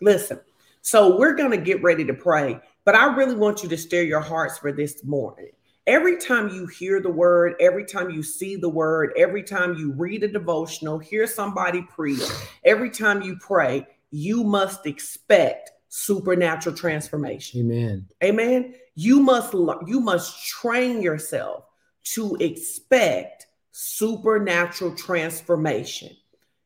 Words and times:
Listen, 0.00 0.40
so 0.82 1.16
we're 1.16 1.34
going 1.34 1.50
to 1.50 1.56
get 1.56 1.82
ready 1.82 2.04
to 2.04 2.14
pray, 2.14 2.60
but 2.84 2.94
I 2.94 3.14
really 3.14 3.36
want 3.36 3.62
you 3.62 3.68
to 3.70 3.76
stir 3.76 4.02
your 4.02 4.20
hearts 4.20 4.58
for 4.58 4.72
this 4.72 5.04
morning. 5.04 5.50
Every 5.86 6.16
time 6.16 6.48
you 6.48 6.66
hear 6.66 7.00
the 7.00 7.10
word, 7.10 7.54
every 7.60 7.84
time 7.84 8.10
you 8.10 8.22
see 8.22 8.56
the 8.56 8.68
word, 8.68 9.12
every 9.16 9.42
time 9.42 9.74
you 9.74 9.92
read 9.92 10.22
a 10.22 10.28
devotional, 10.28 10.98
hear 10.98 11.26
somebody 11.26 11.82
preach, 11.82 12.22
every 12.64 12.90
time 12.90 13.20
you 13.22 13.36
pray, 13.36 13.86
you 14.10 14.44
must 14.44 14.86
expect 14.86 15.72
supernatural 15.88 16.74
transformation. 16.74 17.60
Amen. 17.60 18.06
Amen. 18.22 18.74
You 18.94 19.20
must 19.20 19.52
you 19.86 20.00
must 20.00 20.46
train 20.46 21.02
yourself 21.02 21.64
to 22.04 22.36
expect 22.40 23.46
supernatural 23.72 24.94
transformation. 24.94 26.16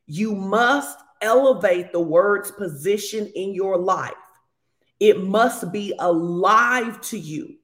You 0.06 0.34
must 0.34 0.98
elevate 1.20 1.92
the 1.92 2.00
word's 2.00 2.50
position 2.50 3.30
in 3.34 3.54
your 3.54 3.76
life. 3.76 4.12
It 5.00 5.22
must 5.22 5.72
be 5.72 5.94
alive 5.98 7.00
to 7.02 7.18
you. 7.18 7.56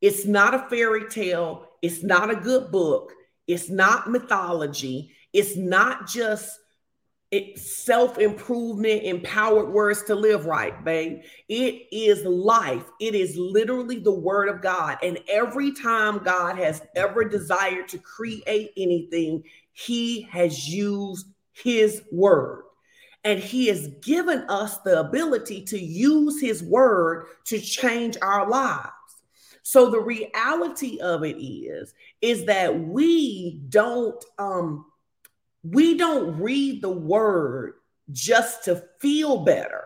It's 0.00 0.24
not 0.24 0.54
a 0.54 0.68
fairy 0.70 1.08
tale. 1.08 1.66
It's 1.82 2.02
not 2.02 2.30
a 2.30 2.36
good 2.36 2.70
book. 2.70 3.12
It's 3.46 3.68
not 3.68 4.10
mythology. 4.10 5.12
It's 5.32 5.56
not 5.56 6.06
just 6.06 6.58
self 7.56 8.18
improvement, 8.18 9.04
empowered 9.04 9.68
words 9.68 10.02
to 10.04 10.14
live 10.14 10.46
right, 10.46 10.84
babe. 10.84 11.20
It 11.48 11.86
is 11.92 12.24
life. 12.24 12.84
It 13.00 13.14
is 13.14 13.36
literally 13.36 14.00
the 14.00 14.14
word 14.14 14.48
of 14.48 14.60
God. 14.60 14.98
And 15.02 15.18
every 15.28 15.72
time 15.72 16.18
God 16.18 16.58
has 16.58 16.82
ever 16.96 17.24
desired 17.24 17.88
to 17.88 17.98
create 17.98 18.72
anything, 18.76 19.44
he 19.72 20.22
has 20.22 20.68
used 20.68 21.26
his 21.52 22.02
word. 22.10 22.64
And 23.24 23.38
he 23.38 23.66
has 23.66 23.88
given 24.02 24.38
us 24.48 24.78
the 24.78 25.00
ability 25.00 25.62
to 25.66 25.78
use 25.78 26.40
his 26.40 26.62
word 26.62 27.26
to 27.44 27.60
change 27.60 28.16
our 28.22 28.48
lives. 28.48 28.90
So 29.62 29.90
the 29.90 30.00
reality 30.00 30.98
of 31.00 31.22
it 31.22 31.36
is 31.36 31.94
is 32.20 32.46
that 32.46 32.78
we 32.80 33.60
don't 33.68 34.24
um 34.38 34.86
we 35.62 35.96
don't 35.96 36.40
read 36.40 36.82
the 36.82 36.90
word 36.90 37.74
just 38.10 38.64
to 38.64 38.82
feel 39.00 39.44
better. 39.44 39.84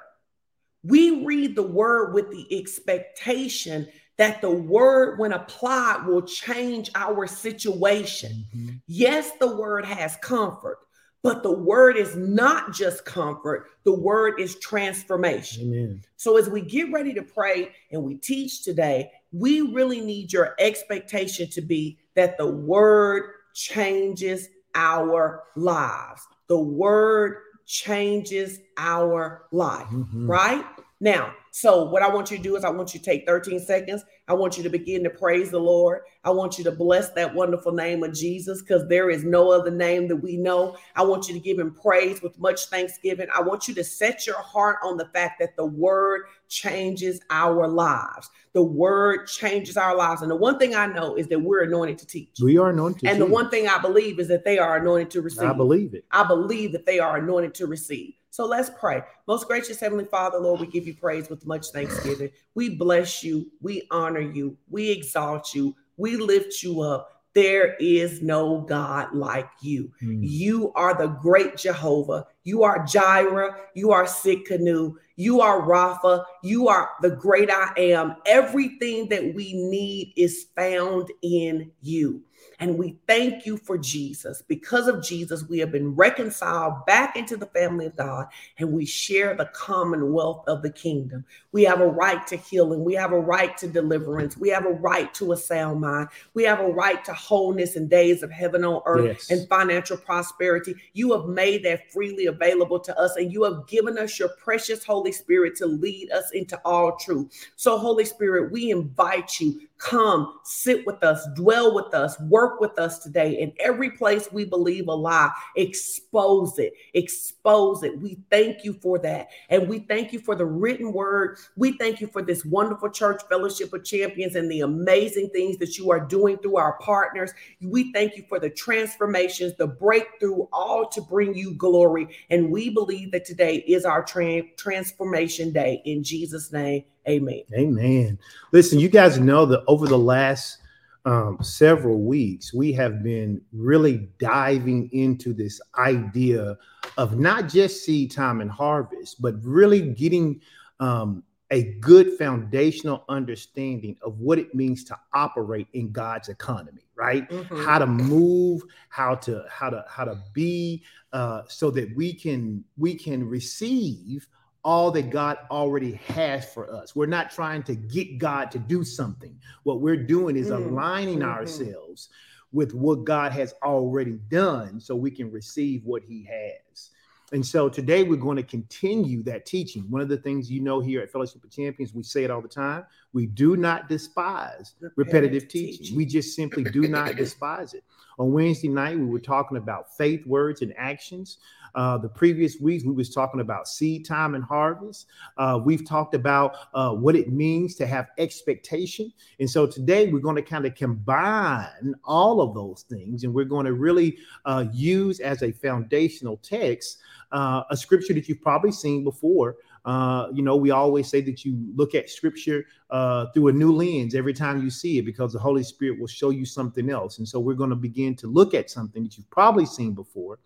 We 0.83 1.25
read 1.25 1.57
the 1.57 1.63
word 1.63 2.13
with 2.15 2.31
the 2.31 2.47
expectation 2.59 3.89
that 4.17 4.41
the 4.41 4.51
word, 4.51 5.19
when 5.19 5.33
applied, 5.33 6.07
will 6.07 6.23
change 6.23 6.91
our 6.95 7.27
situation. 7.27 8.47
Mm-hmm. 8.55 8.77
Yes, 8.87 9.33
the 9.41 9.57
word 9.57 9.85
has 9.85 10.17
comfort, 10.17 10.79
but 11.25 11.43
the 11.43 11.51
word 11.51 11.97
is 11.97 12.15
not 12.17 12.75
just 12.75 13.07
comfort, 13.07 13.71
the 13.85 13.95
word 13.95 14.39
is 14.39 14.59
transformation. 14.61 15.65
Amen. 15.69 16.03
So, 16.17 16.37
as 16.37 16.51
we 16.51 16.61
get 16.61 16.93
ready 16.93 17.15
to 17.15 17.23
pray 17.23 17.73
and 17.91 18.05
we 18.05 18.17
teach 18.17 18.63
today, 18.63 19.11
we 19.33 19.63
really 19.63 20.03
need 20.03 20.35
your 20.35 20.55
expectation 20.59 21.49
to 21.51 21.63
be 21.63 21.99
that 22.15 22.37
the 22.37 22.47
word 22.47 23.31
changes 23.55 24.49
our 24.75 25.45
lives. 25.57 26.23
The 26.49 26.61
word 26.61 27.39
changes 27.65 28.61
our 28.77 29.47
life, 29.51 29.87
mm-hmm. 29.87 30.31
right? 30.31 30.65
Now, 31.05 31.35
so 31.51 31.85
what 31.85 32.03
I 32.03 32.09
want 32.09 32.31
you 32.31 32.39
to 32.39 32.43
do 32.43 32.57
is 32.57 32.65
I 32.65 32.71
want 32.71 32.95
you 32.95 32.99
to 32.99 33.05
take 33.05 33.27
13 33.27 33.61
seconds. 33.61 34.03
I 34.27 34.33
want 34.33 34.57
you 34.57 34.63
to 34.63 34.71
begin 34.71 35.05
to 35.05 35.11
praise 35.11 35.51
the 35.51 35.59
Lord. 35.59 36.01
I 36.25 36.31
want 36.31 36.57
you 36.57 36.65
to 36.65 36.73
bless 36.73 37.11
that 37.11 37.35
wonderful 37.35 37.73
name 37.73 38.03
of 38.03 38.15
Jesus 38.15 38.63
because 38.63 38.89
there 38.89 39.11
is 39.11 39.23
no 39.23 39.51
other 39.51 39.71
name 39.71 40.09
that 40.09 40.17
we 40.17 40.39
know. 40.39 40.79
I 40.97 41.03
want 41.03 41.29
you 41.29 41.35
to 41.35 41.41
give 41.41 41.59
him 41.59 41.75
praise 41.75 42.23
with 42.23 42.39
much 42.39 42.71
thanksgiving. 42.71 43.29
I 43.35 43.43
want 43.43 43.69
you 43.69 43.75
to 43.75 43.85
set 43.85 44.27
your 44.27 44.41
heart 44.41 44.79
on 44.83 44.97
the 44.97 45.05
fact 45.13 45.41
that 45.41 45.55
the 45.59 45.67
word 45.67 46.23
changes 46.49 47.21
our 47.29 47.69
lives. 47.69 48.31
The 48.55 48.65
word 48.65 49.27
changes 49.27 49.77
our 49.77 49.95
lives. 49.95 50.23
And 50.23 50.31
the 50.31 50.37
one 50.37 50.59
thing 50.59 50.75
I 50.75 50.87
know 50.87 51.17
is 51.17 51.27
that 51.27 51.39
we're 51.39 51.65
anointed 51.65 51.99
to 51.99 52.07
teach. 52.07 52.39
We 52.43 52.57
are 52.57 52.71
anointed. 52.71 53.11
And 53.11 53.21
the 53.21 53.27
one 53.27 53.51
thing 53.51 53.69
I 53.69 53.77
believe 53.77 54.21
is 54.21 54.29
that 54.29 54.47
they 54.47 54.59
are 54.59 54.79
anointed 54.79 55.11
to 55.11 55.21
receive. 55.21 55.51
I 55.51 55.53
believe 55.53 55.93
it. 55.93 56.07
I 56.11 56.25
believe 56.25 56.73
that 56.73 56.87
they 56.87 56.99
are 56.99 57.19
anointed 57.19 57.53
to 57.57 57.67
receive. 57.67 58.15
So 58.35 58.47
let's 58.47 58.69
pray. 58.81 59.01
Most 59.29 59.47
gracious 59.47 59.79
Heavenly 59.79 60.07
Father, 60.07 60.41
Lord, 60.41 60.59
we 60.59 60.67
give 60.67 60.89
you 60.89 60.95
praise 60.95 61.31
with 61.31 61.47
much 61.47 61.67
thanksgiving. 61.69 62.31
We 62.57 62.69
bless 62.69 63.23
you. 63.23 63.49
We 63.61 63.87
honor 63.93 64.19
you. 64.19 64.57
We 64.69 64.91
exalt 64.91 65.55
you. 65.55 65.77
We 65.99 66.17
lift 66.17 66.61
you 66.61 66.81
up. 66.81 67.23
There 67.35 67.75
is 67.75 68.23
no 68.23 68.63
God 68.63 69.15
like 69.15 69.49
you. 69.63 69.93
Mm. 70.03 70.19
You 70.23 70.73
are 70.75 70.99
the 70.99 71.07
great 71.07 71.57
Jehovah. 71.57 72.27
You 72.43 72.65
are 72.65 72.85
Jireh. 72.85 73.55
You 73.77 73.93
are 73.93 74.03
Tsidkenu. 74.03 74.97
You 75.15 75.41
are 75.41 75.63
Rapha. 75.63 76.25
You 76.43 76.67
are 76.67 76.91
the 77.03 77.11
great 77.11 77.53
I 77.53 77.73
am. 77.77 78.17
Everything 78.27 79.09
that 79.11 79.33
we 79.33 79.53
need 79.53 80.13
is 80.17 80.47
found 80.57 81.13
in 81.23 81.71
you. 81.83 82.21
And 82.61 82.79
we 82.79 82.97
thank 83.07 83.47
you 83.47 83.57
for 83.57 83.77
Jesus. 83.77 84.43
Because 84.43 84.89
of 84.89 85.03
Jesus, 85.03 85.49
we 85.49 85.59
have 85.59 85.73
been 85.73 85.95
reconciled 85.95 86.87
back 86.87 87.17
into 87.17 87.37
the 87.37 87.47
family 87.47 87.87
of 87.87 87.97
God 87.97 88.27
and 88.59 88.73
we 88.73 88.87
share 88.87 89.35
the 89.35 89.51
commonwealth 89.55 90.45
of 90.47 90.63
the 90.63 90.71
kingdom. 90.71 91.25
We 91.53 91.63
have 91.65 91.81
a 91.81 91.87
right 91.87 92.27
to 92.29 92.37
healing. 92.37 92.85
We 92.85 92.95
have 92.95 93.13
a 93.13 93.19
right 93.19 93.57
to 93.59 93.69
deliverance. 93.69 94.37
We 94.37 94.49
have 94.51 94.67
a 94.67 94.73
right 94.73 95.13
to 95.15 95.33
a 95.33 95.37
sound 95.37 95.81
mind. 95.81 96.09
We 96.35 96.45
have 96.45 96.61
a 96.61 96.69
right 96.69 97.05
to 97.05 97.13
wholeness 97.13 97.77
and 97.77 97.89
days 97.91 98.23
of 98.23 98.31
heaven 98.31 98.65
on 98.65 98.83
earth 98.87 99.29
yes. 99.29 99.31
and 99.31 99.49
financial 99.49 99.97
prosperity. 99.97 100.75
You 100.93 101.13
have 101.13 101.27
made 101.27 101.65
that 101.65 101.91
freely 101.93 102.27
available 102.27 102.81
to 102.81 102.99
us 102.99 103.17
and 103.17 103.33
you 103.33 103.45
have 103.45 103.67
given 103.67 103.99
us 103.99 104.19
your 104.19 104.31
precious 104.31 104.85
Holy 104.85 105.13
Spirit 105.13 105.57
to 105.57 105.67
lead 105.67 106.11
us 106.11 106.31
into 106.33 106.61
all 106.65 106.97
truth. 106.97 107.33
So, 107.57 107.79
Holy 107.79 108.05
Spirit, 108.05 108.53
we 108.53 108.71
invite 108.71 109.41
you 109.41 109.61
Come, 109.79 110.39
sit 110.45 110.87
with 110.87 111.03
us, 111.03 111.27
dwell 111.35 111.75
with 111.75 111.95
us, 111.95 112.19
work 112.21 112.61
with 112.61 112.79
us 112.79 113.01
today. 113.01 113.41
In 113.41 113.53
every 113.59 113.91
place 113.91 114.29
we 114.33 114.45
believe 114.45 114.87
a 114.87 114.95
lie, 114.95 115.31
expose 115.57 116.59
it, 116.59 116.73
expose 116.95 117.83
it. 117.83 117.99
We 117.99 118.19
thank 118.31 118.65
you 118.65 118.75
for 118.75 118.99
that. 119.01 119.29
And 119.51 119.69
we 119.69 119.81
thank 119.81 120.13
you 120.13 120.21
for 120.21 120.37
the 120.37 120.47
written 120.47 120.93
word. 120.93 121.39
We 121.57 121.77
thank 121.77 122.01
you 122.01 122.07
for 122.07 122.23
this 122.23 122.45
wonderful 122.45 122.89
church 122.91 123.23
fellowship 123.29 123.73
of 123.73 123.85
champions 123.85 124.37
and 124.37 124.51
the 124.51 124.61
amazing 124.61 125.31
things 125.31 125.59
that 125.59 125.77
you 125.77 125.91
are 125.91 126.01
doing 126.01 126.39
through 126.39 126.57
our 126.57 126.79
partners. 126.79 127.33
We 127.61 127.93
thank 127.93 128.17
you 128.17 128.25
for 128.29 128.39
the 128.39 128.51
transformations, 128.51 129.55
the 129.57 129.67
breakthrough, 129.67 130.47
all 130.53 130.89
to 130.91 131.01
bring 131.03 131.35
you 131.35 131.53
glory. 131.55 132.09
And 132.31 132.51
we 132.51 132.71
believe 132.71 133.11
that 133.11 133.25
today 133.25 133.57
is 133.67 133.85
our 133.85 134.05
tra- 134.05 134.49
transformation 134.57 135.53
day. 135.53 135.83
In 135.85 136.05
Jesus' 136.05 136.53
name, 136.53 136.85
Amen. 137.09 137.43
Amen. 137.55 138.19
Listen, 138.53 138.79
you 138.79 138.89
guys 138.89 139.19
know 139.19 139.45
that 139.47 139.63
over 139.67 139.87
the 139.87 139.99
last 139.99 140.59
um, 141.05 141.39
several 141.43 142.01
weeks, 142.01 142.55
we 142.55 142.73
have 142.73 143.03
been 143.03 143.41
really 143.53 144.09
diving 144.19 144.89
into 144.93 145.35
this 145.35 145.61
idea 145.79 146.57
of 146.97 147.19
not 147.19 147.49
just 147.49 147.85
seed 147.85 148.11
time 148.11 148.41
and 148.41 148.51
harvest, 148.51 149.21
but 149.21 149.35
really 149.43 149.83
getting 149.93 150.41
um, 150.81 151.23
a 151.51 151.75
good 151.75 152.17
foundational 152.19 153.05
understanding 153.09 153.97
of 154.03 154.19
what 154.19 154.39
it 154.39 154.55
means 154.55 154.83
to 154.85 154.99
operate 155.13 155.69
in 155.75 155.93
God's 155.93 156.29
economy, 156.29 156.87
right? 156.97 157.29
Mm-hmm. 157.29 157.65
How 157.65 157.79
to 157.79 157.87
move, 157.87 158.63
how 158.89 159.15
to 159.17 159.45
how 159.51 159.69
to 159.71 159.85
how 159.89 160.05
to 160.05 160.19
be, 160.33 160.83
uh, 161.13 161.43
so 161.49 161.71
that 161.73 161.95
we 161.95 162.15
can 162.15 162.65
we 162.79 162.95
can 162.95 163.29
receive 163.29 164.27
all 164.65 164.91
that 164.93 165.11
God 165.11 165.39
already 165.51 165.93
has 166.09 166.53
for 166.53 166.73
us. 166.75 166.97
We're 166.97 167.07
not 167.07 167.31
trying 167.31 167.63
to 167.65 167.75
get 167.75 168.19
God 168.19 168.51
to 168.53 168.59
do 168.59 168.83
something. 168.83 169.39
What 169.65 169.81
we're 169.81 169.97
doing 169.97 170.37
is 170.37 170.49
mm-hmm. 170.49 170.71
aligning 170.71 171.19
mm-hmm. 171.21 171.29
ourselves 171.29 172.09
with 172.53 172.73
what 172.73 173.05
God 173.05 173.33
has 173.33 173.55
already 173.63 174.19
done 174.31 174.81
so 174.81 174.95
we 174.95 175.11
can 175.11 175.31
receive 175.31 175.85
what 175.85 176.03
he 176.03 176.25
has. 176.25 176.91
And 177.33 177.45
so 177.45 177.69
today 177.69 178.05
we're 178.05 178.17
going 178.17 178.37
to 178.37 178.45
continue 178.45 179.23
that 179.25 179.45
teaching. 179.45 179.91
One 179.91 180.01
of 180.01 180.09
the 180.09 180.17
things 180.17 180.51
you 180.51 180.61
know 180.61 180.81
here 180.81 181.01
at 181.01 181.11
Fellowship 181.11 181.43
of 181.43 181.51
Champions, 181.51 181.93
we 181.93 182.05
say 182.05 182.23
it 182.23 182.31
all 182.31 182.41
the 182.41 182.49
time. 182.49 182.85
We 183.13 183.27
do 183.27 183.57
not 183.57 183.89
despise 183.89 184.75
repetitive, 184.81 184.97
repetitive 184.97 185.49
teaching. 185.49 185.79
teaching. 185.79 185.97
We 185.97 186.07
just 186.07 186.37
simply 186.37 186.63
do 186.65 186.87
not 186.87 187.17
despise 187.17 187.75
it. 187.75 187.83
On 188.19 188.33
Wednesday 188.33 188.69
night, 188.69 188.97
we 188.97 189.07
were 189.07 189.19
talking 189.19 189.57
about 189.57 189.97
faith, 189.97 190.25
words, 190.27 190.63
and 190.63 190.73
actions. 190.77 191.39
Uh, 191.75 191.99
the 191.99 192.09
previous 192.09 192.61
weeks, 192.61 192.85
we 192.85 192.93
was 192.93 193.11
talking 193.11 193.41
about 193.41 193.69
seed 193.69 194.07
time 194.07 194.35
and 194.35 194.45
harvest. 194.45 195.07
Uh, 195.37 195.61
we've 195.63 195.87
talked 195.87 196.15
about 196.15 196.57
uh, 196.75 196.93
what 196.93 197.17
it 197.17 197.33
means 197.33 197.75
to 197.75 197.87
have 197.87 198.09
expectation. 198.19 199.13
And 199.41 199.49
so 199.49 199.67
today 199.67 200.09
we're 200.09 200.21
going 200.21 200.37
to 200.37 200.43
kind 200.43 200.67
of 200.67 200.75
combine 200.75 201.95
all 202.05 202.41
of 202.41 202.55
those 202.55 202.85
things, 202.89 203.25
and 203.25 203.35
we're 203.35 203.45
going 203.45 203.67
to 203.67 203.73
really 203.73 204.19
uh, 204.45 204.67
use 204.73 205.21
as 205.21 205.43
a 205.43 205.53
foundational 205.53 206.37
text 206.39 206.99
uh, 207.33 207.65
a 207.71 207.77
scripture 207.77 208.15
that 208.15 208.29
you've 208.29 208.41
probably 208.41 208.73
seen 208.73 209.05
before. 209.05 209.57
Uh, 209.85 210.29
you 210.33 210.43
know, 210.43 210.57
we 210.57 210.71
always 210.71 211.09
say 211.09 211.21
that 211.21 211.45
you 211.45 211.59
look 211.75 211.95
at 211.95 212.09
scripture 212.09 212.65
uh, 212.91 213.27
through 213.33 213.49
a 213.49 213.53
new 213.53 213.73
lens 213.73 214.15
every 214.15 214.33
time 214.33 214.63
you 214.63 214.71
see 214.71 214.99
it 214.99 215.03
because 215.03 215.33
the 215.33 215.39
Holy 215.39 215.63
Spirit 215.63 216.01
will 216.01 216.07
show 216.07 216.31
you 216.31 216.47
something 216.47 216.89
else. 216.89 217.19
And 217.19 217.29
so 217.29 217.39
we're 217.39 217.55
going 217.55 217.71
to 217.71 217.77
begin 217.77 218.15
to 218.17 218.29
look 218.29 218.55
at 218.55 218.71
something 218.71 219.03
that 219.03 219.19
you've 219.19 219.29
probably 219.31 219.67
seen 219.67 219.93
before 219.93 220.39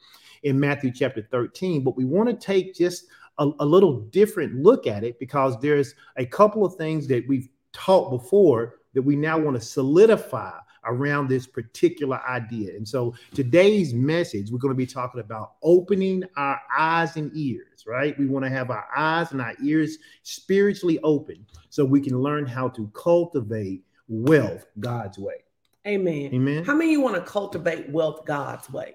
in 0.42 0.58
Matthew 0.58 0.92
chapter 0.92 1.26
13, 1.30 1.82
but 1.82 1.96
we 1.96 2.04
want 2.04 2.28
to 2.28 2.34
take 2.34 2.74
just 2.74 3.06
a, 3.38 3.50
a 3.60 3.66
little 3.66 4.00
different 4.00 4.54
look 4.62 4.86
at 4.86 5.04
it 5.04 5.18
because 5.18 5.58
there's 5.60 5.94
a 6.16 6.26
couple 6.26 6.64
of 6.64 6.74
things 6.74 7.06
that 7.08 7.26
we've 7.28 7.48
taught 7.72 8.10
before 8.10 8.76
that 8.94 9.02
we 9.02 9.16
now 9.16 9.38
want 9.38 9.56
to 9.56 9.60
solidify 9.60 10.52
around 10.84 11.28
this 11.28 11.46
particular 11.46 12.20
idea. 12.28 12.74
And 12.74 12.86
so 12.86 13.14
today's 13.34 13.92
message, 13.92 14.50
we're 14.50 14.58
going 14.58 14.72
to 14.72 14.78
be 14.78 14.86
talking 14.86 15.20
about 15.20 15.54
opening 15.62 16.24
our 16.36 16.60
eyes 16.76 17.16
and 17.16 17.30
ears, 17.34 17.84
right? 17.86 18.18
We 18.18 18.26
want 18.26 18.44
to 18.44 18.50
have 18.50 18.70
our 18.70 18.86
eyes 18.96 19.32
and 19.32 19.40
our 19.40 19.54
ears 19.62 19.98
spiritually 20.22 20.98
open 21.02 21.46
so 21.68 21.84
we 21.84 22.00
can 22.00 22.18
learn 22.18 22.46
how 22.46 22.68
to 22.70 22.90
cultivate 22.94 23.84
wealth 24.08 24.66
God's 24.80 25.18
way. 25.18 25.44
Amen. 25.86 26.30
Amen. 26.34 26.64
How 26.64 26.74
many 26.74 26.92
you 26.92 27.00
want 27.00 27.16
to 27.16 27.22
cultivate 27.22 27.88
wealth 27.90 28.24
God's 28.24 28.68
way? 28.70 28.94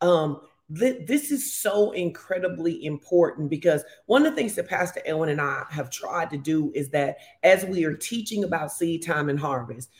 Um, 0.00 0.40
th- 0.78 1.06
this 1.06 1.30
is 1.30 1.52
so 1.52 1.92
incredibly 1.92 2.84
important 2.84 3.50
because 3.50 3.82
one 4.06 4.24
of 4.24 4.32
the 4.32 4.36
things 4.36 4.54
that 4.54 4.68
Pastor 4.68 5.00
Edwin 5.04 5.30
and 5.30 5.40
I 5.40 5.64
have 5.70 5.90
tried 5.90 6.30
to 6.30 6.38
do 6.38 6.70
is 6.74 6.90
that 6.90 7.18
as 7.42 7.64
we 7.64 7.84
are 7.84 7.94
teaching 7.94 8.44
about 8.44 8.72
seed 8.72 9.04
time 9.04 9.28
and 9.28 9.38
harvest, 9.38 9.90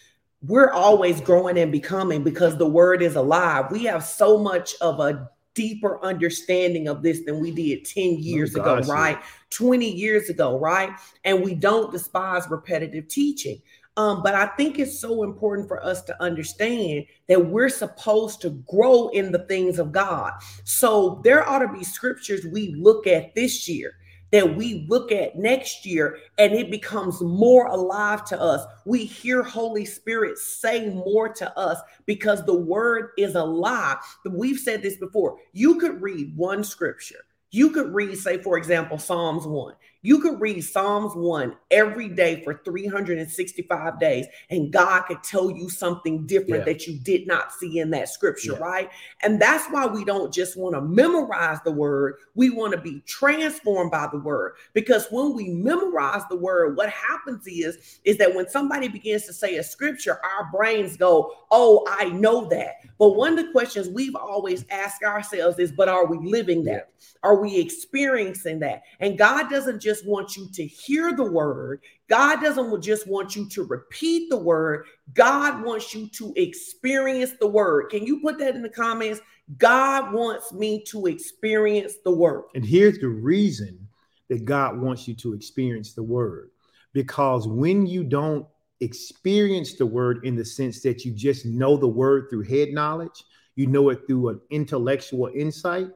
we're 0.42 0.70
always 0.70 1.20
growing 1.20 1.58
and 1.58 1.70
becoming 1.70 2.22
because 2.22 2.56
the 2.56 2.68
word 2.68 3.02
is 3.02 3.16
alive. 3.16 3.70
We 3.70 3.84
have 3.84 4.04
so 4.04 4.38
much 4.38 4.74
of 4.80 5.00
a 5.00 5.28
deeper 5.54 6.02
understanding 6.02 6.88
of 6.88 7.02
this 7.02 7.24
than 7.24 7.40
we 7.40 7.50
did 7.50 7.84
10 7.84 8.18
years 8.18 8.56
oh, 8.56 8.60
ago, 8.60 8.80
right? 8.90 9.18
20 9.50 9.90
years 9.90 10.30
ago, 10.30 10.58
right? 10.58 10.90
And 11.24 11.42
we 11.42 11.54
don't 11.54 11.92
despise 11.92 12.48
repetitive 12.48 13.08
teaching. 13.08 13.60
Um, 14.00 14.22
but 14.22 14.34
I 14.34 14.46
think 14.46 14.78
it's 14.78 14.98
so 14.98 15.24
important 15.24 15.68
for 15.68 15.84
us 15.84 16.00
to 16.04 16.22
understand 16.22 17.04
that 17.28 17.44
we're 17.44 17.68
supposed 17.68 18.40
to 18.40 18.50
grow 18.66 19.08
in 19.08 19.30
the 19.30 19.40
things 19.40 19.78
of 19.78 19.92
God. 19.92 20.32
So 20.64 21.20
there 21.22 21.46
ought 21.46 21.58
to 21.58 21.68
be 21.68 21.84
scriptures 21.84 22.46
we 22.50 22.74
look 22.76 23.06
at 23.06 23.34
this 23.34 23.68
year 23.68 23.92
that 24.32 24.56
we 24.56 24.86
look 24.88 25.12
at 25.12 25.36
next 25.36 25.84
year 25.84 26.16
and 26.38 26.54
it 26.54 26.70
becomes 26.70 27.20
more 27.20 27.66
alive 27.66 28.24
to 28.24 28.40
us. 28.40 28.64
We 28.86 29.04
hear 29.04 29.42
Holy 29.42 29.84
Spirit 29.84 30.38
say 30.38 30.88
more 30.88 31.28
to 31.34 31.58
us 31.58 31.78
because 32.06 32.42
the 32.46 32.54
word 32.54 33.10
is 33.18 33.34
alive. 33.34 33.98
We've 34.24 34.58
said 34.58 34.80
this 34.80 34.96
before. 34.96 35.36
You 35.52 35.78
could 35.78 36.00
read 36.00 36.34
one 36.36 36.64
scripture. 36.64 37.22
You 37.50 37.70
could 37.70 37.92
read, 37.92 38.16
say, 38.16 38.38
for 38.38 38.56
example, 38.56 38.96
Psalms 38.96 39.46
1. 39.46 39.74
You 40.02 40.20
could 40.20 40.40
read 40.40 40.62
Psalms 40.62 41.14
1 41.14 41.54
every 41.70 42.08
day 42.08 42.42
for 42.42 42.62
365 42.64 44.00
days, 44.00 44.26
and 44.48 44.72
God 44.72 45.02
could 45.02 45.22
tell 45.22 45.50
you 45.50 45.68
something 45.68 46.26
different 46.26 46.66
yeah. 46.66 46.72
that 46.72 46.86
you 46.86 46.98
did 46.98 47.26
not 47.26 47.52
see 47.52 47.80
in 47.80 47.90
that 47.90 48.08
scripture, 48.08 48.52
yeah. 48.52 48.58
right? 48.58 48.90
And 49.22 49.40
that's 49.40 49.66
why 49.66 49.86
we 49.86 50.06
don't 50.06 50.32
just 50.32 50.56
want 50.56 50.74
to 50.74 50.80
memorize 50.80 51.58
the 51.64 51.70
word, 51.70 52.14
we 52.34 52.48
want 52.48 52.72
to 52.72 52.80
be 52.80 53.02
transformed 53.06 53.90
by 53.90 54.08
the 54.10 54.18
word. 54.18 54.54
Because 54.72 55.06
when 55.10 55.34
we 55.34 55.50
memorize 55.50 56.22
the 56.30 56.36
word, 56.36 56.78
what 56.78 56.88
happens 56.88 57.46
is, 57.46 58.00
is 58.04 58.16
that 58.16 58.34
when 58.34 58.48
somebody 58.48 58.88
begins 58.88 59.26
to 59.26 59.34
say 59.34 59.56
a 59.56 59.62
scripture, 59.62 60.18
our 60.24 60.50
brains 60.50 60.96
go, 60.96 61.34
Oh, 61.50 61.84
I 61.90 62.08
know 62.10 62.46
that. 62.46 62.76
But 62.98 63.16
one 63.16 63.38
of 63.38 63.44
the 63.44 63.52
questions 63.52 63.88
we've 63.88 64.16
always 64.16 64.64
asked 64.70 65.02
ourselves 65.02 65.58
is, 65.58 65.72
But 65.72 65.88
are 65.90 66.06
we 66.06 66.16
living 66.26 66.64
that? 66.64 66.90
Are 67.22 67.36
we 67.36 67.58
experiencing 67.58 68.60
that? 68.60 68.82
And 69.00 69.18
God 69.18 69.50
doesn't 69.50 69.80
just 69.80 69.89
just 69.90 70.06
want 70.06 70.36
you 70.36 70.48
to 70.52 70.64
hear 70.64 71.12
the 71.12 71.24
word. 71.24 71.80
God 72.08 72.40
doesn't 72.40 72.80
just 72.82 73.08
want 73.08 73.34
you 73.34 73.48
to 73.48 73.64
repeat 73.64 74.30
the 74.30 74.36
word. 74.36 74.86
God 75.14 75.64
wants 75.64 75.92
you 75.94 76.06
to 76.10 76.32
experience 76.36 77.32
the 77.40 77.48
word. 77.48 77.90
Can 77.90 78.06
you 78.06 78.20
put 78.20 78.38
that 78.38 78.54
in 78.54 78.62
the 78.62 78.68
comments? 78.68 79.20
God 79.58 80.12
wants 80.12 80.52
me 80.52 80.84
to 80.84 81.06
experience 81.06 81.94
the 82.04 82.12
word. 82.12 82.44
And 82.54 82.64
here's 82.64 83.00
the 83.00 83.08
reason 83.08 83.88
that 84.28 84.44
God 84.44 84.80
wants 84.80 85.08
you 85.08 85.14
to 85.16 85.34
experience 85.34 85.92
the 85.92 86.04
word. 86.04 86.50
Because 86.92 87.48
when 87.48 87.84
you 87.84 88.04
don't 88.04 88.46
experience 88.78 89.74
the 89.74 89.86
word 89.86 90.24
in 90.24 90.36
the 90.36 90.44
sense 90.44 90.82
that 90.82 91.04
you 91.04 91.10
just 91.10 91.44
know 91.46 91.76
the 91.76 91.88
word 91.88 92.28
through 92.30 92.44
head 92.44 92.68
knowledge, 92.68 93.24
you 93.56 93.66
know 93.66 93.88
it 93.88 94.06
through 94.06 94.28
an 94.28 94.40
intellectual 94.50 95.30
insight, 95.34 95.88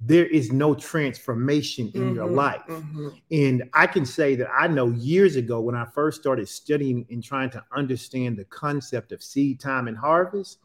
there 0.00 0.26
is 0.26 0.52
no 0.52 0.74
transformation 0.74 1.90
in 1.94 2.02
mm-hmm, 2.02 2.14
your 2.14 2.30
life. 2.30 2.62
Mm-hmm. 2.68 3.08
And 3.32 3.64
I 3.74 3.86
can 3.86 4.06
say 4.06 4.36
that 4.36 4.48
I 4.52 4.68
know 4.68 4.90
years 4.90 5.34
ago 5.36 5.60
when 5.60 5.74
I 5.74 5.86
first 5.86 6.20
started 6.20 6.48
studying 6.48 7.04
and 7.10 7.22
trying 7.22 7.50
to 7.50 7.64
understand 7.72 8.36
the 8.36 8.44
concept 8.44 9.10
of 9.10 9.22
seed 9.22 9.58
time 9.58 9.88
and 9.88 9.96
harvest, 9.96 10.58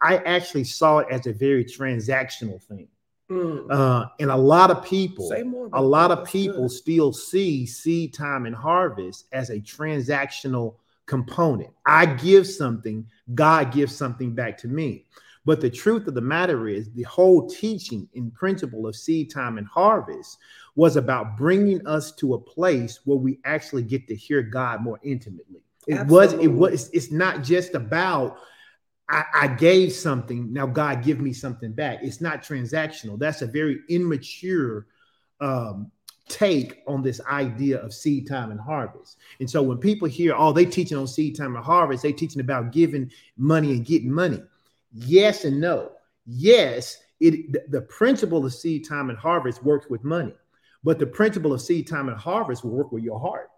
I 0.00 0.16
actually 0.18 0.64
saw 0.64 0.98
it 0.98 1.08
as 1.10 1.26
a 1.26 1.32
very 1.32 1.64
transactional 1.64 2.60
thing. 2.60 2.88
Mm. 3.30 3.70
Uh, 3.70 4.06
and 4.18 4.30
a 4.30 4.36
lot 4.36 4.72
of 4.72 4.84
people, 4.84 5.30
a 5.72 5.80
lot 5.80 6.10
of 6.10 6.26
people 6.26 6.62
good. 6.62 6.72
still 6.72 7.12
see 7.12 7.64
seed 7.66 8.12
time 8.12 8.44
and 8.44 8.56
harvest 8.56 9.26
as 9.30 9.50
a 9.50 9.60
transactional 9.60 10.74
component. 11.06 11.70
I 11.86 12.06
give 12.06 12.46
something, 12.46 13.06
God 13.34 13.72
gives 13.72 13.94
something 13.94 14.34
back 14.34 14.58
to 14.58 14.68
me. 14.68 15.06
But 15.50 15.60
the 15.60 15.68
truth 15.68 16.06
of 16.06 16.14
the 16.14 16.20
matter 16.20 16.68
is, 16.68 16.92
the 16.92 17.02
whole 17.02 17.50
teaching 17.50 18.08
and 18.14 18.32
principle 18.32 18.86
of 18.86 18.94
seed 18.94 19.32
time 19.32 19.58
and 19.58 19.66
harvest 19.66 20.38
was 20.76 20.94
about 20.94 21.36
bringing 21.36 21.84
us 21.88 22.12
to 22.18 22.34
a 22.34 22.38
place 22.38 23.00
where 23.04 23.16
we 23.16 23.40
actually 23.44 23.82
get 23.82 24.06
to 24.06 24.14
hear 24.14 24.42
God 24.42 24.80
more 24.80 25.00
intimately. 25.02 25.64
It 25.88 25.94
Absolutely. 25.94 26.46
was, 26.46 26.46
it 26.46 26.52
was, 26.52 26.90
it's 26.90 27.10
not 27.10 27.42
just 27.42 27.74
about 27.74 28.38
I, 29.08 29.24
I, 29.34 29.46
gave 29.48 29.92
something, 29.92 30.52
now 30.52 30.66
God 30.66 31.02
give 31.02 31.18
me 31.18 31.32
something 31.32 31.72
back. 31.72 31.98
It's 32.00 32.20
not 32.20 32.44
transactional. 32.44 33.18
That's 33.18 33.42
a 33.42 33.48
very 33.48 33.80
immature 33.88 34.86
um, 35.40 35.90
take 36.28 36.84
on 36.86 37.02
this 37.02 37.20
idea 37.28 37.82
of 37.82 37.92
seed 37.92 38.28
time 38.28 38.52
and 38.52 38.60
harvest. 38.60 39.18
And 39.40 39.50
so 39.50 39.64
when 39.64 39.78
people 39.78 40.06
hear, 40.06 40.32
oh, 40.36 40.52
they 40.52 40.64
teaching 40.64 40.96
on 40.96 41.08
seed 41.08 41.36
time 41.36 41.56
and 41.56 41.64
harvest, 41.64 42.04
they 42.04 42.12
teaching 42.12 42.40
about 42.40 42.70
giving 42.70 43.10
money 43.36 43.72
and 43.72 43.84
getting 43.84 44.12
money. 44.12 44.40
Yes 44.92 45.44
and 45.44 45.60
no. 45.60 45.92
Yes, 46.26 46.98
it 47.20 47.70
the 47.70 47.82
principle 47.82 48.44
of 48.44 48.54
seed 48.54 48.88
time 48.88 49.10
and 49.10 49.18
harvest 49.18 49.62
works 49.62 49.88
with 49.88 50.04
money, 50.04 50.34
but 50.82 50.98
the 50.98 51.06
principle 51.06 51.52
of 51.52 51.60
seed 51.60 51.86
time 51.86 52.08
and 52.08 52.18
harvest 52.18 52.64
will 52.64 52.72
work 52.72 52.92
with 52.92 53.04
your 53.04 53.20
heart. 53.20 53.50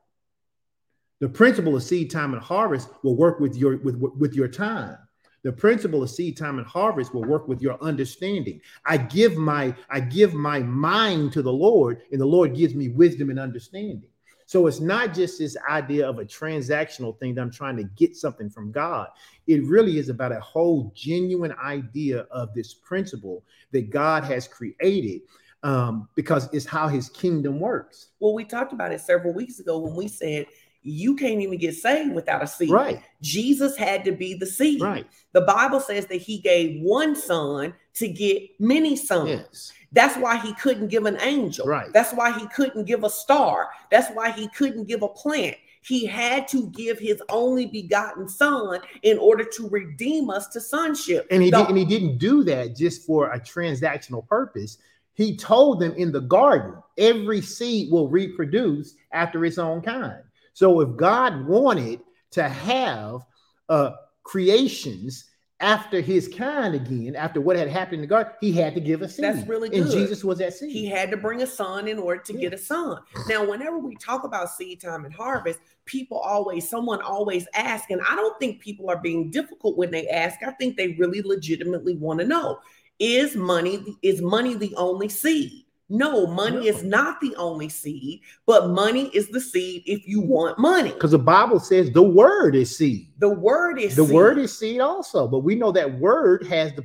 The 1.21 1.29
principle 1.29 1.77
of 1.77 1.83
seed 1.83 2.11
time 2.11 2.35
and 2.35 2.43
harvest 2.43 2.89
will 3.03 3.17
work 3.17 3.39
with 3.41 3.57
your 3.57 3.77
with, 3.79 3.97
with 3.97 4.35
your 4.35 4.49
time. 4.49 4.99
The 5.45 5.53
principle 5.53 6.03
of 6.03 6.11
seed 6.11 6.37
time 6.37 6.59
and 6.59 6.67
harvest 6.67 7.13
will 7.13 7.25
work 7.25 7.49
with 7.49 7.61
your 7.61 7.83
understanding. 7.83 8.61
I 8.85 8.97
give 8.97 9.37
my 9.37 9.75
I 9.91 10.01
give 10.01 10.35
my 10.35 10.61
mind 10.61 11.33
to 11.33 11.43
the 11.43 11.53
Lord, 11.53 12.03
and 12.11 12.21
the 12.21 12.27
Lord 12.27 12.55
gives 12.55 12.75
me 12.75 12.89
wisdom 12.89 13.31
and 13.31 13.39
understanding. 13.39 14.11
So 14.53 14.67
it's 14.67 14.81
not 14.81 15.15
just 15.15 15.39
this 15.39 15.57
idea 15.67 16.07
of 16.07 16.19
a 16.19 16.27
transactional 16.27 17.19
thing 17.19 17.35
that 17.35 17.41
I'm 17.41 17.51
trying 17.51 17.79
to 17.79 17.85
get 17.85 18.15
something 18.15 18.51
from 18.51 18.71
God. 18.71 19.09
It 19.47 19.65
really 19.65 19.97
is 19.97 20.11
about 20.11 20.31
a 20.31 20.41
whole 20.41 20.93
genuine 20.95 21.55
idea 21.65 22.27
of 22.31 22.53
this 22.53 22.75
principle 22.75 23.45
that 23.71 23.89
God 23.89 24.25
has 24.25 24.47
created 24.47 25.23
um, 25.63 26.07
because 26.17 26.53
it's 26.53 26.67
how 26.67 26.87
his 26.87 27.09
kingdom 27.09 27.61
works. 27.61 28.09
Well, 28.21 28.35
we 28.35 28.45
talked 28.45 28.75
about 28.75 28.93
it 28.93 29.01
several 29.01 29.33
weeks 29.33 29.59
ago 29.59 29.79
when 29.79 29.95
we 29.95 30.07
said 30.07 30.45
you 30.83 31.17
can't 31.17 31.41
even 31.41 31.57
get 31.57 31.75
saved 31.75 32.13
without 32.13 32.43
a 32.43 32.47
seed. 32.47 32.69
Right. 32.69 33.01
Jesus 33.23 33.75
had 33.75 34.05
to 34.05 34.13
be 34.13 34.35
the 34.35 34.45
seed. 34.45 34.83
Right. 34.83 35.07
The 35.33 35.41
Bible 35.41 35.81
says 35.81 36.05
that 36.09 36.21
he 36.21 36.37
gave 36.37 36.83
one 36.83 37.17
son 37.17 37.73
to 37.95 38.07
get 38.07 38.51
many 38.61 38.97
sons. 38.97 39.31
Yes. 39.31 39.73
That's 39.93 40.17
why 40.17 40.39
he 40.39 40.55
couldn't 40.55 40.89
give 40.89 41.07
an 41.07 41.21
angel. 41.21 41.67
Right. 41.67 41.93
That's 41.93 42.13
why 42.13 42.39
he 42.39 42.47
couldn't 42.49 42.85
give 42.85 43.05
a 43.05 43.11
star. 43.11 43.71
That's 43.91 44.13
why 44.15 44.31
he 44.31 44.49
couldn't 44.49 44.85
give 44.85 45.03
a 45.03 45.09
plant. 45.09 45.57
He 45.85 46.07
had 46.07 46.47
to 46.49 46.69
give 46.71 46.99
his 46.99 47.21
only 47.29 47.67
begotten 47.67 48.29
son 48.29 48.81
in 49.03 49.19
order 49.19 49.45
to 49.45 49.69
redeem 49.69 50.31
us 50.31 50.49
to 50.49 50.61
sonship. 50.61 51.27
And 51.31 51.43
he, 51.43 51.51
the, 51.51 51.59
did, 51.59 51.69
and 51.69 51.79
he 51.79 51.85
didn't 51.85 52.19
do 52.19 52.45
that 52.45 52.77
just 52.77 53.05
for 53.05 53.33
a 53.33 53.41
transactional 53.41 54.27
purpose. 54.29 54.79
He 55.15 55.37
told 55.37 55.81
them 55.81 55.93
in 55.95 56.13
the 56.13 56.21
garden, 56.21 56.75
every 56.97 57.43
seed 57.43 57.91
will 57.91 58.09
reproduce 58.09 58.95
after 59.13 59.45
its 59.45 59.59
own 59.59 59.83
kind. 59.83 60.23
So 60.55 60.81
if 60.81 60.97
God 60.97 61.47
wanted 61.47 62.01
to 62.31 62.49
have 62.49 63.27
uh, 63.69 63.91
creations 64.23 65.25
after 65.63 66.01
his 66.01 66.29
kind 66.29 66.75
again, 66.75 67.15
after 67.15 67.41
what 67.41 67.57
had 67.57 67.69
happened 67.69 67.95
in 67.95 68.01
the 68.03 68.07
garden, 68.09 68.33
he 68.41 68.53
had 68.53 68.75
to 68.75 68.81
give 68.81 69.01
a 69.01 69.09
seed. 69.09 69.25
That's 69.25 69.47
really 69.49 69.69
good. 69.69 69.83
And 69.83 69.91
Jesus 69.91 70.25
was 70.25 70.39
that 70.39 70.53
seed. 70.53 70.73
He 70.73 70.87
had 70.87 71.11
to 71.13 71.17
bring 71.17 71.41
a 71.43 71.47
son 71.47 71.89
in 71.89 71.99
order 71.99 72.21
to 72.21 72.35
yeah. 72.35 72.41
get 72.41 72.55
a 72.55 72.59
son. 72.59 72.99
Now, 73.29 73.49
whenever 73.49 73.79
we 73.79 73.95
talk 73.97 74.25
about 74.25 74.51
seed 74.51 74.81
time 74.81 75.05
and 75.05 75.15
harvest, 75.15 75.61
people 75.85 76.19
always, 76.19 76.69
someone 76.69 77.01
always 77.01 77.47
asks, 77.55 77.91
and 77.91 78.03
I 78.03 78.17
don't 78.17 78.39
think 78.39 78.61
people 78.61 78.91
are 78.91 78.99
being 78.99 79.31
difficult 79.31 79.79
when 79.79 79.91
they 79.91 80.09
ask. 80.09 80.43
I 80.43 80.51
think 80.51 80.77
they 80.77 80.89
really 80.99 81.23
legitimately 81.23 81.97
want 81.97 82.21
to 82.21 82.27
know: 82.27 82.59
Is 82.99 83.37
money 83.37 83.97
is 84.03 84.21
money 84.21 84.55
the 84.55 84.75
only 84.77 85.09
seed? 85.09 85.65
No, 85.89 86.27
money 86.27 86.69
is 86.69 86.83
not 86.83 87.21
the 87.21 87.37
only 87.37 87.69
seed, 87.69 88.23
but 88.47 88.71
money 88.71 89.11
is 89.13 89.29
the 89.29 89.41
seed 89.41 89.83
if 89.85 90.07
you 90.09 90.21
want 90.21 90.59
money. 90.59 90.91
Because 90.91 91.11
the 91.11 91.19
Bible 91.19 91.61
says 91.61 91.91
the 91.91 92.03
word 92.03 92.55
is 92.55 92.77
seed. 92.77 93.09
The 93.19 93.29
word 93.29 93.79
is 93.79 93.95
the 93.95 94.07
seed. 94.07 94.15
word 94.15 94.39
is 94.39 94.59
seed 94.59 94.81
also, 94.81 95.29
but 95.29 95.41
we 95.41 95.55
know 95.55 95.71
that 95.73 95.99
word 95.99 96.47
has 96.47 96.73
the 96.75 96.83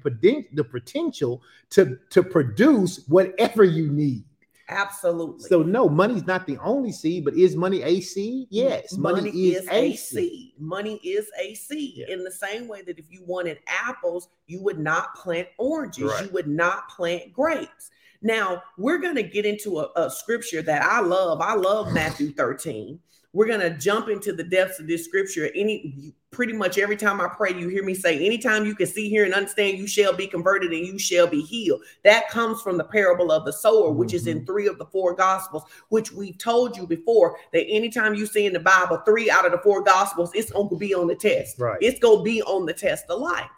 the 0.54 0.63
potential 0.63 1.42
to 1.70 1.98
to 2.10 2.24
produce 2.24 3.06
whatever 3.08 3.63
you 3.63 3.89
need. 3.89 4.24
Absolutely. 4.70 5.48
So 5.48 5.63
no, 5.63 5.88
money's 5.88 6.25
not 6.25 6.46
the 6.46 6.58
only 6.58 6.92
seed, 6.92 7.24
but 7.24 7.36
is 7.36 7.56
money 7.56 7.84
a 7.84 8.01
seed? 8.01 8.48
Yes, 8.50 8.98
money, 8.98 9.22
money 9.22 9.30
is, 9.30 9.62
is, 9.62 9.68
a 9.70 9.72
a 9.72 9.96
seed. 9.96 10.00
seed. 10.00 10.54
Money 10.60 10.96
is 11.04 11.30
a 11.39 11.54
seed. 11.54 11.94
Yeah. 11.98 12.13
In 12.13 12.24
the 12.24 12.32
same 12.32 12.68
way 12.68 12.82
that 12.82 13.00
if 13.00 13.06
you 13.10 13.24
wanted 13.25 13.60
apples, 13.68 14.27
you 14.48 14.62
would 14.63 14.80
not 14.80 15.16
plant 15.16 15.48
oranges. 15.58 16.12
Right. 16.12 16.25
You 16.25 16.32
would 16.32 16.48
not 16.48 16.89
plant 16.89 17.32
grapes. 17.32 17.92
Now 18.22 18.64
we're 18.78 18.98
going 18.98 19.16
to 19.16 19.24
get 19.24 19.46
into 19.46 19.80
a, 19.80 19.90
a 19.96 20.10
scripture 20.10 20.62
that 20.62 20.84
I 20.84 21.02
love. 21.02 21.42
I 21.42 21.56
love 21.56 21.94
Matthew 21.94 22.32
13. 22.32 23.00
We're 23.34 23.46
going 23.46 23.60
to 23.60 23.78
jump 23.78 24.10
into 24.10 24.34
the 24.34 24.44
depths 24.44 24.80
of 24.80 24.88
this 24.88 25.06
scripture. 25.06 25.50
Any 25.54 26.14
pretty 26.32 26.54
much 26.54 26.78
every 26.78 26.98
time 26.98 27.22
I 27.22 27.28
pray, 27.28 27.54
you 27.54 27.68
hear 27.68 27.84
me 27.84 27.94
say, 27.94 28.26
anytime 28.26 28.66
you 28.66 28.74
can 28.74 28.88
see, 28.88 29.10
hear, 29.10 29.26
and 29.26 29.34
understand, 29.34 29.78
you 29.78 29.88
shall 29.88 30.14
be 30.14 30.28
converted 30.28 30.72
and 30.72 30.86
you 30.86 30.98
shall 30.98 31.28
be 31.28 31.42
healed. 31.42 31.82
That 32.04 32.30
comes 32.30 32.62
from 32.62 32.78
the 32.78 32.84
parable 32.84 33.32
of 33.32 33.46
the 33.46 33.54
sower, 33.54 33.92
which 33.92 34.14
is 34.14 34.28
in 34.28 34.38
mm-hmm. 34.38 34.46
three 34.46 34.68
of 34.68 34.78
the 34.78 34.86
four 34.86 35.14
gospels, 35.14 35.64
which 35.90 36.12
we've 36.12 36.38
told 36.38 36.76
you 36.76 36.88
before 36.88 37.38
that 37.54 37.68
anytime 37.68 38.16
you 38.16 38.26
see 38.26 38.46
in 38.46 38.54
the 38.54 38.60
Bible 38.60 39.02
three 39.06 39.30
out 39.30 39.46
of 39.46 39.52
the 39.52 39.60
four 39.60 39.84
gospels, 39.84 40.32
it's 40.34 40.52
going 40.52 40.70
to 40.70 40.76
be 40.76 40.96
on 40.96 41.08
the 41.08 41.16
test. 41.16 41.60
Right. 41.60 41.78
It's 41.82 42.00
going 42.00 42.20
to 42.20 42.24
be 42.24 42.42
on 42.42 42.66
the 42.66 42.74
test 42.74 43.06
of 43.10 43.20
life. 43.20 43.50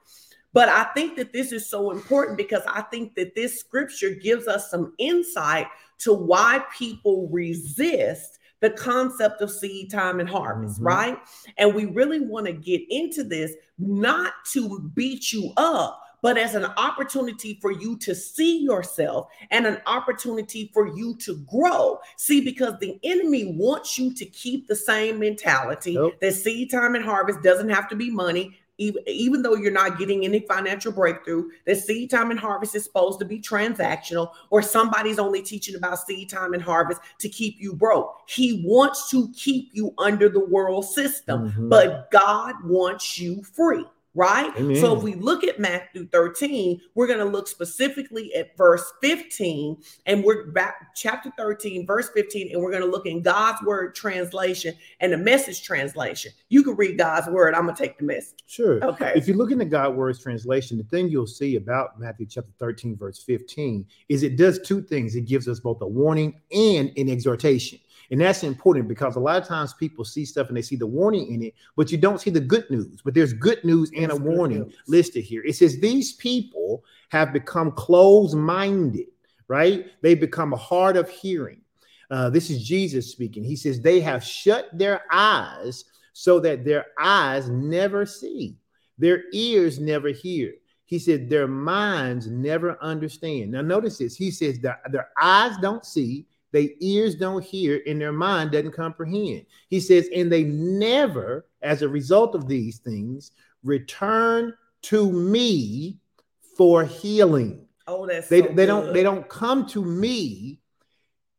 But 0.54 0.70
I 0.70 0.86
think 0.96 1.16
that 1.18 1.32
this 1.32 1.52
is 1.52 1.68
so 1.68 1.92
important 1.92 2.38
because 2.38 2.64
I 2.68 2.82
think 2.82 3.16
that 3.16 3.36
this 3.36 3.60
scripture 3.60 4.12
gives 4.12 4.48
us 4.48 4.70
some 4.72 4.94
insight 4.98 5.68
to 6.00 6.14
why 6.14 6.64
people 6.76 7.28
resist 7.32 8.40
the 8.62 8.70
concept 8.72 9.42
of 9.42 9.52
seed 9.52 9.90
time 9.90 10.20
and 10.20 10.28
harvest, 10.28 10.82
Mhm. 10.82 10.86
right? 10.86 11.18
And 11.58 11.74
we 11.74 11.86
really 11.86 12.20
want 12.20 12.46
to 12.48 12.52
get 12.52 12.82
into 12.90 13.24
this 13.24 13.54
not 13.78 14.34
to 14.52 14.80
beat 14.96 15.32
you 15.32 15.54
up, 15.56 16.02
but 16.22 16.38
as 16.38 16.56
an 16.56 16.66
opportunity 16.66 17.58
for 17.62 17.72
you 17.72 17.96
to 18.00 18.14
see 18.14 18.58
yourself 18.58 19.30
and 19.52 19.66
an 19.66 19.82
opportunity 19.86 20.70
for 20.74 20.88
you 20.88 21.16
to 21.20 21.38
grow. 21.50 22.00
See, 22.18 22.42
because 22.42 22.74
the 22.82 23.00
enemy 23.04 23.56
wants 23.58 23.98
you 23.98 24.14
to 24.16 24.26
keep 24.26 24.68
the 24.68 24.76
same 24.76 25.20
mentality 25.20 25.94
Yep. 25.94 26.20
that 26.20 26.34
seed 26.34 26.70
time 26.70 26.96
and 26.96 27.06
harvest 27.06 27.42
doesn't 27.42 27.70
have 27.70 27.88
to 27.90 27.96
be 27.96 28.10
money. 28.12 28.59
Even, 28.80 29.04
even 29.08 29.42
though 29.42 29.56
you're 29.56 29.72
not 29.72 30.00
getting 30.00 30.24
any 30.24 30.40
financial 30.40 30.92
breakthrough, 30.92 31.50
that 31.66 31.76
seed 31.78 32.10
time 32.10 32.32
and 32.32 32.40
harvest 32.40 32.76
is 32.76 32.86
supposed 32.86 33.20
to 33.20 33.26
be 33.26 33.40
transactional, 33.40 34.32
or 34.50 34.62
somebody's 34.62 35.20
only 35.20 35.42
teaching 35.42 35.76
about 35.76 36.00
seed 36.00 36.30
time 36.30 36.54
and 36.54 36.64
harvest 36.64 37.02
to 37.20 37.30
keep 37.30 37.58
you 37.60 37.74
broke. 37.74 38.16
He 38.28 38.64
wants 38.66 39.10
to 39.12 39.30
keep 39.36 39.70
you 39.74 39.94
under 39.98 40.30
the 40.30 40.40
world 40.40 40.86
system, 40.86 41.52
Mhm. 41.52 41.70
but 41.70 42.10
God 42.10 42.56
wants 42.64 43.20
you 43.20 43.44
free, 43.44 43.86
right? 44.16 44.52
Amen. 44.58 44.76
So 44.78 44.98
if 44.98 45.04
we 45.04 45.16
look 45.16 45.44
at 45.44 45.60
Matthew 45.60 46.08
13, 46.08 46.82
we're 46.96 47.08
going 47.08 47.20
to 47.20 47.26
look 47.26 47.48
specifically 47.48 48.34
at 48.36 48.58
verse 48.58 48.84
15, 49.02 49.82
and 50.06 50.24
we're 50.24 50.48
back 50.52 50.96
chapter 50.96 51.32
13, 51.38 51.86
verse 51.86 52.10
15, 52.14 52.52
and 52.52 52.62
we're 52.62 52.72
going 52.72 52.84
to 52.84 52.90
look 52.90 53.06
in 53.06 53.22
God's 53.22 53.62
word 53.64 53.96
translation 53.96 54.74
and 55.00 55.14
the 55.14 55.18
message 55.18 55.64
translation. 55.64 56.32
You 56.50 56.64
can 56.64 56.76
read 56.76 56.98
God's 56.98 57.28
word. 57.28 57.54
I'm 57.54 57.66
going 57.66 57.76
to 57.76 57.82
take 57.82 57.98
the 57.98 58.06
message. 58.06 58.40
Sure. 58.48 58.84
Okay. 58.84 59.14
If 59.16 59.28
you 59.28 59.36
look 59.36 59.52
in 59.52 59.58
the 59.58 59.66
God 59.66 59.96
Words 59.96 60.20
translation, 60.20 60.78
the 60.78 60.84
thing 60.84 61.10
you'll 61.10 61.28
see 61.28 61.56
about 61.56 62.00
Matthew 62.00 62.26
chapter 62.26 62.52
13, 62.60 62.98
verse 62.98 63.22
15, 63.24 63.86
is 64.10 64.24
it 64.24 64.38
does 64.38 64.60
two 64.60 64.82
things. 64.82 65.16
It 65.16 65.26
gives 65.26 65.48
us 65.48 65.60
both 65.60 65.82
a 65.82 65.88
warning 65.88 66.40
and 66.52 66.92
an 66.98 67.10
exhortation. 67.10 67.80
And 68.12 68.20
that's 68.22 68.44
important 68.44 68.88
because 68.88 69.16
a 69.16 69.20
lot 69.20 69.42
of 69.42 69.48
times 69.48 69.74
people 69.74 70.04
see 70.04 70.26
stuff 70.26 70.48
and 70.48 70.58
they 70.58 70.62
see 70.62 70.76
the 70.76 70.88
warning 70.88 71.32
in 71.32 71.44
it, 71.44 71.54
but 71.76 71.92
you 71.92 71.98
don't 71.98 72.20
see 72.20 72.32
the 72.32 72.40
good 72.40 72.70
news. 72.70 73.02
But 73.04 73.14
there's 73.14 73.34
good 73.34 73.64
news 73.64 73.92
and 73.96 74.12
a 74.12 74.16
warning 74.16 74.64
news. 74.64 74.76
listed 74.88 75.24
here. 75.24 75.44
It 75.46 75.56
says, 75.56 75.80
These 75.80 76.14
people 76.14 76.84
have 77.10 77.34
become 77.34 77.72
closed 77.72 78.36
minded, 78.36 79.08
right? 79.48 79.88
They 80.02 80.16
become 80.16 80.52
hard 80.54 80.98
of 80.98 81.10
hearing. 81.10 81.62
Uh, 82.10 82.30
this 82.30 82.50
is 82.50 82.68
Jesus 82.68 83.12
speaking. 83.12 83.44
He 83.44 83.56
says, 83.56 83.80
They 83.80 84.00
have 84.00 84.24
shut 84.24 84.70
their 84.74 85.04
eyes 85.12 85.86
so 86.14 86.40
that 86.40 86.66
their 86.66 86.88
eyes 87.00 87.48
never 87.50 88.06
see, 88.06 88.58
their 88.98 89.24
ears 89.34 89.80
never 89.80 90.10
hear. 90.10 90.54
He 90.86 90.98
said, 90.98 91.30
Their 91.30 91.48
minds 91.48 92.26
never 92.26 92.82
understand. 92.82 93.52
Now, 93.52 93.62
notice 93.62 94.00
this. 94.00 94.16
He 94.16 94.32
says, 94.32 94.60
that 94.62 94.82
Their 94.92 95.10
eyes 95.22 95.56
don't 95.62 95.86
see, 95.86 96.26
their 96.52 96.68
ears 96.80 97.16
don't 97.16 97.44
hear, 97.44 97.82
and 97.86 98.02
their 98.02 98.12
mind 98.12 98.52
doesn't 98.52 98.72
comprehend. 98.72 99.46
He 99.68 99.80
says, 99.80 100.10
And 100.14 100.32
they 100.32 100.44
never, 100.44 101.46
as 101.62 101.82
a 101.82 101.90
result 101.90 102.36
of 102.36 102.48
these 102.48 102.80
things, 102.80 103.32
return 103.64 104.54
to 104.84 105.12
me 105.12 105.98
for 106.58 106.84
healing. 106.84 107.66
Oh, 107.88 108.06
that's 108.06 108.28
They, 108.28 108.42
so 108.42 108.48
they 108.54 108.66
don't 108.66 108.94
they 108.94 109.04
don't 109.04 109.28
come 109.30 109.66
to 109.68 109.84
me 109.84 110.60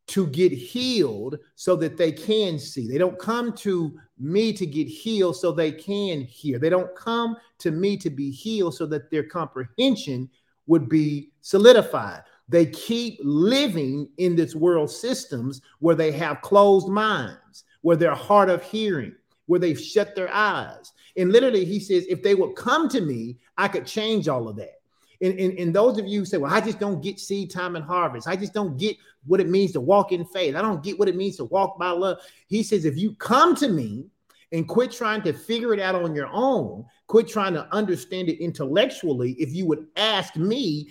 to 0.07 0.27
get 0.27 0.51
healed 0.51 1.37
so 1.55 1.75
that 1.77 1.95
they 1.95 2.11
can 2.11 2.59
see. 2.59 2.87
They 2.87 2.97
don't 2.97 3.17
come 3.17 3.53
to 3.57 3.97
me 4.19 4.51
to 4.53 4.65
get 4.65 4.87
healed 4.87 5.37
so 5.37 5.51
they 5.51 5.71
can 5.71 6.21
hear. 6.21 6.59
They 6.59 6.69
don't 6.69 6.93
come 6.95 7.37
to 7.59 7.71
me 7.71 7.95
to 7.97 8.09
be 8.09 8.29
healed 8.29 8.75
so 8.75 8.85
that 8.87 9.09
their 9.09 9.23
comprehension 9.23 10.29
would 10.67 10.89
be 10.89 11.31
solidified. 11.41 12.23
They 12.51 12.65
keep 12.65 13.17
living 13.23 14.09
in 14.17 14.35
this 14.35 14.55
world 14.55 14.91
systems 14.91 15.61
where 15.79 15.95
they 15.95 16.11
have 16.11 16.41
closed 16.41 16.89
minds, 16.89 17.63
where 17.79 17.95
they're 17.95 18.13
hard 18.13 18.49
of 18.49 18.61
hearing, 18.61 19.15
where 19.45 19.59
they've 19.59 19.79
shut 19.79 20.15
their 20.15 20.29
eyes. 20.33 20.91
And 21.15 21.31
literally, 21.31 21.63
he 21.63 21.79
says, 21.79 22.05
if 22.09 22.21
they 22.21 22.35
would 22.35 22.57
come 22.57 22.89
to 22.89 22.99
me, 22.99 23.37
I 23.57 23.69
could 23.69 23.85
change 23.85 24.27
all 24.27 24.49
of 24.49 24.57
that. 24.57 24.81
And, 25.21 25.39
and, 25.39 25.57
and 25.59 25.73
those 25.73 25.97
of 25.97 26.07
you 26.07 26.19
who 26.19 26.25
say, 26.25 26.37
well, 26.37 26.53
I 26.53 26.59
just 26.59 26.77
don't 26.77 27.01
get 27.01 27.21
seed 27.21 27.51
time 27.51 27.77
and 27.77 27.85
harvest. 27.85 28.27
I 28.27 28.35
just 28.35 28.53
don't 28.53 28.77
get 28.77 28.97
what 29.25 29.39
it 29.39 29.47
means 29.47 29.71
to 29.71 29.79
walk 29.79 30.11
in 30.11 30.25
faith. 30.25 30.55
I 30.55 30.61
don't 30.61 30.83
get 30.83 30.99
what 30.99 31.07
it 31.07 31.15
means 31.15 31.37
to 31.37 31.45
walk 31.45 31.79
by 31.79 31.91
love. 31.91 32.17
He 32.47 32.63
says, 32.63 32.83
if 32.83 32.97
you 32.97 33.15
come 33.15 33.55
to 33.55 33.69
me 33.69 34.07
and 34.51 34.67
quit 34.67 34.91
trying 34.91 35.21
to 35.21 35.31
figure 35.31 35.73
it 35.73 35.79
out 35.79 35.95
on 35.95 36.13
your 36.13 36.27
own, 36.33 36.83
quit 37.07 37.29
trying 37.29 37.53
to 37.53 37.65
understand 37.73 38.27
it 38.27 38.43
intellectually, 38.43 39.33
if 39.39 39.53
you 39.53 39.65
would 39.67 39.87
ask 39.95 40.35
me, 40.35 40.89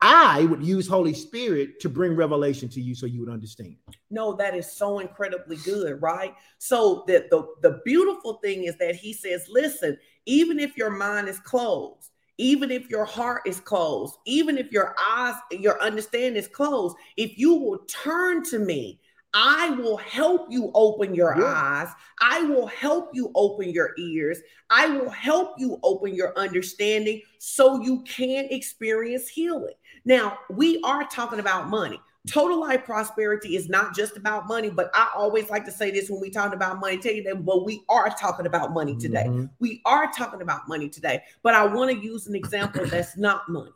I 0.00 0.44
would 0.44 0.62
use 0.62 0.86
Holy 0.86 1.14
Spirit 1.14 1.80
to 1.80 1.88
bring 1.88 2.14
revelation 2.14 2.68
to 2.70 2.80
you 2.80 2.94
so 2.94 3.06
you 3.06 3.20
would 3.20 3.28
understand. 3.28 3.76
No, 4.10 4.34
that 4.36 4.54
is 4.54 4.70
so 4.70 5.00
incredibly 5.00 5.56
good, 5.56 6.00
right? 6.00 6.34
So 6.58 7.04
the, 7.06 7.26
the 7.30 7.46
the 7.62 7.80
beautiful 7.84 8.34
thing 8.34 8.64
is 8.64 8.76
that 8.78 8.94
he 8.94 9.12
says, 9.12 9.46
listen, 9.50 9.98
even 10.24 10.58
if 10.58 10.76
your 10.76 10.90
mind 10.90 11.28
is 11.28 11.40
closed, 11.40 12.10
even 12.38 12.70
if 12.70 12.88
your 12.88 13.04
heart 13.04 13.42
is 13.44 13.60
closed, 13.60 14.14
even 14.24 14.56
if 14.56 14.70
your 14.70 14.94
eyes, 14.98 15.34
your 15.50 15.80
understanding 15.82 16.36
is 16.36 16.48
closed, 16.48 16.96
if 17.16 17.36
you 17.36 17.54
will 17.54 17.80
turn 17.88 18.44
to 18.44 18.58
me, 18.58 19.00
I 19.34 19.70
will 19.70 19.98
help 19.98 20.46
you 20.50 20.70
open 20.74 21.14
your 21.14 21.38
Yeah. 21.38 21.52
eyes. 21.54 21.88
I 22.20 22.42
will 22.44 22.66
help 22.66 23.10
you 23.12 23.30
open 23.34 23.68
your 23.68 23.94
ears. 23.98 24.38
I 24.70 24.86
will 24.88 25.10
help 25.10 25.54
you 25.58 25.78
open 25.82 26.14
your 26.14 26.36
understanding 26.38 27.20
so 27.38 27.82
you 27.82 28.02
can 28.04 28.46
experience 28.50 29.28
healing. 29.28 29.74
Now, 30.08 30.38
we 30.48 30.80
are 30.84 31.04
talking 31.04 31.38
about 31.38 31.68
money. 31.68 32.00
Total 32.30 32.58
life 32.58 32.86
prosperity 32.86 33.56
is 33.56 33.68
not 33.68 33.94
just 33.94 34.16
about 34.16 34.48
money, 34.48 34.70
but 34.70 34.90
I 34.94 35.10
always 35.14 35.50
like 35.50 35.66
to 35.66 35.70
say 35.70 35.90
this 35.90 36.08
when 36.08 36.18
we 36.18 36.30
talk 36.30 36.54
about 36.54 36.80
money 36.80 36.96
today, 36.96 37.30
but 37.34 37.66
we 37.66 37.82
are 37.90 38.08
talking 38.08 38.46
about 38.46 38.72
money 38.72 38.96
today. 38.96 39.24
Mhm. 39.26 39.50
We 39.58 39.82
are 39.84 40.10
talking 40.10 40.40
about 40.40 40.66
money 40.66 40.88
today, 40.88 41.24
but 41.42 41.52
I 41.52 41.66
want 41.66 41.90
to 41.90 41.98
use 41.98 42.26
an 42.26 42.34
example 42.34 42.86
that's 42.86 43.18
not 43.18 43.50
money. 43.50 43.70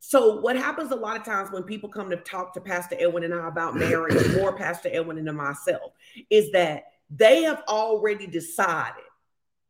So, 0.00 0.40
what 0.40 0.56
happens 0.56 0.90
a 0.90 0.96
lot 0.96 1.16
of 1.16 1.22
times 1.22 1.52
when 1.52 1.62
people 1.62 1.88
come 1.88 2.10
to 2.10 2.16
talk 2.16 2.52
to 2.54 2.60
Pastor 2.60 2.96
Edwin 2.98 3.22
and 3.22 3.32
I 3.32 3.46
about 3.46 3.76
marriage, 3.76 4.34
more 4.34 4.52
Pastor 4.52 4.88
Edwin 4.92 5.16
and 5.16 5.36
myself, 5.36 5.92
is 6.28 6.50
that 6.50 6.86
they 7.08 7.44
have 7.44 7.62
already 7.68 8.26
decided 8.26 9.04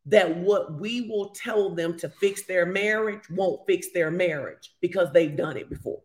that 0.06 0.36
what 0.36 0.80
we 0.80 1.02
will 1.02 1.30
tell 1.30 1.70
them 1.74 1.98
to 1.98 2.08
fix 2.08 2.42
their 2.42 2.66
marriage 2.66 3.22
won't 3.30 3.66
fix 3.66 3.88
their 3.92 4.10
marriage 4.10 4.74
because 4.80 5.12
they've 5.12 5.36
done 5.36 5.56
it 5.56 5.70
before. 5.70 6.02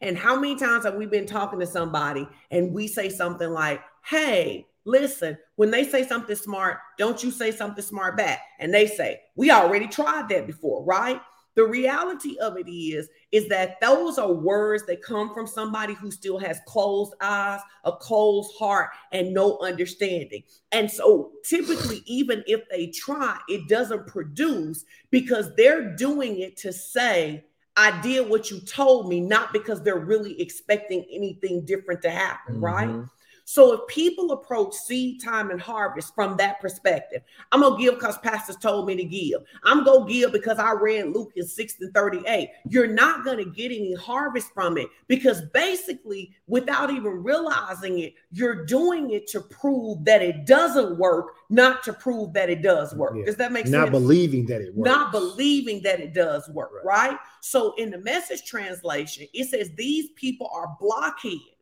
And 0.00 0.16
how 0.16 0.38
many 0.38 0.56
times 0.56 0.84
have 0.84 0.94
we 0.94 1.06
been 1.06 1.26
talking 1.26 1.60
to 1.60 1.66
somebody 1.66 2.28
and 2.50 2.72
we 2.72 2.86
say 2.86 3.08
something 3.08 3.50
like, 3.50 3.82
hey, 4.04 4.66
listen, 4.84 5.36
when 5.56 5.70
they 5.70 5.84
say 5.84 6.06
something 6.06 6.36
smart, 6.36 6.78
don't 6.96 7.22
you 7.22 7.30
say 7.30 7.50
something 7.50 7.84
smart 7.84 8.16
back? 8.16 8.40
And 8.58 8.72
they 8.72 8.86
say, 8.86 9.20
we 9.34 9.50
already 9.50 9.88
tried 9.88 10.28
that 10.28 10.46
before, 10.46 10.84
right? 10.84 11.20
The 11.58 11.66
reality 11.66 12.38
of 12.38 12.56
it 12.56 12.70
is, 12.70 13.08
is 13.32 13.48
that 13.48 13.80
those 13.80 14.16
are 14.16 14.32
words 14.32 14.86
that 14.86 15.02
come 15.02 15.34
from 15.34 15.48
somebody 15.48 15.92
who 15.92 16.12
still 16.12 16.38
has 16.38 16.60
closed 16.68 17.14
eyes, 17.20 17.58
a 17.82 17.90
closed 17.90 18.52
heart, 18.56 18.90
and 19.10 19.34
no 19.34 19.58
understanding. 19.58 20.44
And 20.70 20.88
so 20.88 21.32
typically, 21.42 22.04
even 22.06 22.44
if 22.46 22.60
they 22.70 22.86
try, 22.86 23.40
it 23.48 23.66
doesn't 23.68 24.06
produce 24.06 24.84
because 25.10 25.52
they're 25.56 25.96
doing 25.96 26.38
it 26.38 26.56
to 26.58 26.72
say, 26.72 27.44
I 27.76 28.00
did 28.02 28.28
what 28.28 28.52
you 28.52 28.60
told 28.60 29.08
me, 29.08 29.18
not 29.18 29.52
because 29.52 29.82
they're 29.82 29.98
really 29.98 30.40
expecting 30.40 31.04
anything 31.10 31.64
different 31.64 32.02
to 32.02 32.10
happen, 32.10 32.60
right? 32.60 32.86
Mm-hmm. 32.86 33.04
So 33.50 33.72
if 33.72 33.86
people 33.86 34.32
approach 34.32 34.74
seed 34.74 35.22
time 35.22 35.50
and 35.50 35.58
harvest 35.58 36.14
from 36.14 36.36
that 36.36 36.60
perspective, 36.60 37.22
I'm 37.50 37.62
gonna 37.62 37.78
give 37.78 37.94
because 37.94 38.18
pastors 38.18 38.56
told 38.56 38.86
me 38.86 38.94
to 38.96 39.04
give. 39.04 39.40
I'm 39.64 39.84
gonna 39.84 40.06
give 40.06 40.32
because 40.32 40.58
I 40.58 40.72
read 40.72 41.06
Luke 41.06 41.32
in 41.34 41.46
6 41.46 41.80
and 41.80 41.94
38. 41.94 42.50
You're 42.68 42.88
not 42.88 43.24
gonna 43.24 43.46
get 43.46 43.72
any 43.72 43.94
harvest 43.94 44.52
from 44.52 44.76
it 44.76 44.88
because 45.06 45.40
basically, 45.54 46.30
without 46.46 46.90
even 46.90 47.22
realizing 47.22 48.00
it, 48.00 48.12
you're 48.32 48.66
doing 48.66 49.12
it 49.12 49.26
to 49.28 49.40
prove 49.40 50.04
that 50.04 50.20
it 50.20 50.44
doesn't 50.44 50.98
work, 50.98 51.28
not 51.48 51.82
to 51.84 51.94
prove 51.94 52.34
that 52.34 52.50
it 52.50 52.60
does 52.60 52.94
work. 52.94 53.14
Yeah. 53.16 53.24
Does 53.24 53.36
that 53.36 53.50
make 53.50 53.64
not 53.64 53.84
sense? 53.84 53.92
Not 53.92 53.92
believing 53.92 54.44
that 54.44 54.60
it 54.60 54.74
works. 54.74 54.90
Not 54.90 55.10
believing 55.10 55.80
that 55.84 56.00
it 56.00 56.12
does 56.12 56.46
work, 56.50 56.70
right. 56.84 57.12
right? 57.12 57.18
So 57.40 57.72
in 57.76 57.88
the 57.88 57.98
message 57.98 58.44
translation, 58.44 59.26
it 59.32 59.48
says 59.48 59.70
these 59.74 60.10
people 60.16 60.50
are 60.52 60.76
blockheads 60.78 61.57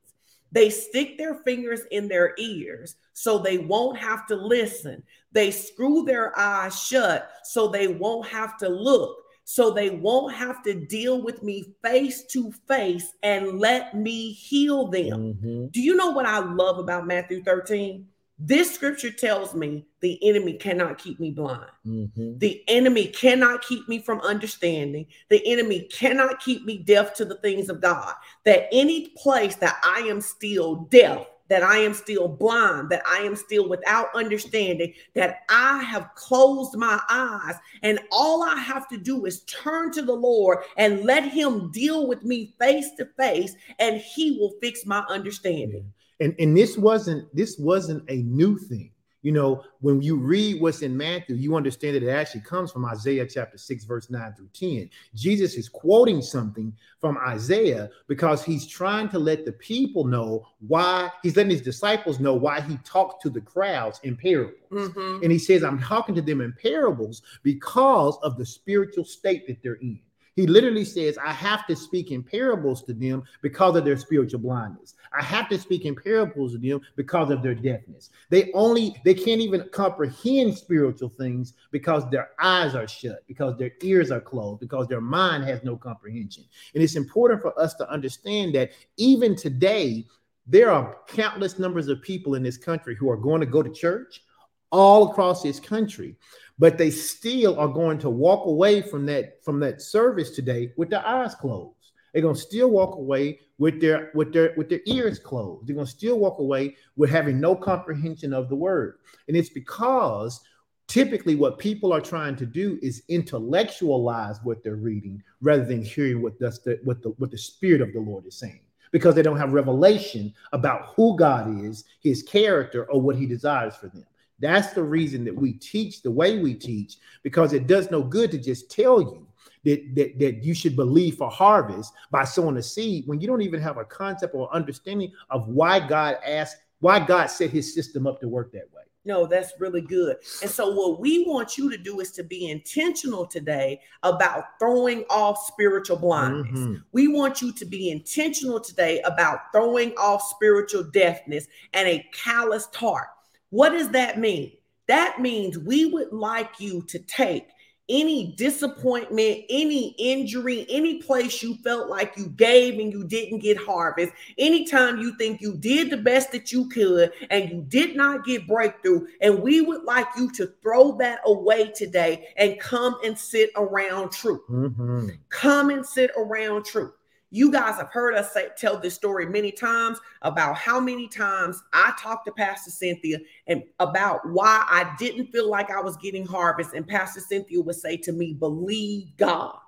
they 0.53 0.71
stick 0.71 1.19
their 1.19 1.37
fingers 1.45 1.81
in 1.91 2.09
their 2.09 2.35
ears 2.39 2.97
so 3.13 3.39
they 3.39 3.59
won't 3.59 3.99
have 3.99 4.27
to 4.27 4.37
listen. 4.37 5.03
They 5.33 5.51
screw 5.51 6.05
their 6.05 6.39
eyes 6.39 6.81
shut 6.81 7.31
so 7.45 7.69
they 7.69 7.89
won't 7.89 8.27
have 8.29 8.57
to 8.59 8.69
look. 8.69 9.17
So 9.49 9.71
they 9.71 9.91
won't 9.91 10.35
have 10.35 10.63
to 10.65 10.75
deal 10.75 11.23
with 11.23 11.43
me 11.43 11.77
face 11.83 12.25
to 12.33 12.53
face 12.67 13.13
and 13.23 13.61
let 13.61 13.95
me 13.95 14.33
heal 14.33 14.89
them. 14.89 15.35
Mm-hmm. 15.35 15.67
Do 15.71 15.81
you 15.81 15.95
know 15.95 16.11
what 16.11 16.27
I 16.27 16.41
love 16.41 16.79
about 16.79 17.07
Matthew 17.07 17.45
13? 17.45 18.07
This 18.39 18.75
scripture 18.75 19.11
tells 19.11 19.55
me 19.55 19.87
the 20.01 20.19
enemy 20.29 20.55
cannot 20.55 20.99
keep 20.99 21.19
me 21.19 21.31
blind. 21.31 21.71
Mm-hmm. 21.87 22.39
The 22.39 22.63
enemy 22.69 23.07
cannot 23.07 23.63
keep 23.63 23.89
me 23.89 23.99
from 23.99 24.21
understanding. 24.21 25.07
The 25.31 25.43
enemy 25.47 25.89
cannot 25.91 26.41
keep 26.41 26.65
me 26.67 26.79
deaf 26.79 27.15
to 27.15 27.25
the 27.25 27.37
things 27.37 27.71
of 27.71 27.81
God. 27.81 28.13
That 28.45 28.69
any 28.73 29.09
place 29.17 29.57
that 29.57 29.81
I 29.83 30.01
am 30.01 30.21
still 30.21 30.87
deaf, 30.91 31.27
that 31.49 31.63
I 31.63 31.79
am 31.79 31.95
still 31.95 32.29
blind, 32.29 32.91
that 32.91 33.03
I 33.09 33.21
am 33.21 33.37
still 33.37 33.71
without 33.71 34.09
understanding, 34.15 34.93
that 35.15 35.39
I 35.49 35.83
have 35.85 36.15
closed 36.15 36.77
my 36.77 37.01
eyes, 37.09 37.55
and 37.83 38.01
all 38.11 38.43
I 38.43 38.57
have 38.57 38.87
to 38.89 38.99
do 38.99 39.25
is 39.25 39.45
turn 39.45 39.93
to 39.93 40.03
the 40.03 40.13
Lord 40.13 40.59
and 40.77 41.05
let 41.05 41.25
Him 41.25 41.71
deal 41.71 42.07
with 42.07 42.23
me 42.23 42.55
face 42.59 42.91
to 42.99 43.07
face, 43.17 43.55
and 43.79 43.97
He 43.97 44.33
will 44.33 44.55
fix 44.61 44.85
my 44.85 45.05
understanding 45.09 45.91
and 46.21 46.35
and 46.39 46.57
this 46.57 46.77
wasn't 46.77 47.35
this 47.35 47.59
wasn't 47.59 48.09
a 48.09 48.17
new 48.17 48.57
thing. 48.57 48.91
You 49.23 49.33
know 49.33 49.65
when 49.81 50.01
you 50.03 50.17
read 50.17 50.61
what's 50.61 50.83
in 50.83 50.97
matthew 50.97 51.35
you 51.35 51.57
understand 51.57 51.97
that 51.97 52.05
it 52.05 52.11
actually 52.11 52.43
comes 52.43 52.71
from 52.71 52.85
isaiah 52.85 53.27
chapter 53.27 53.59
6 53.59 53.85
verse 53.85 54.09
9 54.09 54.35
through 54.35 54.51
10 54.55 54.89
jesus 55.17 55.55
is 55.55 55.69
quoting 55.69 56.23
something 56.23 56.73
from 57.01 57.19
isaiah 57.19 57.91
because 58.07 58.45
he's 58.45 58.69
trying 58.69 59.09
to 59.09 59.19
let 59.19 59.45
the 59.45 59.51
people 59.51 60.05
know 60.05 60.47
why 60.69 61.11
he's 61.25 61.35
letting 61.35 61.51
his 61.51 61.61
disciples 61.61 62.21
know 62.21 62.35
why 62.35 62.61
he 62.61 62.77
talked 62.85 63.21
to 63.23 63.29
the 63.29 63.41
crowds 63.41 63.99
in 64.05 64.17
parables. 64.17 64.55
Mm-hmm. 64.71 65.25
and 65.25 65.33
he 65.33 65.41
says 65.41 65.65
i'm 65.65 65.81
talking 65.81 66.15
to 66.15 66.23
them 66.23 66.41
in 66.41 66.55
parables 66.63 67.23
because 67.43 68.17
of 68.23 68.39
the 68.39 68.47
spiritual 68.47 69.05
state 69.05 69.49
that 69.49 69.61
they're 69.61 69.75
in 69.75 69.99
he 70.37 70.47
literally 70.47 70.85
says, 70.85 71.19
I 71.19 71.33
have 71.33 71.67
to 71.67 71.75
speak 71.75 72.13
in 72.13 72.23
parables 72.23 72.83
to 72.85 72.93
them 72.93 73.25
because 73.41 73.75
of 73.75 73.87
their 73.87 73.97
spiritual 73.97 74.41
blindness. 74.41 74.95
I 75.19 75.23
have 75.23 75.49
to 75.49 75.59
speak 75.59 75.87
in 75.87 75.97
parables 75.97 76.53
to 76.53 76.59
them 76.59 76.83
because 76.95 77.31
of 77.31 77.43
their 77.43 77.55
deafness. 77.55 78.11
They 78.29 78.53
only, 78.53 78.95
they 79.03 79.15
can't 79.15 79.41
even 79.41 79.67
comprehend 79.73 80.57
spiritual 80.57 81.09
things 81.09 81.55
because 81.71 82.09
their 82.11 82.31
eyes 82.39 82.75
are 82.75 82.87
shut, 82.87 83.27
because 83.27 83.57
their 83.57 83.73
ears 83.83 84.11
are 84.11 84.21
closed, 84.21 84.61
because 84.61 84.87
their 84.89 85.01
mind 85.01 85.45
has 85.45 85.65
no 85.65 85.75
comprehension. 85.75 86.45
And 86.75 86.83
it's 86.83 86.97
important 86.97 87.41
for 87.41 87.59
us 87.59 87.73
to 87.75 87.91
understand 87.91 88.55
that 88.57 88.73
even 88.99 89.37
today, 89.37 90.05
there 90.47 90.71
are 90.71 90.99
countless 91.09 91.59
numbers 91.59 91.89
of 91.89 92.03
people 92.03 92.35
in 92.35 92.43
this 92.43 92.59
country 92.59 92.95
who 92.95 93.11
are 93.11 93.17
going 93.17 93.41
to 93.41 93.47
go 93.47 93.63
to 93.63 93.71
church 93.71 94.23
all 94.71 95.11
across 95.11 95.43
this 95.43 95.59
country 95.59 96.17
but 96.59 96.79
they 96.79 96.91
still 96.91 97.59
are 97.59 97.69
going 97.69 97.99
to 97.99 98.11
walk 98.11 98.47
away 98.47 98.83
from 98.83 99.07
that 99.07 99.45
from 99.45 99.61
that 99.61 99.83
service 99.83 100.31
today 100.31 100.73
with 100.77 100.91
their 100.91 101.07
eyes 101.07 101.35
closed. 101.35 101.75
They're 102.13 102.23
going 102.23 102.35
to 102.35 102.41
still 102.41 102.71
walk 102.71 102.97
away 102.97 103.41
with 103.59 103.81
their 103.81 104.11
with 104.15 104.33
their 104.33 104.55
with 104.57 104.71
their 104.71 104.81
ears 104.87 105.19
closed. 105.19 105.67
They're 105.67 105.75
going 105.75 105.87
to 105.87 105.93
still 105.93 106.19
walk 106.19 106.39
away 106.39 106.77
with 106.97 107.11
having 107.11 107.41
no 107.41 107.55
comprehension 107.55 108.33
of 108.33 108.49
the 108.49 108.57
word. 108.57 108.99
And 109.29 109.37
it's 109.37 109.51
because 109.51 110.41
typically 110.89 111.35
what 111.35 111.59
people 111.59 111.93
are 111.93 112.01
trying 112.01 112.37
to 112.37 112.47
do 112.47 112.79
is 112.81 113.03
intellectualize 113.09 114.39
what 114.45 114.63
they're 114.63 114.77
reading 114.77 115.23
rather 115.43 115.65
than 115.65 115.83
hearing 115.83 116.23
what 116.23 116.39
the 116.39 116.81
what 116.85 117.03
the 117.03 117.11
what 117.19 117.31
the 117.31 117.39
spirit 117.39 117.83
of 117.83 117.93
the 117.93 118.01
lord 118.01 118.27
is 118.27 118.39
saying. 118.39 118.61
Because 118.93 119.15
they 119.15 119.23
don't 119.23 119.37
have 119.37 119.53
revelation 119.53 120.33
about 120.53 120.95
who 120.95 121.19
god 121.19 121.65
is 121.65 121.85
his 122.01 122.23
character 122.23 122.85
or 122.91 123.01
what 123.01 123.17
he 123.17 123.27
desires 123.27 123.77
for 123.77 123.89
them 123.89 124.07
that's 124.39 124.73
the 124.73 124.83
reason 124.83 125.25
that 125.25 125.35
we 125.35 125.55
teach 125.55 126.03
the 126.03 126.11
way 126.11 126.39
we 126.39 126.55
teach, 126.55 126.97
because 127.23 127.53
it 127.53 127.67
does 127.67 127.91
no 127.91 128.03
good 128.03 128.31
to 128.33 128.39
just 128.39 128.71
tell 128.71 129.01
you 129.01 129.27
that, 129.65 129.95
that, 129.95 130.19
that 130.19 130.45
you 130.45 130.55
should 130.55 130.77
believe 130.77 131.17
for 131.17 131.31
harvest 131.31 131.93
by 132.11 132.25
sowing 132.25 132.57
a 132.57 132.63
seed 132.63 133.07
when 133.07 133.21
you 133.21 133.27
don't 133.27 133.43
even 133.43 133.61
have 133.61 133.79
a 133.79 133.85
concept 133.85 134.35
or 134.35 134.53
understanding 134.55 135.13
of 135.31 135.49
why 135.49 135.81
God 135.81 136.19
asked, 136.25 136.59
why 136.81 137.01
God 137.01 137.27
set 137.27 137.51
his 137.51 137.75
system 137.75 138.07
up 138.07 138.21
to 138.21 138.29
work 138.29 138.53
that 138.53 138.73
way. 138.73 138.83
No, 139.07 139.25
that's 139.25 139.53
really 139.61 139.83
good. 139.83 140.17
And 140.43 140.51
so, 140.51 140.73
what 140.73 140.99
we 140.99 141.25
want 141.27 141.57
you 141.57 141.71
to 141.71 141.79
do 141.79 142.01
is 142.01 142.11
to 142.13 142.25
be 142.25 142.51
intentional 142.51 143.25
today 143.25 143.81
about 144.03 144.59
throwing 144.59 145.05
off 145.09 145.47
spiritual 145.47 145.97
blindness. 145.97 146.59
Mm-hmm. 146.59 146.75
We 146.91 147.07
want 147.07 147.41
you 147.41 147.53
to 147.53 147.65
be 147.65 147.91
intentional 147.91 148.59
today 148.59 149.01
about 149.03 149.53
throwing 149.53 149.93
off 149.93 150.23
spiritual 150.23 150.83
deafness 150.83 151.47
and 151.73 151.87
a 151.87 152.05
calloused 152.13 152.75
heart. 152.75 153.07
What 153.51 153.71
does 153.71 153.91
that 153.91 154.19
mean? 154.19 154.53
That 154.89 155.21
means 155.21 155.59
we 155.59 155.87
would 155.87 156.13
like 156.13 156.61
you 156.61 156.83
to 156.83 156.99
take 156.99 157.49
any 157.89 158.35
disappointment, 158.37 159.45
any 159.49 159.95
injury, 159.99 160.67
any 160.69 161.01
place 161.01 161.41
you 161.41 161.55
felt 161.63 161.89
like 161.89 162.17
you 162.17 162.29
gave 162.31 162.81
and 162.81 162.93
you 162.93 163.05
didn't 163.05 163.39
get 163.39 163.57
harvest, 163.57 164.13
anytime 164.39 164.99
you 164.99 165.17
think 165.17 165.41
you 165.41 165.55
did 165.55 165.91
the 165.91 165.97
best 165.97 166.33
that 166.33 166.51
you 166.51 166.69
could 166.69 167.13
and 167.31 167.49
you 167.49 167.65
did 167.69 167.95
not 167.95 168.25
get 168.25 168.49
breakthrough, 168.49 169.07
and 169.21 169.41
we 169.41 169.61
would 169.61 169.85
like 169.85 170.09
you 170.17 170.31
to 170.33 170.53
throw 170.63 170.97
that 170.99 171.21
away 171.27 171.71
today 171.77 172.27
and 172.37 172.59
come 172.59 172.97
and 173.05 173.17
sit 173.17 173.51
around 173.57 174.11
truth. 174.11 174.43
Mm-hmm. 174.51 175.11
Come 175.29 175.71
and 175.71 175.87
sit 175.87 176.11
around 176.17 176.65
truth. 176.65 176.93
You 177.31 177.51
guys 177.51 177.77
have 177.77 177.91
heard 177.91 178.15
us 178.15 178.33
say, 178.33 178.49
tell 178.57 178.79
this 178.79 178.95
story 178.95 179.27
many 179.27 179.51
times 179.51 179.99
about 180.23 180.57
how 180.57 180.79
many 180.79 181.09
times 181.09 181.63
I 181.73 181.93
talked 181.99 182.27
to 182.27 182.33
Pastor 182.33 182.71
Cynthia 182.71 183.19
and 183.49 183.65
about 183.81 184.29
why 184.29 184.65
I 184.69 184.95
didn't 184.99 185.33
feel 185.33 185.51
like 185.51 185.71
I 185.71 185.81
was 185.81 185.97
getting 185.97 186.25
harvest. 186.25 186.73
And 186.75 186.87
Pastor 186.87 187.21
Cynthia 187.21 187.61
would 187.61 187.77
say 187.77 187.97
to 187.99 188.13
me, 188.13 188.33
believe 188.33 189.17
God. 189.17 189.59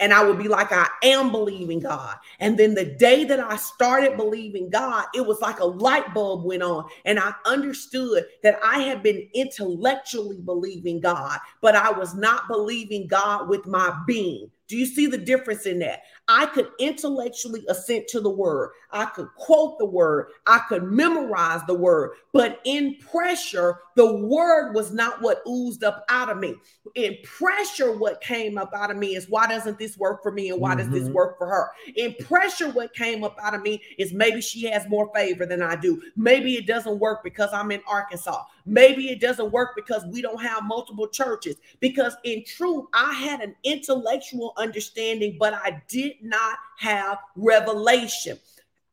And 0.00 0.12
I 0.12 0.22
would 0.22 0.38
be 0.38 0.48
like, 0.48 0.72
I 0.72 0.88
am 1.02 1.30
believing 1.30 1.80
God. 1.80 2.16
And 2.40 2.58
then 2.58 2.74
the 2.74 2.84
day 2.84 3.24
that 3.24 3.40
I 3.40 3.56
started 3.56 4.16
believing 4.16 4.68
God, 4.68 5.06
it 5.14 5.24
was 5.26 5.40
like 5.40 5.60
a 5.60 5.64
light 5.64 6.12
bulb 6.12 6.44
went 6.44 6.62
on. 6.62 6.88
And 7.04 7.18
I 7.18 7.32
understood 7.46 8.26
that 8.42 8.58
I 8.62 8.80
had 8.80 9.02
been 9.02 9.28
intellectually 9.34 10.40
believing 10.40 11.00
God, 11.00 11.38
but 11.60 11.74
I 11.74 11.90
was 11.90 12.14
not 12.14 12.48
believing 12.48 13.06
God 13.06 13.48
with 13.48 13.66
my 13.66 13.96
being. 14.06 14.50
Do 14.68 14.76
you 14.76 14.86
see 14.86 15.06
the 15.06 15.18
difference 15.18 15.64
in 15.64 15.78
that? 15.78 16.00
I 16.28 16.46
could 16.46 16.70
intellectually 16.80 17.64
assent 17.68 18.08
to 18.08 18.20
the 18.20 18.30
word. 18.30 18.70
I 18.90 19.04
could 19.06 19.28
quote 19.36 19.78
the 19.78 19.86
word. 19.86 20.28
I 20.46 20.58
could 20.68 20.82
memorize 20.82 21.60
the 21.66 21.74
word. 21.74 22.12
But 22.32 22.60
in 22.64 22.96
pressure, 22.96 23.78
the 23.94 24.16
word 24.16 24.72
was 24.74 24.92
not 24.92 25.22
what 25.22 25.42
oozed 25.48 25.84
up 25.84 26.04
out 26.08 26.28
of 26.28 26.38
me. 26.38 26.56
In 26.96 27.16
pressure, 27.22 27.96
what 27.96 28.20
came 28.20 28.58
up 28.58 28.72
out 28.74 28.90
of 28.90 28.96
me 28.96 29.14
is 29.14 29.28
why 29.28 29.46
doesn't 29.46 29.78
this 29.78 29.96
work 29.96 30.22
for 30.22 30.32
me 30.32 30.50
and 30.50 30.60
why 30.60 30.70
mm-hmm. 30.70 30.80
does 30.80 30.90
this 30.90 31.04
mm-hmm. 31.04 31.14
work 31.14 31.38
for 31.38 31.46
her? 31.46 31.70
In 31.94 32.14
pressure, 32.14 32.70
what 32.70 32.92
came 32.94 33.22
up 33.22 33.36
out 33.40 33.54
of 33.54 33.62
me 33.62 33.82
is 33.96 34.12
maybe 34.12 34.40
she 34.40 34.64
has 34.64 34.88
more 34.88 35.10
favor 35.14 35.46
than 35.46 35.62
I 35.62 35.76
do. 35.76 36.02
Maybe 36.16 36.56
it 36.56 36.66
doesn't 36.66 36.98
work 36.98 37.22
because 37.22 37.50
I'm 37.52 37.70
in 37.70 37.82
Arkansas. 37.86 38.42
Maybe 38.66 39.10
it 39.10 39.20
doesn't 39.20 39.52
work 39.52 39.76
because 39.76 40.04
we 40.10 40.20
don't 40.20 40.42
have 40.42 40.64
multiple 40.64 41.06
churches. 41.06 41.56
Because 41.80 42.16
in 42.24 42.44
truth, 42.44 42.86
I 42.92 43.14
had 43.14 43.40
an 43.40 43.54
intellectual 43.62 44.52
understanding, 44.56 45.36
but 45.38 45.54
I 45.54 45.82
did 45.88 46.15
not 46.22 46.58
have 46.78 47.18
revelation. 47.36 48.38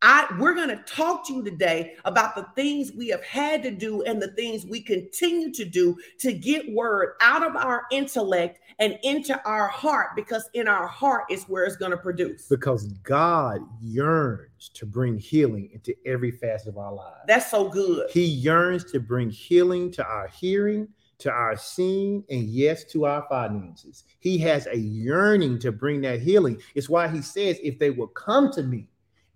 I 0.06 0.28
we're 0.38 0.54
going 0.54 0.70
to 0.70 0.84
talk 0.84 1.26
to 1.28 1.34
you 1.34 1.44
today 1.44 1.96
about 2.04 2.36
the 2.36 2.46
things 2.56 2.92
we 2.92 3.08
have 3.08 3.24
had 3.24 3.64
to 3.64 3.72
do 3.72 4.04
and 4.04 4.22
the 4.22 4.34
things 4.34 4.66
we 4.66 4.82
continue 4.82 5.52
to 5.54 5.64
do 5.64 5.96
to 6.20 6.34
get 6.34 6.74
word 6.74 7.14
out 7.22 7.42
of 7.42 7.56
our 7.56 7.84
intellect 7.90 8.60
and 8.80 9.00
into 9.04 9.42
our 9.46 9.70
heart 9.70 10.10
because 10.14 10.50
in 10.54 10.68
our 10.68 10.88
heart 10.88 11.24
is 11.30 11.46
where 11.46 11.64
it's 11.64 11.78
going 11.78 11.92
to 11.92 11.98
produce. 11.98 12.48
Because 12.50 12.88
God 13.04 13.62
yearns 13.82 14.70
to 14.74 14.86
bring 14.86 15.18
healing 15.18 15.70
into 15.74 15.96
every 16.06 16.32
facet 16.32 16.68
of 16.68 16.78
our 16.78 16.94
lives. 16.94 17.22
That's 17.28 17.50
so 17.50 17.70
good. 17.70 18.10
He 18.12 18.26
yearns 18.26 18.84
to 18.92 19.00
bring 19.00 19.30
healing 19.30 19.90
to 19.92 20.06
our 20.06 20.28
hearing, 20.28 20.90
to 21.24 21.32
our 21.32 21.56
seeing, 21.56 22.24
and 22.30 22.44
yes, 22.44 22.84
to 22.86 23.06
our 23.06 23.26
finances. 23.30 24.04
He 24.20 24.38
has 24.40 24.68
a 24.68 24.78
yearning 24.78 25.60
to 25.60 25.72
bring 25.72 26.02
that 26.02 26.22
healing. 26.22 26.62
It's 26.76 26.90
why 26.90 27.08
he 27.08 27.22
says, 27.22 27.60
if 27.64 27.80
they 27.80 27.90
will 27.90 28.08
come 28.08 28.52
to 28.54 28.64
me 28.64 28.88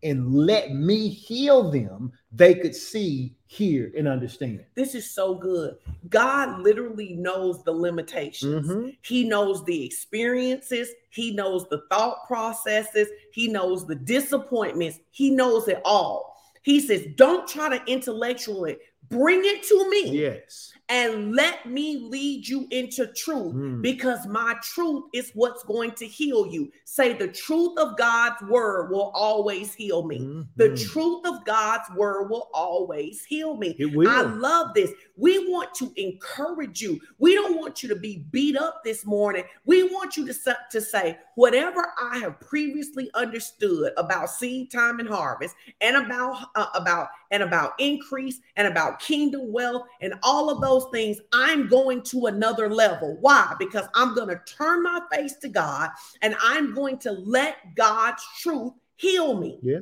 and 0.03 0.33
let 0.33 0.71
me 0.73 1.07
heal 1.07 1.71
them, 1.71 2.11
they 2.31 2.53
could 2.53 2.75
see, 2.75 3.35
hear, 3.47 3.91
and 3.97 4.07
understand. 4.07 4.63
This 4.75 4.93
is 4.95 5.09
so 5.09 5.33
good. 5.35 5.77
God 6.09 6.59
literally 6.61 7.13
knows 7.13 7.63
the 7.63 7.71
limitations. 7.71 8.67
Mhm. 8.67 8.97
He 9.01 9.23
knows 9.23 9.63
the 9.65 9.85
experiences. 9.85 10.89
He 11.09 11.31
knows 11.31 11.67
the 11.69 11.81
thought 11.89 12.27
processes. 12.27 13.07
He 13.31 13.47
knows 13.47 13.87
the 13.87 13.95
disappointments. 13.95 14.99
He 15.11 15.31
knows 15.31 15.67
it 15.67 15.81
all. 15.83 16.35
He 16.63 16.79
says, 16.81 17.07
Don't 17.15 17.47
try 17.47 17.75
to 17.75 17.83
intellectually 17.91 18.77
bring 19.09 19.41
it 19.43 19.63
to 19.63 19.89
me 19.89 20.09
Yes. 20.19 20.73
And 20.89 21.35
let 21.35 21.65
me 21.65 21.97
lead 21.97 22.47
you 22.47 22.65
into 22.71 23.07
truth 23.07 23.53
Mm. 23.53 23.81
because 23.81 24.25
my 24.27 24.55
truth 24.63 25.03
is 25.13 25.31
what's 25.33 25.63
going 25.63 25.91
to 25.91 26.05
heal 26.05 26.47
you. 26.47 26.71
Say, 26.85 27.13
The 27.13 27.27
truth 27.27 27.77
of 27.77 27.97
God's 27.97 28.41
word 28.43 28.89
will 28.91 29.11
always 29.13 29.73
heal 29.73 30.03
me. 30.03 30.45
The 30.55 30.69
Mhm. 30.69 30.89
truth 30.91 31.25
of 31.25 31.43
God's 31.45 31.89
word 31.95 32.29
will 32.29 32.49
always 32.53 33.23
heal 33.25 33.57
me. 33.57 33.75
I 34.07 34.21
love 34.21 34.73
this. 34.73 34.91
We 35.17 35.49
want 35.51 35.73
to 35.75 35.91
encourage 35.95 36.81
you. 36.81 36.99
We 37.19 37.33
don't 37.33 37.57
want 37.57 37.81
you 37.83 37.89
to 37.89 37.95
be 37.95 38.23
beat 38.31 38.55
up 38.57 38.83
this 38.83 39.05
morning. 39.05 39.43
We 39.65 39.83
want 39.83 40.15
you 40.15 40.25
to, 40.27 40.57
to 40.71 40.81
say, 40.81 41.17
whatever 41.35 41.91
I 42.01 42.19
have 42.19 42.39
previously 42.39 43.09
understood 43.13 43.93
about 43.97 44.29
seed 44.29 44.71
time 44.71 44.99
and 44.99 45.09
harvest 45.09 45.55
and 45.81 45.97
about 45.97 46.47
uh, 46.55 46.67
about 46.75 47.09
and 47.31 47.43
about 47.43 47.73
increase 47.79 48.39
and 48.55 48.67
about 48.67 48.99
kingdom 48.99 49.51
wealth 49.51 49.87
and 50.01 50.13
all 50.23 50.49
of 50.49 50.61
those 50.61 50.76
things, 50.85 51.19
I'm 51.33 51.67
going 51.67 52.01
to 52.03 52.27
another 52.27 52.69
level. 52.69 53.17
Why? 53.21 53.55
Because 53.59 53.87
I'm 53.95 54.15
going 54.15 54.29
to 54.29 54.41
turn 54.45 54.83
my 54.83 55.01
face 55.11 55.35
to 55.37 55.49
God 55.49 55.89
and 56.21 56.35
I'm 56.41 56.73
going 56.73 56.97
to 56.99 57.11
let 57.11 57.75
God's 57.75 58.23
truth 58.39 58.73
heal 58.95 59.37
me. 59.37 59.59
Yeah. 59.61 59.79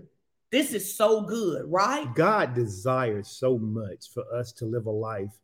This 0.52 0.74
is 0.74 0.96
so 0.96 1.22
good, 1.22 1.66
right? 1.68 2.14
God 2.16 2.54
desires 2.54 3.28
so 3.28 3.58
much 3.58 4.10
for 4.14 4.24
us 4.34 4.52
to 4.54 4.66
live 4.66 4.86
a 4.86 4.92
life 4.92 5.38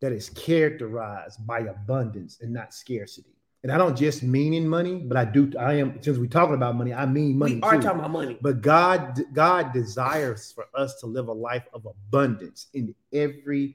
that 0.00 0.12
is 0.12 0.30
characterized 0.30 1.46
by 1.46 1.60
abundance 1.60 2.38
and 2.40 2.52
not 2.52 2.72
scarcity. 2.72 3.34
And 3.62 3.72
I 3.72 3.78
don't 3.78 3.96
just 3.96 4.22
mean 4.22 4.52
in 4.52 4.68
money, 4.68 4.96
but 4.96 5.16
I 5.16 5.24
do. 5.24 5.50
I 5.58 5.74
am 5.74 6.02
since 6.02 6.18
we're 6.18 6.26
talking 6.26 6.54
about 6.54 6.76
money, 6.76 6.92
I 6.92 7.06
mean 7.06 7.38
money 7.38 7.54
we 7.54 7.62
are 7.62 7.76
too. 7.76 7.80
talking 7.80 8.00
about 8.00 8.10
money. 8.10 8.38
But 8.40 8.60
God, 8.60 9.18
God 9.32 9.72
desires 9.72 10.52
for 10.52 10.66
us 10.74 11.00
to 11.00 11.06
live 11.06 11.28
a 11.28 11.32
life 11.32 11.64
of 11.72 11.86
abundance 11.86 12.66
in 12.74 12.94
every 13.14 13.74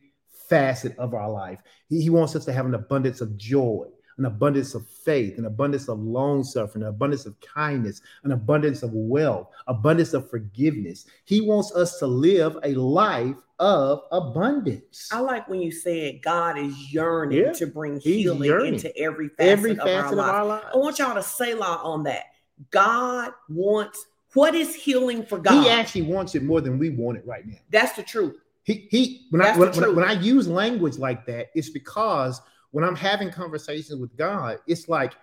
facet 0.50 0.98
of 0.98 1.14
our 1.14 1.30
life. 1.30 1.60
He, 1.88 2.02
he 2.02 2.10
wants 2.10 2.36
us 2.36 2.46
to 2.46 2.54
have 2.54 2.66
an 2.66 2.74
abundance 2.74 3.22
of 3.22 3.38
joy, 3.38 3.86
an 4.18 4.26
abundance 4.26 4.76
of 4.76 4.88
faith, 4.88 5.38
an 5.38 5.46
abundance 5.46 5.88
of 5.88 6.00
long 6.00 6.44
suffering, 6.44 6.84
an 6.84 6.90
abundance 6.90 7.26
of 7.26 7.40
kindness, 7.40 8.02
an 8.24 8.32
abundance 8.32 8.84
of 8.84 8.92
wealth, 8.94 9.48
abundance 9.68 10.14
of 10.14 10.30
forgiveness. 10.30 11.06
He 11.26 11.42
wants 11.42 11.74
us 11.76 12.00
to 12.00 12.08
live 12.08 12.58
a 12.64 12.74
life 12.74 13.36
of 13.60 14.02
abundance. 14.12 15.10
I 15.12 15.20
like 15.20 15.48
when 15.50 15.62
you 15.62 15.72
said 15.72 16.22
God 16.22 16.58
is 16.58 16.94
yearning 16.94 17.40
Yeah, 17.40 17.52
to 17.54 17.68
bring 17.68 17.96
he's 18.00 18.24
healing 18.24 18.44
yearning. 18.44 18.74
into 18.76 18.96
every 18.98 19.30
facet, 19.30 19.52
Every 19.52 19.72
of, 19.72 19.78
facet 19.80 19.96
our 19.96 20.14
of 20.14 20.20
our 20.20 20.46
life. 20.46 20.64
lives. 20.64 20.76
I 20.76 20.78
want 20.78 21.00
y'all 21.00 21.16
to 21.16 21.24
say 21.24 21.54
la 21.54 21.76
on 21.84 22.04
that. 22.04 22.24
God 22.72 23.32
wants 23.50 24.06
what 24.34 24.54
is 24.54 24.76
healing 24.76 25.24
for 25.26 25.40
God? 25.40 25.64
He 25.64 25.70
actually 25.70 26.04
wants 26.04 26.36
it 26.36 26.44
more 26.44 26.62
than 26.62 26.78
we 26.78 26.90
want 26.92 27.18
it 27.18 27.26
right 27.26 27.46
now. 27.48 27.58
That's 27.72 27.94
the 27.94 28.04
truth. 28.04 28.36
He 28.64 28.88
he 28.92 29.28
when 29.30 29.42
I 29.42 29.46
That's 29.46 29.60
when, 29.60 29.72
when, 29.72 29.84
I- 29.84 29.94
when 29.94 30.06
I 30.06 30.14
use 30.14 30.48
language 30.48 30.98
like 30.98 31.26
that, 31.26 31.48
it's 31.56 31.70
because 31.70 32.42
when 32.72 32.84
I'm 32.84 32.96
having 32.96 33.32
conversations 33.32 34.00
with 34.00 34.16
God, 34.16 34.60
it's 34.68 34.88
like 34.88 35.14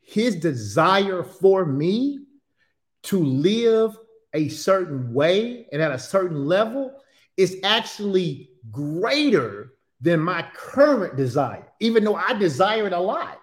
his 0.00 0.36
desire 0.36 1.22
for 1.22 1.66
me 1.66 2.20
to 3.04 3.18
live 3.18 3.96
a 4.34 4.48
certain 4.48 5.12
way 5.12 5.66
and 5.72 5.82
at 5.82 5.90
a 5.90 5.98
certain 5.98 6.46
level 6.46 7.02
is 7.36 7.58
actually 7.64 8.50
greater 8.70 9.74
than 10.00 10.20
my 10.20 10.46
current 10.54 11.16
desire, 11.16 11.66
even 11.80 12.04
though 12.04 12.14
I 12.14 12.34
desire 12.34 12.86
it 12.86 12.92
a 12.92 13.00
lot. 13.00 13.40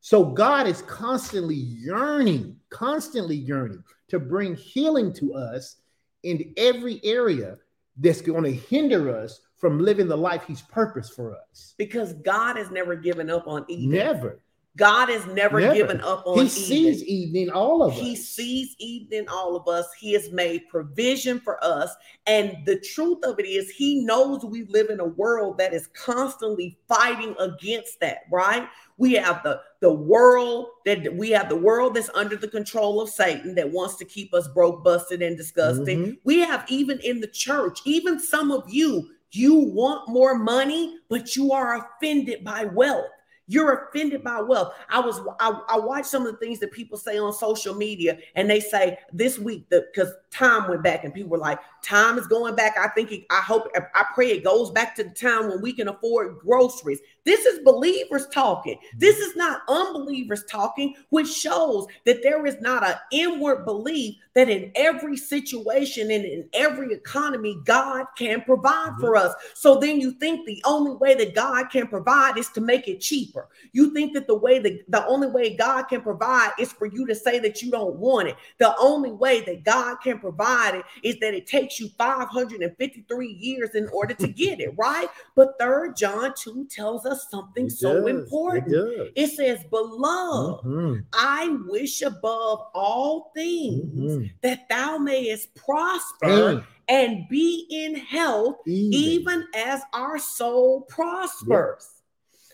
So 0.00 0.24
God 0.24 0.66
is 0.68 0.82
constantly 0.82 1.56
yearning, 1.56 2.56
constantly 2.70 3.36
yearning 3.36 3.82
to 4.08 4.20
bring 4.20 4.54
healing 4.54 5.12
to 5.14 5.34
us 5.34 5.76
in 6.22 6.54
every 6.56 7.00
area 7.02 7.58
that's 7.98 8.20
going 8.20 8.44
to 8.44 8.52
hinder 8.52 9.16
us 9.16 9.40
from 9.56 9.78
living 9.78 10.08
the 10.08 10.16
life 10.16 10.44
he's 10.46 10.62
purposed 10.62 11.14
for 11.14 11.36
us. 11.50 11.74
Because 11.78 12.12
God 12.12 12.56
has 12.56 12.70
never 12.70 12.94
given 12.94 13.30
up 13.30 13.46
on 13.46 13.64
Eden. 13.68 13.90
Never. 13.90 14.40
God 14.76 15.08
has 15.08 15.26
never, 15.26 15.58
Never. 15.58 15.74
given 15.74 16.00
up 16.02 16.22
on 16.26 16.44
He 16.44 16.48
sees 16.48 17.02
Eden 17.02 17.36
in 17.36 17.50
all 17.50 17.82
of 17.82 17.94
us. 17.94 17.98
He 17.98 18.14
sees 18.14 18.76
Eden 18.78 19.20
in 19.20 19.28
all 19.28 19.56
of 19.56 19.66
us. 19.68 19.86
He 19.98 20.12
has 20.12 20.30
made 20.30 20.68
provision 20.68 21.40
for 21.40 21.62
us. 21.64 21.90
And 22.26 22.58
the 22.66 22.78
truth 22.80 23.24
of 23.24 23.40
it 23.40 23.46
is, 23.46 23.70
He 23.70 24.04
knows 24.04 24.44
we 24.44 24.64
live 24.64 24.90
in 24.90 25.00
a 25.00 25.04
world 25.06 25.56
that 25.58 25.72
is 25.72 25.86
constantly 25.88 26.78
fighting 26.88 27.34
against 27.38 28.00
that, 28.00 28.24
right? 28.30 28.68
We 28.98 29.14
have 29.14 29.42
the, 29.42 29.60
the 29.80 29.92
world 29.92 30.68
that 30.84 31.14
we 31.14 31.30
have 31.30 31.48
the 31.48 31.56
world 31.56 31.94
that's 31.94 32.10
under 32.14 32.36
the 32.36 32.48
control 32.48 33.00
of 33.00 33.08
Satan 33.08 33.54
that 33.54 33.70
wants 33.70 33.96
to 33.96 34.04
keep 34.04 34.34
us 34.34 34.46
broke, 34.48 34.84
busted, 34.84 35.22
and 35.22 35.36
disgusting. 35.36 35.98
Mhm. 36.04 36.18
We 36.24 36.40
have 36.40 36.64
even 36.68 36.98
in 37.00 37.20
the 37.20 37.26
church, 37.28 37.80
even 37.84 38.18
some 38.20 38.50
of 38.52 38.64
you, 38.68 39.08
you 39.32 39.54
want 39.54 40.08
more 40.08 40.36
money, 40.38 40.96
but 41.08 41.34
you 41.36 41.52
are 41.52 41.76
offended 41.98 42.44
by 42.44 42.64
wealth. 42.64 43.06
You're 43.48 43.88
offended 43.88 44.24
by 44.24 44.40
wealth. 44.40 44.74
I 44.88 44.98
was 44.98 45.20
I, 45.38 45.60
I 45.68 45.78
watched 45.78 46.06
some 46.06 46.26
of 46.26 46.32
the 46.32 46.38
things 46.38 46.58
that 46.58 46.72
people 46.72 46.98
say 46.98 47.16
on 47.16 47.32
social 47.32 47.74
media, 47.74 48.18
and 48.34 48.50
they 48.50 48.58
say 48.58 48.98
this 49.12 49.38
week 49.38 49.68
that 49.70 49.92
because 49.94 50.12
time 50.32 50.68
went 50.68 50.82
back, 50.82 51.04
and 51.04 51.14
people 51.14 51.30
were 51.30 51.38
like, 51.38 51.60
"Time 51.84 52.18
is 52.18 52.26
going 52.26 52.56
back." 52.56 52.76
I 52.76 52.88
think 52.88 53.12
it, 53.12 53.24
I 53.30 53.40
hope 53.40 53.68
I 53.94 54.04
pray 54.14 54.32
it 54.32 54.42
goes 54.42 54.72
back 54.72 54.96
to 54.96 55.04
the 55.04 55.10
time 55.10 55.48
when 55.48 55.60
we 55.60 55.72
can 55.72 55.86
afford 55.86 56.38
groceries. 56.40 56.98
This 57.26 57.44
is 57.44 57.58
believers 57.64 58.28
talking. 58.28 58.76
Mm-hmm. 58.76 58.98
This 58.98 59.18
is 59.18 59.34
not 59.36 59.62
unbelievers 59.68 60.44
talking, 60.48 60.94
which 61.10 61.28
shows 61.28 61.86
that 62.06 62.22
there 62.22 62.46
is 62.46 62.56
not 62.60 62.86
an 62.86 62.94
inward 63.10 63.64
belief 63.64 64.14
that 64.34 64.48
in 64.48 64.70
every 64.76 65.16
situation 65.16 66.10
and 66.10 66.24
in 66.24 66.48
every 66.52 66.92
economy, 66.92 67.58
God 67.64 68.04
can 68.16 68.42
provide 68.42 68.90
mm-hmm. 68.90 69.00
for 69.00 69.16
us. 69.16 69.34
So 69.54 69.80
then 69.80 70.00
you 70.00 70.12
think 70.12 70.46
the 70.46 70.62
only 70.64 70.92
way 70.92 71.14
that 71.14 71.34
God 71.34 71.64
can 71.70 71.88
provide 71.88 72.38
is 72.38 72.48
to 72.50 72.60
make 72.60 72.86
it 72.86 73.00
cheaper. 73.00 73.48
You 73.72 73.92
think 73.92 74.12
that 74.14 74.28
the 74.28 74.36
way 74.36 74.60
that 74.60 74.84
the 74.88 75.04
only 75.06 75.28
way 75.28 75.56
God 75.56 75.84
can 75.84 76.02
provide 76.02 76.52
is 76.60 76.72
for 76.72 76.86
you 76.86 77.06
to 77.06 77.14
say 77.14 77.38
that 77.40 77.60
you 77.60 77.70
don't 77.70 77.96
want 77.96 78.28
it. 78.28 78.36
The 78.58 78.76
only 78.78 79.10
way 79.10 79.40
that 79.40 79.64
God 79.64 79.96
can 79.96 80.20
provide 80.20 80.76
it 80.76 80.84
is 81.02 81.18
that 81.20 81.34
it 81.34 81.48
takes 81.48 81.80
you 81.80 81.88
553 81.98 83.26
years 83.26 83.74
in 83.74 83.88
order 83.88 84.14
to 84.14 84.28
get 84.28 84.60
it, 84.60 84.74
right? 84.78 85.08
But 85.34 85.58
third 85.58 85.96
John 85.96 86.34
2 86.36 86.68
tells 86.70 87.04
us 87.04 87.15
something 87.30 87.66
It 87.66 87.72
so 87.72 88.02
does. 88.02 88.10
important. 88.10 88.72
It 88.72 88.76
does. 88.76 89.08
It 89.14 89.36
says, 89.36 89.64
Beloved, 89.70 90.64
Mhm. 90.64 91.04
I 91.12 91.48
wish 91.66 92.02
above 92.02 92.60
all 92.74 93.32
things 93.34 94.12
Mhm. 94.12 94.30
that 94.42 94.68
thou 94.68 94.98
mayest 94.98 95.54
prosper 95.54 96.26
And 96.26 96.64
and 96.88 97.28
be 97.28 97.66
in 97.68 97.96
health, 97.96 98.58
even, 98.64 99.00
even 99.00 99.48
as 99.54 99.82
our 99.92 100.18
soul 100.18 100.82
prospers. 100.82 101.88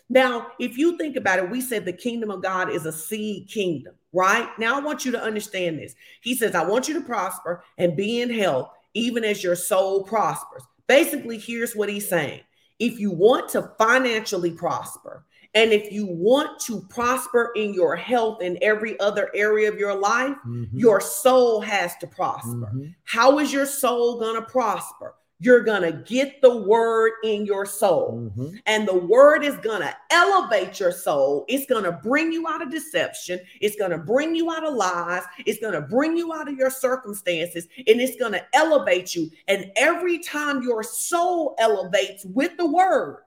Now, 0.09 0.51
if 0.59 0.77
you 0.77 0.97
think 0.97 1.15
about 1.15 1.39
it, 1.39 1.49
we 1.49 1.61
said 1.61 1.85
the 1.85 1.93
kingdom 1.93 2.29
of 2.31 2.41
God 2.41 2.69
is 2.71 2.85
a 2.85 2.91
seed 2.91 3.47
kingdom, 3.47 3.95
right? 4.11 4.47
Now, 4.59 4.75
I 4.75 4.79
want 4.83 5.05
you 5.05 5.11
to 5.11 5.21
understand 5.21 5.79
this. 5.79 5.95
He 6.21 6.35
says, 6.35 6.55
I 6.55 6.65
want 6.65 6.87
you 6.87 6.95
to 6.95 7.01
prosper 7.01 7.63
and 7.77 7.95
be 7.95 8.21
in 8.21 8.29
health, 8.29 8.69
even 8.93 9.23
as 9.23 9.43
your 9.43 9.55
soul 9.55 10.03
prospers. 10.03 10.63
Basically, 10.87 11.37
here's 11.37 11.75
what 11.75 11.89
he's 11.89 12.07
saying 12.09 12.41
if 12.79 12.99
you 12.99 13.11
want 13.11 13.49
to 13.49 13.71
financially 13.77 14.51
prosper, 14.51 15.25
and 15.53 15.71
if 15.71 15.91
you 15.91 16.07
want 16.07 16.59
to 16.61 16.81
prosper 16.89 17.51
in 17.55 17.73
your 17.73 17.95
health 17.95 18.41
in 18.41 18.57
every 18.61 18.99
other 18.99 19.29
area 19.35 19.71
of 19.71 19.77
your 19.77 19.93
life, 19.93 20.35
Mhm. 20.47 20.69
your 20.73 20.99
soul 20.99 21.61
has 21.61 21.95
to 21.97 22.07
prosper. 22.07 22.71
Mhm. 22.73 22.95
How 23.03 23.37
is 23.39 23.53
your 23.53 23.67
soul 23.67 24.19
going 24.19 24.35
to 24.35 24.41
prosper? 24.41 25.15
You're 25.39 25.63
going 25.63 25.81
to 25.81 25.91
get 25.91 26.41
the 26.41 26.57
word 26.57 27.11
in 27.23 27.45
your 27.45 27.65
soul. 27.65 28.31
Mhm. 28.37 28.59
And 28.65 28.87
the 28.87 28.97
word 28.97 29.43
is 29.43 29.57
going 29.57 29.81
to 29.81 29.93
elevate 30.09 30.79
your 30.79 30.91
soul. 30.91 31.43
It's 31.49 31.65
going 31.65 31.83
to 31.83 31.91
bring 31.91 32.31
you 32.31 32.47
out 32.47 32.61
of 32.61 32.71
deception. 32.71 33.41
It's 33.59 33.75
going 33.75 33.91
to 33.91 33.97
bring 33.97 34.35
you 34.35 34.49
out 34.51 34.65
of 34.65 34.73
lies. 34.73 35.23
It's 35.45 35.59
going 35.59 35.73
to 35.73 35.81
bring 35.81 36.15
you 36.15 36.33
out 36.33 36.47
of 36.47 36.57
your 36.57 36.69
circumstances. 36.69 37.67
And 37.77 37.99
it's 37.99 38.15
going 38.17 38.31
to 38.33 38.45
elevate 38.53 39.15
you. 39.15 39.29
And 39.49 39.71
every 39.75 40.19
time 40.19 40.63
your 40.63 40.81
soul 40.81 41.55
elevates 41.59 42.23
with 42.25 42.55
the 42.57 42.65
word, 42.67 43.17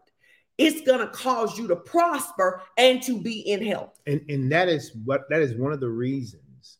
it's 0.58 0.80
going 0.82 1.00
to 1.00 1.08
cause 1.08 1.58
you 1.58 1.68
to 1.68 1.76
prosper 1.76 2.62
and 2.78 3.02
to 3.02 3.20
be 3.20 3.40
in 3.40 3.62
health. 3.62 3.98
and 4.06 4.24
and 4.30 4.50
that 4.50 4.68
is 4.70 4.92
what 5.04 5.28
that 5.28 5.42
is 5.42 5.54
one 5.54 5.72
of 5.72 5.80
the 5.80 5.88
reasons 5.88 6.78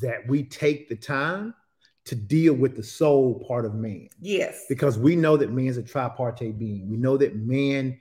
that 0.00 0.24
we 0.28 0.44
take 0.44 0.88
the 0.88 0.94
time 0.94 1.52
to 2.06 2.14
deal 2.14 2.54
with 2.54 2.76
the 2.76 2.82
soul 2.82 3.44
part 3.46 3.64
of 3.64 3.74
man 3.74 4.08
Yes. 4.20 4.64
because 4.68 4.98
we 4.98 5.14
know 5.16 5.36
that 5.36 5.52
man's 5.52 5.76
a 5.76 5.82
tripartite 5.82 6.58
being 6.58 6.88
we 6.90 6.96
know 6.96 7.16
that 7.16 7.36
man 7.36 8.00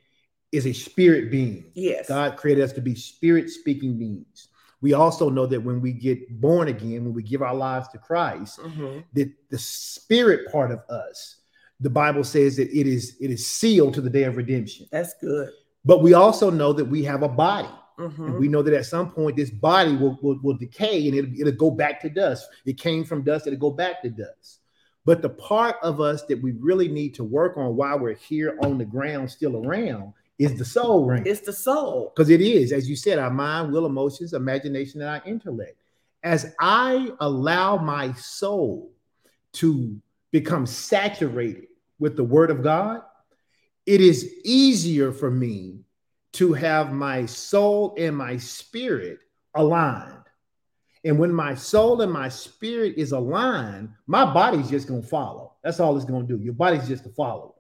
is 0.52 0.66
a 0.66 0.74
spirit 0.74 1.30
being 1.30 1.72
Yes. 1.74 2.08
god 2.08 2.38
created 2.38 2.64
us 2.64 2.74
to 2.74 2.82
be 2.82 2.96
spirit 2.96 3.50
speaking 3.50 3.98
beings 3.98 4.48
We 4.82 4.94
also 4.94 5.30
know 5.30 5.46
that 5.48 5.60
when 5.62 5.82
we 5.82 5.92
get 5.92 6.40
born 6.40 6.70
again, 6.70 7.04
when 7.04 7.14
we 7.14 7.22
give 7.22 7.42
our 7.42 7.54
lives 7.54 7.90
to 7.90 7.98
Christ, 7.98 8.60
Mhm. 8.60 9.04
that 9.14 9.30
the 9.50 9.58
spirit 9.58 10.50
part 10.54 10.72
of 10.72 10.80
us, 10.90 11.36
the 11.82 11.90
Bible 11.90 12.24
says 12.24 12.56
that 12.56 12.70
it 12.72 12.88
is 12.88 13.18
it 13.20 13.30
is 13.30 13.46
sealed 13.46 13.94
to 13.96 14.02
the 14.02 14.10
day 14.10 14.24
of 14.24 14.38
redemption. 14.38 14.88
That's 14.90 15.14
good. 15.20 15.50
But 15.84 16.02
we 16.02 16.14
also 16.14 16.50
know 16.50 16.72
that 16.72 16.86
we 16.86 17.04
have 17.04 17.24
a 17.24 17.28
body. 17.28 17.68
Mhm. 18.00 18.28
And 18.28 18.40
we 18.40 18.48
know 18.48 18.62
that 18.62 18.74
at 18.74 18.86
some 18.86 19.12
point 19.12 19.36
this 19.36 19.52
body 19.52 19.96
will, 19.96 20.18
will, 20.22 20.40
will 20.42 20.58
decay 20.58 21.08
and 21.08 21.18
it'll, 21.18 21.42
it'll 21.42 21.60
go 21.60 21.72
back 21.72 22.00
to 22.02 22.10
dust. 22.10 22.48
It 22.66 22.78
came 22.78 23.04
from 23.04 23.24
dust, 23.24 23.46
it'll 23.46 23.60
go 23.60 23.72
back 23.72 24.02
to 24.04 24.10
dust. 24.10 24.60
But 25.06 25.22
the 25.22 25.30
part 25.30 25.76
of 25.82 26.00
us 26.00 26.24
that 26.26 26.42
we 26.42 26.52
really 26.54 26.88
need 26.88 27.14
to 27.16 27.24
work 27.24 27.58
on 27.58 27.76
while 27.76 28.00
we're 28.00 28.14
here 28.14 28.58
on 28.62 28.78
the 28.78 28.86
ground, 28.86 29.30
still 29.30 29.66
around, 29.66 30.14
is 30.38 30.58
the 30.58 30.64
soul 30.64 31.06
ring. 31.06 31.24
It's 31.26 31.42
the 31.42 31.54
soul. 31.54 32.14
Because 32.16 32.30
it 32.30 32.42
is, 32.42 32.72
as 32.72 32.90
you 32.90 32.96
said, 32.96 33.20
our 33.20 33.32
mind, 33.32 33.74
will, 33.74 33.86
emotions, 33.86 34.34
imagination, 34.34 35.02
and 35.02 35.10
our 35.10 35.22
intellect. 35.26 35.76
As 36.24 36.54
I 36.60 37.12
allow 37.20 37.78
my 37.78 38.14
soul 38.14 38.92
to 39.54 40.00
become 40.32 40.66
saturated 40.66 41.68
with 41.98 42.16
the 42.16 42.24
word 42.24 42.52
of 42.52 42.62
God, 42.62 43.02
it 43.86 44.00
is 44.00 44.32
easier 44.44 45.12
for 45.12 45.32
me 45.32 45.80
to 46.34 46.54
have 46.54 46.92
my 46.92 47.26
soul 47.26 47.96
and 47.98 48.16
my 48.16 48.38
spirit 48.38 49.20
aligned. 49.56 50.16
And 51.06 51.18
when 51.18 51.32
my 51.32 51.56
soul 51.56 52.02
and 52.02 52.12
my 52.12 52.30
spirit 52.30 52.96
is 52.98 53.14
aligned, 53.14 53.90
my 54.06 54.26
body's 54.32 54.70
just 54.70 54.88
going 54.88 55.02
to 55.02 55.08
follow. 55.08 55.54
That's 55.64 55.80
all 55.80 55.96
it's 55.96 56.06
going 56.06 56.28
to 56.28 56.38
do. 56.38 56.44
Your 56.44 56.54
body's 56.54 56.88
just 56.88 57.04
to 57.06 57.10
follow. 57.10 57.56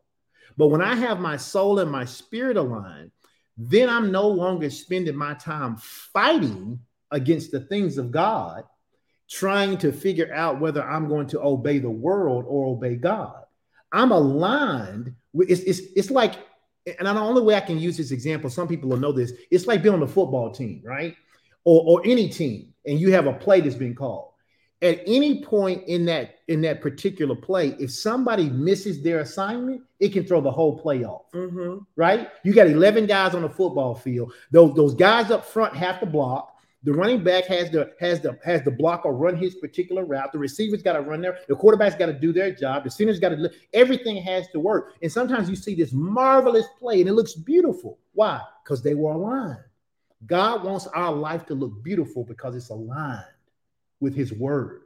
But 0.58 0.68
when 0.68 0.82
I 0.82 0.96
have 0.96 1.20
my 1.20 1.38
soul 1.38 1.80
and 1.80 1.90
my 1.90 2.04
spirit 2.06 2.58
aligned, 2.58 3.12
then 3.58 3.90
I'm 3.90 4.12
no 4.12 4.28
longer 4.28 4.70
spending 4.70 5.16
my 5.16 5.34
time 5.34 5.78
fighting 5.78 6.80
against 7.12 7.52
the 7.52 7.62
things 7.62 7.98
of 7.98 8.12
God, 8.12 8.64
trying 9.30 9.78
to 9.80 9.92
figure 9.92 10.34
out 10.34 10.60
whether 10.60 10.84
I'm 10.84 11.08
going 11.08 11.28
to 11.28 11.42
obey 11.42 11.80
the 11.80 11.90
world 11.90 12.46
or 12.48 12.68
obey 12.68 12.96
God. 12.96 13.44
I'm 13.92 14.12
aligned. 14.12 15.16
With, 15.34 15.50
it's, 15.50 15.62
it's, 15.62 15.80
it's 15.96 16.12
like, 16.12 16.36
and 16.98 17.08
the 17.08 17.20
only 17.22 17.42
way 17.42 17.56
I 17.56 17.60
can 17.62 17.80
use 17.80 17.98
this 17.98 18.12
example, 18.12 18.50
some 18.50 18.68
people 18.68 18.90
will 18.90 18.98
know 18.98 19.12
this, 19.12 19.34
it's 19.52 19.68
like 19.68 19.84
being 19.84 19.96
on 19.96 20.02
a 20.04 20.08
football 20.08 20.52
team, 20.52 20.82
right? 20.84 21.16
Or, 21.66 21.84
or 21.86 22.02
any 22.06 22.30
team, 22.30 22.74
and 22.86 23.00
you 23.00 23.12
have 23.12 23.28
a 23.28 23.34
play 23.34 23.62
that's 23.62 23.76
been 23.76 23.96
called. 23.96 24.28
At 24.82 25.02
any 25.06 25.44
point 25.44 25.84
in 25.88 26.06
that 26.06 26.36
in 26.48 26.62
that 26.62 26.82
particular 26.82 27.36
play, 27.36 27.76
if 27.80 27.92
somebody 27.92 28.50
misses 28.50 29.04
their 29.04 29.20
assignment, 29.20 29.82
it 30.00 30.14
can 30.14 30.24
throw 30.26 30.40
the 30.40 30.52
whole 30.52 30.80
play 30.80 31.04
off 31.04 31.24
Mhm. 31.34 31.86
right? 31.98 32.30
You 32.44 32.54
got 32.54 32.68
11 32.68 33.06
guys 33.06 33.36
on 33.36 33.42
the 33.42 33.50
football 33.50 33.94
field. 33.94 34.32
Those, 34.52 34.74
those 34.76 34.94
guys 34.96 35.32
up 35.32 35.44
front 35.46 35.76
have 35.76 36.00
to 36.00 36.06
block. 36.06 36.56
The 36.84 36.94
running 36.94 37.24
back 37.24 37.46
has 37.48 37.70
the 37.70 37.92
has 38.00 38.22
the 38.22 38.40
has 38.44 38.64
the 38.64 38.72
blocker 38.72 39.10
run 39.10 39.36
his 39.36 39.56
particular 39.56 40.06
route. 40.06 40.32
The 40.32 40.40
receivers 40.40 40.82
got 40.82 40.94
to 40.94 41.02
run 41.02 41.22
there. 41.22 41.40
The 41.50 41.56
quarterback's 41.56 41.96
got 41.96 42.06
to 42.06 42.14
do 42.14 42.32
their 42.32 42.52
job. 42.52 42.86
The 42.86 42.90
center's 42.90 43.20
got 43.20 43.30
to 43.30 43.52
everything 43.74 44.18
has 44.24 44.48
to 44.50 44.60
work. 44.62 44.94
And 45.02 45.12
sometimes 45.12 45.50
you 45.50 45.58
see 45.58 45.76
this 45.76 45.92
marvelous 45.92 46.68
play 46.80 47.02
and 47.02 47.10
it 47.10 47.14
looks 47.14 47.34
beautiful. 47.34 48.00
Why? 48.14 48.42
Because 48.64 48.82
they 48.82 48.96
were 48.96 49.12
aligned. 49.12 49.60
God 50.26 50.64
wants 50.64 50.88
our 50.88 51.14
life 51.14 51.46
to 51.48 51.54
look 51.54 51.84
beautiful 51.84 52.24
because 52.24 52.56
it's 52.56 52.70
aligned 52.70 53.24
with 54.00 54.16
his 54.16 54.34
word. 54.34 54.84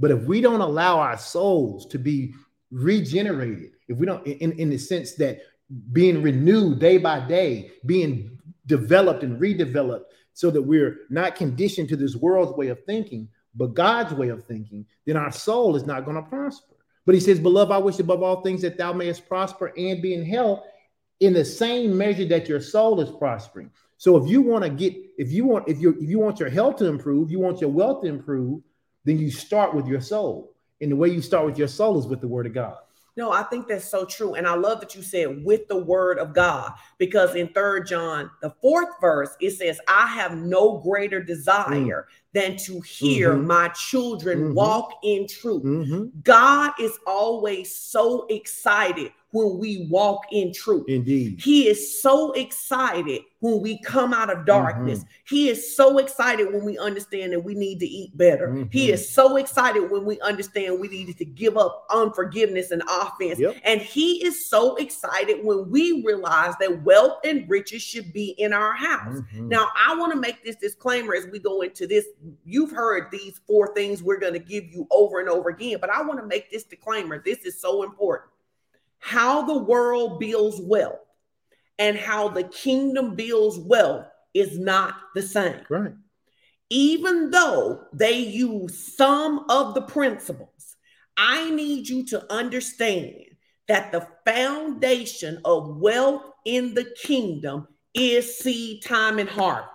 But 0.00 0.10
if 0.10 0.24
we 0.24 0.40
don't 0.40 0.60
allow 0.60 0.98
our 0.98 1.18
souls 1.18 1.86
to 1.86 1.98
be 1.98 2.34
regenerated, 2.72 3.72
if 3.86 3.98
we 3.98 4.06
don't, 4.06 4.26
in, 4.26 4.52
in 4.52 4.70
the 4.70 4.78
sense 4.78 5.14
that 5.14 5.40
being 5.92 6.22
renewed 6.22 6.80
day 6.80 6.98
by 6.98 7.20
day, 7.20 7.70
being 7.86 8.38
developed 8.66 9.22
and 9.22 9.40
redeveloped, 9.40 10.04
so 10.34 10.50
that 10.50 10.62
we're 10.62 11.00
not 11.10 11.36
conditioned 11.36 11.88
to 11.90 11.96
this 11.96 12.16
world's 12.16 12.56
way 12.56 12.68
of 12.68 12.84
thinking, 12.84 13.28
but 13.54 13.74
God's 13.74 14.14
way 14.14 14.28
of 14.28 14.44
thinking, 14.44 14.86
then 15.06 15.16
our 15.16 15.32
soul 15.32 15.76
is 15.76 15.84
not 15.84 16.04
going 16.04 16.16
to 16.16 16.28
prosper. 16.28 16.74
But 17.04 17.14
he 17.14 17.20
says, 17.20 17.40
Beloved, 17.40 17.72
I 17.72 17.78
wish 17.78 17.98
above 17.98 18.22
all 18.22 18.42
things 18.42 18.62
that 18.62 18.78
thou 18.78 18.92
mayest 18.92 19.28
prosper 19.28 19.72
and 19.76 20.00
be 20.00 20.14
in 20.14 20.24
health 20.24 20.64
in 21.20 21.32
the 21.32 21.44
same 21.44 21.96
measure 21.96 22.26
that 22.26 22.48
your 22.48 22.60
soul 22.60 23.00
is 23.00 23.10
prospering. 23.10 23.70
So 23.96 24.16
if 24.16 24.28
you 24.28 24.42
want 24.42 24.64
to 24.64 24.70
get, 24.70 24.94
if 25.18 25.30
you 25.30 25.44
want, 25.44 25.68
if 25.68 25.80
you 25.80 25.96
if 26.00 26.08
you 26.08 26.18
want 26.18 26.40
your 26.40 26.50
health 26.50 26.76
to 26.76 26.86
improve, 26.86 27.30
you 27.30 27.38
want 27.38 27.60
your 27.60 27.70
wealth 27.70 28.02
to 28.02 28.08
improve, 28.08 28.60
then 29.04 29.18
you 29.18 29.30
start 29.30 29.74
with 29.74 29.86
your 29.86 30.00
soul. 30.00 30.54
And 30.80 30.90
the 30.90 30.96
way 30.96 31.08
you 31.08 31.22
start 31.22 31.46
with 31.46 31.58
your 31.58 31.68
soul 31.68 31.98
is 31.98 32.06
with 32.06 32.20
the 32.20 32.26
word 32.26 32.46
of 32.46 32.54
God. 32.54 32.76
No, 33.16 33.30
I 33.30 33.42
think 33.42 33.68
that's 33.68 33.88
so 33.90 34.06
true. 34.06 34.34
And 34.34 34.46
I 34.46 34.54
love 34.54 34.80
that 34.80 34.94
you 34.94 35.02
said 35.02 35.44
with 35.44 35.68
the 35.68 35.76
word 35.76 36.18
of 36.18 36.34
God, 36.34 36.72
because 36.96 37.34
in 37.34 37.48
third 37.48 37.86
John, 37.86 38.30
the 38.40 38.54
fourth 38.62 38.88
verse, 39.00 39.36
it 39.40 39.50
says, 39.50 39.78
I 39.86 40.06
have 40.06 40.36
no 40.36 40.78
greater 40.78 41.22
desire 41.22 42.06
than 42.32 42.56
to 42.56 42.80
hear 42.80 43.34
Mhm. 43.34 43.44
my 43.46 43.68
children 43.68 44.50
Mhm. 44.50 44.54
walk 44.54 44.92
in 45.02 45.26
truth. 45.28 45.62
Mhm. 45.62 46.10
God 46.24 46.72
is 46.80 46.98
always 47.06 47.76
so 47.76 48.26
excited 48.30 49.12
when 49.32 49.58
we 49.58 49.86
walk 49.90 50.22
in 50.30 50.52
truth. 50.52 50.84
Indeed. 50.88 51.40
He 51.40 51.66
is 51.66 52.00
so 52.00 52.32
excited 52.32 53.22
when 53.40 53.60
we 53.60 53.78
come 53.80 54.12
out 54.12 54.30
of 54.30 54.46
darkness. 54.46 55.00
Mm-hmm. 55.00 55.08
He 55.34 55.48
is 55.48 55.74
so 55.76 55.98
excited 55.98 56.52
when 56.52 56.64
we 56.64 56.78
understand 56.78 57.32
that 57.32 57.40
we 57.40 57.54
need 57.54 57.80
to 57.80 57.86
eat 57.86 58.16
better. 58.16 58.54
He 58.70 58.88
Mhm. 58.88 58.92
is 58.92 59.08
so 59.08 59.36
excited 59.36 59.90
when 59.90 60.04
we 60.04 60.20
understand 60.20 60.78
we 60.78 60.86
needed 60.86 61.18
to 61.18 61.24
give 61.24 61.56
up 61.56 61.84
unforgiveness 61.90 62.70
and 62.70 62.82
offense. 62.88 63.40
Yep. 63.40 63.56
And 63.64 63.80
he 63.80 64.24
is 64.24 64.48
so 64.48 64.76
excited 64.76 65.44
when 65.44 65.70
we 65.70 66.02
realize 66.06 66.54
that 66.60 66.84
wealth 66.84 67.18
and 67.24 67.48
riches 67.50 67.82
should 67.82 68.12
be 68.12 68.34
in 68.38 68.52
our 68.52 68.74
house. 68.74 69.18
Mhm. 69.34 69.48
Now, 69.48 69.68
I 69.76 69.96
want 69.96 70.12
to 70.12 70.18
make 70.20 70.44
this 70.44 70.56
disclaimer 70.56 71.14
as 71.14 71.26
we 71.26 71.40
go 71.40 71.62
into 71.62 71.86
this. 71.86 72.06
You've 72.44 72.70
heard 72.70 73.10
these 73.10 73.40
four 73.48 73.74
things 73.74 74.02
we're 74.04 74.20
going 74.20 74.34
to 74.34 74.38
give 74.38 74.64
you 74.72 74.86
over 74.92 75.18
and 75.18 75.28
over 75.28 75.48
again, 75.48 75.78
but 75.80 75.90
I 75.90 76.02
want 76.02 76.20
to 76.20 76.26
make 76.26 76.50
this 76.52 76.62
disclaimer. 76.64 77.20
This 77.24 77.38
is 77.40 77.60
so 77.60 77.82
important. 77.82 78.30
How 79.02 79.42
the 79.42 79.58
world 79.58 80.20
builds 80.20 80.60
wealth 80.60 80.98
and 81.78 81.96
how 81.96 82.28
the 82.28 82.44
kingdom 82.44 83.14
builds 83.16 83.58
wealth 83.58 84.06
is 84.34 84.58
not 84.58 84.94
the 85.14 85.22
same. 85.22 85.60
right. 85.68 85.92
Even 86.70 87.30
though 87.30 87.82
they 87.92 88.18
use 88.18 88.96
some 88.96 89.44
of 89.50 89.74
the 89.74 89.82
principles, 89.82 90.76
I 91.16 91.50
need 91.50 91.88
you 91.88 92.06
to 92.06 92.32
understand 92.32 93.14
that 93.68 93.92
the 93.92 94.06
foundation 94.26 95.40
of 95.44 95.76
wealth 95.76 96.22
in 96.44 96.74
the 96.74 96.86
kingdom 97.02 97.68
is 97.94 98.38
seed 98.38 98.82
time 98.84 99.18
and 99.18 99.28
harvest. 99.28 99.68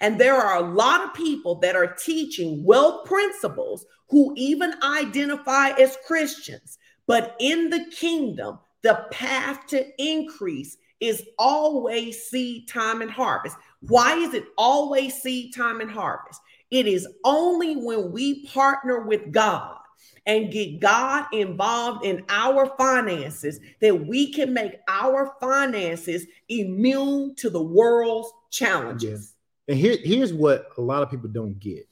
And 0.00 0.20
there 0.20 0.36
are 0.36 0.56
a 0.56 0.72
lot 0.74 1.04
of 1.04 1.14
people 1.14 1.60
that 1.60 1.76
are 1.76 1.94
teaching 1.94 2.64
wealth 2.64 3.06
principles 3.06 3.86
who 4.08 4.34
even 4.36 4.74
identify 4.82 5.70
as 5.70 5.96
Christians. 6.06 6.78
But 7.06 7.36
in 7.38 7.70
the 7.70 7.86
kingdom, 7.90 8.58
the 8.82 9.06
path 9.10 9.66
to 9.68 9.86
increase 10.02 10.76
is 11.00 11.22
always 11.38 12.24
seed 12.24 12.68
time 12.68 13.02
and 13.02 13.10
harvest. 13.10 13.56
Why 13.80 14.14
is 14.16 14.34
it 14.34 14.44
always 14.56 15.14
seed 15.20 15.54
time 15.54 15.80
and 15.80 15.90
harvest? 15.90 16.40
It 16.70 16.86
is 16.86 17.06
only 17.24 17.76
when 17.76 18.12
we 18.12 18.46
partner 18.46 19.00
with 19.00 19.32
God 19.32 19.78
and 20.26 20.50
get 20.50 20.80
God 20.80 21.26
involved 21.32 22.04
in 22.04 22.24
our 22.28 22.66
finances 22.76 23.60
that 23.80 24.06
we 24.06 24.32
can 24.32 24.52
make 24.54 24.76
our 24.88 25.34
finances 25.40 26.26
immune 26.48 27.34
to 27.36 27.50
the 27.50 27.62
world's 27.62 28.32
challenges. 28.50 29.34
And 29.68 29.78
here, 29.78 29.96
here's 30.02 30.32
what 30.32 30.68
a 30.78 30.80
lot 30.80 31.02
of 31.02 31.10
people 31.10 31.28
don't 31.28 31.58
get 31.58 31.86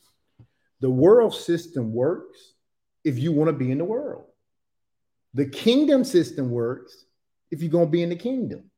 the 0.80 0.90
world 0.90 1.32
system 1.34 1.92
works 1.92 2.54
if 3.04 3.18
you 3.18 3.30
want 3.32 3.48
to 3.48 3.52
be 3.52 3.70
in 3.70 3.78
the 3.78 3.84
world, 3.84 4.24
the 5.34 5.46
kingdom 5.46 6.04
system 6.04 6.50
works 6.50 7.04
if 7.50 7.62
you're 7.62 7.70
going 7.70 7.86
to 7.86 7.90
be 7.90 8.02
in 8.02 8.10
the 8.10 8.16
kingdom. 8.16 8.70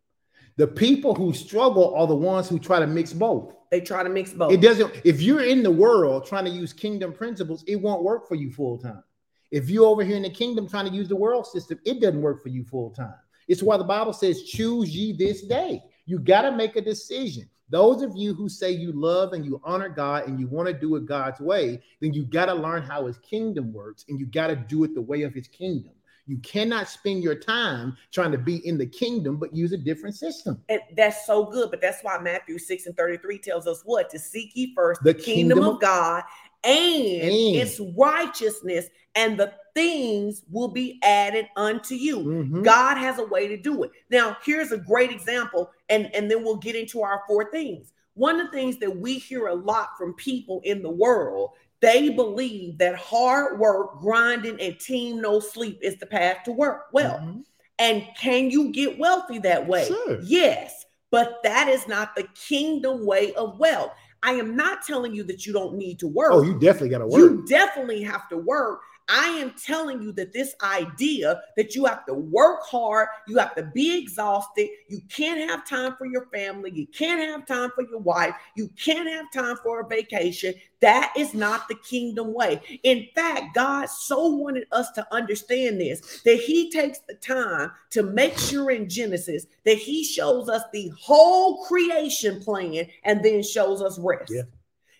The 0.57 0.67
people 0.67 1.15
who 1.15 1.33
struggle 1.33 1.95
are 1.97 2.07
the 2.07 2.15
ones 2.15 2.49
who 2.49 2.59
try 2.59 2.79
to 2.79 2.87
mix 2.87 3.13
both. 3.13 3.55
They 3.71 3.81
try 3.81 4.05
to 4.05 4.09
mix 4.09 4.33
both. 4.33 4.53
It 4.53 4.61
doesn't, 4.61 5.01
if 5.05 5.21
you're 5.21 5.45
in 5.45 5.65
the 5.65 5.71
world 5.71 6.27
trying 6.27 6.45
to 6.45 6.51
use 6.51 6.73
kingdom 6.73 7.13
principles, 7.13 7.65
it 7.67 7.77
won't 7.77 8.05
work 8.05 8.29
for 8.29 8.37
you 8.37 8.53
full 8.53 8.79
time. 8.79 9.03
If 9.51 9.69
you're 9.69 9.87
over 9.87 10.05
here 10.05 10.17
in 10.17 10.23
the 10.23 10.31
kingdom 10.31 10.69
trying 10.69 10.87
to 10.87 10.93
use 10.93 11.09
the 11.09 11.17
world 11.17 11.47
system, 11.47 11.81
it 11.85 12.01
doesn't 12.01 12.23
work 12.23 12.43
for 12.43 12.51
you 12.51 12.65
full 12.65 12.91
time. 12.91 13.15
It's 13.49 13.63
why 13.63 13.77
the 13.77 13.85
Bible 13.85 14.13
says, 14.13 14.45
choose 14.45 14.95
ye 14.95 15.13
this 15.13 15.43
day. 15.47 15.83
You 16.07 16.19
got 16.21 16.43
to 16.43 16.53
make 16.53 16.77
a 16.77 16.81
decision. 16.81 17.49
Those 17.69 18.03
of 18.03 18.17
you 18.17 18.35
who 18.35 18.49
say 18.49 18.71
you 18.71 18.93
love 18.93 19.33
and 19.33 19.45
you 19.45 19.61
honor 19.65 19.89
God 19.89 20.29
and 20.29 20.39
you 20.39 20.47
want 20.47 20.69
to 20.69 20.75
do 20.75 20.95
it 20.97 21.07
God's 21.07 21.41
way, 21.41 21.83
then 22.01 22.13
you 22.13 22.25
got 22.25 22.47
to 22.47 22.55
learn 22.55 22.83
how 22.83 23.07
his 23.07 23.19
kingdom 23.19 23.73
works 23.73 24.05
and 24.09 24.21
you 24.21 24.27
got 24.27 24.49
to 24.49 24.57
do 24.57 24.85
it 24.85 24.95
the 24.95 25.01
way 25.01 25.23
of 25.23 25.35
his 25.35 25.49
kingdom. 25.49 25.94
You 26.27 26.39
cannot 26.39 26.89
spend 26.89 27.23
your 27.23 27.35
time 27.35 27.97
trying 28.11 28.33
to 28.33 28.39
be 28.39 28.67
in 28.67 28.79
the 28.79 28.87
kingdom, 28.87 29.37
but 29.37 29.55
use 29.55 29.73
a 29.73 29.77
different 29.77 30.17
system. 30.17 30.63
And 30.69 30.81
that's 30.97 31.27
so 31.27 31.45
good. 31.45 31.71
But 31.71 31.81
that's 31.83 32.03
why 32.03 32.19
Matthew 32.19 32.59
6 32.59 32.87
and 32.87 32.97
33 32.97 33.39
tells 33.39 33.67
us 33.67 33.83
what? 33.85 34.09
To 34.11 34.19
seek 34.19 34.53
ye 34.55 34.73
first 34.75 35.03
the, 35.03 35.13
The 35.13 35.21
kingdom, 35.21 35.59
kingdom 35.59 35.75
of 35.75 35.81
God 35.81 36.23
and, 36.63 37.23
And- 37.23 37.57
its 37.57 37.79
righteousness, 37.97 38.87
and 39.15 39.39
the 39.39 39.53
things 39.75 40.43
will 40.51 40.69
be 40.69 40.99
added 41.03 41.47
unto 41.57 41.95
you. 41.95 42.19
Mhm. 42.21 42.65
God 42.65 42.97
has 42.97 43.19
a 43.19 43.27
way 43.27 43.47
to 43.49 43.57
do 43.57 43.83
it. 43.83 43.91
Now, 44.11 44.37
here's 44.45 44.73
a 44.73 44.79
great 44.79 45.11
example, 45.11 45.71
and, 45.89 46.13
and 46.15 46.31
then 46.31 46.43
we'll 46.43 46.57
get 46.57 46.75
into 46.75 47.03
our 47.03 47.23
four 47.29 47.51
things. 47.51 47.93
One 48.15 48.41
of 48.41 48.47
the 48.47 48.53
things 48.53 48.79
that 48.79 48.97
we 48.97 49.19
hear 49.19 49.49
a 49.49 49.55
lot 49.55 49.99
from 49.99 50.15
people 50.15 50.61
in 50.65 50.83
the 50.83 50.91
world, 50.91 51.51
they 51.85 52.09
believe 52.09 52.79
that 52.79 52.95
hard 52.95 53.61
work, 53.61 54.01
grinding, 54.01 54.59
and 54.59 54.81
team 54.81 55.21
no 55.21 55.39
sleep 55.39 55.79
is 55.83 55.99
the 55.99 56.07
path 56.07 56.39
to 56.45 56.53
work. 56.53 56.87
Well, 56.93 57.19
mm-hmm. 57.19 57.41
and 57.79 58.09
can 58.19 58.51
you 58.51 58.73
get 58.73 58.99
wealthy 58.99 59.39
that 59.41 59.67
way? 59.67 59.89
Sure. 59.89 60.19
Yes, 60.23 60.87
but 61.11 61.41
that 61.45 61.69
is 61.69 61.87
not 61.87 62.17
the 62.17 62.27
kingdom 62.35 63.05
way 63.05 63.35
of 63.35 63.59
wealth. 63.59 63.93
I 64.23 64.33
am 64.33 64.57
not 64.57 64.87
telling 64.87 65.15
you 65.15 65.25
that 65.25 65.45
you 65.45 65.53
don't 65.53 65.77
need 65.77 65.99
to 65.99 66.09
work. 66.09 66.33
Oh, 66.33 66.41
you 66.41 66.59
definitely 66.59 66.89
got 66.89 67.01
to 67.01 67.07
work. 67.07 67.21
You 67.21 67.45
definitely 67.47 68.03
have 68.03 68.31
to 68.31 68.39
work. 68.39 68.81
I 69.09 69.29
am 69.29 69.53
telling 69.63 70.03
you 70.03 70.13
that 70.13 70.33
this 70.33 70.55
idea 70.63 71.43
that 71.57 71.75
you 71.75 71.85
have 71.85 72.07
to 72.07 72.15
work 72.15 72.63
hard, 72.65 73.09
you 73.29 73.37
have 73.39 73.55
to 73.57 73.63
be 73.63 73.99
exhausted, 73.99 74.69
you 74.89 75.01
can't 75.11 75.51
have 75.51 75.69
time 75.69 75.95
for 75.97 76.07
your 76.07 76.27
family, 76.27 76.71
you 76.73 76.87
can't 76.87 77.21
have 77.21 77.47
time 77.47 77.71
for 77.75 77.83
your 77.83 77.99
wife, 77.99 78.35
you 78.57 78.69
can't 78.83 79.09
have 79.09 79.31
time 79.31 79.57
for 79.63 79.81
a 79.81 79.87
vacation. 79.87 80.55
That 80.81 81.13
is 81.17 81.35
not 81.35 81.69
the 81.69 81.77
kingdom 81.77 82.33
way. 82.33 82.61
In 82.83 83.07
fact, 83.15 83.55
God 83.55 83.89
so 83.89 84.27
wanted 84.29 84.67
us 84.73 84.91
to 84.93 85.07
understand 85.15 85.81
this 85.81 86.23
that 86.25 86.37
He 86.37 86.71
takes 86.71 87.01
the 87.01 87.15
time 87.15 87.73
to 87.91 88.03
make 88.03 88.39
sure 88.39 88.71
in 88.71 88.89
Genesis 88.89 89.47
that 89.65 89.77
He 89.77 90.05
shows 90.05 90.49
us 90.49 90.63
the 90.73 90.91
whole 90.99 91.65
creation 91.65 92.41
plan 92.41 92.87
and 93.05 93.23
then 93.23 93.43
shows 93.43 93.83
us 93.83 93.99
rest. 93.99 94.33
Yeah. 94.35 94.43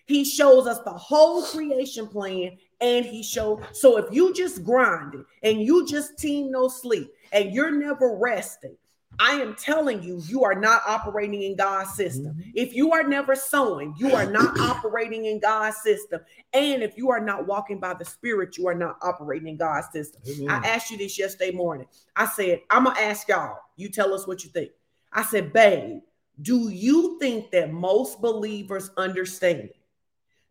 He 0.07 0.23
shows 0.23 0.67
us 0.67 0.79
the 0.79 0.91
whole 0.91 1.41
creation 1.43 2.07
plan 2.07 2.57
and 2.85 3.05
he 3.05 3.23
showed. 3.23 3.63
So 3.73 3.97
if 3.97 4.13
you 4.13 4.33
just 4.33 4.63
grinding 4.63 5.25
and 5.43 5.61
you 5.61 5.87
just 5.87 6.17
team 6.19 6.51
no 6.51 6.67
sleep 6.67 7.11
and 7.31 7.51
you're 7.51 7.71
never 7.71 8.15
resting, 8.17 8.77
I 9.17 9.33
am 9.35 9.55
telling 9.55 10.03
you, 10.03 10.21
you 10.27 10.43
are 10.43 10.55
not 10.55 10.81
operating 10.85 11.41
in 11.43 11.55
God's 11.55 11.93
system. 11.93 12.33
Mm-hmm. 12.33 12.49
If 12.53 12.75
you 12.75 12.91
are 12.91 13.03
never 13.03 13.33
sowing, 13.33 13.95
you 13.97 14.13
are 14.13 14.29
not 14.29 14.59
operating 14.59 15.25
in 15.25 15.39
God's 15.39 15.77
system. 15.77 16.19
And 16.53 16.83
if 16.83 16.97
you 16.97 17.09
are 17.11 17.21
not 17.21 17.47
walking 17.47 17.79
by 17.79 17.93
the 17.93 18.05
Spirit, 18.05 18.57
you 18.57 18.67
are 18.67 18.75
not 18.75 18.97
operating 19.01 19.47
in 19.47 19.57
God's 19.57 19.87
system. 19.91 20.21
Amen. 20.27 20.49
I 20.49 20.67
asked 20.67 20.91
you 20.91 20.97
this 20.97 21.17
yesterday 21.17 21.51
morning. 21.51 21.87
I 22.15 22.25
said, 22.25 22.61
I'm 22.69 22.83
going 22.83 22.95
to 22.97 23.01
ask 23.01 23.27
y'all, 23.29 23.57
you 23.77 23.89
tell 23.89 24.13
us 24.13 24.27
what 24.27 24.43
you 24.43 24.49
think. 24.49 24.71
I 25.13 25.23
said, 25.23 25.53
babe, 25.53 26.01
do 26.41 26.69
you 26.69 27.17
think 27.19 27.51
that 27.51 27.71
most 27.71 28.21
believers 28.21 28.91
understand 28.97 29.69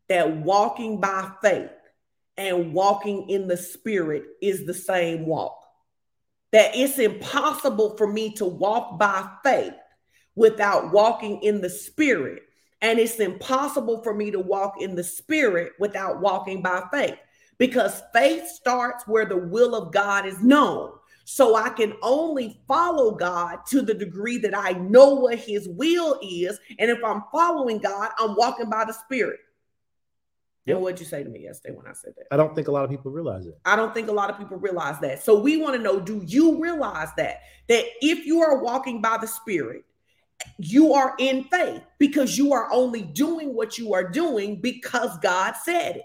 that 0.08 0.36
walking 0.38 1.00
by 1.00 1.30
faith 1.42 1.70
and 2.36 2.72
walking 2.72 3.28
in 3.28 3.48
the 3.48 3.56
spirit 3.56 4.24
is 4.42 4.66
the 4.66 4.74
same 4.74 5.26
walk. 5.26 5.60
That 6.52 6.72
it's 6.74 6.98
impossible 6.98 7.96
for 7.96 8.06
me 8.06 8.32
to 8.34 8.44
walk 8.44 8.98
by 8.98 9.28
faith 9.42 9.74
without 10.34 10.92
walking 10.92 11.42
in 11.42 11.60
the 11.60 11.70
spirit. 11.70 12.42
And 12.82 12.98
it's 12.98 13.18
impossible 13.18 14.02
for 14.02 14.14
me 14.14 14.30
to 14.30 14.40
walk 14.40 14.80
in 14.80 14.94
the 14.94 15.04
spirit 15.04 15.72
without 15.78 16.20
walking 16.20 16.60
by 16.62 16.84
faith 16.92 17.16
because 17.58 18.02
faith 18.12 18.46
starts 18.48 19.06
where 19.06 19.24
the 19.24 19.36
will 19.36 19.74
of 19.74 19.92
God 19.92 20.26
is 20.26 20.40
known. 20.42 20.92
So 21.24 21.56
I 21.56 21.70
can 21.70 21.94
only 22.02 22.60
follow 22.68 23.12
God 23.12 23.60
to 23.68 23.80
the 23.80 23.94
degree 23.94 24.38
that 24.38 24.56
I 24.56 24.72
know 24.72 25.14
what 25.14 25.38
his 25.38 25.66
will 25.68 26.18
is. 26.22 26.58
And 26.78 26.90
if 26.90 27.02
I'm 27.02 27.22
following 27.32 27.78
God, 27.78 28.10
I'm 28.18 28.36
walking 28.36 28.68
by 28.68 28.84
the 28.84 28.92
spirit. 28.92 29.40
Yep. 30.66 30.76
And 30.76 30.82
what'd 30.82 31.00
you 31.00 31.06
say 31.06 31.22
to 31.22 31.28
me 31.28 31.40
yesterday 31.40 31.74
when 31.74 31.86
I 31.86 31.92
said 31.92 32.14
that? 32.16 32.24
I 32.30 32.36
don't 32.36 32.54
think 32.54 32.68
a 32.68 32.72
lot 32.72 32.84
of 32.84 32.90
people 32.90 33.10
realize 33.10 33.46
it. 33.46 33.58
I 33.66 33.76
don't 33.76 33.92
think 33.92 34.08
a 34.08 34.12
lot 34.12 34.30
of 34.30 34.38
people 34.38 34.56
realize 34.56 34.98
that. 35.00 35.22
So 35.22 35.38
we 35.38 35.58
want 35.58 35.76
to 35.76 35.82
know 35.82 36.00
do 36.00 36.22
you 36.26 36.60
realize 36.60 37.10
that? 37.18 37.40
That 37.68 37.84
if 38.00 38.24
you 38.26 38.40
are 38.40 38.62
walking 38.62 39.02
by 39.02 39.18
the 39.18 39.26
Spirit, 39.26 39.84
you 40.58 40.94
are 40.94 41.14
in 41.18 41.44
faith 41.44 41.82
because 41.98 42.38
you 42.38 42.52
are 42.52 42.70
only 42.72 43.02
doing 43.02 43.54
what 43.54 43.78
you 43.78 43.92
are 43.92 44.08
doing 44.08 44.60
because 44.60 45.18
God 45.18 45.54
said 45.62 45.96
it. 45.96 46.02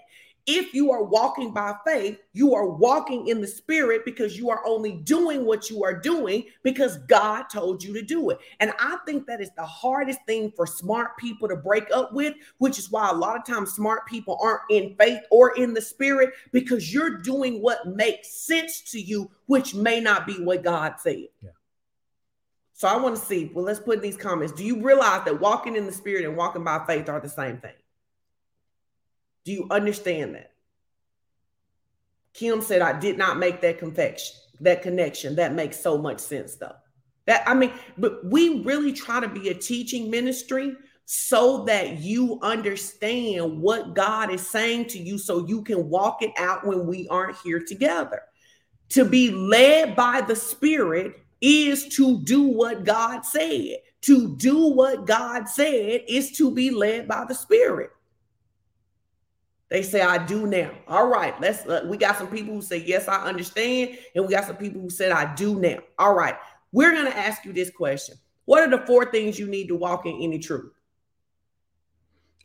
If 0.52 0.74
you 0.74 0.90
are 0.90 1.04
walking 1.04 1.52
by 1.52 1.76
faith, 1.86 2.18
you 2.32 2.56
are 2.56 2.68
walking 2.68 3.28
in 3.28 3.40
the 3.40 3.46
spirit 3.46 4.04
because 4.04 4.36
you 4.36 4.50
are 4.50 4.66
only 4.66 4.94
doing 4.94 5.44
what 5.44 5.70
you 5.70 5.84
are 5.84 5.94
doing 5.94 6.46
because 6.64 6.98
God 7.06 7.44
told 7.44 7.84
you 7.84 7.94
to 7.94 8.02
do 8.02 8.30
it. 8.30 8.40
And 8.58 8.72
I 8.80 8.98
think 9.06 9.28
that 9.28 9.40
is 9.40 9.50
the 9.56 9.64
hardest 9.64 10.18
thing 10.26 10.50
for 10.56 10.66
smart 10.66 11.16
people 11.18 11.46
to 11.46 11.54
break 11.54 11.84
up 11.94 12.12
with, 12.12 12.34
which 12.58 12.80
is 12.80 12.90
why 12.90 13.08
a 13.10 13.14
lot 13.14 13.36
of 13.36 13.44
times 13.44 13.74
smart 13.74 14.08
people 14.08 14.38
aren't 14.42 14.62
in 14.70 14.96
faith 14.98 15.20
or 15.30 15.56
in 15.56 15.72
the 15.72 15.80
spirit 15.80 16.30
because 16.50 16.92
you're 16.92 17.18
doing 17.18 17.62
what 17.62 17.86
makes 17.86 18.32
sense 18.32 18.80
to 18.90 19.00
you, 19.00 19.30
which 19.46 19.76
may 19.76 20.00
not 20.00 20.26
be 20.26 20.34
what 20.42 20.64
God 20.64 20.94
said. 20.98 21.28
Yeah. 21.40 21.50
So 22.72 22.88
I 22.88 22.96
want 22.96 23.14
to 23.14 23.22
see. 23.22 23.52
Well, 23.54 23.64
let's 23.64 23.78
put 23.78 23.98
in 23.98 24.02
these 24.02 24.16
comments. 24.16 24.52
Do 24.52 24.64
you 24.64 24.82
realize 24.82 25.24
that 25.26 25.40
walking 25.40 25.76
in 25.76 25.86
the 25.86 25.92
spirit 25.92 26.24
and 26.24 26.36
walking 26.36 26.64
by 26.64 26.84
faith 26.88 27.08
are 27.08 27.20
the 27.20 27.28
same 27.28 27.58
thing? 27.58 27.74
Do 29.50 29.56
you 29.56 29.66
understand 29.68 30.36
that? 30.36 30.52
Kim 32.34 32.60
said, 32.60 32.82
I 32.82 32.96
did 32.96 33.18
not 33.18 33.36
make 33.36 33.60
that 33.62 33.80
confection, 33.80 34.36
that 34.60 34.80
connection. 34.80 35.34
That 35.34 35.54
makes 35.54 35.80
so 35.80 35.98
much 35.98 36.20
sense, 36.20 36.54
though. 36.54 36.76
That 37.26 37.42
I 37.48 37.54
mean, 37.54 37.72
but 37.98 38.24
we 38.24 38.62
really 38.62 38.92
try 38.92 39.18
to 39.18 39.26
be 39.26 39.48
a 39.48 39.54
teaching 39.54 40.08
ministry 40.08 40.76
so 41.04 41.64
that 41.64 41.98
you 41.98 42.38
understand 42.42 43.60
what 43.60 43.92
God 43.94 44.30
is 44.30 44.48
saying 44.48 44.86
to 44.90 45.00
you 45.00 45.18
so 45.18 45.44
you 45.48 45.62
can 45.62 45.88
walk 45.88 46.22
it 46.22 46.30
out 46.38 46.64
when 46.64 46.86
we 46.86 47.08
aren't 47.08 47.38
here 47.38 47.58
together. 47.58 48.22
To 48.90 49.04
be 49.04 49.32
led 49.32 49.96
by 49.96 50.20
the 50.20 50.36
Spirit 50.36 51.16
is 51.40 51.88
to 51.96 52.20
do 52.20 52.42
what 52.42 52.84
God 52.84 53.22
said. 53.22 53.78
To 54.02 54.36
do 54.36 54.68
what 54.68 55.06
God 55.06 55.48
said 55.48 56.02
is 56.06 56.30
to 56.36 56.52
be 56.52 56.70
led 56.70 57.08
by 57.08 57.24
the 57.24 57.34
Spirit. 57.34 57.90
They 59.70 59.82
say, 59.82 60.00
I 60.00 60.18
do 60.18 60.46
now. 60.46 60.72
All 60.88 61.06
right, 61.06 61.40
let's. 61.40 61.64
Uh, 61.64 61.86
we 61.86 61.96
got 61.96 62.18
some 62.18 62.26
people 62.26 62.52
who 62.52 62.60
say, 62.60 62.78
Yes, 62.84 63.06
I 63.06 63.24
understand. 63.24 63.96
And 64.14 64.26
we 64.26 64.32
got 64.32 64.44
some 64.44 64.56
people 64.56 64.80
who 64.80 64.90
said, 64.90 65.12
I 65.12 65.32
do 65.34 65.60
now. 65.60 65.78
All 65.98 66.12
right, 66.12 66.34
we're 66.72 66.90
going 66.90 67.06
to 67.06 67.16
ask 67.16 67.44
you 67.44 67.52
this 67.52 67.70
question 67.70 68.16
What 68.46 68.62
are 68.62 68.70
the 68.70 68.84
four 68.84 69.10
things 69.10 69.38
you 69.38 69.46
need 69.46 69.68
to 69.68 69.76
walk 69.76 70.06
in 70.06 70.20
any 70.20 70.40
truth? 70.40 70.72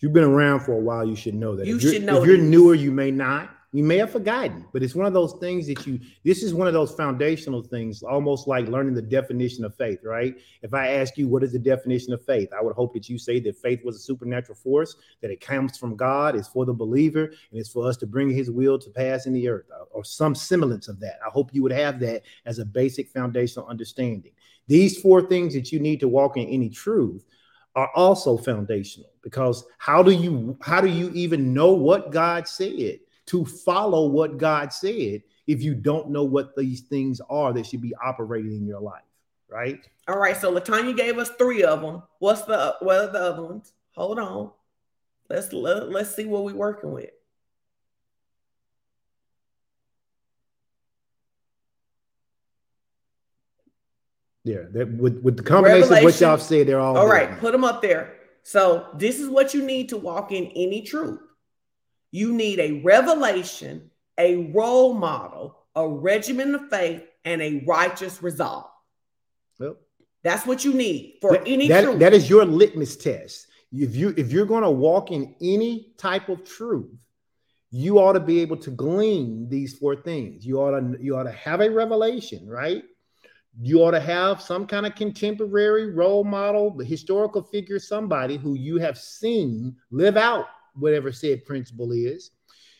You've 0.01 0.13
been 0.13 0.23
around 0.23 0.59
for 0.59 0.73
a 0.73 0.79
while, 0.79 1.07
you 1.07 1.15
should 1.15 1.33
know 1.33 1.55
that. 1.55 1.65
You 1.65 1.79
should 1.79 2.03
know. 2.03 2.21
If 2.21 2.27
you're 2.27 2.37
newer, 2.37 2.75
you 2.75 2.91
may 2.91 3.09
not. 3.09 3.49
You 3.75 3.83
may 3.83 3.97
have 3.97 4.11
forgotten, 4.11 4.63
but 4.71 4.83
it's 4.83 4.95
one 4.95 5.05
of 5.05 5.11
those 5.11 5.33
things 5.33 5.67
that 5.67 5.85
you, 5.85 5.99
this 6.23 6.43
is 6.43 6.53
one 6.53 6.65
of 6.65 6.73
those 6.73 6.93
foundational 6.93 7.61
things, 7.61 8.03
almost 8.03 8.47
like 8.47 8.69
learning 8.69 8.93
the 8.93 9.01
definition 9.01 9.65
of 9.65 9.75
faith, 9.75 9.99
right? 10.01 10.33
If 10.61 10.73
I 10.73 10.93
ask 10.93 11.17
you, 11.17 11.27
what 11.27 11.43
is 11.43 11.51
the 11.51 11.59
definition 11.59 12.13
of 12.13 12.23
faith? 12.23 12.47
I 12.57 12.63
would 12.63 12.73
hope 12.73 12.93
that 12.93 13.09
you 13.09 13.17
say 13.17 13.41
that 13.41 13.57
faith 13.57 13.81
was 13.83 13.97
a 13.97 13.99
supernatural 13.99 14.57
force, 14.63 14.95
that 15.21 15.29
it 15.29 15.41
comes 15.41 15.77
from 15.77 15.97
God, 15.97 16.37
it's 16.37 16.47
for 16.47 16.65
the 16.65 16.73
believer, 16.73 17.25
and 17.25 17.59
it's 17.59 17.67
for 17.67 17.85
us 17.85 17.97
to 17.97 18.07
bring 18.07 18.29
his 18.29 18.49
will 18.49 18.79
to 18.79 18.89
pass 18.91 19.25
in 19.25 19.33
the 19.33 19.49
earth, 19.49 19.65
or 19.91 20.05
some 20.05 20.35
semblance 20.35 20.87
of 20.87 21.01
that. 21.01 21.19
I 21.27 21.29
hope 21.29 21.53
you 21.53 21.61
would 21.61 21.73
have 21.73 21.99
that 21.99 22.21
as 22.45 22.59
a 22.59 22.65
basic 22.65 23.09
foundational 23.09 23.67
understanding. 23.67 24.31
These 24.67 25.01
four 25.01 25.23
things 25.23 25.53
that 25.53 25.73
you 25.73 25.81
need 25.81 25.99
to 25.99 26.07
walk 26.07 26.37
in 26.37 26.47
any 26.47 26.69
truth 26.69 27.25
are 27.75 27.91
also 27.93 28.37
foundational 28.37 29.09
because 29.21 29.65
how 29.79 30.01
do 30.01 30.11
you 30.11 30.57
how 30.61 30.79
do 30.79 30.87
you 30.87 31.11
even 31.13 31.53
know 31.53 31.73
what 31.73 32.11
God 32.11 32.47
said? 32.47 32.99
To 33.27 33.45
follow 33.45 34.07
what 34.07 34.37
God 34.37 34.71
said 34.71 35.23
if 35.47 35.61
you 35.61 35.75
don't 35.75 36.09
know 36.09 36.23
what 36.23 36.55
these 36.55 36.81
things 36.81 37.21
are 37.29 37.53
that 37.53 37.65
should 37.65 37.81
be 37.81 37.95
operating 38.03 38.51
in 38.51 38.65
your 38.65 38.81
life, 38.81 39.03
right? 39.49 39.79
All 40.07 40.17
right. 40.17 40.37
So 40.37 40.53
Latanya 40.53 40.95
gave 40.95 41.17
us 41.17 41.29
three 41.37 41.63
of 41.63 41.81
them. 41.81 42.03
What's 42.19 42.43
the 42.43 42.75
what 42.79 42.97
are 42.97 43.11
the 43.11 43.19
other 43.19 43.43
ones? 43.43 43.73
Hold 43.95 44.19
on. 44.19 44.51
Let's 45.29 45.51
let, 45.53 45.89
let's 45.89 46.15
see 46.15 46.25
what 46.25 46.43
we're 46.43 46.53
working 46.53 46.91
with. 46.91 47.09
Yeah, 54.43 54.59
that 54.73 54.91
with, 54.93 55.23
with 55.23 55.37
the 55.37 55.43
combination 55.43 55.89
Revelation. 55.89 56.07
of 56.07 56.13
what 56.13 56.21
y'all 56.21 56.37
said, 56.37 56.67
they're 56.67 56.79
all 56.79 56.95
all 56.95 57.07
right. 57.07 57.39
Put 57.39 57.51
them 57.51 57.63
up 57.63 57.81
there. 57.81 58.13
So 58.43 58.89
this 58.93 59.19
is 59.19 59.27
what 59.27 59.55
you 59.55 59.63
need 59.63 59.89
to 59.89 59.97
walk 59.97 60.31
in 60.31 60.45
any 60.55 60.83
truth. 60.83 61.19
You 62.15 62.31
need 62.31 62.61
a 62.61 62.79
revelation, 62.79 63.91
a 64.17 64.49
role 64.53 64.93
model, 64.93 65.57
a 65.75 65.85
regimen 65.85 66.55
of 66.55 66.69
faith, 66.69 67.03
and 67.25 67.41
a 67.41 67.61
righteous 67.67 68.23
resolve. 68.23 68.69
Well, 69.59 69.75
That's 70.23 70.45
what 70.45 70.63
you 70.63 70.73
need 70.73 71.17
for 71.19 71.33
that, 71.33 71.43
any 71.45 71.67
that, 71.67 71.83
truth. 71.83 71.99
That 71.99 72.13
is 72.13 72.29
your 72.29 72.45
litmus 72.45 72.95
test. 72.95 73.47
If 73.73 73.97
you 73.97 74.13
if 74.15 74.31
you're 74.31 74.45
going 74.45 74.63
to 74.63 74.69
walk 74.69 75.11
in 75.11 75.35
any 75.41 75.93
type 75.97 76.29
of 76.29 76.45
truth, 76.45 76.89
you 77.69 77.99
ought 77.99 78.13
to 78.13 78.21
be 78.21 78.39
able 78.39 78.57
to 78.57 78.71
glean 78.71 79.49
these 79.49 79.77
four 79.77 79.97
things. 79.97 80.45
You 80.45 80.61
ought 80.61 80.79
to 80.79 80.97
you 81.03 81.17
ought 81.17 81.23
to 81.23 81.33
have 81.33 81.59
a 81.59 81.69
revelation, 81.69 82.47
right? 82.47 82.85
You 83.59 83.83
ought 83.83 83.91
to 83.91 83.99
have 83.99 84.41
some 84.41 84.67
kind 84.67 84.85
of 84.85 84.95
contemporary 84.95 85.91
role 85.91 86.23
model, 86.23 86.71
the 86.77 86.85
historical 86.85 87.41
figure, 87.41 87.77
somebody 87.77 88.37
who 88.37 88.53
you 88.53 88.77
have 88.77 88.97
seen 88.97 89.75
live 89.91 90.15
out 90.15 90.47
whatever 90.75 91.11
said 91.11 91.45
principle 91.45 91.91
is. 91.91 92.31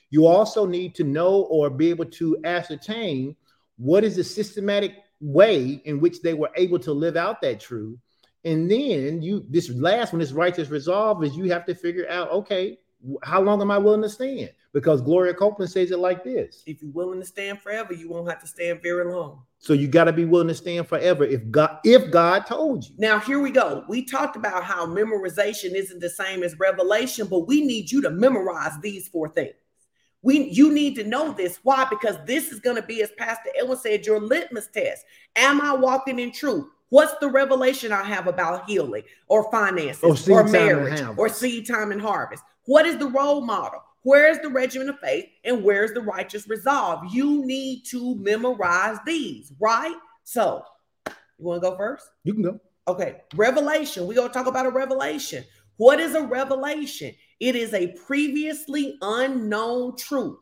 You 0.09 0.27
also 0.27 0.65
need 0.65 0.95
to 0.95 1.03
know 1.03 1.41
or 1.49 1.69
be 1.69 1.89
able 1.89 2.05
to 2.05 2.37
ascertain 2.45 3.35
what 3.77 4.03
is 4.03 4.15
the 4.15 4.23
systematic 4.23 4.93
way 5.19 5.81
in 5.85 5.99
which 5.99 6.21
they 6.21 6.33
were 6.33 6.51
able 6.55 6.79
to 6.79 6.93
live 6.93 7.17
out 7.17 7.41
that 7.41 7.59
truth 7.59 7.97
And 8.45 8.69
then 8.69 9.21
you 9.21 9.45
this 9.49 9.69
last 9.69 10.13
one, 10.13 10.19
this 10.19 10.31
righteous 10.31 10.69
resolve, 10.69 11.23
is 11.23 11.35
you 11.35 11.51
have 11.51 11.65
to 11.65 11.75
figure 11.75 12.07
out, 12.09 12.31
okay, 12.31 12.77
how 13.23 13.41
long 13.41 13.61
am 13.61 13.71
I 13.71 13.77
willing 13.79 14.03
to 14.03 14.09
stand? 14.09 14.51
Because 14.75 15.01
Gloria 15.01 15.33
Copeland 15.33 15.71
says 15.71 15.91
it 15.91 15.99
like 15.99 16.25
this. 16.25 16.61
If 16.65 16.81
you're 16.81 16.91
willing 16.91 17.21
to 17.21 17.25
stand 17.25 17.61
forever, 17.61 17.93
you 17.93 18.09
won't 18.09 18.27
have 18.29 18.41
to 18.41 18.47
stand 18.47 18.81
very 18.83 19.09
long. 19.09 19.43
So 19.57 19.71
you 19.71 19.87
got 19.87 20.03
to 20.03 20.11
be 20.11 20.25
willing 20.25 20.49
to 20.49 20.53
stand 20.53 20.85
forever 20.89 21.23
if 21.23 21.49
God 21.49 21.79
if 21.85 22.11
God 22.11 22.45
told 22.45 22.83
you. 22.83 22.93
Now 22.97 23.17
here 23.17 23.39
we 23.39 23.51
go. 23.51 23.85
We 23.87 24.03
talked 24.03 24.35
about 24.35 24.65
how 24.65 24.85
memorization 24.85 25.75
isn't 25.75 26.01
the 26.01 26.09
same 26.09 26.43
as 26.43 26.59
revelation, 26.59 27.27
but 27.27 27.47
we 27.47 27.65
need 27.65 27.89
you 27.89 28.01
to 28.01 28.09
memorize 28.09 28.73
these 28.81 29.07
four 29.07 29.29
things. 29.29 29.55
We 30.21 30.49
you 30.49 30.73
need 30.73 30.95
to 30.95 31.05
know 31.05 31.31
this. 31.31 31.61
Why? 31.63 31.87
Because 31.89 32.17
this 32.25 32.51
is 32.51 32.59
going 32.59 32.75
to 32.75 32.85
be, 32.85 33.01
as 33.01 33.11
Pastor 33.17 33.51
Edwin 33.57 33.77
said, 33.77 34.05
your 34.05 34.19
litmus 34.19 34.67
test. 34.73 35.05
Am 35.37 35.61
I 35.61 35.73
walking 35.73 36.19
in 36.19 36.33
truth? 36.33 36.65
What's 36.89 37.17
the 37.21 37.29
revelation 37.29 37.93
I 37.93 38.03
have 38.03 38.27
about 38.27 38.69
healing 38.69 39.03
or 39.29 39.49
finances 39.49 40.03
oh, 40.03 40.33
or, 40.33 40.41
or 40.41 40.43
marriage 40.43 41.01
or 41.15 41.29
seed 41.29 41.65
time 41.65 41.93
and 41.93 42.01
harvest? 42.01 42.43
What 42.65 42.85
is 42.85 42.97
the 42.97 43.07
role 43.07 43.39
model? 43.39 43.81
Where's 44.05 44.37
the 44.37 44.49
regimen 44.49 44.87
of 44.89 44.99
faith 44.99 45.25
and 45.43 45.63
where's 45.63 45.91
the 45.91 46.01
righteous 46.01 46.47
resolve? 46.47 47.11
You 47.11 47.43
need 47.43 47.85
to 47.85 48.15
memorize 48.17 48.99
these, 49.03 49.51
right? 49.59 49.95
So, 50.23 50.63
you 51.07 51.13
want 51.39 51.63
to 51.63 51.71
go 51.71 51.75
first? 51.75 52.05
You 52.23 52.35
can 52.35 52.43
go. 52.43 52.59
Okay, 52.87 53.23
revelation. 53.33 54.05
We're 54.05 54.13
going 54.13 54.27
to 54.27 54.33
talk 54.33 54.45
about 54.45 54.67
a 54.67 54.69
revelation. 54.69 55.43
What 55.77 55.99
is 55.99 56.13
a 56.13 56.21
revelation? 56.21 57.15
It 57.39 57.55
is 57.55 57.73
a 57.73 57.93
previously 58.05 58.95
unknown 59.01 59.97
truth. 59.97 60.37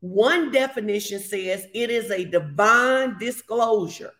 One 0.00 0.52
definition 0.52 1.18
says 1.18 1.66
it 1.72 1.88
is 1.88 2.10
a 2.10 2.26
divine 2.26 3.16
disclosure. 3.18 4.12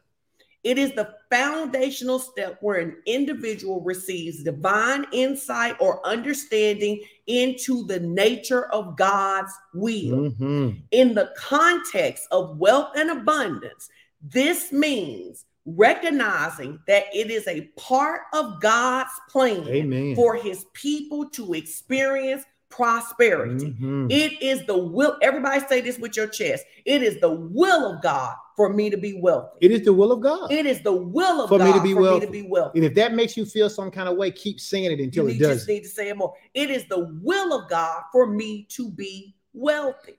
It 0.68 0.76
is 0.76 0.92
the 0.92 1.14
foundational 1.30 2.18
step 2.18 2.58
where 2.60 2.78
an 2.78 2.98
individual 3.06 3.80
receives 3.80 4.42
divine 4.42 5.06
insight 5.12 5.76
or 5.80 6.06
understanding 6.06 7.00
into 7.26 7.86
the 7.86 8.00
nature 8.00 8.66
of 8.66 8.94
God's 8.94 9.50
will. 9.72 10.30
Mm-hmm. 10.30 10.70
In 10.90 11.14
the 11.14 11.32
context 11.38 12.28
of 12.30 12.58
wealth 12.58 12.90
and 12.96 13.08
abundance, 13.08 13.88
this 14.20 14.70
means 14.70 15.46
recognizing 15.64 16.80
that 16.86 17.04
it 17.14 17.30
is 17.30 17.48
a 17.48 17.62
part 17.78 18.20
of 18.34 18.60
God's 18.60 19.12
plan 19.30 19.66
Amen. 19.68 20.16
for 20.16 20.36
his 20.36 20.66
people 20.74 21.30
to 21.30 21.54
experience 21.54 22.44
prosperity. 22.68 23.70
Mm-hmm. 23.70 24.08
It 24.10 24.42
is 24.42 24.66
the 24.66 24.76
will, 24.76 25.16
everybody 25.22 25.64
say 25.66 25.80
this 25.80 25.98
with 25.98 26.14
your 26.14 26.26
chest. 26.26 26.66
It 26.84 27.02
is 27.02 27.22
the 27.22 27.30
will 27.30 27.94
of 27.94 28.02
God 28.02 28.36
for 28.58 28.68
me 28.68 28.90
to 28.90 28.96
be 28.96 29.14
wealthy. 29.14 29.56
It 29.60 29.70
is 29.70 29.84
the 29.84 29.92
will 29.92 30.10
of 30.10 30.20
God. 30.20 30.50
It 30.50 30.66
is 30.66 30.82
the 30.82 30.92
will 30.92 31.42
of 31.42 31.48
for 31.48 31.58
God 31.58 31.66
me 31.66 31.72
to 31.74 31.80
be 31.80 31.94
for 31.94 32.00
wealthy. 32.00 32.20
me 32.20 32.26
to 32.26 32.32
be 32.32 32.42
wealthy. 32.42 32.80
And 32.80 32.86
if 32.86 32.94
that 32.96 33.14
makes 33.14 33.36
you 33.36 33.46
feel 33.46 33.70
some 33.70 33.88
kind 33.88 34.08
of 34.08 34.16
way, 34.16 34.32
keep 34.32 34.58
saying 34.58 34.90
it 34.90 34.98
until 34.98 35.28
you 35.28 35.36
it 35.36 35.38
does. 35.38 35.48
You 35.48 35.54
just 35.54 35.68
need 35.68 35.82
to 35.84 35.88
say 35.88 36.08
it 36.08 36.16
more. 36.16 36.34
It 36.54 36.68
is 36.68 36.84
the 36.86 37.16
will 37.22 37.56
of 37.56 37.70
God 37.70 38.02
for 38.10 38.26
me 38.26 38.66
to 38.70 38.90
be 38.90 39.36
wealthy. 39.54 40.18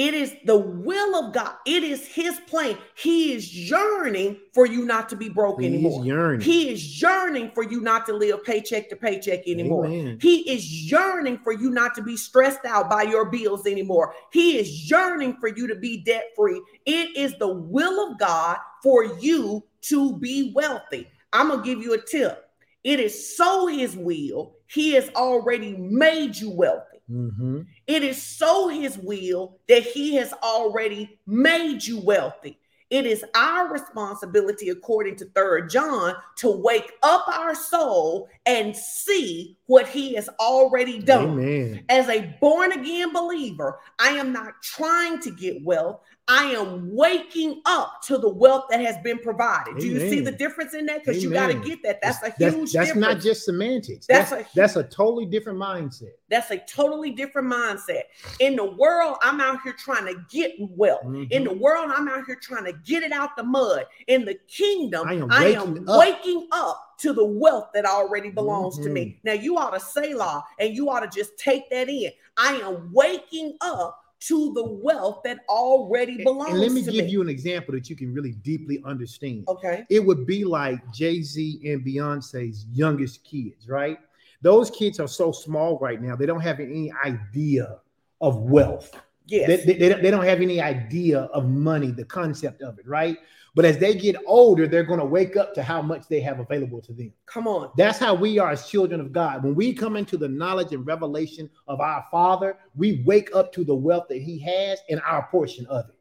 It 0.00 0.14
is 0.14 0.34
the 0.46 0.56
will 0.56 1.14
of 1.14 1.34
God. 1.34 1.56
It 1.66 1.82
is 1.82 2.06
his 2.06 2.40
plan. 2.46 2.78
He 2.94 3.34
is 3.34 3.54
yearning 3.54 4.38
for 4.54 4.64
you 4.64 4.86
not 4.86 5.10
to 5.10 5.16
be 5.16 5.28
broke 5.28 5.60
He's 5.60 5.68
anymore. 5.68 6.02
Yearning. 6.06 6.40
He 6.40 6.70
is 6.70 7.02
yearning 7.02 7.50
for 7.52 7.62
you 7.62 7.82
not 7.82 8.06
to 8.06 8.14
live 8.14 8.42
paycheck 8.42 8.88
to 8.88 8.96
paycheck 8.96 9.46
anymore. 9.46 9.84
Amen. 9.84 10.18
He 10.18 10.50
is 10.50 10.90
yearning 10.90 11.36
for 11.44 11.52
you 11.52 11.68
not 11.68 11.94
to 11.96 12.02
be 12.02 12.16
stressed 12.16 12.64
out 12.64 12.88
by 12.88 13.02
your 13.02 13.26
bills 13.26 13.66
anymore. 13.66 14.14
He 14.32 14.56
is 14.56 14.90
yearning 14.90 15.36
for 15.38 15.48
you 15.48 15.66
to 15.66 15.74
be 15.74 16.02
debt 16.02 16.28
free. 16.34 16.62
It 16.86 17.14
is 17.14 17.36
the 17.38 17.52
will 17.52 18.10
of 18.10 18.18
God 18.18 18.56
for 18.82 19.04
you 19.04 19.62
to 19.82 20.16
be 20.16 20.54
wealthy. 20.56 21.08
I'm 21.34 21.48
going 21.48 21.60
to 21.60 21.66
give 21.66 21.82
you 21.82 21.92
a 21.92 22.00
tip. 22.00 22.48
It 22.84 23.00
is 23.00 23.36
so 23.36 23.66
his 23.66 23.98
will. 23.98 24.54
He 24.66 24.92
has 24.92 25.10
already 25.10 25.76
made 25.76 26.36
you 26.36 26.48
wealthy. 26.48 26.90
Mm-hmm. 27.10 27.62
It 27.90 28.04
is 28.04 28.22
so 28.22 28.68
his 28.68 28.96
will 28.96 29.58
that 29.68 29.82
he 29.82 30.14
has 30.14 30.32
already 30.44 31.18
made 31.26 31.84
you 31.84 31.98
wealthy. 31.98 32.60
It 32.88 33.04
is 33.04 33.24
our 33.34 33.72
responsibility, 33.72 34.68
according 34.68 35.16
to 35.16 35.24
Third 35.24 35.70
John, 35.70 36.14
to 36.36 36.52
wake 36.52 36.92
up 37.02 37.26
our 37.26 37.52
soul 37.52 38.28
and 38.46 38.76
see 38.76 39.58
what 39.70 39.86
he 39.86 40.14
has 40.14 40.28
already 40.40 40.98
done. 40.98 41.38
Amen. 41.38 41.84
As 41.88 42.08
a 42.08 42.36
born 42.40 42.72
again 42.72 43.12
believer, 43.12 43.78
I 44.00 44.08
am 44.08 44.32
not 44.32 44.60
trying 44.64 45.20
to 45.20 45.30
get 45.30 45.62
wealth. 45.62 46.00
I 46.26 46.46
am 46.46 46.92
waking 46.92 47.62
up 47.66 48.02
to 48.06 48.18
the 48.18 48.28
wealth 48.28 48.64
that 48.70 48.80
has 48.80 48.96
been 49.04 49.20
provided. 49.20 49.70
Amen. 49.70 49.80
Do 49.80 49.86
you 49.86 50.10
see 50.10 50.18
the 50.18 50.32
difference 50.32 50.74
in 50.74 50.86
that? 50.86 51.04
Because 51.04 51.22
you 51.22 51.30
got 51.30 51.48
to 51.48 51.54
get 51.54 51.84
that. 51.84 52.00
That's, 52.02 52.18
that's 52.18 52.40
a 52.40 52.50
huge 52.50 52.72
that's, 52.72 52.88
that's 52.88 52.98
not 52.98 53.20
just 53.20 53.44
semantics. 53.44 54.06
That's, 54.08 54.30
that's 54.30 54.42
a, 54.42 54.54
that's 54.56 54.74
a 54.74 54.82
totally 54.82 55.24
different 55.24 55.60
mindset. 55.60 56.14
That's 56.28 56.50
a 56.50 56.58
totally 56.58 57.12
different 57.12 57.52
mindset. 57.52 58.02
In 58.40 58.56
the 58.56 58.64
world, 58.64 59.18
I'm 59.22 59.40
out 59.40 59.62
here 59.62 59.72
trying 59.72 60.06
to 60.06 60.20
get 60.28 60.52
wealth. 60.58 61.04
Mm-hmm. 61.04 61.30
In 61.30 61.44
the 61.44 61.54
world, 61.54 61.92
I'm 61.94 62.08
out 62.08 62.26
here 62.26 62.38
trying 62.42 62.64
to 62.64 62.72
get 62.72 63.04
it 63.04 63.12
out 63.12 63.36
the 63.36 63.44
mud. 63.44 63.86
In 64.08 64.24
the 64.24 64.34
kingdom, 64.48 65.06
I 65.08 65.14
am 65.14 65.28
waking, 65.28 65.32
I 65.32 65.46
am 65.60 65.88
up. 65.88 65.98
waking 66.00 66.48
up 66.50 66.89
to 67.00 67.12
the 67.12 67.24
wealth 67.24 67.70
that 67.74 67.84
already 67.84 68.30
belongs 68.30 68.74
mm-hmm. 68.74 68.84
to 68.84 68.90
me. 68.90 69.04
Mm-hmm. 69.04 69.18
Now 69.24 69.32
you 69.32 69.56
ought 69.56 69.70
to 69.70 69.80
say 69.80 70.14
law 70.14 70.44
and 70.58 70.74
you 70.74 70.88
ought 70.90 71.00
to 71.00 71.08
just 71.08 71.38
take 71.38 71.70
that 71.70 71.88
in. 71.88 72.10
I 72.36 72.56
am 72.56 72.90
waking 72.92 73.56
up 73.60 74.00
to 74.20 74.52
the 74.52 74.64
wealth 74.64 75.20
that 75.24 75.38
already 75.48 76.22
belongs. 76.22 76.52
And 76.52 76.60
let 76.60 76.72
me 76.72 76.82
give 76.82 77.06
me. 77.06 77.10
you 77.10 77.22
an 77.22 77.28
example 77.28 77.74
that 77.74 77.88
you 77.88 77.96
can 77.96 78.12
really 78.12 78.32
deeply 78.32 78.82
understand. 78.84 79.44
Okay. 79.48 79.84
It 79.88 80.04
would 80.04 80.26
be 80.26 80.44
like 80.44 80.78
Jay 80.92 81.22
Z 81.22 81.60
and 81.64 81.84
Beyonce's 81.84 82.66
youngest 82.70 83.24
kids, 83.24 83.68
right? 83.68 83.98
Those 84.42 84.70
kids 84.70 85.00
are 85.00 85.08
so 85.08 85.32
small 85.32 85.78
right 85.78 86.00
now, 86.00 86.16
they 86.16 86.26
don't 86.26 86.40
have 86.40 86.60
any 86.60 86.92
idea 87.04 87.78
of 88.20 88.36
wealth. 88.42 88.94
Yes. 89.30 89.64
They, 89.64 89.74
they, 89.74 89.92
they, 89.92 90.10
don't 90.10 90.24
have 90.24 90.40
any 90.40 90.60
idea 90.60 91.20
of 91.20 91.48
money, 91.48 91.90
the 91.90 92.04
concept 92.04 92.62
of 92.62 92.78
it, 92.78 92.86
right? 92.86 93.16
But 93.54 93.64
as 93.64 93.78
they 93.78 93.94
get 93.94 94.16
older, 94.26 94.66
they're 94.66 94.84
going 94.84 95.00
to 95.00 95.04
wake 95.04 95.36
up 95.36 95.54
to 95.54 95.62
how 95.62 95.82
much 95.82 96.08
they 96.08 96.20
have 96.20 96.40
available 96.40 96.80
to 96.82 96.92
them. 96.92 97.12
Come 97.26 97.46
on. 97.46 97.70
That's 97.76 97.98
how 97.98 98.14
we 98.14 98.38
are 98.38 98.50
as 98.50 98.68
children 98.68 99.00
of 99.00 99.12
God. 99.12 99.42
When 99.42 99.54
we 99.54 99.72
come 99.72 99.96
into 99.96 100.16
the 100.16 100.28
knowledge 100.28 100.72
and 100.72 100.86
revelation 100.86 101.48
of 101.66 101.80
our 101.80 102.04
Father, 102.10 102.58
we 102.74 103.02
wake 103.06 103.30
up 103.34 103.52
to 103.54 103.64
the 103.64 103.74
wealth 103.74 104.06
that 104.08 104.20
He 104.20 104.38
has 104.40 104.80
and 104.88 105.00
our 105.06 105.26
portion 105.30 105.66
of 105.66 105.88
it. 105.88 105.94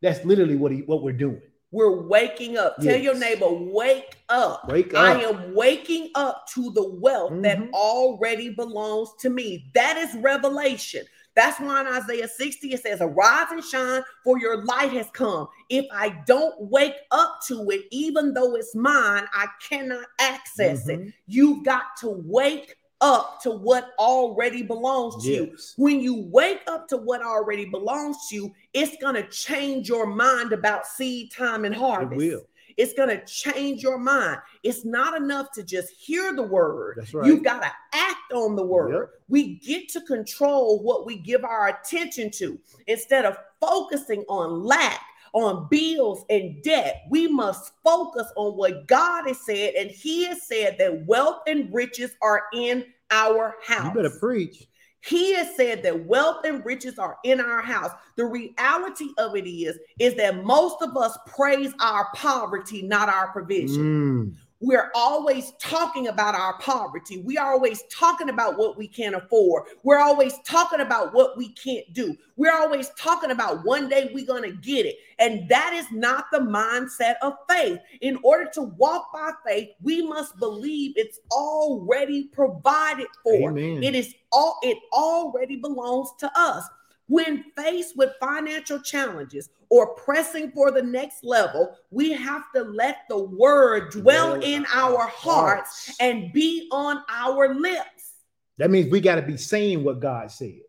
That's 0.00 0.24
literally 0.24 0.56
what 0.56 0.72
he, 0.72 0.82
what 0.82 1.02
we're 1.02 1.12
doing. 1.12 1.40
We're 1.70 2.00
waking 2.00 2.56
up. 2.56 2.76
Yes. 2.78 2.94
Tell 2.94 3.02
your 3.02 3.18
neighbor, 3.18 3.50
wake 3.50 4.16
up. 4.28 4.68
Wake 4.68 4.94
up. 4.94 5.00
I 5.00 5.20
am 5.22 5.54
waking 5.54 6.10
up 6.14 6.46
to 6.54 6.70
the 6.70 6.88
wealth 6.88 7.32
mm-hmm. 7.32 7.42
that 7.42 7.58
already 7.74 8.50
belongs 8.50 9.10
to 9.20 9.28
me. 9.28 9.70
That 9.74 9.96
is 9.98 10.14
revelation. 10.22 11.04
That's 11.38 11.60
why 11.60 11.82
in 11.82 11.86
Isaiah 11.86 12.26
60 12.26 12.72
it 12.72 12.82
says, 12.82 13.00
Arise 13.00 13.46
and 13.52 13.62
shine, 13.62 14.02
for 14.24 14.40
your 14.40 14.64
light 14.64 14.90
has 14.90 15.06
come. 15.12 15.46
If 15.68 15.86
I 15.92 16.18
don't 16.26 16.60
wake 16.62 16.96
up 17.12 17.38
to 17.46 17.70
it, 17.70 17.82
even 17.92 18.34
though 18.34 18.56
it's 18.56 18.74
mine, 18.74 19.22
I 19.32 19.46
cannot 19.62 20.06
access 20.18 20.88
mm-hmm. 20.88 21.02
it. 21.02 21.14
You've 21.28 21.64
got 21.64 21.96
to 22.00 22.08
wake 22.08 22.74
up 23.00 23.40
to 23.42 23.52
what 23.52 23.90
already 24.00 24.64
belongs 24.64 25.22
to 25.22 25.30
yes. 25.30 25.74
you. 25.76 25.84
When 25.84 26.00
you 26.00 26.22
wake 26.22 26.62
up 26.66 26.88
to 26.88 26.96
what 26.96 27.22
already 27.22 27.66
belongs 27.66 28.16
to 28.30 28.34
you, 28.34 28.54
it's 28.74 29.00
going 29.00 29.14
to 29.14 29.22
change 29.28 29.88
your 29.88 30.06
mind 30.06 30.52
about 30.52 30.88
seed 30.88 31.30
time 31.30 31.64
and 31.64 31.72
harvest. 31.72 32.20
It 32.20 32.32
will. 32.32 32.42
It's 32.78 32.94
going 32.94 33.08
to 33.08 33.22
change 33.26 33.82
your 33.82 33.98
mind. 33.98 34.38
It's 34.62 34.84
not 34.84 35.20
enough 35.20 35.50
to 35.52 35.64
just 35.64 35.90
hear 35.90 36.32
the 36.32 36.44
word. 36.44 37.06
Right. 37.12 37.26
You've 37.26 37.42
got 37.42 37.60
to 37.60 37.70
act 37.92 38.32
on 38.32 38.54
the 38.54 38.64
word. 38.64 38.94
Yep. 38.94 39.10
We 39.28 39.54
get 39.56 39.88
to 39.90 40.00
control 40.02 40.82
what 40.82 41.04
we 41.04 41.16
give 41.16 41.44
our 41.44 41.68
attention 41.68 42.30
to 42.32 42.58
instead 42.86 43.24
of 43.24 43.36
focusing 43.60 44.24
on 44.28 44.62
lack 44.64 45.00
on 45.32 45.66
bills 45.68 46.24
and 46.30 46.62
debt. 46.62 47.02
We 47.10 47.26
must 47.26 47.72
focus 47.84 48.32
on 48.36 48.56
what 48.56 48.86
God 48.86 49.26
has 49.26 49.44
said, 49.44 49.74
and 49.74 49.90
He 49.90 50.26
has 50.26 50.42
said 50.42 50.76
that 50.78 51.04
wealth 51.06 51.42
and 51.46 51.72
riches 51.74 52.12
are 52.22 52.44
in 52.54 52.86
our 53.10 53.56
house. 53.64 53.94
You 53.94 54.02
better 54.02 54.18
preach. 54.18 54.68
He 55.08 55.32
has 55.34 55.56
said 55.56 55.82
that 55.84 56.04
wealth 56.04 56.44
and 56.44 56.64
riches 56.64 56.98
are 56.98 57.16
in 57.24 57.40
our 57.40 57.62
house. 57.62 57.92
The 58.16 58.26
reality 58.26 59.08
of 59.16 59.36
it 59.36 59.48
is, 59.48 59.78
is 59.98 60.14
that 60.16 60.44
most 60.44 60.82
of 60.82 60.96
us 60.96 61.16
praise 61.26 61.72
our 61.80 62.08
poverty, 62.14 62.82
not 62.82 63.08
our 63.08 63.28
provision. 63.28 64.34
Mm. 64.34 64.47
We're 64.60 64.90
always 64.92 65.52
talking 65.60 66.08
about 66.08 66.34
our 66.34 66.58
poverty. 66.58 67.18
We 67.18 67.38
are 67.38 67.52
always 67.52 67.84
talking 67.84 68.28
about 68.28 68.58
what 68.58 68.76
we 68.76 68.88
can't 68.88 69.14
afford. 69.14 69.64
We're 69.84 70.00
always 70.00 70.34
talking 70.44 70.80
about 70.80 71.14
what 71.14 71.36
we 71.36 71.50
can't 71.50 71.92
do. 71.92 72.16
We're 72.36 72.52
always 72.52 72.90
talking 72.98 73.30
about 73.30 73.64
one 73.64 73.88
day 73.88 74.10
we're 74.12 74.26
going 74.26 74.42
to 74.42 74.56
get 74.56 74.84
it. 74.84 74.96
And 75.20 75.48
that 75.48 75.74
is 75.74 75.86
not 75.92 76.26
the 76.32 76.40
mindset 76.40 77.14
of 77.22 77.34
faith. 77.48 77.78
In 78.00 78.18
order 78.24 78.50
to 78.54 78.62
walk 78.62 79.12
by 79.12 79.30
faith, 79.46 79.68
we 79.80 80.04
must 80.04 80.36
believe 80.40 80.94
it's 80.96 81.20
already 81.30 82.24
provided 82.24 83.06
for. 83.22 83.50
Amen. 83.50 83.84
It 83.84 83.94
is 83.94 84.12
all 84.32 84.58
it 84.62 84.78
already 84.92 85.56
belongs 85.56 86.08
to 86.18 86.30
us. 86.34 86.64
When 87.08 87.44
faced 87.56 87.96
with 87.96 88.12
financial 88.20 88.78
challenges 88.80 89.48
or 89.70 89.94
pressing 89.94 90.50
for 90.52 90.70
the 90.70 90.82
next 90.82 91.24
level, 91.24 91.74
we 91.90 92.12
have 92.12 92.44
to 92.54 92.62
let 92.62 92.98
the 93.08 93.18
word 93.18 93.90
dwell 93.90 94.36
Dwell 94.36 94.42
in 94.42 94.66
our 94.72 95.06
hearts 95.06 95.86
hearts. 95.86 95.96
and 96.00 96.32
be 96.32 96.68
on 96.70 97.02
our 97.08 97.54
lips. 97.54 98.12
That 98.58 98.70
means 98.70 98.90
we 98.90 99.00
got 99.00 99.16
to 99.16 99.22
be 99.22 99.36
saying 99.36 99.84
what 99.84 100.00
God 100.00 100.30
said. 100.30 100.60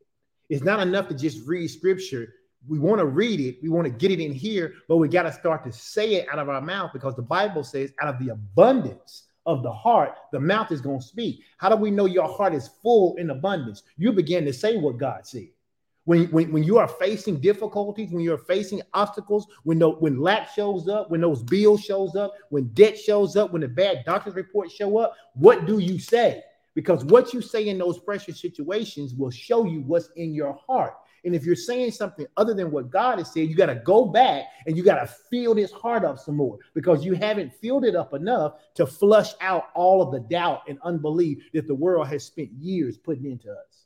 It's 0.50 0.64
not 0.64 0.80
enough 0.80 1.08
to 1.10 1.14
just 1.14 1.46
read 1.46 1.68
scripture. 1.68 2.34
We 2.68 2.80
want 2.80 3.00
to 3.00 3.06
read 3.06 3.40
it, 3.40 3.58
we 3.62 3.70
want 3.70 3.86
to 3.86 3.92
get 3.92 4.12
it 4.12 4.20
in 4.20 4.34
here, 4.34 4.74
but 4.88 4.98
we 4.98 5.08
got 5.08 5.24
to 5.24 5.32
start 5.32 5.64
to 5.64 5.72
say 5.72 6.16
it 6.16 6.28
out 6.32 6.40
of 6.40 6.50
our 6.50 6.62
mouth 6.62 6.92
because 6.94 7.16
the 7.16 7.22
Bible 7.22 7.64
says, 7.64 7.94
out 8.02 8.14
of 8.14 8.20
the 8.20 8.34
abundance 8.34 9.24
of 9.46 9.64
the 9.64 9.72
heart, 9.72 10.16
the 10.32 10.40
mouth 10.40 10.72
is 10.72 10.82
going 10.82 11.00
to 11.00 11.06
speak. 11.06 11.42
How 11.58 11.70
do 11.70 11.76
we 11.76 11.90
know 11.90 12.06
your 12.06 12.28
heart 12.28 12.54
is 12.54 12.70
full 12.82 13.16
in 13.16 13.30
abundance? 13.30 13.84
You 13.98 14.12
begin 14.12 14.46
to 14.46 14.54
say 14.54 14.78
what 14.78 14.98
God 14.98 15.26
said. 15.26 15.48
When, 16.10 16.26
when, 16.32 16.52
when 16.52 16.64
you 16.64 16.80
are 16.80 16.88
facing 16.88 17.40
difficulties, 17.40 18.10
when 18.10 18.24
you're 18.24 18.40
facing 18.40 18.82
obstacles, 18.96 19.46
when 19.62 19.78
the, 19.78 19.92
when 19.92 20.20
lack 20.20 20.50
shows 20.50 20.88
up, 20.88 21.12
when 21.12 21.22
those 21.22 21.44
bills 21.44 21.84
shows 21.84 22.16
up, 22.16 22.34
when 22.50 22.70
debt 22.70 22.98
shows 22.98 23.36
up, 23.36 23.52
when 23.54 23.62
the 23.62 23.68
bad 23.68 24.06
doctor's 24.08 24.34
reports 24.34 24.74
show 24.74 24.98
up, 24.98 25.14
what 25.36 25.68
do 25.68 25.78
you 25.78 26.00
say? 26.00 26.42
Because 26.74 27.06
what 27.06 27.32
you 27.32 27.44
say 27.44 27.68
in 27.68 27.78
those 27.78 28.00
pressure 28.00 28.34
situations 28.34 29.14
will 29.14 29.30
show 29.30 29.66
you 29.66 29.82
what's 29.82 30.10
in 30.16 30.34
your 30.34 30.54
heart. 30.66 30.96
And 31.26 31.36
if 31.36 31.46
you're 31.46 31.56
saying 31.56 31.92
something 31.92 32.26
other 32.38 32.56
than 32.56 32.72
what 32.72 32.90
God 32.90 33.20
has 33.20 33.32
said, 33.32 33.48
you 33.48 33.56
got 33.56 33.68
to 33.68 33.76
go 33.76 34.06
back 34.06 34.46
and 34.66 34.76
you 34.76 34.82
got 34.82 35.06
to 35.06 35.14
fill 35.30 35.54
this 35.54 35.72
heart 35.72 36.04
up 36.04 36.18
some 36.18 36.38
more 36.38 36.58
because 36.74 37.06
you 37.06 37.14
haven't 37.14 37.54
filled 37.54 37.86
it 37.86 37.96
up 37.96 38.16
enough 38.16 38.54
to 38.74 38.88
flush 38.88 39.34
out 39.42 39.66
all 39.76 40.02
of 40.02 40.12
the 40.12 40.22
doubt 40.22 40.64
and 40.68 40.80
unbelief 40.82 41.44
that 41.54 41.68
the 41.68 41.76
world 41.76 42.08
has 42.08 42.26
spent 42.26 42.50
years 42.54 42.98
putting 42.98 43.30
into 43.30 43.52
us. 43.52 43.86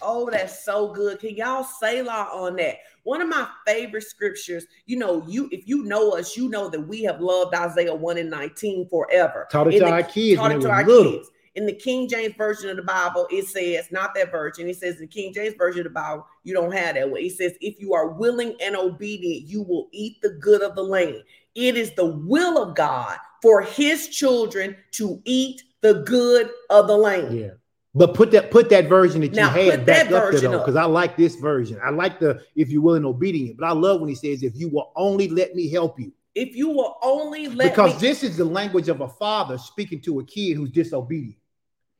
Oh, 0.00 0.30
that's 0.30 0.64
so 0.64 0.92
good. 0.92 1.18
Can 1.18 1.34
y'all 1.34 1.64
say 1.64 2.02
law 2.02 2.28
on 2.32 2.56
that? 2.56 2.76
One 3.02 3.20
of 3.20 3.28
my 3.28 3.48
favorite 3.66 4.04
scriptures, 4.04 4.66
you 4.86 4.96
know, 4.96 5.24
you 5.26 5.48
if 5.50 5.66
you 5.66 5.84
know 5.84 6.12
us, 6.12 6.36
you 6.36 6.48
know 6.48 6.68
that 6.68 6.80
we 6.80 7.02
have 7.02 7.20
loved 7.20 7.54
Isaiah 7.54 7.94
1 7.94 8.18
and 8.18 8.30
19 8.30 8.88
forever. 8.88 9.46
Taught 9.50 9.68
it 9.68 9.74
In 9.74 9.80
to 9.80 9.84
the- 9.86 9.90
our 9.92 10.02
kids 10.02 10.40
taught 10.40 10.52
it 10.52 10.60
to 10.60 10.70
our 10.70 10.84
little. 10.84 11.12
kids. 11.12 11.30
In 11.54 11.66
the 11.66 11.72
King 11.72 12.08
James 12.08 12.34
version 12.36 12.70
of 12.70 12.76
the 12.76 12.82
Bible, 12.82 13.26
it 13.32 13.46
says, 13.48 13.90
not 13.90 14.14
that 14.14 14.30
version. 14.30 14.68
It 14.68 14.76
says 14.76 14.94
in 14.96 15.00
the 15.00 15.06
King 15.08 15.32
James 15.34 15.54
version 15.58 15.80
of 15.80 15.84
the 15.84 15.90
Bible, 15.90 16.24
you 16.44 16.54
don't 16.54 16.70
have 16.70 16.94
that 16.94 17.10
way. 17.10 17.22
It 17.22 17.36
says, 17.36 17.54
if 17.60 17.80
you 17.80 17.94
are 17.94 18.10
willing 18.10 18.54
and 18.62 18.76
obedient, 18.76 19.48
you 19.48 19.62
will 19.62 19.88
eat 19.90 20.20
the 20.22 20.30
good 20.40 20.62
of 20.62 20.76
the 20.76 20.84
land. 20.84 21.24
It 21.56 21.76
is 21.76 21.92
the 21.96 22.06
will 22.06 22.62
of 22.62 22.76
God 22.76 23.16
for 23.42 23.62
his 23.62 24.06
children 24.06 24.76
to 24.92 25.20
eat 25.24 25.62
the 25.80 25.94
good 25.94 26.50
of 26.70 26.86
the 26.86 26.96
land. 26.96 27.36
Yeah. 27.36 27.50
But 27.98 28.14
put 28.14 28.30
that 28.30 28.50
put 28.50 28.70
that 28.70 28.88
version 28.88 29.20
that 29.22 29.28
you 29.28 29.36
Now, 29.36 29.50
had 29.50 29.84
back 29.84 30.10
up 30.10 30.30
there 30.30 30.40
though, 30.40 30.58
because 30.58 30.76
I 30.76 30.84
like 30.84 31.16
this 31.16 31.34
version. 31.36 31.80
I 31.84 31.90
like 31.90 32.20
the 32.20 32.42
if 32.54 32.70
you 32.70 32.80
will 32.80 32.94
and 32.94 33.04
obedient, 33.04 33.58
but 33.58 33.66
I 33.66 33.72
love 33.72 34.00
when 34.00 34.08
he 34.08 34.14
says, 34.14 34.42
if 34.42 34.56
you 34.56 34.68
will 34.68 34.92
only 34.94 35.28
let 35.28 35.54
me 35.54 35.68
help 35.68 35.98
you. 35.98 36.12
If 36.34 36.54
you 36.54 36.68
will 36.68 36.96
only 37.02 37.48
let 37.48 37.58
me 37.58 37.68
because 37.70 37.94
me 37.94 38.00
this 38.00 38.22
is 38.22 38.36
the 38.36 38.44
language 38.44 38.88
of 38.88 39.00
a 39.00 39.08
father 39.08 39.58
speaking 39.58 40.00
to 40.02 40.20
a 40.20 40.24
kid 40.24 40.54
who's 40.54 40.70
disobedient. 40.70 41.36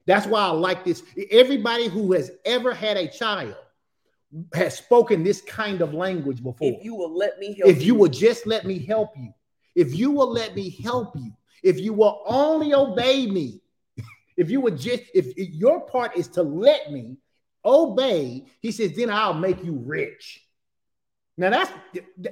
That's 0.06 0.26
why 0.26 0.40
I 0.40 0.50
like 0.50 0.84
this. 0.84 1.02
Everybody 1.30 1.88
who 1.88 2.12
has 2.12 2.30
ever 2.44 2.72
had 2.72 2.96
a 2.96 3.08
child 3.08 3.56
has 4.54 4.76
spoken 4.76 5.24
this 5.24 5.40
kind 5.40 5.80
of 5.80 5.94
language 5.94 6.42
before. 6.42 6.72
if 6.72 6.84
you 6.84 6.94
will 6.94 7.16
let 7.16 7.38
me 7.38 7.54
help 7.54 7.70
if 7.70 7.82
you 7.82 7.94
will 7.94 8.08
just 8.08 8.46
let 8.46 8.64
me 8.64 8.78
help 8.78 9.16
you, 9.16 9.32
if 9.74 9.94
you 9.94 10.10
will 10.10 10.30
let 10.30 10.54
me 10.54 10.70
help 10.82 11.16
you, 11.16 11.32
if 11.62 11.78
you 11.80 11.92
will 11.92 12.22
only 12.26 12.72
obey 12.74 13.26
me, 13.26 13.60
if 14.38 14.50
you 14.50 14.60
would 14.62 14.78
just, 14.78 15.02
if, 15.14 15.26
if 15.36 15.52
your 15.52 15.80
part 15.80 16.16
is 16.16 16.28
to 16.28 16.42
let 16.42 16.90
me 16.90 17.18
obey, 17.64 18.46
he 18.60 18.72
says, 18.72 18.92
then 18.96 19.10
I'll 19.10 19.34
make 19.34 19.62
you 19.62 19.74
rich. 19.84 20.44
Now 21.36 21.50
that's 21.50 21.70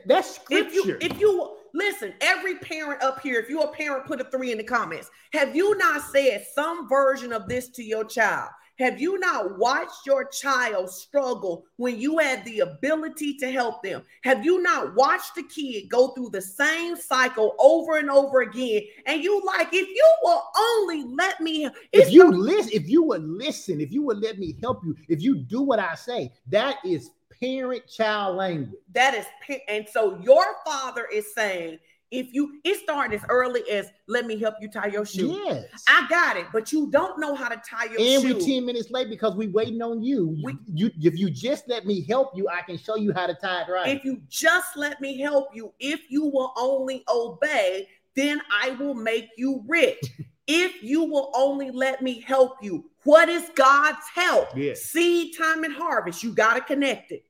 that's 0.04 0.40
if 0.50 0.74
you 0.74 0.82
scripture. 0.82 0.98
if 1.00 1.20
you 1.20 1.56
listen 1.72 2.12
every 2.20 2.56
parent 2.56 3.00
up 3.02 3.20
here 3.20 3.38
if 3.38 3.48
you're 3.48 3.64
a 3.64 3.70
parent 3.70 4.04
put 4.04 4.20
a 4.20 4.24
three 4.24 4.50
in 4.50 4.58
the 4.58 4.64
comments 4.64 5.08
have 5.32 5.54
you 5.54 5.78
not 5.78 6.02
said 6.10 6.44
some 6.52 6.88
version 6.88 7.32
of 7.32 7.46
this 7.48 7.68
to 7.68 7.84
your 7.84 8.02
child 8.04 8.50
have 8.78 9.00
you 9.00 9.18
not 9.18 9.58
watched 9.58 10.06
your 10.06 10.24
child 10.26 10.90
struggle 10.90 11.64
when 11.76 11.98
you 11.98 12.18
had 12.18 12.44
the 12.44 12.60
ability 12.60 13.36
to 13.36 13.50
help 13.50 13.82
them 13.82 14.02
have 14.22 14.44
you 14.44 14.62
not 14.62 14.94
watched 14.94 15.34
the 15.34 15.42
kid 15.44 15.88
go 15.88 16.08
through 16.08 16.30
the 16.30 16.40
same 16.40 16.96
cycle 16.96 17.54
over 17.58 17.98
and 17.98 18.10
over 18.10 18.42
again 18.42 18.82
and 19.06 19.22
you 19.22 19.42
like 19.44 19.68
if 19.72 19.88
you 19.88 20.14
will 20.22 20.42
only 20.58 21.04
let 21.14 21.40
me 21.40 21.68
if 21.92 22.12
you 22.12 22.30
listen, 22.30 22.70
if 22.72 22.88
you 22.88 23.02
would 23.02 23.24
listen, 23.24 23.80
if 23.80 23.92
you 23.92 24.02
would 24.02 24.18
let 24.18 24.38
me 24.38 24.56
help 24.60 24.84
you, 24.84 24.96
if 25.08 25.22
you 25.22 25.36
do 25.36 25.62
what 25.62 25.78
I 25.78 25.94
say, 25.94 26.32
that 26.48 26.76
is 26.84 27.10
parent-child 27.40 28.36
language. 28.36 28.80
That 28.92 29.14
is, 29.14 29.26
and 29.68 29.86
so 29.88 30.18
your 30.22 30.44
father 30.64 31.06
is 31.12 31.34
saying, 31.34 31.78
if 32.10 32.32
you, 32.32 32.60
it 32.64 32.78
started 32.78 33.16
as 33.16 33.26
early 33.28 33.68
as, 33.70 33.90
let 34.06 34.26
me 34.26 34.38
help 34.38 34.54
you 34.60 34.68
tie 34.68 34.86
your 34.86 35.04
shoe. 35.04 35.40
Yes. 35.44 35.84
I 35.88 36.06
got 36.08 36.36
it, 36.36 36.46
but 36.52 36.72
you 36.72 36.90
don't 36.90 37.18
know 37.18 37.34
how 37.34 37.48
to 37.48 37.60
tie 37.68 37.84
your 37.84 38.00
and 38.00 38.22
shoe. 38.22 38.36
we 38.36 38.54
10 38.54 38.64
minutes 38.66 38.90
late 38.90 39.10
because 39.10 39.34
we 39.34 39.48
waiting 39.48 39.82
on 39.82 40.02
you. 40.02 40.36
We- 40.42 40.58
you 40.72 40.90
if 41.00 41.18
you 41.18 41.30
just 41.30 41.68
let 41.68 41.86
me 41.86 42.04
help 42.06 42.36
you, 42.36 42.48
I 42.48 42.62
can 42.62 42.78
show 42.78 42.96
you 42.96 43.12
how 43.12 43.26
to 43.26 43.34
tie 43.34 43.62
it 43.62 43.68
right. 43.70 43.96
If 43.96 44.04
you 44.04 44.20
just 44.28 44.76
let 44.76 45.00
me 45.00 45.18
help 45.20 45.48
you, 45.54 45.72
if 45.80 46.10
you 46.10 46.26
will 46.26 46.52
only 46.56 47.04
obey, 47.08 47.88
then 48.14 48.40
I 48.50 48.70
will 48.70 48.94
make 48.94 49.28
you 49.36 49.64
rich. 49.66 50.00
if 50.46 50.82
you 50.82 51.04
will 51.04 51.32
only 51.34 51.70
let 51.70 52.02
me 52.02 52.20
help 52.20 52.62
you, 52.62 52.88
what 53.04 53.28
is 53.28 53.48
God's 53.54 54.06
help? 54.14 54.48
Yes. 54.56 54.82
Seed 54.82 55.36
time 55.36 55.64
and 55.64 55.74
harvest. 55.74 56.22
You 56.22 56.32
got 56.32 56.54
to 56.54 56.60
connect 56.60 57.12
it. 57.12 57.24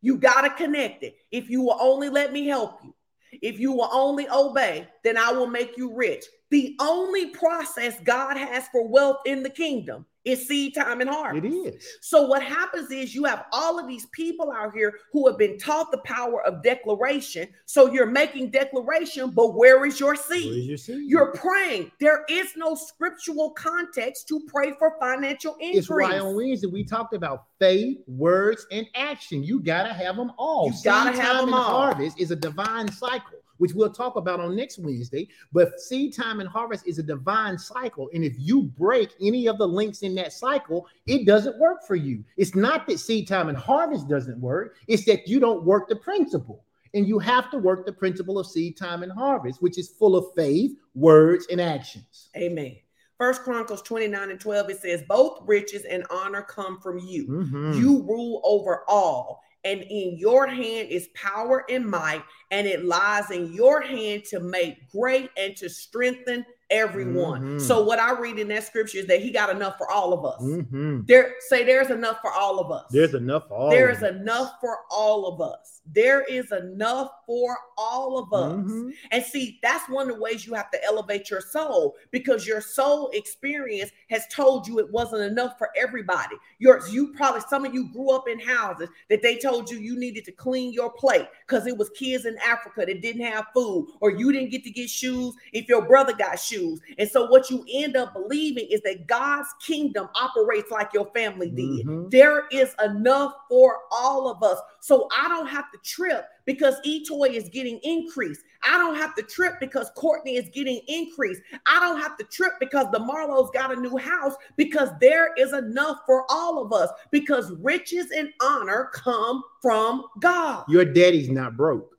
You 0.00 0.18
got 0.18 0.42
to 0.42 0.50
connect 0.50 1.02
it. 1.02 1.16
If 1.30 1.48
you 1.48 1.62
will 1.62 1.78
only 1.80 2.10
let 2.10 2.32
me 2.32 2.46
help 2.46 2.80
you, 2.84 2.93
if 3.42 3.58
you 3.58 3.72
will 3.72 3.90
only 3.92 4.28
obey, 4.28 4.88
then 5.02 5.16
I 5.16 5.32
will 5.32 5.46
make 5.46 5.76
you 5.76 5.94
rich. 5.94 6.24
The 6.50 6.76
only 6.80 7.26
process 7.30 7.98
God 8.04 8.36
has 8.36 8.68
for 8.68 8.86
wealth 8.86 9.18
in 9.26 9.42
the 9.42 9.50
kingdom 9.50 10.06
is 10.24 10.46
seed 10.48 10.74
time 10.74 11.00
and 11.00 11.10
harvest. 11.10 11.44
it 11.44 11.48
is. 11.48 11.86
So 12.00 12.22
what 12.26 12.42
happens 12.42 12.90
is 12.90 13.14
you 13.14 13.24
have 13.24 13.44
all 13.52 13.78
of 13.78 13.86
these 13.86 14.06
people 14.12 14.50
out 14.50 14.72
here 14.74 14.94
who 15.12 15.26
have 15.28 15.36
been 15.38 15.58
taught 15.58 15.90
the 15.90 15.98
power 15.98 16.42
of 16.46 16.62
declaration. 16.62 17.48
So 17.66 17.92
you're 17.92 18.06
making 18.06 18.50
declaration, 18.50 19.30
but 19.30 19.54
where 19.54 19.84
is 19.84 20.00
your 20.00 20.16
seed? 20.16 20.46
Where 20.50 20.58
is 20.58 20.66
your 20.66 20.76
seed? 20.78 21.02
You're 21.10 21.32
praying. 21.32 21.90
There 22.00 22.24
is 22.30 22.48
no 22.56 22.74
scriptural 22.74 23.50
context 23.50 24.28
to 24.28 24.40
pray 24.46 24.72
for 24.78 24.94
financial 25.00 25.54
increase. 25.60 25.78
it's 25.78 25.90
why 25.90 26.18
on 26.18 26.34
Wednesday 26.36 26.68
we 26.68 26.84
talked 26.84 27.14
about 27.14 27.44
faith, 27.58 27.98
words, 28.06 28.66
and 28.70 28.86
action. 28.94 29.42
You 29.44 29.60
gotta 29.60 29.92
have 29.92 30.16
them 30.16 30.32
all. 30.38 30.66
You 30.68 30.74
gotta 30.84 31.10
Seed 31.12 31.20
have 31.20 31.32
time 31.32 31.46
them 31.46 31.54
and 31.54 31.54
all. 31.54 31.82
harvest 31.82 32.18
is 32.18 32.30
a 32.30 32.36
divine 32.36 32.90
cycle, 32.90 33.38
which 33.58 33.74
we'll 33.74 33.92
talk 33.92 34.16
about 34.16 34.40
on 34.40 34.56
next 34.56 34.78
Wednesday. 34.78 35.28
But 35.52 35.80
seed 35.80 36.14
time 36.14 36.40
and 36.40 36.48
harvest 36.48 36.86
is 36.86 36.98
a 36.98 37.02
divine 37.02 37.58
cycle, 37.58 38.10
and 38.12 38.24
if 38.24 38.34
you 38.38 38.62
break 38.62 39.10
any 39.20 39.46
of 39.46 39.58
the 39.58 39.68
links 39.68 40.02
in 40.02 40.14
that 40.16 40.32
cycle, 40.32 40.86
it 41.06 41.26
doesn't 41.26 41.58
work 41.58 41.84
for 41.86 41.96
you. 41.96 42.24
It's 42.36 42.54
not 42.54 42.86
that 42.86 43.00
seed 43.00 43.28
time 43.28 43.48
and 43.48 43.58
harvest 43.58 44.08
doesn't 44.08 44.40
work; 44.40 44.76
it's 44.88 45.04
that 45.06 45.28
you 45.28 45.40
don't 45.40 45.64
work 45.64 45.88
the 45.88 45.96
principle. 45.96 46.64
And 46.94 47.08
you 47.08 47.18
have 47.18 47.50
to 47.50 47.58
work 47.58 47.86
the 47.86 47.92
principle 47.92 48.38
of 48.38 48.46
seed 48.46 48.76
time 48.76 49.02
and 49.02 49.10
harvest, 49.10 49.60
which 49.60 49.78
is 49.78 49.88
full 49.88 50.14
of 50.14 50.26
faith, 50.36 50.76
words, 50.94 51.44
and 51.50 51.60
actions. 51.60 52.30
Amen. 52.36 52.76
First 53.18 53.42
Chronicles 53.42 53.82
29 53.82 54.30
and 54.30 54.40
12, 54.40 54.70
it 54.70 54.80
says, 54.80 55.02
Both 55.08 55.42
riches 55.46 55.84
and 55.84 56.04
honor 56.10 56.42
come 56.42 56.80
from 56.80 56.98
you. 56.98 57.26
Mhm. 57.26 57.78
You 57.78 58.02
rule 58.02 58.40
over 58.44 58.82
all, 58.88 59.40
and 59.64 59.82
in 59.82 60.16
your 60.18 60.46
hand 60.46 60.88
is 60.90 61.08
power 61.14 61.64
and 61.68 61.86
might, 61.86 62.22
and 62.50 62.66
it 62.66 62.84
lies 62.84 63.30
in 63.30 63.52
your 63.52 63.80
hand 63.80 64.24
to 64.30 64.40
make 64.40 64.90
great 64.90 65.30
and 65.36 65.56
to 65.56 65.68
strengthen 65.68 66.44
everyone. 66.74 67.58
Mhm. 67.58 67.60
So, 67.60 67.82
what 67.84 67.98
I 67.98 68.12
read 68.18 68.38
in 68.38 68.48
that 68.48 68.64
scripture 68.64 68.98
is 68.98 69.06
that 69.06 69.20
he 69.20 69.30
got 69.30 69.48
enough 69.50 69.78
for 69.78 69.90
all 69.90 70.12
of 70.12 70.24
us. 70.24 70.42
Mhm. 70.42 71.06
There, 71.06 71.34
say 71.48 71.64
there's 71.64 71.90
enough 71.90 72.18
for 72.20 72.32
all 72.32 72.58
of 72.58 72.70
us. 72.70 72.86
There's 72.90 73.14
enough 73.14 73.48
for 73.48 73.54
all. 73.54 73.70
There 73.70 73.90
of 73.90 74.02
us. 74.02 74.10
enough 74.10 74.54
for 74.60 74.78
all 74.90 75.26
of 75.26 75.40
us. 75.40 75.80
There 75.86 76.22
is 76.22 76.50
enough 76.50 77.10
for 77.26 77.56
all 77.76 78.18
of 78.18 78.32
us. 78.32 78.52
Mhm. 78.54 78.92
And 79.10 79.22
see, 79.24 79.58
that's 79.62 79.88
one 79.88 80.08
of 80.10 80.16
the 80.16 80.22
ways 80.22 80.46
you 80.46 80.54
have 80.54 80.70
to 80.70 80.82
elevate 80.84 81.30
your 81.30 81.42
soul 81.42 81.94
because 82.10 82.46
your 82.46 82.60
soul 82.62 83.10
experience 83.12 83.90
has 84.08 84.26
told 84.28 84.66
you 84.66 84.78
it 84.78 84.90
wasn't 84.90 85.22
enough 85.22 85.58
for 85.58 85.68
everybody. 85.76 86.36
Your 86.58 86.80
you 86.88 87.12
probably 87.12 87.42
some 87.48 87.64
of 87.64 87.74
you 87.74 87.92
grew 87.92 88.10
up 88.10 88.28
in 88.28 88.40
houses 88.40 88.88
that 89.10 89.22
they 89.22 89.36
told 89.36 89.70
you 89.70 89.78
you 89.78 89.96
needed 89.96 90.24
to 90.24 90.32
clean 90.32 90.72
your 90.72 90.90
plate 90.90 91.26
because 91.46 91.66
it 91.66 91.76
was 91.76 91.90
kids 91.90 92.24
in 92.24 92.36
Africa 92.38 92.84
that 92.86 93.02
didn't 93.02 93.22
have 93.22 93.46
food, 93.52 93.88
or 94.00 94.10
you 94.10 94.32
didn't 94.32 94.50
get 94.50 94.64
to 94.64 94.70
get 94.70 94.88
shoes 94.88 95.34
if 95.52 95.68
your 95.68 95.82
brother 95.82 96.14
got 96.14 96.38
shoes. 96.38 96.63
Shoes. 96.64 96.80
And 96.98 97.08
so 97.08 97.26
what 97.26 97.50
you 97.50 97.64
end 97.72 97.96
up 97.96 98.12
believing 98.12 98.66
is 98.70 98.80
that 98.82 99.06
God's 99.06 99.48
kingdom 99.64 100.08
operates 100.14 100.70
like 100.70 100.92
your 100.92 101.06
family 101.14 101.50
did. 101.50 101.86
Mhm. 101.86 102.10
There 102.10 102.46
is 102.50 102.74
enough 102.84 103.34
for 103.48 103.80
all 103.90 104.28
of 104.28 104.42
us. 104.42 104.58
So 104.80 105.08
I 105.16 105.28
don't 105.28 105.46
have 105.46 105.70
to 105.72 105.78
trip 105.78 106.26
because 106.44 106.80
eToy 106.84 107.30
is 107.34 107.48
getting 107.48 107.78
increased. 107.82 108.42
I 108.62 108.78
don't 108.78 108.96
have 108.96 109.14
to 109.16 109.22
trip 109.22 109.54
because 109.60 109.90
Courtney 109.94 110.36
is 110.36 110.48
getting 110.50 110.80
increased. 110.88 111.42
I 111.66 111.80
don't 111.80 112.00
have 112.00 112.16
to 112.18 112.24
trip 112.24 112.54
because 112.60 112.86
the 112.92 112.98
Marlowe's 112.98 113.50
got 113.50 113.76
a 113.76 113.80
new 113.80 113.96
house 113.96 114.34
because 114.56 114.90
there 115.00 115.34
is 115.36 115.52
enough 115.52 115.98
for 116.06 116.24
all 116.30 116.64
of 116.64 116.72
us 116.72 116.90
because 117.10 117.52
riches 117.60 118.10
and 118.10 118.32
honor 118.42 118.90
come 118.92 119.42
from 119.60 120.04
God. 120.20 120.64
Your 120.68 120.84
daddy's 120.84 121.30
not 121.30 121.56
broke. 121.56 121.93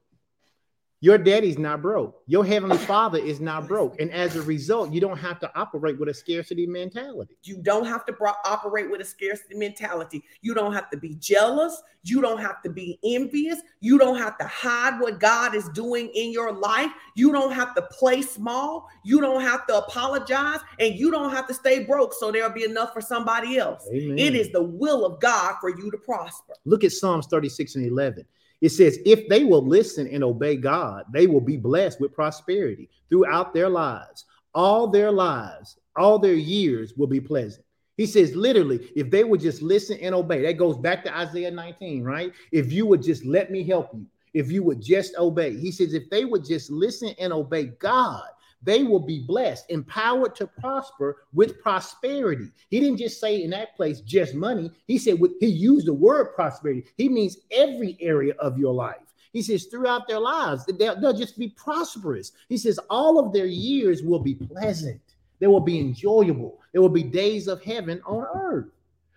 Your 1.06 1.20
daddy's 1.20 1.60
not 1.60 1.84
broke. 1.84 2.24
Your 2.26 2.44
heavenly 2.44 2.80
father 2.80 3.20
is 3.20 3.40
not 3.40 3.68
broke. 3.68 4.02
And 4.02 4.12
as 4.12 4.36
a 4.36 4.42
result, 4.42 4.92
you 4.92 5.00
don't 5.00 5.20
have 5.20 5.40
to 5.42 5.52
operate 5.56 6.00
with 6.00 6.10
a 6.10 6.16
scarcity 6.16 6.66
mentality. 6.66 7.38
You 7.44 7.58
don't 7.62 7.86
have 7.86 8.08
to 8.08 8.14
bro- 8.14 8.32
operate 8.44 8.90
with 8.90 9.02
a 9.02 9.06
scarcity 9.06 9.54
mentality. 9.54 10.24
You 10.42 10.56
don't 10.56 10.74
have 10.74 10.90
to 10.90 10.98
be 10.98 11.14
jealous. 11.20 11.80
You 12.02 12.22
don't 12.22 12.40
have 12.40 12.64
to 12.64 12.72
be 12.72 12.98
envious. 13.04 13.60
You 13.82 14.00
don't 14.00 14.18
have 14.18 14.36
to 14.40 14.48
hide 14.48 15.00
what 15.00 15.20
God 15.20 15.54
is 15.54 15.70
doing 15.70 16.10
in 16.16 16.32
your 16.32 16.52
life. 16.52 16.90
You 17.16 17.32
don't 17.32 17.52
have 17.52 17.76
to 17.76 17.84
play 17.84 18.24
small. 18.24 18.90
You 19.04 19.22
don't 19.22 19.42
have 19.42 19.68
to 19.68 19.78
apologize. 19.78 20.62
And 20.80 20.96
you 20.96 21.12
don't 21.12 21.30
have 21.30 21.46
to 21.50 21.54
stay 21.54 21.84
broke 21.84 22.16
so 22.16 22.32
there'll 22.32 22.50
be 22.50 22.64
enough 22.64 22.94
for 22.94 23.02
somebody 23.02 23.60
else. 23.60 23.88
Amen. 23.94 24.18
It 24.18 24.34
is 24.34 24.52
the 24.52 24.64
will 24.64 25.06
of 25.06 25.20
God 25.20 25.58
for 25.62 25.70
you 25.70 25.92
to 25.92 25.98
prosper. 26.00 26.54
Look 26.66 26.84
at 26.84 26.94
Psalms 26.94 27.28
36 27.28 27.76
and 27.76 27.86
11. 27.86 28.26
It 28.66 28.72
says, 28.72 28.98
If 29.06 29.28
they 29.28 29.44
will 29.44 29.64
listen 29.64 30.08
and 30.08 30.24
obey 30.24 30.56
God, 30.56 31.06
they 31.14 31.28
will 31.28 31.40
be 31.40 31.56
blessed 31.56 32.02
with 32.02 32.16
prosperity 32.16 32.90
throughout 33.10 33.54
their 33.54 33.70
lives. 33.70 34.26
All 34.56 34.88
their 34.88 35.12
lives, 35.12 35.78
all 35.96 36.18
their 36.18 36.34
years 36.34 36.96
will 36.98 37.06
be 37.06 37.22
pleasant. 37.22 37.64
He 37.96 38.08
says, 38.08 38.36
literally, 38.36 38.90
if 38.96 39.12
they 39.12 39.24
would 39.24 39.40
just 39.40 39.62
listen 39.62 40.00
and 40.00 40.16
obey, 40.16 40.42
that 40.42 40.58
goes 40.58 40.80
back 40.80 41.04
to 41.04 41.16
Isaiah 41.16 41.52
19, 41.52 42.04
right? 42.04 42.34
If 42.52 42.72
you 42.72 42.88
would 42.88 43.04
just 43.04 43.24
let 43.24 43.52
me 43.52 43.64
help 43.64 43.92
you, 43.94 44.08
if 44.34 44.52
you 44.52 44.64
would 44.64 44.82
just 44.82 45.16
obey. 45.16 45.56
He 45.56 45.72
says, 45.72 45.94
if 45.94 46.10
they 46.10 46.26
would 46.26 46.44
just 46.44 46.72
listen 46.72 47.10
and 47.20 47.32
obey 47.32 47.66
God, 47.66 48.26
they 48.66 48.84
will 48.84 49.00
be 49.00 49.20
blessed, 49.20 49.70
empowered 49.70 50.36
to 50.36 50.48
prosper 50.48 51.24
with 51.34 51.62
prosperity. 51.62 52.52
He 52.70 52.80
didn't 52.80 52.98
just 52.98 53.20
say 53.20 53.44
in 53.44 53.52
that 53.52 53.76
place 53.76 54.02
just 54.02 54.34
money. 54.34 54.72
He 54.88 54.98
said 54.98 55.20
with, 55.20 55.34
he 55.40 55.48
used 55.48 55.88
the 55.88 55.94
word 55.94 56.34
prosperity. 56.36 56.86
He 56.98 57.08
means 57.08 57.38
every 57.52 57.98
area 58.02 58.34
of 58.40 58.58
your 58.58 58.74
life. 58.74 58.98
He 59.32 59.42
says 59.42 59.66
throughout 59.66 60.08
their 60.08 60.20
lives, 60.20 60.66
they'll, 60.66 61.00
they'll 61.00 61.14
just 61.14 61.38
be 61.38 61.50
prosperous. 61.50 62.32
He 62.50 62.58
says 62.58 62.80
all 62.90 63.20
of 63.20 63.34
their 63.34 63.46
years 63.46 64.02
will 64.02 64.20
be 64.20 64.34
pleasant. 64.34 65.02
They 65.40 65.48
will 65.48 65.60
be 65.60 65.80
enjoyable. 65.80 66.60
There 66.72 66.82
will 66.82 66.90
be 66.90 67.04
days 67.04 67.48
of 67.48 67.62
heaven 67.62 68.02
on 68.06 68.26
earth. 68.34 68.72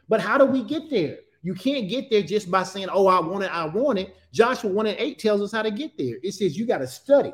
But 0.08 0.20
how 0.20 0.36
do 0.36 0.44
we 0.44 0.62
get 0.62 0.90
there? 0.90 1.18
You 1.42 1.54
can't 1.54 1.88
get 1.88 2.10
there 2.10 2.22
just 2.22 2.50
by 2.50 2.64
saying, 2.64 2.88
"Oh, 2.90 3.06
I 3.06 3.20
want 3.20 3.44
it, 3.44 3.54
I 3.54 3.66
want 3.66 4.00
it." 4.00 4.14
Joshua 4.32 4.70
1 4.70 4.86
and 4.86 4.98
8 4.98 5.18
tells 5.18 5.40
us 5.40 5.52
how 5.52 5.62
to 5.62 5.70
get 5.70 5.96
there. 5.96 6.16
It 6.22 6.32
says 6.32 6.58
you 6.58 6.66
got 6.66 6.78
to 6.78 6.86
study. 6.86 7.32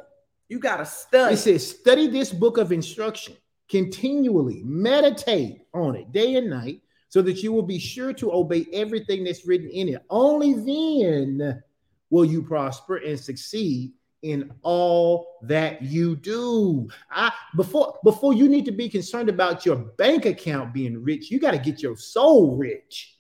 You 0.49 0.59
got 0.59 0.77
to 0.79 0.87
study. 0.87 1.35
It 1.35 1.39
says, 1.39 1.69
study 1.69 2.07
this 2.07 2.33
book 2.33 2.59
of 2.59 2.73
instruction 2.73 3.37
continually, 3.69 4.63
meditate 4.65 5.63
on 5.73 5.97
it 5.97 6.13
day 6.13 6.35
and 6.37 6.51
night, 6.51 6.81
so 7.09 7.23
that 7.23 7.43
you 7.43 7.53
will 7.53 7.63
be 7.63 7.79
sure 7.79 8.13
to 8.13 8.33
obey 8.33 8.67
everything 8.73 9.25
that's 9.25 9.47
written 9.47 9.69
in 9.71 9.89
it. 9.89 10.05
Only 10.11 10.53
then 10.53 11.63
will 12.11 12.25
you 12.25 12.43
prosper 12.43 12.97
and 12.97 13.19
succeed 13.19 13.93
in 14.23 14.51
all 14.63 15.39
that 15.43 15.83
you 15.83 16.17
do. 16.17 16.89
I 17.11 17.33
before 17.57 17.99
before 18.05 18.33
you 18.33 18.49
need 18.49 18.65
to 18.65 18.73
be 18.73 18.89
concerned 18.89 19.29
about 19.29 19.67
your 19.67 19.77
bank 19.77 20.25
account 20.25 20.73
being 20.73 21.03
rich, 21.03 21.31
you 21.31 21.39
got 21.39 21.53
to 21.53 21.59
get 21.59 21.83
your 21.83 21.97
soul 21.97 22.57
rich. 22.57 23.14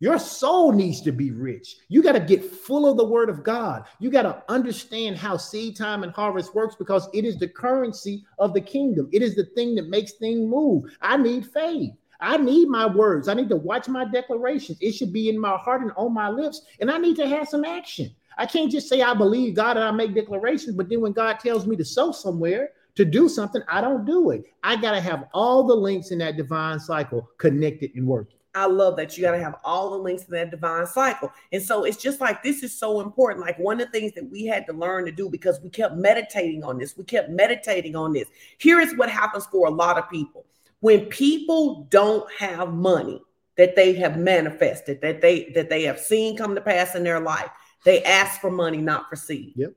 Your 0.00 0.18
soul 0.18 0.72
needs 0.72 1.02
to 1.02 1.12
be 1.12 1.30
rich. 1.30 1.76
You 1.88 2.02
got 2.02 2.12
to 2.12 2.20
get 2.20 2.42
full 2.42 2.90
of 2.90 2.96
the 2.96 3.04
word 3.04 3.28
of 3.28 3.44
God. 3.44 3.84
You 3.98 4.10
got 4.10 4.22
to 4.22 4.42
understand 4.48 5.18
how 5.18 5.36
seed 5.36 5.76
time 5.76 6.02
and 6.02 6.12
harvest 6.12 6.54
works 6.54 6.74
because 6.74 7.06
it 7.12 7.26
is 7.26 7.38
the 7.38 7.48
currency 7.48 8.24
of 8.38 8.54
the 8.54 8.62
kingdom. 8.62 9.10
It 9.12 9.20
is 9.20 9.34
the 9.34 9.44
thing 9.54 9.74
that 9.74 9.90
makes 9.90 10.12
things 10.12 10.40
move. 10.40 10.84
I 11.02 11.18
need 11.18 11.46
faith. 11.46 11.92
I 12.18 12.38
need 12.38 12.68
my 12.68 12.86
words. 12.86 13.28
I 13.28 13.34
need 13.34 13.50
to 13.50 13.56
watch 13.56 13.88
my 13.88 14.06
declarations. 14.06 14.78
It 14.80 14.92
should 14.92 15.12
be 15.12 15.28
in 15.28 15.38
my 15.38 15.56
heart 15.58 15.82
and 15.82 15.92
on 15.96 16.14
my 16.14 16.30
lips. 16.30 16.62
And 16.80 16.90
I 16.90 16.96
need 16.96 17.16
to 17.16 17.28
have 17.28 17.48
some 17.48 17.66
action. 17.66 18.10
I 18.38 18.46
can't 18.46 18.70
just 18.70 18.88
say 18.88 19.02
I 19.02 19.12
believe 19.12 19.54
God 19.54 19.76
and 19.76 19.84
I 19.84 19.90
make 19.90 20.14
declarations, 20.14 20.76
but 20.76 20.88
then 20.88 21.02
when 21.02 21.12
God 21.12 21.40
tells 21.40 21.66
me 21.66 21.76
to 21.76 21.84
sow 21.84 22.10
somewhere, 22.10 22.70
to 22.94 23.04
do 23.04 23.28
something, 23.28 23.62
I 23.68 23.82
don't 23.82 24.06
do 24.06 24.30
it. 24.30 24.44
I 24.62 24.76
got 24.76 24.92
to 24.92 25.00
have 25.00 25.28
all 25.34 25.64
the 25.64 25.74
links 25.74 26.10
in 26.10 26.18
that 26.18 26.38
divine 26.38 26.80
cycle 26.80 27.28
connected 27.36 27.90
and 27.94 28.06
working. 28.06 28.39
I 28.54 28.66
love 28.66 28.96
that 28.96 29.16
you 29.16 29.22
got 29.22 29.32
to 29.32 29.42
have 29.42 29.56
all 29.64 29.90
the 29.90 29.98
links 29.98 30.24
in 30.24 30.32
that 30.32 30.50
divine 30.50 30.86
cycle. 30.86 31.32
And 31.52 31.62
so 31.62 31.84
it's 31.84 31.96
just 31.96 32.20
like 32.20 32.42
this 32.42 32.62
is 32.62 32.76
so 32.76 33.00
important. 33.00 33.44
Like 33.46 33.58
one 33.58 33.80
of 33.80 33.86
the 33.86 33.92
things 33.92 34.12
that 34.14 34.28
we 34.28 34.44
had 34.44 34.66
to 34.66 34.72
learn 34.72 35.04
to 35.06 35.12
do 35.12 35.28
because 35.30 35.60
we 35.60 35.70
kept 35.70 35.96
meditating 35.96 36.64
on 36.64 36.78
this, 36.78 36.96
we 36.96 37.04
kept 37.04 37.30
meditating 37.30 37.94
on 37.94 38.12
this. 38.12 38.28
Here 38.58 38.80
is 38.80 38.96
what 38.96 39.08
happens 39.08 39.46
for 39.46 39.68
a 39.68 39.70
lot 39.70 39.98
of 39.98 40.10
people 40.10 40.46
when 40.80 41.06
people 41.06 41.86
don't 41.90 42.30
have 42.32 42.72
money 42.72 43.22
that 43.56 43.76
they 43.76 43.92
have 43.94 44.18
manifested, 44.18 45.00
that 45.02 45.20
they 45.20 45.50
that 45.54 45.68
they 45.68 45.82
have 45.82 45.98
seen 45.98 46.36
come 46.36 46.54
to 46.54 46.60
pass 46.60 46.94
in 46.94 47.04
their 47.04 47.20
life, 47.20 47.50
they 47.84 48.02
ask 48.04 48.40
for 48.40 48.50
money, 48.50 48.78
not 48.78 49.08
for 49.08 49.16
seed. 49.16 49.52
Yep. 49.56 49.72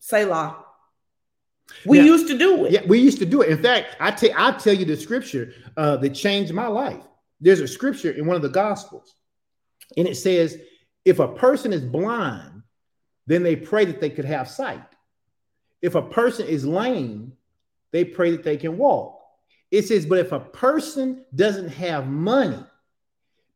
Selah. 0.00 0.64
We 1.86 1.98
Yeah. 1.98 2.04
used 2.04 2.26
to 2.28 2.36
do 2.36 2.64
it. 2.64 2.72
Yeah, 2.72 2.80
we 2.86 2.98
used 2.98 3.18
to 3.20 3.24
do 3.24 3.42
it. 3.42 3.50
In 3.50 3.62
fact, 3.62 3.96
I 4.00 4.10
tell 4.10 4.30
I 4.36 4.52
tell 4.52 4.74
you 4.74 4.84
the 4.84 4.96
scripture 4.96 5.54
uh, 5.76 5.96
that 5.98 6.10
changed 6.10 6.52
my 6.52 6.66
life. 6.66 7.02
There's 7.42 7.60
a 7.60 7.68
scripture 7.68 8.12
in 8.12 8.24
one 8.24 8.36
of 8.36 8.42
the 8.42 8.48
gospels, 8.48 9.14
and 9.96 10.08
it 10.08 10.16
says, 10.16 10.56
if 11.04 11.18
a 11.18 11.28
person 11.28 11.72
is 11.72 11.82
blind, 11.82 12.62
then 13.26 13.42
they 13.42 13.56
pray 13.56 13.84
that 13.84 14.00
they 14.00 14.10
could 14.10 14.24
have 14.24 14.48
sight. 14.48 14.82
If 15.82 15.96
a 15.96 16.02
person 16.02 16.46
is 16.46 16.64
lame, 16.64 17.32
they 17.90 18.04
pray 18.04 18.30
that 18.30 18.44
they 18.44 18.56
can 18.56 18.78
walk. 18.78 19.20
It 19.70 19.86
says, 19.86 20.06
but 20.06 20.18
if 20.18 20.32
a 20.32 20.40
person 20.40 21.24
doesn't 21.34 21.68
have 21.70 22.06
money, 22.06 22.64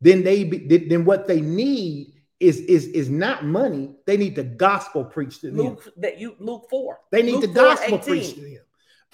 then 0.01 0.23
they 0.23 0.43
be, 0.43 0.87
then 0.87 1.05
what 1.05 1.27
they 1.27 1.41
need 1.41 2.13
is 2.39 2.59
is 2.59 2.87
is 2.87 3.09
not 3.09 3.45
money. 3.45 3.95
They 4.05 4.17
need 4.17 4.35
the 4.35 4.43
gospel 4.43 5.03
preached 5.03 5.41
to 5.41 5.47
them. 5.47 5.57
Luke 5.57 5.93
that 5.97 6.19
you 6.19 6.35
Luke 6.39 6.67
4. 6.69 6.99
They 7.11 7.23
need 7.23 7.35
Luke 7.35 7.41
the 7.41 7.47
4, 7.47 7.63
gospel 7.63 7.97
18. 7.97 8.01
preached 8.01 8.35
to 8.35 8.41
them. 8.41 8.59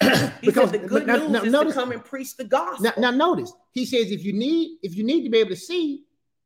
Said 0.02 0.70
the 0.70 0.78
good 0.78 1.06
now- 1.06 1.16
news 1.16 1.30
now 1.30 1.42
is 1.42 1.52
notice- 1.52 1.74
to 1.74 1.80
come 1.80 1.92
and 1.92 2.04
preach 2.04 2.36
the 2.36 2.44
gospel. 2.44 2.84
now, 2.84 3.10
now 3.10 3.10
notice 3.10 3.52
he 3.70 3.86
says 3.86 4.10
if 4.10 4.24
you 4.24 4.32
need 4.32 4.78
if 4.82 4.96
you 4.96 5.04
need 5.04 5.22
to 5.24 5.30
be 5.30 5.38
able 5.38 5.50
to 5.50 5.56
see, 5.56 6.04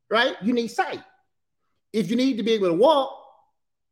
right, 0.09 0.35
you 0.41 0.53
need 0.53 0.67
sight. 0.69 1.01
If 1.91 2.09
you 2.09 2.15
need 2.15 2.37
to 2.37 2.43
be 2.43 2.51
able 2.53 2.67
to 2.67 2.73
walk, 2.75 3.11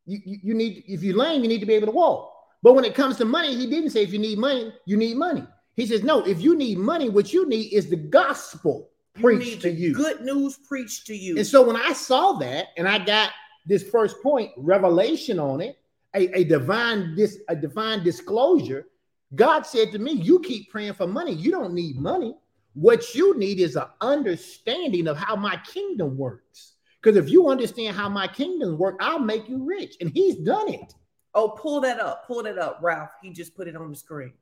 you, 0.06 0.20
you, 0.24 0.38
you 0.44 0.54
need 0.54 0.84
if 0.88 1.04
you're 1.04 1.18
lame, 1.18 1.42
you 1.42 1.50
need 1.50 1.60
to 1.60 1.66
be 1.66 1.74
able 1.74 1.88
to 1.88 1.92
walk. 1.94 2.34
But 2.64 2.74
when 2.74 2.86
it 2.86 2.96
comes 2.96 3.18
to 3.18 3.26
money, 3.26 3.56
he 3.56 3.68
didn't 3.68 3.92
say 3.92 4.04
if 4.04 4.14
you 4.14 4.20
need 4.20 4.38
money, 4.38 4.74
you 4.86 4.98
need 4.98 5.18
money. 5.18 5.44
He 5.76 5.86
says, 5.86 6.04
no, 6.04 6.26
if 6.26 6.42
you 6.42 6.56
need 6.56 6.80
money, 6.80 7.08
what 7.10 7.32
you 7.32 7.48
need 7.48 7.72
is 7.72 7.88
the 7.88 7.96
gospel 7.96 8.90
You 9.16 9.22
preached 9.24 9.62
to 9.62 9.70
the 9.70 9.76
you. 9.76 9.94
Good 9.94 10.22
news 10.22 10.58
preached 10.58 11.06
to 11.08 11.16
you. 11.16 11.38
And 11.38 11.46
so 11.46 11.62
when 11.62 11.76
I 11.76 11.94
saw 11.94 12.34
that 12.40 12.70
and 12.78 12.88
I 12.88 12.98
got 12.98 13.32
this 13.68 13.84
first 13.84 14.22
point, 14.24 14.52
revelation 14.58 15.40
on 15.40 15.62
it, 15.62 15.78
a, 16.16 16.40
a 16.40 16.44
divine 16.46 17.16
dis, 17.16 17.38
a 17.48 17.56
divine 17.56 18.04
disclosure, 18.04 18.88
God 19.36 19.66
said 19.66 19.92
to 19.92 20.00
me, 20.00 20.14
You 20.14 20.40
keep 20.40 20.72
praying 20.72 20.94
for 20.94 21.08
money. 21.08 21.34
You 21.34 21.52
don't 21.52 21.74
need 21.74 21.98
money. 22.00 22.36
What 22.74 23.16
you 23.16 23.38
need 23.38 23.60
is 23.60 23.76
an 23.76 23.86
understanding 24.02 25.08
of 25.08 25.18
how 25.18 25.36
my 25.36 25.58
kingdom 25.66 26.18
works. 26.18 26.74
Because 27.02 27.18
if 27.18 27.30
you 27.30 27.48
understand 27.48 27.96
how 27.96 28.10
my 28.10 28.28
kingdom 28.28 28.78
work, 28.78 28.98
I'll 29.00 29.20
make 29.20 29.48
you 29.50 29.64
rich. 29.64 29.96
And 30.02 30.10
he's 30.12 30.36
done 30.36 30.74
it. 30.74 30.94
Oh, 31.34 31.50
pull 31.50 31.82
that 31.82 32.00
up. 32.00 32.26
Pull 32.28 32.44
that 32.44 32.58
up, 32.58 32.80
Ralph. 32.82 33.10
He 33.22 33.32
just 33.32 33.56
put 33.56 33.68
it 33.68 33.76
on 33.76 33.90
the 33.90 33.96
screen. 33.96 34.34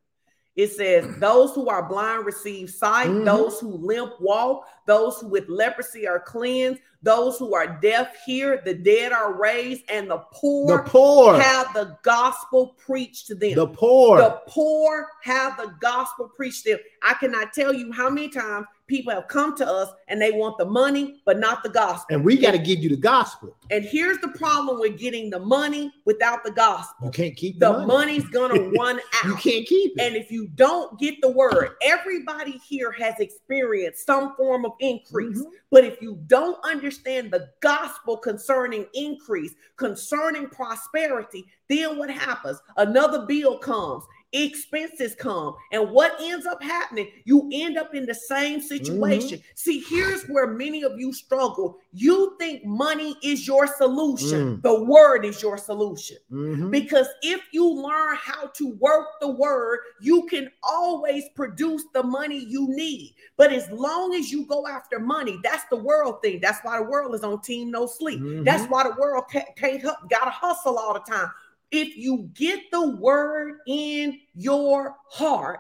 It 0.56 0.72
says, 0.72 1.06
Those 1.20 1.54
who 1.54 1.68
are 1.68 1.88
blind 1.88 2.26
receive 2.26 2.70
sight, 2.70 3.10
Mhm. 3.10 3.26
those 3.26 3.60
who 3.60 3.72
limp 3.72 4.14
walk, 4.22 4.68
those 4.88 5.20
who 5.20 5.28
with 5.28 5.50
leprosy 5.50 6.08
are 6.08 6.20
cleansed, 6.20 6.80
those 7.06 7.38
who 7.38 7.54
are 7.56 7.80
deaf 7.82 8.10
hear, 8.26 8.62
the 8.66 8.74
dead 8.74 9.12
are 9.14 9.34
raised, 9.34 9.84
and 9.90 10.10
the 10.10 10.18
The 10.18 10.24
poor 10.34 10.84
poor, 10.84 11.40
have 11.40 11.74
the 11.74 11.98
gospel 12.04 12.76
preached 12.78 13.28
to 13.28 13.36
them. 13.36 13.54
the 13.56 13.68
poor. 13.68 14.18
The 14.18 14.42
poor 14.48 15.08
have 15.24 15.56
the 15.58 15.74
gospel 15.80 16.28
preached 16.36 16.64
to 16.64 16.72
them. 16.72 16.80
I 17.04 17.14
cannot 17.14 17.54
tell 17.54 17.74
you 17.74 17.92
how 17.92 18.10
many 18.10 18.30
times 18.30 18.66
people 18.88 19.12
have 19.14 19.28
come 19.28 19.56
to 19.58 19.66
us 19.68 19.90
and 20.08 20.22
they 20.22 20.32
want 20.32 20.58
the 20.58 20.66
money, 20.66 21.22
but 21.26 21.40
not 21.40 21.64
the 21.64 21.70
gospel. 21.70 22.06
and 22.16 22.24
we 22.24 22.38
got 22.38 22.52
to 22.52 22.58
give 22.60 22.80
you 22.80 22.90
the 22.90 22.96
gospel. 22.98 23.56
And 23.72 23.84
here's 23.84 24.18
the 24.20 24.28
problem 24.30 24.80
with 24.80 24.98
getting 25.00 25.30
the 25.32 25.40
money 25.40 25.92
without 26.06 26.44
the 26.44 26.52
gospel 26.52 27.06
You 27.08 27.12
can't 27.12 27.36
keep 27.36 27.60
the, 27.60 27.72
the 27.72 27.74
money. 27.80 27.88
money's 28.20 28.26
gonna 28.30 28.60
run 28.80 29.00
out. 29.00 29.26
You 29.26 29.36
can't 29.36 29.66
keep 29.68 29.94
it. 29.98 30.02
And 30.02 30.16
if 30.16 30.32
you 30.32 30.48
don't 30.56 31.00
get 31.00 31.20
the 31.22 31.30
word, 31.32 31.70
everybody 31.82 32.60
here 32.68 32.92
has 32.92 33.16
experienced 33.20 34.06
some 34.06 34.36
form 34.36 34.66
of 34.66 34.74
increase. 34.80 35.40
Mhm. 35.40 35.50
But 35.72 35.84
if 35.84 36.00
you 36.02 36.20
don't 36.28 36.58
understand 36.64 36.95
the 37.04 37.50
gospel 37.62 38.18
concerning 38.18 38.86
increase, 38.94 39.54
concerning 39.78 40.48
prosperity, 40.50 41.46
then 41.70 41.98
what 41.98 42.10
happens? 42.10 42.60
Another 42.78 43.26
bill 43.26 43.58
comes. 43.60 44.04
Expenses 44.36 45.16
come. 45.16 45.56
And 45.72 45.90
what 45.92 46.16
ends 46.20 46.46
up 46.46 46.62
happening, 46.62 47.10
you 47.24 47.50
end 47.52 47.78
up 47.78 47.96
in 47.96 48.06
the 48.06 48.14
same 48.14 48.62
situation. 48.62 49.40
Mm-hmm. 49.40 49.48
See, 49.56 49.80
here's 49.88 50.26
where 50.26 50.48
many 50.48 50.84
of 50.84 51.00
you 51.00 51.14
struggle. 51.14 51.78
You 51.94 52.36
think 52.38 52.66
money 52.66 53.16
is 53.24 53.48
your 53.48 53.68
solution, 53.68 54.58
mm. 54.58 54.62
the 54.62 54.84
word 54.84 55.26
is 55.26 55.42
your 55.42 55.58
solution. 55.58 56.18
Mm-hmm. 56.32 56.70
Because 56.70 57.08
if 57.22 57.42
you 57.52 57.68
learn 57.68 58.16
how 58.18 58.48
to 58.48 58.74
work 58.76 59.08
the 59.22 59.30
word, 59.30 59.80
you 60.02 60.26
can 60.30 60.52
always 60.64 61.26
produce 61.36 61.84
the 61.94 62.04
money 62.04 62.38
you 62.38 62.68
need. 62.70 63.16
But 63.38 63.54
as 63.54 63.70
long 63.72 64.14
as 64.16 64.32
you 64.32 64.46
go 64.46 64.68
after 64.68 65.00
money, 65.00 65.40
that's 65.44 65.66
the 65.70 65.78
world 65.78 66.22
thing. 66.22 66.40
That's 66.42 66.60
why 66.64 66.78
the 66.78 66.84
world 66.84 67.16
is 67.16 67.24
on 67.24 67.42
team 67.42 67.72
no 67.72 67.86
sleep. 67.86 68.20
Mm-hmm. 68.20 68.44
That's 68.44 68.70
why 68.70 68.84
the 68.84 68.96
world 69.00 69.26
can't, 69.32 69.56
can't 69.56 69.82
gotta 69.84 70.32
hustle 70.32 70.78
all 70.78 70.94
the 70.94 71.00
time 71.00 71.32
if 71.72 71.98
you 71.98 72.30
get 72.34 72.72
the 72.72 72.90
word 72.90 73.60
in 73.68 74.20
your 74.34 74.96
heart, 75.10 75.60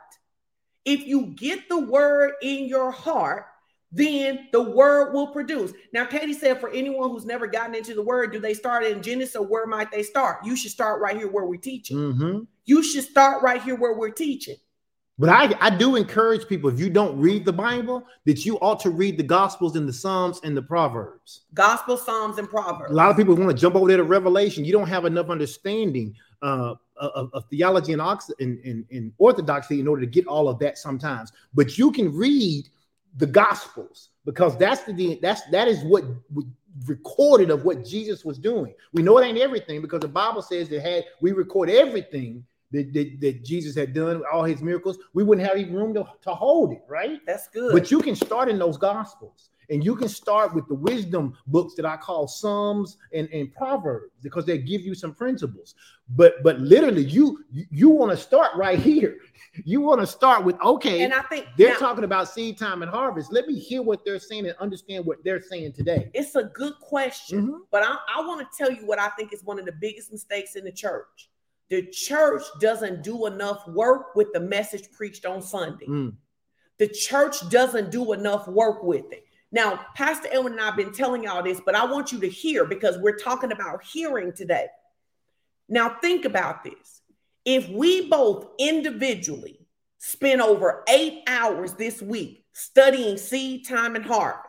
if 0.85 1.05
you 1.05 1.27
get 1.35 1.67
the 1.69 1.79
word 1.79 2.33
in 2.41 2.67
your 2.67 2.91
heart, 2.91 3.45
then 3.91 4.47
the 4.51 4.61
word 4.61 5.13
will 5.13 5.27
produce. 5.27 5.71
Now, 5.93 6.05
Katie 6.05 6.33
said, 6.33 6.59
for 6.59 6.69
anyone 6.69 7.09
who's 7.09 7.25
never 7.25 7.47
gotten 7.47 7.75
into 7.75 7.93
the 7.93 8.01
word, 8.01 8.33
do 8.33 8.39
they 8.39 8.53
start 8.53 8.83
in 8.83 9.01
Genesis 9.01 9.35
or 9.35 9.47
where 9.47 9.65
might 9.65 9.89
they 9.91 10.03
start? 10.03 10.45
You 10.45 10.55
should 10.55 10.71
start 10.71 11.01
right 11.01 11.15
here 11.15 11.29
where 11.29 11.45
we're 11.45 11.55
teaching. 11.57 11.97
Mm-hmm. 11.97 12.39
You 12.65 12.83
should 12.83 13.05
start 13.05 13.41
right 13.41 13.61
here 13.61 13.75
where 13.75 13.93
we're 13.93 14.09
teaching. 14.09 14.57
But 15.17 15.29
I, 15.29 15.55
I 15.61 15.69
do 15.69 15.95
encourage 15.95 16.45
people 16.47 16.69
if 16.69 16.77
you 16.77 16.89
don't 16.89 17.17
read 17.17 17.45
the 17.45 17.53
Bible, 17.53 18.05
that 18.25 18.45
you 18.45 18.57
ought 18.59 18.81
to 18.81 18.89
read 18.89 19.17
the 19.17 19.23
Gospels 19.23 19.77
and 19.77 19.87
the 19.87 19.93
Psalms 19.93 20.41
and 20.43 20.57
the 20.57 20.61
Proverbs. 20.61 21.41
Gospel, 21.53 21.95
Psalms, 21.95 22.37
and 22.37 22.49
Proverbs. 22.49 22.91
A 22.91 22.95
lot 22.95 23.09
of 23.09 23.15
people 23.15 23.33
want 23.35 23.49
to 23.49 23.55
jump 23.55 23.75
over 23.75 23.87
there 23.87 23.97
to 23.97 24.03
Revelation. 24.03 24.65
You 24.65 24.73
don't 24.73 24.89
have 24.89 25.05
enough 25.05 25.29
understanding 25.29 26.15
uh, 26.41 26.75
of, 26.97 27.29
of, 27.33 27.45
theology 27.49 27.93
and, 27.93 28.01
and, 28.01 28.59
and, 28.65 28.85
and 28.91 29.13
orthodoxy 29.17 29.79
in 29.79 29.87
order 29.87 30.01
to 30.01 30.07
get 30.07 30.27
all 30.27 30.49
of 30.49 30.59
that 30.59 30.77
sometimes. 30.77 31.31
But 31.53 31.77
you 31.77 31.91
can 31.91 32.13
read 32.13 32.67
the 33.17 33.25
Gospels 33.25 34.09
because 34.25 34.57
that's 34.57 34.83
the 34.83 35.17
that's 35.21 35.41
that 35.51 35.67
is 35.69 35.83
what 35.83 36.03
recorded 36.85 37.49
of 37.49 37.63
what 37.63 37.85
Jesus 37.85 38.25
was 38.25 38.37
doing. 38.37 38.73
We 38.91 39.01
know 39.01 39.17
it 39.17 39.25
ain't 39.25 39.37
everything 39.37 39.81
because 39.81 40.01
the 40.01 40.09
Bible 40.09 40.41
says 40.41 40.67
that 40.69 40.81
had 40.81 41.05
we 41.21 41.31
record 41.31 41.69
everything 41.69 42.45
that, 42.75 42.93
that, 42.93 43.21
that, 43.21 43.43
Jesus 43.43 43.75
had 43.75 43.93
done, 43.93 44.23
all 44.31 44.43
his 44.43 44.61
miracles, 44.61 44.97
we 45.13 45.23
wouldn't 45.23 45.47
have 45.47 45.57
even 45.57 45.73
room 45.73 45.93
to, 45.93 46.05
to 46.21 46.31
hold 46.31 46.73
it, 46.73 46.83
right? 46.87 47.19
That's 47.25 47.47
good. 47.47 47.73
But 47.73 47.91
you 47.91 48.01
can 48.01 48.15
start 48.15 48.49
in 48.49 48.59
those 48.59 48.77
gospels. 48.77 49.49
And 49.69 49.83
you 49.83 49.95
can 49.95 50.09
start 50.09 50.53
with 50.53 50.67
the 50.67 50.75
wisdom 50.75 51.35
books 51.47 51.75
that 51.75 51.85
I 51.85 51.97
call 51.97 52.27
Psalms 52.27 52.97
and, 53.13 53.27
and 53.33 53.53
Proverbs 53.53 54.13
because 54.21 54.45
they 54.45 54.57
give 54.57 54.81
you 54.81 54.93
some 54.93 55.13
principles. 55.13 55.75
But 56.09 56.43
but 56.43 56.59
literally, 56.59 57.03
you 57.03 57.43
you 57.51 57.89
want 57.89 58.11
to 58.11 58.17
start 58.17 58.51
right 58.55 58.79
here. 58.79 59.17
You 59.63 59.79
want 59.79 60.01
to 60.01 60.07
start 60.07 60.43
with 60.43 60.59
okay. 60.59 61.03
And 61.03 61.13
I 61.13 61.21
think 61.21 61.47
they're 61.57 61.69
now, 61.69 61.79
talking 61.79 62.03
about 62.03 62.27
seed 62.27 62.57
time 62.57 62.81
and 62.81 62.91
harvest. 62.91 63.31
Let 63.31 63.47
me 63.47 63.57
hear 63.57 63.81
what 63.81 64.03
they're 64.03 64.19
saying 64.19 64.45
and 64.45 64.55
understand 64.59 65.05
what 65.05 65.23
they're 65.23 65.41
saying 65.41 65.71
today. 65.71 66.11
It's 66.13 66.35
a 66.35 66.43
good 66.43 66.73
question, 66.81 67.47
mm-hmm. 67.47 67.57
but 67.71 67.81
I, 67.81 67.95
I 68.17 68.27
want 68.27 68.41
to 68.41 68.47
tell 68.57 68.69
you 68.69 68.85
what 68.85 68.99
I 68.99 69.07
think 69.11 69.31
is 69.31 69.45
one 69.45 69.57
of 69.57 69.65
the 69.65 69.71
biggest 69.71 70.11
mistakes 70.11 70.57
in 70.57 70.65
the 70.65 70.73
church 70.73 71.29
the 71.69 71.87
church 71.87 72.43
doesn't 72.59 73.03
do 73.03 73.25
enough 73.25 73.67
work 73.67 74.15
with 74.15 74.31
the 74.33 74.39
message 74.39 74.91
preached 74.91 75.25
on 75.25 75.41
Sunday. 75.41 75.87
Mm. 75.87 76.13
The 76.77 76.87
church 76.87 77.49
doesn't 77.49 77.91
do 77.91 78.13
enough 78.13 78.47
work 78.47 78.83
with 78.83 79.11
it. 79.11 79.25
Now, 79.51 79.85
Pastor 79.95 80.27
Edwin 80.31 80.53
and 80.53 80.61
I 80.61 80.65
have 80.65 80.75
been 80.75 80.91
telling 80.91 81.23
y'all 81.23 81.41
this, 81.41 81.61
but 81.65 81.75
I 81.75 81.85
want 81.85 82.11
you 82.11 82.19
to 82.19 82.27
hear 82.27 82.65
because 82.65 82.97
we're 82.97 83.17
talking 83.17 83.51
about 83.51 83.83
hearing 83.83 84.33
today. 84.33 84.67
Now, 85.69 85.97
think 86.01 86.25
about 86.25 86.63
this. 86.63 87.01
If 87.45 87.69
we 87.69 88.09
both 88.09 88.47
individually 88.59 89.59
spend 89.97 90.41
over 90.41 90.83
eight 90.89 91.23
hours 91.27 91.73
this 91.73 92.01
week 92.01 92.45
studying 92.53 93.17
seed 93.17 93.67
time 93.67 93.95
and 93.95 94.05
harvest, 94.05 94.41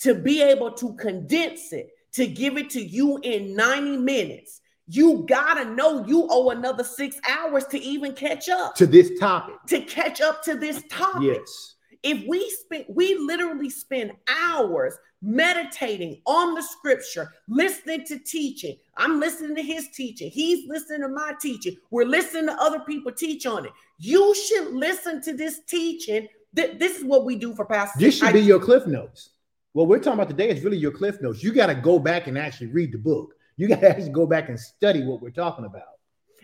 to 0.00 0.14
be 0.14 0.42
able 0.42 0.72
to 0.72 0.94
condense 0.94 1.72
it, 1.72 1.90
to 2.12 2.26
give 2.26 2.56
it 2.56 2.70
to 2.70 2.82
you 2.82 3.18
in 3.22 3.56
90 3.56 3.96
minutes, 3.96 4.60
you 4.88 5.24
gotta 5.28 5.64
know 5.74 6.04
you 6.06 6.26
owe 6.30 6.50
another 6.50 6.82
six 6.82 7.20
hours 7.28 7.64
to 7.66 7.78
even 7.78 8.14
catch 8.14 8.48
up 8.48 8.74
to 8.76 8.86
this 8.86 9.18
topic. 9.18 9.54
To 9.68 9.80
catch 9.82 10.20
up 10.20 10.42
to 10.44 10.54
this 10.54 10.82
topic. 10.90 11.22
Yes. 11.22 11.74
If 12.02 12.26
we 12.28 12.48
spend, 12.50 12.86
we 12.88 13.16
literally 13.16 13.70
spend 13.70 14.12
hours 14.28 14.96
meditating 15.20 16.22
on 16.26 16.54
the 16.54 16.62
scripture, 16.62 17.32
listening 17.48 18.04
to 18.06 18.20
teaching. 18.20 18.76
I'm 18.96 19.18
listening 19.18 19.56
to 19.56 19.62
his 19.62 19.88
teaching. 19.92 20.30
He's 20.30 20.68
listening 20.68 21.00
to 21.02 21.08
my 21.08 21.32
teaching. 21.40 21.76
We're 21.90 22.04
listening 22.04 22.46
to 22.46 22.52
other 22.52 22.80
people 22.80 23.10
teach 23.10 23.46
on 23.46 23.66
it. 23.66 23.72
You 23.98 24.32
should 24.34 24.74
listen 24.74 25.20
to 25.22 25.36
this 25.36 25.60
teaching. 25.68 26.28
This 26.52 26.98
is 26.98 27.04
what 27.04 27.24
we 27.24 27.34
do 27.34 27.52
for 27.54 27.64
pastors. 27.64 28.00
This 28.00 28.18
should 28.18 28.32
be 28.32 28.40
your 28.40 28.60
cliff 28.60 28.86
notes. 28.86 29.30
What 29.72 29.88
we're 29.88 29.98
talking 29.98 30.14
about 30.14 30.30
today 30.30 30.50
is 30.50 30.62
really 30.62 30.78
your 30.78 30.92
cliff 30.92 31.20
notes. 31.20 31.42
You 31.42 31.52
got 31.52 31.66
to 31.66 31.74
go 31.74 31.98
back 31.98 32.28
and 32.28 32.38
actually 32.38 32.68
read 32.68 32.92
the 32.92 32.98
book. 32.98 33.34
You 33.58 33.68
got 33.68 33.80
to 33.80 33.90
actually 33.90 34.10
go 34.10 34.26
back 34.26 34.48
and 34.48 34.58
study 34.58 35.04
what 35.04 35.20
we're 35.20 35.30
talking 35.30 35.66
about. 35.66 35.82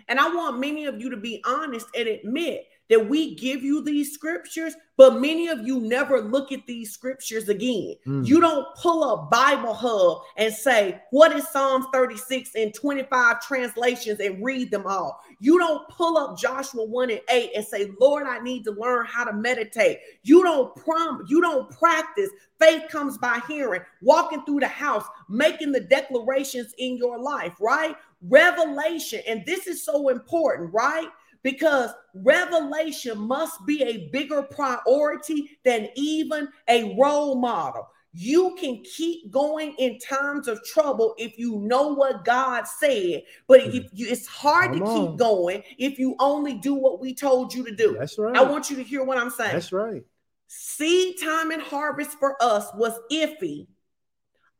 And 0.09 0.21
I 0.21 0.29
want 0.35 0.59
many 0.61 0.85
of 0.85 1.01
you 1.01 1.09
to 1.11 1.17
be 1.17 1.43
honest 1.47 1.87
and 1.97 2.07
admit 2.07 2.67
that 2.91 3.09
we 3.09 3.35
give 3.35 3.62
you 3.62 3.82
these 3.82 4.12
scriptures, 4.12 4.74
but 4.97 5.20
many 5.20 5.49
of 5.49 5.66
you 5.66 5.80
never 5.80 6.20
look 6.20 6.53
at 6.53 6.66
these 6.66 6.93
scriptures 6.93 7.49
again. 7.49 7.95
Mm. 8.07 8.26
You 8.26 8.41
don't 8.41 8.66
pull 8.76 9.03
up 9.03 9.30
Bible 9.30 9.74
Hub 9.74 10.22
and 10.37 10.53
say, 10.53 11.01
What 11.11 11.32
is 11.32 11.49
Psalms 11.49 11.87
36 11.93 12.51
and 12.55 12.74
25 12.74 13.41
translations 13.43 14.20
and 14.20 14.45
read 14.45 14.70
them 14.70 14.87
all. 14.87 15.20
You 15.41 15.59
don't 15.59 15.89
pull 15.89 16.18
up 16.18 16.39
Joshua 16.39 16.85
1 16.85 17.11
and 17.11 17.20
8 17.30 17.51
and 17.55 17.64
say, 17.64 17.91
Lord, 18.01 18.26
I 18.26 18.41
need 18.41 18.64
to 18.64 18.72
learn 18.72 19.07
how 19.07 19.24
to 19.24 19.32
meditate. 19.32 19.99
You 20.22 20.43
don't 20.43 20.74
prom, 20.76 21.24
you 21.28 21.41
don't 21.41 21.70
practice. 21.70 22.30
Faith 22.61 22.85
comes 22.89 23.18
by 23.18 23.41
hearing, 23.49 23.82
walking 24.03 24.45
through 24.45 24.61
the 24.61 24.68
house, 24.68 25.05
making 25.28 25.72
the 25.72 25.80
declarations 25.80 26.74
in 26.78 26.97
your 26.97 27.18
life, 27.18 27.55
right? 27.61 27.97
Revelation, 28.22 29.20
and 29.26 29.45
this 29.45 29.66
is 29.66 29.85
so 29.85 30.09
important, 30.09 30.72
right? 30.72 31.09
Because 31.45 31.90
revelation 32.14 33.18
must 33.18 33.64
be 33.64 33.82
a 33.84 34.09
bigger 34.09 34.42
priority 34.42 35.59
than 35.64 35.88
even 35.95 36.49
a 36.68 36.97
role 36.99 37.36
model. 37.36 37.86
You 38.12 38.57
can 38.59 38.82
keep 38.82 39.30
going 39.30 39.74
in 39.78 39.99
times 39.99 40.49
of 40.49 40.64
trouble 40.64 41.14
if 41.18 41.36
you 41.38 41.59
know 41.59 41.88
what 41.88 42.24
God 42.24 42.64
said, 42.66 43.22
but 43.47 43.61
if 43.61 43.84
hmm. 43.84 43.88
you, 43.92 44.07
it's 44.09 44.26
hard 44.26 44.70
Come 44.70 44.80
to 44.80 44.84
on. 44.86 45.09
keep 45.09 45.18
going 45.18 45.62
if 45.78 45.99
you 45.99 46.16
only 46.18 46.55
do 46.55 46.74
what 46.74 47.01
we 47.01 47.14
told 47.14 47.53
you 47.53 47.64
to 47.64 47.74
do. 47.74 47.97
That's 47.99 48.18
right. 48.18 48.36
I 48.36 48.42
want 48.42 48.70
you 48.70 48.76
to 48.76 48.82
hear 48.82 49.05
what 49.05 49.18
I'm 49.18 49.30
saying. 49.30 49.53
That's 49.53 49.72
right. 49.72 50.03
Seed 50.47 51.16
time 51.20 51.51
and 51.51 51.61
harvest 51.61 52.18
for 52.18 52.36
us 52.40 52.68
was 52.74 52.99
iffy 53.11 53.66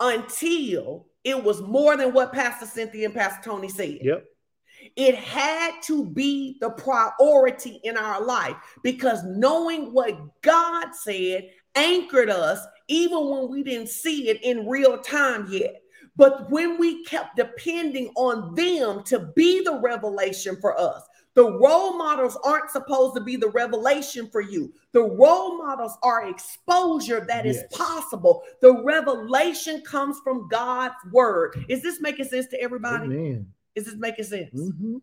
until 0.01 1.07
it 1.23 1.43
was 1.43 1.63
more 1.63 1.97
than 1.97 2.13
what 2.13 2.33
Pastor 2.33 2.67
Cynthia 2.67 3.07
and 3.07 3.15
Pastor 3.15 3.49
Tony 3.49 3.69
said. 3.69 3.99
Yep. 4.03 4.25
It 4.97 5.15
had 5.17 5.81
to 5.85 6.07
be 6.07 6.59
the 6.61 6.71
priority 6.71 7.81
in 7.85 7.97
our 7.97 8.25
life 8.25 8.57
because 8.83 9.25
knowing 9.25 9.93
what 9.93 10.41
God 10.43 10.95
said 10.95 11.51
anchored 11.75 12.31
us 12.31 12.61
even 12.89 13.29
when 13.31 13.51
we 13.51 13.63
didn't 13.63 13.89
see 13.89 14.29
it 14.29 14.43
in 14.43 14.69
real 14.69 14.99
time 14.99 15.47
yet. 15.51 15.83
But 16.17 16.51
when 16.51 16.79
we 16.79 17.05
kept 17.05 17.37
depending 17.37 18.13
on 18.15 18.55
them 18.55 19.03
to 19.05 19.33
be 19.35 19.65
the 19.65 19.81
revelation 19.81 20.57
for 20.61 20.79
us, 20.79 21.03
the 21.35 21.59
role 21.59 21.97
models 21.97 22.39
aren't 22.45 22.71
supposed 22.71 23.17
to 23.17 23.21
be 23.21 23.35
the 23.35 23.49
revelation 23.49 24.29
for 24.31 24.41
you. 24.41 24.73
The 24.93 25.03
role 25.03 25.59
models 25.59 25.99
are 26.05 26.29
exposure 26.29 27.25
that 27.27 27.45
yes. 27.45 27.57
is 27.57 27.65
possible. 27.73 28.45
The 28.61 28.81
revelation 28.85 29.83
comes 29.83 30.19
from 30.23 30.49
God's 30.49 30.95
word. 31.11 31.65
Is 31.69 31.83
this 31.83 32.01
making 32.01 32.27
sense 32.27 32.47
to 32.49 32.61
everybody? 32.61 33.07
Amen. 33.07 33.53
Is 33.75 33.87
this 33.87 33.97
making 33.97 34.25
sense? 34.25 34.55
Mm-hmm. 34.55 34.97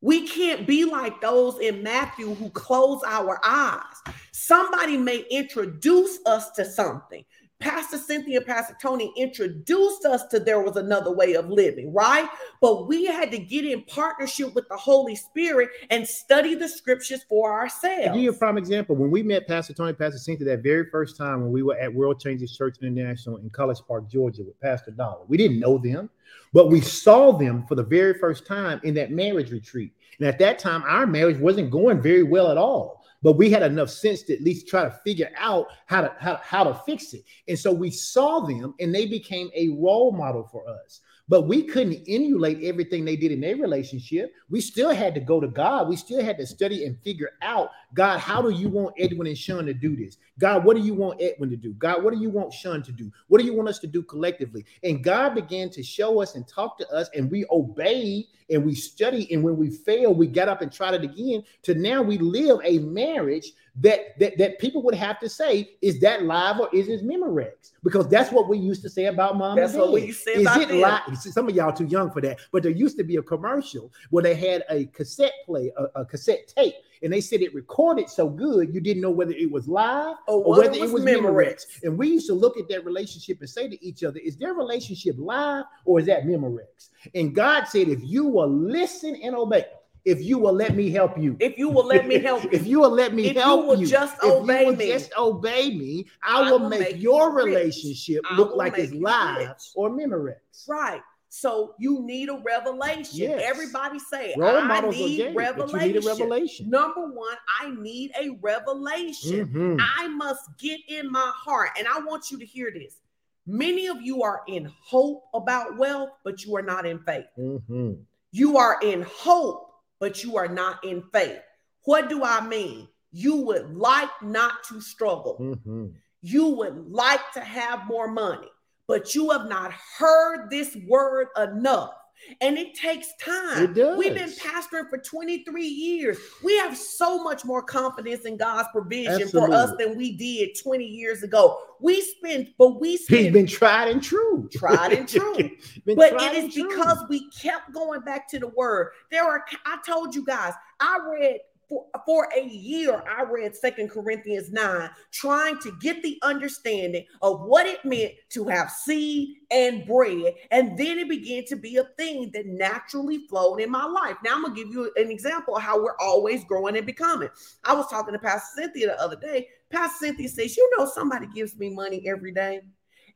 We 0.00 0.28
can't 0.28 0.66
be 0.66 0.84
like 0.84 1.20
those 1.20 1.58
in 1.58 1.82
Matthew 1.82 2.34
who 2.34 2.50
close 2.50 3.02
our 3.06 3.40
eyes. 3.44 4.14
Somebody 4.32 4.96
may 4.96 5.24
introduce 5.30 6.18
us 6.26 6.50
to 6.52 6.64
something. 6.64 7.24
Pastor 7.58 7.96
Cynthia, 7.96 8.42
Pastor 8.42 8.76
Tony 8.80 9.12
introduced 9.16 10.04
us 10.04 10.26
to 10.26 10.38
there 10.38 10.60
was 10.60 10.76
another 10.76 11.10
way 11.10 11.34
of 11.34 11.48
living, 11.48 11.92
right? 11.92 12.28
But 12.60 12.86
we 12.86 13.06
had 13.06 13.30
to 13.30 13.38
get 13.38 13.64
in 13.64 13.82
partnership 13.84 14.54
with 14.54 14.68
the 14.68 14.76
Holy 14.76 15.16
Spirit 15.16 15.70
and 15.90 16.06
study 16.06 16.54
the 16.54 16.68
scriptures 16.68 17.24
for 17.28 17.52
ourselves. 17.52 18.08
I'll 18.08 18.14
give 18.14 18.22
you 18.22 18.30
a 18.30 18.34
prime 18.34 18.58
example. 18.58 18.94
When 18.94 19.10
we 19.10 19.22
met 19.22 19.48
Pastor 19.48 19.72
Tony, 19.72 19.94
Pastor 19.94 20.18
Cynthia, 20.18 20.46
that 20.48 20.62
very 20.62 20.90
first 20.90 21.16
time 21.16 21.40
when 21.40 21.50
we 21.50 21.62
were 21.62 21.78
at 21.78 21.92
World 21.92 22.20
Changers 22.20 22.54
Church 22.54 22.76
International 22.82 23.38
in 23.38 23.48
College 23.48 23.78
Park, 23.88 24.10
Georgia, 24.10 24.42
with 24.42 24.60
Pastor 24.60 24.90
Dollar, 24.90 25.24
we 25.26 25.38
didn't 25.38 25.58
know 25.58 25.78
them, 25.78 26.10
but 26.52 26.68
we 26.68 26.82
saw 26.82 27.32
them 27.32 27.66
for 27.66 27.74
the 27.74 27.84
very 27.84 28.18
first 28.18 28.46
time 28.46 28.80
in 28.84 28.92
that 28.94 29.10
marriage 29.10 29.50
retreat. 29.50 29.92
And 30.18 30.28
at 30.28 30.38
that 30.40 30.58
time, 30.58 30.82
our 30.86 31.06
marriage 31.06 31.38
wasn't 31.38 31.70
going 31.70 32.02
very 32.02 32.22
well 32.22 32.50
at 32.50 32.58
all 32.58 33.05
but 33.26 33.36
we 33.36 33.50
had 33.50 33.64
enough 33.64 33.90
sense 33.90 34.22
to 34.22 34.34
at 34.34 34.40
least 34.40 34.68
try 34.68 34.84
to 34.84 35.00
figure 35.04 35.32
out 35.36 35.66
how 35.86 36.00
to 36.00 36.14
how, 36.20 36.38
how 36.44 36.62
to 36.62 36.74
fix 36.86 37.12
it. 37.12 37.24
And 37.48 37.58
so 37.58 37.72
we 37.72 37.90
saw 37.90 38.46
them 38.46 38.72
and 38.78 38.94
they 38.94 39.04
became 39.04 39.50
a 39.52 39.70
role 39.70 40.12
model 40.12 40.48
for 40.52 40.62
us. 40.68 41.00
but 41.28 41.42
we 41.42 41.62
couldn't 41.62 42.04
emulate 42.06 42.62
everything 42.62 43.04
they 43.04 43.16
did 43.16 43.32
in 43.32 43.40
their 43.40 43.56
relationship. 43.56 44.32
We 44.48 44.60
still 44.60 44.90
had 44.90 45.14
to 45.14 45.20
go 45.20 45.40
to 45.40 45.48
God. 45.48 45.88
We 45.88 45.96
still 45.96 46.22
had 46.22 46.38
to 46.38 46.46
study 46.46 46.84
and 46.84 47.00
figure 47.02 47.30
out, 47.42 47.70
God, 47.94 48.18
how 48.18 48.42
do 48.42 48.50
you 48.50 48.68
want 48.68 48.94
Edwin 48.98 49.26
and 49.26 49.38
Sean 49.38 49.66
to 49.66 49.74
do 49.74 49.96
this? 49.96 50.18
God, 50.38 50.64
what 50.64 50.76
do 50.76 50.82
you 50.82 50.94
want 50.94 51.20
Edwin 51.22 51.50
to 51.50 51.56
do? 51.56 51.72
God, 51.74 52.02
what 52.02 52.12
do 52.12 52.20
you 52.20 52.30
want 52.30 52.52
Sean 52.52 52.82
to 52.82 52.92
do? 52.92 53.10
What 53.28 53.40
do 53.40 53.46
you 53.46 53.54
want 53.54 53.68
us 53.68 53.78
to 53.80 53.86
do 53.86 54.02
collectively? 54.02 54.64
And 54.82 55.02
God 55.02 55.34
began 55.34 55.70
to 55.70 55.82
show 55.82 56.20
us 56.20 56.34
and 56.34 56.46
talk 56.46 56.78
to 56.78 56.90
us, 56.90 57.08
and 57.14 57.30
we 57.30 57.46
obeyed 57.50 58.26
and 58.50 58.64
we 58.64 58.74
studied. 58.74 59.30
And 59.30 59.42
when 59.42 59.56
we 59.56 59.70
failed, 59.70 60.18
we 60.18 60.26
got 60.26 60.48
up 60.48 60.62
and 60.62 60.72
tried 60.72 60.94
it 60.94 61.04
again. 61.04 61.42
To 61.62 61.74
now 61.74 62.02
we 62.02 62.18
live 62.18 62.60
a 62.64 62.78
marriage 62.78 63.52
that, 63.80 64.18
that 64.18 64.38
that 64.38 64.58
people 64.58 64.82
would 64.82 64.94
have 64.94 65.18
to 65.20 65.28
say, 65.28 65.76
is 65.82 66.00
that 66.00 66.22
live 66.22 66.60
or 66.60 66.68
is 66.72 66.88
it 66.88 67.04
Memorex? 67.04 67.72
Because 67.84 68.08
that's 68.08 68.32
what 68.32 68.48
we 68.48 68.58
used 68.58 68.82
to 68.82 68.88
say 68.88 69.06
about 69.06 69.36
mom 69.36 69.56
That's 69.56 69.72
and 69.72 69.82
what 69.82 69.86
dad. 69.88 69.94
we 69.94 70.06
used 70.06 70.24
to 70.24 70.32
say 70.32 70.40
is 70.40 70.42
about 70.42 70.62
it 70.62 70.74
live? 70.74 71.18
Some 71.18 71.48
of 71.48 71.54
y'all 71.54 71.72
too 71.72 71.86
young 71.86 72.10
for 72.10 72.20
that, 72.22 72.38
but 72.52 72.62
there 72.62 72.72
used 72.72 72.96
to 72.98 73.04
be 73.04 73.16
a 73.16 73.22
commercial 73.22 73.92
where 74.10 74.22
they 74.22 74.34
had 74.34 74.64
a 74.70 74.86
cassette 74.86 75.32
play, 75.44 75.72
a, 75.76 76.00
a 76.00 76.04
cassette 76.04 76.52
tape, 76.56 76.74
and 77.02 77.12
they 77.12 77.20
said 77.20 77.40
it 77.42 77.54
recorded 77.54 78.08
so 78.08 78.28
good 78.28 78.74
you 78.74 78.80
didn't 78.80 79.02
know 79.02 79.10
whether 79.10 79.32
it 79.32 79.50
was 79.50 79.68
live 79.68 80.16
oh, 80.28 80.40
Or 80.42 80.44
or 80.56 80.58
whether 80.58 80.72
it 80.72 80.76
it 80.76 80.80
was 80.82 80.92
was 80.92 81.02
Memorex. 81.04 81.82
And 81.82 81.96
we 81.98 82.08
used 82.08 82.26
to 82.28 82.34
look 82.34 82.58
at 82.58 82.68
that 82.68 82.84
relationship 82.84 83.38
and 83.40 83.48
say 83.48 83.68
to 83.68 83.84
each 83.84 84.04
other, 84.04 84.18
is 84.18 84.36
their 84.36 84.54
relationship 84.54 85.16
live 85.18 85.64
or 85.84 86.00
is 86.00 86.06
that 86.06 86.24
Memorex? 86.24 86.90
And 87.14 87.34
God 87.34 87.64
said, 87.64 87.88
if 87.88 88.00
you 88.02 88.24
will 88.26 88.48
listen 88.50 89.16
and 89.22 89.34
obey, 89.36 89.64
if 90.04 90.22
you 90.22 90.38
will 90.38 90.52
let 90.52 90.76
me 90.76 90.88
help 90.90 91.18
you. 91.18 91.36
If 91.40 91.58
you 91.58 91.68
will 91.68 91.84
let 91.84 92.06
me 92.06 92.18
help 92.18 92.44
you. 92.44 92.50
if 92.52 92.66
you 92.66 92.80
will 92.80 92.90
let 92.90 93.12
me 93.12 93.26
If 93.26 93.34
you 93.34 93.40
help 93.42 93.66
will 93.66 93.80
you, 93.80 93.86
just 93.86 94.16
if 94.18 94.24
obey 94.24 94.60
you 94.60 94.66
will 94.66 94.76
me, 94.76 94.86
just 94.88 95.12
obey 95.18 95.70
me, 95.74 96.06
I, 96.22 96.42
I 96.42 96.50
will, 96.50 96.60
will 96.60 96.68
make, 96.68 96.80
make 96.80 97.02
your 97.02 97.32
relationship 97.34 98.22
look 98.36 98.54
like 98.54 98.78
it's 98.78 98.92
live 98.92 99.48
rich. 99.48 99.62
or 99.74 99.90
Memorex. 99.90 100.36
Right. 100.68 101.00
So 101.28 101.74
you 101.78 102.02
need 102.02 102.28
a 102.28 102.40
revelation. 102.44 103.04
Yes. 103.18 103.42
Everybody 103.44 103.98
say, 103.98 104.34
Role 104.38 104.56
I 104.56 104.80
need 104.80 105.16
gay, 105.18 105.32
revelation. 105.34 105.92
need 105.92 105.96
a 105.96 106.08
revelation. 106.08 106.70
Number 106.70 107.06
one, 107.06 107.36
I 107.60 107.70
need 107.78 108.12
a 108.18 108.30
revelation. 108.40 109.46
Mhm. 109.48 109.78
I 109.98 110.08
must 110.08 110.42
get 110.58 110.80
in 110.88 111.10
my 111.10 111.32
heart. 111.34 111.70
And 111.78 111.86
I 111.88 111.98
want 112.00 112.30
you 112.30 112.38
to 112.38 112.46
hear 112.46 112.70
this. 112.70 113.00
Many 113.46 113.86
of 113.86 114.00
you 114.02 114.22
are 114.22 114.42
in 114.48 114.64
hope 114.80 115.24
about 115.34 115.76
wealth, 115.76 116.10
but 116.24 116.44
you 116.44 116.56
are 116.56 116.62
not 116.62 116.86
in 116.86 116.98
faith. 117.00 117.26
Mhm. 117.38 118.04
You 118.32 118.56
are 118.56 118.78
in 118.82 119.02
hope, 119.02 119.70
but 119.98 120.22
you 120.24 120.36
are 120.36 120.48
not 120.48 120.84
in 120.84 121.02
faith. 121.12 121.40
What 121.84 122.08
do 122.08 122.24
I 122.24 122.40
mean? 122.46 122.88
You 123.12 123.36
would 123.36 123.74
like 123.76 124.10
not 124.22 124.64
to 124.64 124.80
struggle. 124.80 125.38
Mhm. 125.38 125.94
You 126.22 126.48
would 126.48 126.90
like 126.90 127.20
to 127.34 127.40
have 127.40 127.86
more 127.86 128.08
money, 128.08 128.50
but 128.86 129.14
you 129.14 129.30
have 129.30 129.48
not 129.48 129.72
heard 129.72 130.48
this 130.50 130.76
word 130.86 131.28
enough. 131.36 131.92
And 132.40 132.56
it 132.56 132.74
takes 132.74 133.08
time. 133.20 133.64
It 133.64 133.74
does. 133.74 133.98
We've 133.98 134.14
been 134.14 134.30
pastoring 134.30 134.88
for 134.88 134.98
23 134.98 135.66
years. 135.66 136.18
We 136.42 136.56
have 136.56 136.76
so 136.76 137.22
much 137.22 137.44
more 137.44 137.62
confidence 137.62 138.24
in 138.24 138.36
God's 138.36 138.68
provision 138.72 139.28
for 139.28 139.52
us 139.52 139.72
than 139.78 139.96
we 139.96 140.16
did 140.16 140.58
20 140.60 140.84
years 140.84 141.22
ago. 141.22 141.58
We 141.78 142.00
spent, 142.00 142.48
but 142.58 142.80
we 142.80 142.96
He's 142.96 143.32
been 143.32 143.46
tried 143.46 143.88
and 143.88 144.02
true. 144.02 144.48
Tried 144.50 144.92
and 144.92 145.08
true. 145.08 145.50
But 145.84 146.14
it 146.22 146.44
is 146.44 146.54
because 146.54 147.04
we 147.08 147.30
kept 147.30 147.72
going 147.72 148.00
back 148.00 148.28
to 148.30 148.38
the 148.38 148.48
word. 148.48 148.92
There 149.10 149.24
are, 149.24 149.44
I 149.66 149.78
told 149.86 150.14
you 150.14 150.24
guys, 150.24 150.54
I 150.80 150.98
read 151.06 151.38
for, 151.68 151.86
for 152.04 152.28
a 152.36 152.44
year, 152.44 153.02
I 153.08 153.24
read 153.24 153.56
Second 153.56 153.90
Corinthians 153.90 154.52
9, 154.52 154.90
trying 155.10 155.58
to 155.60 155.72
get 155.80 156.02
the 156.02 156.18
understanding 156.22 157.04
of 157.22 157.42
what 157.42 157.66
it 157.66 157.84
meant 157.84 158.12
to 158.30 158.44
have 158.44 158.70
seed 158.70 159.36
and 159.50 159.84
bread. 159.84 160.34
And 160.50 160.78
then 160.78 160.98
it 160.98 161.08
began 161.08 161.44
to 161.46 161.56
be 161.56 161.76
a 161.78 161.84
thing 161.96 162.30
that 162.34 162.46
naturally 162.46 163.26
flowed 163.28 163.60
in 163.60 163.70
my 163.70 163.84
life. 163.84 164.16
Now 164.24 164.34
I'm 164.34 164.42
gonna 164.42 164.54
give 164.54 164.68
you 164.68 164.92
an 164.96 165.10
example 165.10 165.56
of 165.56 165.62
how 165.62 165.82
we're 165.82 165.98
always 165.98 166.44
growing 166.44 166.76
and 166.76 166.86
becoming. 166.86 167.30
I 167.64 167.74
was 167.74 167.88
talking 167.88 168.12
to 168.12 168.18
Pastor 168.18 168.62
Cynthia 168.62 168.88
the 168.88 169.02
other 169.02 169.16
day. 169.16 169.48
Pastor 169.70 170.06
Cynthia 170.06 170.28
says, 170.28 170.56
You 170.56 170.70
know, 170.78 170.86
somebody 170.86 171.26
gives 171.34 171.56
me 171.56 171.70
money 171.70 172.06
every 172.06 172.32
day. 172.32 172.60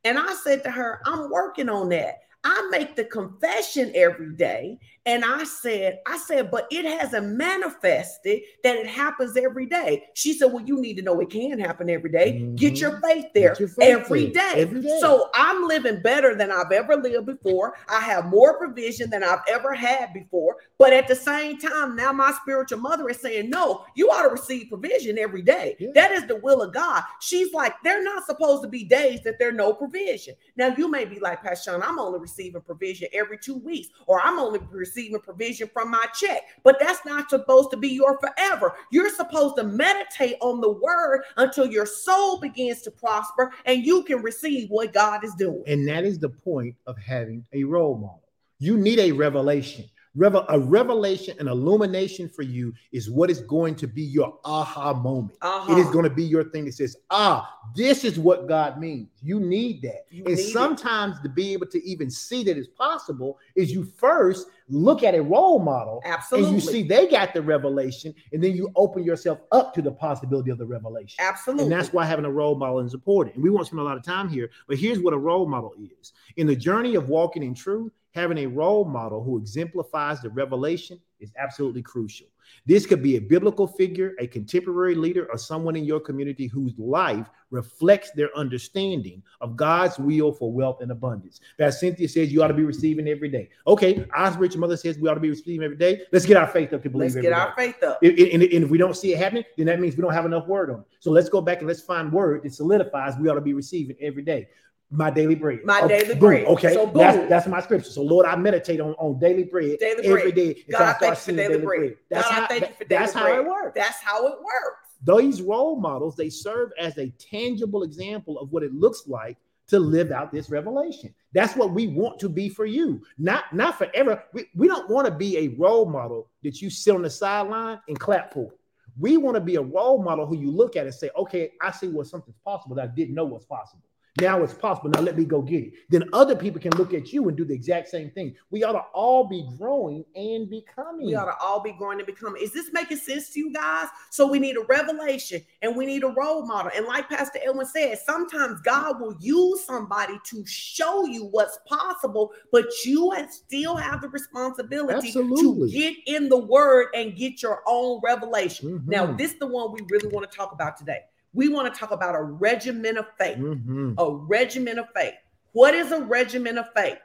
And 0.05 0.19
I 0.19 0.35
said 0.43 0.65
to 0.65 0.71
her, 0.71 1.01
I'm 1.05 1.31
working 1.31 1.69
on 1.69 1.91
that. 1.91 2.21
I 2.43 2.69
make 2.71 2.97
the 2.97 3.05
confession 3.05 3.93
every 3.95 4.35
day. 4.35 4.79
And 5.07 5.25
I 5.25 5.45
said, 5.45 6.01
I 6.07 6.19
said, 6.19 6.51
but 6.51 6.67
it 6.71 6.85
hasn't 6.85 7.29
manifested 7.37 8.43
that 8.63 8.77
it 8.77 8.87
happens 8.87 9.35
every 9.35 9.65
day. 9.65 10.05
She 10.15 10.35
said, 10.35 10.53
Well, 10.53 10.63
you 10.65 10.79
need 10.79 10.95
to 10.97 11.03
know 11.03 11.19
it 11.21 11.31
can 11.31 11.59
happen 11.59 11.89
every 11.89 12.11
day. 12.11 12.33
Get 12.55 12.75
Mhm. 12.75 12.81
your 12.81 13.01
faith 13.01 13.27
there 13.35 13.57
your 13.59 13.69
faith 13.69 13.89
every 13.89 14.27
day. 14.27 14.53
every 14.57 14.83
day. 14.83 14.99
So 15.01 15.31
I'm 15.35 15.67
living 15.67 16.03
better 16.03 16.35
than 16.35 16.51
I've 16.51 16.71
ever 16.71 16.97
lived 16.97 17.25
before. 17.27 17.77
I 17.89 18.01
have 18.01 18.27
more 18.27 18.59
provision 18.59 19.09
than 19.09 19.25
I've 19.25 19.41
ever 19.49 19.73
had 19.73 20.13
before. 20.13 20.57
But 20.79 20.93
at 20.93 21.09
the 21.09 21.17
same 21.17 21.59
time, 21.59 21.97
now 21.97 22.13
my 22.13 22.33
spiritual 22.43 22.81
mother 22.81 23.09
is 23.09 23.21
saying, 23.21 23.49
No, 23.49 23.87
you 23.95 24.11
ought 24.11 24.23
to 24.25 24.29
receive 24.29 24.69
provision 24.69 25.19
every 25.19 25.43
day. 25.43 25.77
Yeah. 25.79 25.91
That 25.95 26.13
is 26.13 26.27
the 26.27 26.37
will 26.37 26.61
of 26.61 26.75
God. 26.75 27.03
She's 27.21 27.55
like, 27.55 27.75
They're 27.83 28.05
not 28.05 28.27
supposed 28.27 28.63
to 28.65 28.69
be 28.69 28.85
days 28.85 29.23
that 29.25 29.39
there's 29.39 29.55
no 29.55 29.73
provision. 29.73 30.35
Now, 30.57 30.75
you 30.77 30.91
may 30.91 31.07
be 31.07 31.19
like, 31.21 31.43
Pastor 31.43 31.71
Sean, 31.71 31.83
I'm 31.83 31.99
only 31.99 32.19
receiving 32.19 32.61
provision 32.61 33.09
every 33.15 33.39
two 33.39 33.57
weeks, 33.57 33.89
or 34.07 34.21
I'm 34.21 34.39
only 34.39 34.59
receiving 34.71 34.90
provision 35.23 35.69
from 35.73 35.91
my 35.91 36.05
check. 36.15 36.43
But 36.63 36.79
that's 36.81 37.05
not 37.05 37.31
supposed 37.31 37.71
to 37.73 37.77
be 37.77 37.89
your 37.89 38.19
forever. 38.19 38.75
You're 38.91 39.11
supposed 39.11 39.57
to 39.57 39.65
meditate 39.65 40.37
on 40.41 40.61
the 40.61 40.71
word 40.71 41.23
until 41.37 41.67
your 41.67 41.87
soul 41.87 42.39
begins 42.41 42.83
to 42.83 42.91
prosper 42.91 43.53
and 43.65 43.85
you 43.85 44.03
can 44.05 44.23
receive 44.23 44.69
what 44.71 44.93
God 44.93 45.25
is 45.25 45.35
doing. 45.35 45.63
And 45.67 45.87
that 45.89 46.05
is 46.05 46.19
the 46.19 46.29
point 46.29 46.77
of 46.87 46.97
having 46.99 47.45
a 47.53 47.65
role 47.65 47.97
model. 47.97 48.23
You 48.59 48.77
need 48.77 48.99
a 48.99 49.13
revelation. 49.13 49.89
Revel- 50.17 50.45
a 50.49 50.59
revelation, 50.59 51.37
an 51.39 51.47
illumination 51.47 52.29
for 52.29 52.43
you 52.43 52.73
is 52.91 53.09
what 53.09 53.31
is 53.31 53.41
going 53.43 53.77
to 53.77 53.87
be 53.87 54.03
your 54.03 54.39
aha 54.45 54.93
moment. 54.93 55.39
Uh-huh. 55.41 55.73
It 55.73 55.79
is 55.79 55.89
going 55.91 56.03
to 56.03 56.11
be 56.11 56.25
your 56.25 56.45
thing 56.45 56.65
that 56.65 56.73
says, 56.73 56.97
ah, 57.11 57.49
this 57.77 58.05
is 58.05 58.19
what 58.19 58.49
God 58.49 58.81
means. 58.81 59.09
You 59.23 59.39
need 59.39 59.83
that. 59.83 60.07
You 60.11 60.25
and 60.25 60.35
need 60.35 60.43
it. 60.43 60.53
sometimes 60.53 61.21
to 61.21 61.29
be 61.29 61.53
able 61.53 61.67
to 61.69 61.85
even 61.85 62.11
see 62.11 62.43
that 62.45 62.57
it's 62.57 62.67
possible 62.67 63.39
is 63.55 63.71
you 63.71 63.85
first 63.85 64.49
look 64.69 65.03
at 65.05 65.15
a 65.15 65.23
role 65.23 65.61
model 65.61 66.01
Absolutely. 66.05 66.49
and 66.49 66.55
you 66.57 66.61
see 66.61 66.83
they 66.83 67.07
got 67.09 67.33
the 67.33 67.43
revelation, 67.43 68.15
and 68.33 68.43
then 68.43 68.55
you 68.55 68.71
open 68.75 69.05
yourself 69.05 69.39
up 69.53 69.75
to 69.75 69.83
the 69.83 69.93
possibility 69.93 70.51
of 70.51 70.59
the 70.59 70.67
revelation. 70.67 71.25
Absolutely. 71.25 71.65
And 71.65 71.73
that's 71.73 71.93
why 71.93 72.05
having 72.05 72.25
a 72.25 72.31
role 72.31 72.57
model 72.57 72.81
is 72.81 72.95
important. 72.95 73.37
And 73.37 73.45
we 73.45 73.51
won't 73.51 73.67
spend 73.67 73.81
a 73.81 73.85
lot 73.85 73.97
of 73.97 74.03
time 74.03 74.29
here, 74.29 74.51
but 74.67 74.77
here's 74.77 74.99
what 74.99 75.13
a 75.13 75.19
role 75.19 75.47
model 75.47 75.73
is. 76.01 76.13
In 76.37 76.47
the 76.47 76.57
journey 76.57 76.97
of 76.97 77.09
walking 77.09 77.43
in 77.43 77.55
truth, 77.55 77.93
having 78.13 78.39
a 78.39 78.47
role 78.47 78.85
model 78.85 79.23
who 79.23 79.39
exemplifies 79.39 80.21
the 80.21 80.31
revelation 80.31 81.01
is 81.21 81.33
absolutely 81.39 81.83
crucial. 81.83 82.27
This 82.67 82.85
could 82.87 83.03
be 83.03 83.17
a 83.17 83.21
biblical 83.21 83.67
figure, 83.67 84.15
a 84.19 84.27
contemporary 84.27 84.95
leader, 84.97 85.29
or 85.31 85.39
someone 85.39 85.77
in 85.77 85.85
your 85.85 86.01
community 86.01 86.47
whose 86.49 86.73
life 86.79 87.29
reflects 87.51 88.11
their 88.13 88.37
understanding 88.37 89.23
of 89.41 89.57
God's 89.57 89.99
will 89.99 90.33
for 90.33 90.51
wealth 90.53 90.81
and 90.81 90.91
abundance. 90.91 91.41
That 91.59 91.75
Cynthia 91.75 92.09
says 92.09 92.33
you 92.33 92.43
ought 92.43 92.49
to 92.49 92.55
be 92.55 92.65
receiving 92.65 93.07
every 93.07 93.29
day. 93.29 93.51
Okay, 93.67 94.01
Osbridge 94.17 94.57
mother 94.57 94.77
says 94.77 94.99
we 94.99 95.09
ought 95.09 95.15
to 95.15 95.21
be 95.21 95.31
receiving 95.31 95.63
every 95.65 95.77
day. 95.77 96.03
Let's 96.13 96.27
get 96.27 96.37
our 96.37 96.47
faith 96.47 96.73
up 96.73 96.83
to 96.83 96.91
believe 96.91 97.15
Let's 97.15 97.23
get 97.23 97.31
day. 97.31 97.33
our 97.33 97.55
faith 97.57 97.83
up. 97.83 97.99
If- 98.03 98.33
And, 98.35 98.43
and 98.43 98.65
if 98.65 98.71
we 98.71 98.79
don't 98.79 98.97
see 98.97 99.13
it 99.13 99.19
happening, 99.19 99.45
then 99.57 99.67
that 99.67 99.81
means 99.81 99.97
we 99.97 100.03
don't 100.03 100.13
have 100.13 100.27
enough 100.27 100.47
word 100.49 100.71
on 100.71 100.81
it. 100.81 100.87
So 100.99 101.11
let's 101.13 101.29
go 101.29 101.41
back 101.41 101.59
and 101.59 101.69
let's 101.69 101.83
find 101.83 102.13
word 102.13 102.43
that 102.43 102.53
solidifies 102.55 103.15
we 103.21 103.29
ought 103.29 103.35
to 103.35 103.41
be 103.41 103.53
receiving 103.53 103.97
every 104.01 104.23
day. 104.23 104.49
My 104.91 105.09
daily 105.11 105.37
bread. 105.37 105.61
My 105.65 105.81
Oh, 105.83 105.89
daily 105.89 106.09
boom. 106.15 106.19
bread. 106.19 106.47
Okay, 106.47 106.75
So 106.75 106.87
boom. 106.87 106.99
that's 106.99 107.29
that's 107.29 107.47
my 107.47 107.61
scripture. 107.61 107.91
So 107.91 108.03
Lord, 108.03 108.27
I 108.27 108.35
meditate 108.37 108.81
on, 108.81 108.93
on 108.95 109.19
daily 109.21 109.45
bread 109.45 109.79
Daily 109.79 110.05
every 110.05 110.33
bread. 110.33 110.35
day. 110.35 110.65
God, 110.69 110.83
I 110.83 110.93
thank 110.95 111.15
you 111.15 111.21
for 111.21 111.33
daily 111.33 111.65
bread. 111.65 111.97
That's 112.11 112.29
God, 112.29 112.33
I 112.33 112.41
how, 112.41 112.47
thank 112.49 112.69
you 112.69 112.75
for 112.75 112.85
daily 112.85 113.01
that's 113.01 113.13
how 113.13 113.33
it 113.33 113.47
works. 113.47 113.73
That's 113.77 114.01
how 114.01 114.27
it 114.27 114.35
works. 114.39 115.23
These 115.23 115.43
role 115.43 115.77
models 115.77 116.17
they 116.17 116.29
serve 116.29 116.73
as 116.79 116.99
a 116.99 117.09
tangible 117.11 117.85
example 117.85 118.39
of 118.41 118.51
what 118.53 118.63
it 118.65 118.75
looks 118.75 119.05
like 119.07 119.39
to 119.69 119.79
live 119.79 120.11
out 120.11 120.33
this 120.33 120.51
revelation. 120.51 121.15
That's 121.33 121.55
what 121.55 121.71
we 121.73 121.87
want 121.87 122.19
to 122.19 122.29
be 122.29 122.49
for 122.49 122.67
you. 122.67 123.03
Not 123.17 123.45
not 123.55 123.79
forever. 123.79 124.25
We, 124.33 124.47
we 124.57 124.67
don't 124.67 124.91
want 124.91 125.07
to 125.07 125.15
be 125.15 125.39
a 125.39 125.49
role 125.57 125.87
model 125.87 126.29
that 126.43 126.61
you 126.61 126.69
sit 126.69 126.95
on 126.97 127.03
the 127.03 127.11
sideline 127.11 127.79
and 127.87 127.99
clap 127.99 128.35
for. 128.35 128.53
We 128.99 129.17
want 129.19 129.37
to 129.37 129.41
be 129.41 129.55
a 129.55 129.63
role 129.63 130.03
model 130.03 130.27
who 130.27 130.37
you 130.37 130.51
look 130.51 130.75
at 130.75 130.85
and 130.85 130.95
say, 130.95 131.11
okay, 131.17 131.53
I 131.63 131.71
see 131.71 131.87
what 131.87 132.09
something's 132.09 132.37
possible 132.45 132.75
that 132.75 132.83
I 132.83 132.89
didn't 132.89 133.15
know 133.15 133.25
was 133.25 133.45
possible. 133.45 133.85
Now 134.19 134.43
it's 134.43 134.55
possible. 134.55 134.91
Now 134.91 135.01
let 135.01 135.17
me 135.17 135.25
go 135.25 135.41
get 135.41 135.65
it. 135.65 135.73
Then 135.89 136.05
other 136.13 136.35
people 136.35 136.61
can 136.61 136.73
look 136.73 136.93
at 136.95 137.13
you 137.13 137.29
and 137.29 137.37
do 137.37 137.45
the 137.45 137.55
exact 137.55 137.89
same 137.89 138.11
thing. 138.11 138.35
We 138.51 138.65
ought 138.65 138.73
to 138.73 138.85
all 138.93 139.25
be 139.25 139.49
growing 139.57 140.05
and 140.17 140.51
becoming. 140.51 141.07
We 141.07 141.15
ought 141.15 141.27
to 141.27 141.37
all 141.41 141.61
be 141.61 141.73
growing 141.73 141.99
to 141.99 142.05
become. 142.05 142.37
Is 142.37 142.53
this 142.53 142.71
making 142.73 142.97
sense 142.99 143.31
to 143.31 143.39
you 143.41 143.53
guys? 143.53 143.89
So 144.11 144.27
we 144.27 144.39
need 144.39 144.57
a 144.57 144.65
revelation 144.65 145.43
and 145.63 145.77
we 145.77 145.87
need 145.87 146.03
a 146.03 146.09
role 146.09 146.45
model. 146.45 146.73
And 146.75 146.87
like 146.87 147.09
Pastor 147.09 147.39
Edwin 147.47 147.67
said, 147.67 147.99
sometimes 148.05 148.61
God 148.63 149.01
will 149.01 149.17
use 149.21 149.65
somebody 149.65 150.19
to 150.27 150.45
show 150.47 151.07
you 151.07 151.27
what's 151.27 151.59
possible, 151.67 152.33
but 152.51 152.67
you 152.85 153.13
still 153.31 153.77
have 153.77 154.01
the 154.01 154.09
responsibility 154.09 155.09
Absolutely. 155.09 155.71
to 155.71 155.79
get 155.79 155.95
in 156.07 156.29
the 156.29 156.39
word 156.39 156.89
and 156.95 157.17
get 157.17 157.43
your 157.43 157.63
own 157.67 158.01
revelation. 158.03 158.83
Now, 158.87 159.07
Mhm. 159.07 159.19
this 159.19 159.33
is 159.33 159.39
the 159.39 159.47
one 159.47 159.73
we 159.73 159.81
really 159.89 160.09
want 160.09 160.31
to 160.31 160.37
talk 160.37 160.53
about 160.53 160.77
today. 160.77 161.01
We 161.33 161.49
want 161.49 161.73
to 161.73 161.79
talk 161.79 161.91
about 161.93 162.15
a 162.15 162.23
regimen 162.23 162.97
of 162.97 163.07
faith 163.19 163.39
Mhm. 163.39 163.95
a 163.99 164.11
regimen 164.27 164.79
of 164.79 164.87
faith. 164.95 165.15
What 165.53 165.75
is 165.75 165.93
a 165.93 166.01
regimen 166.01 166.59
of 166.59 166.67
faith? 166.75 166.99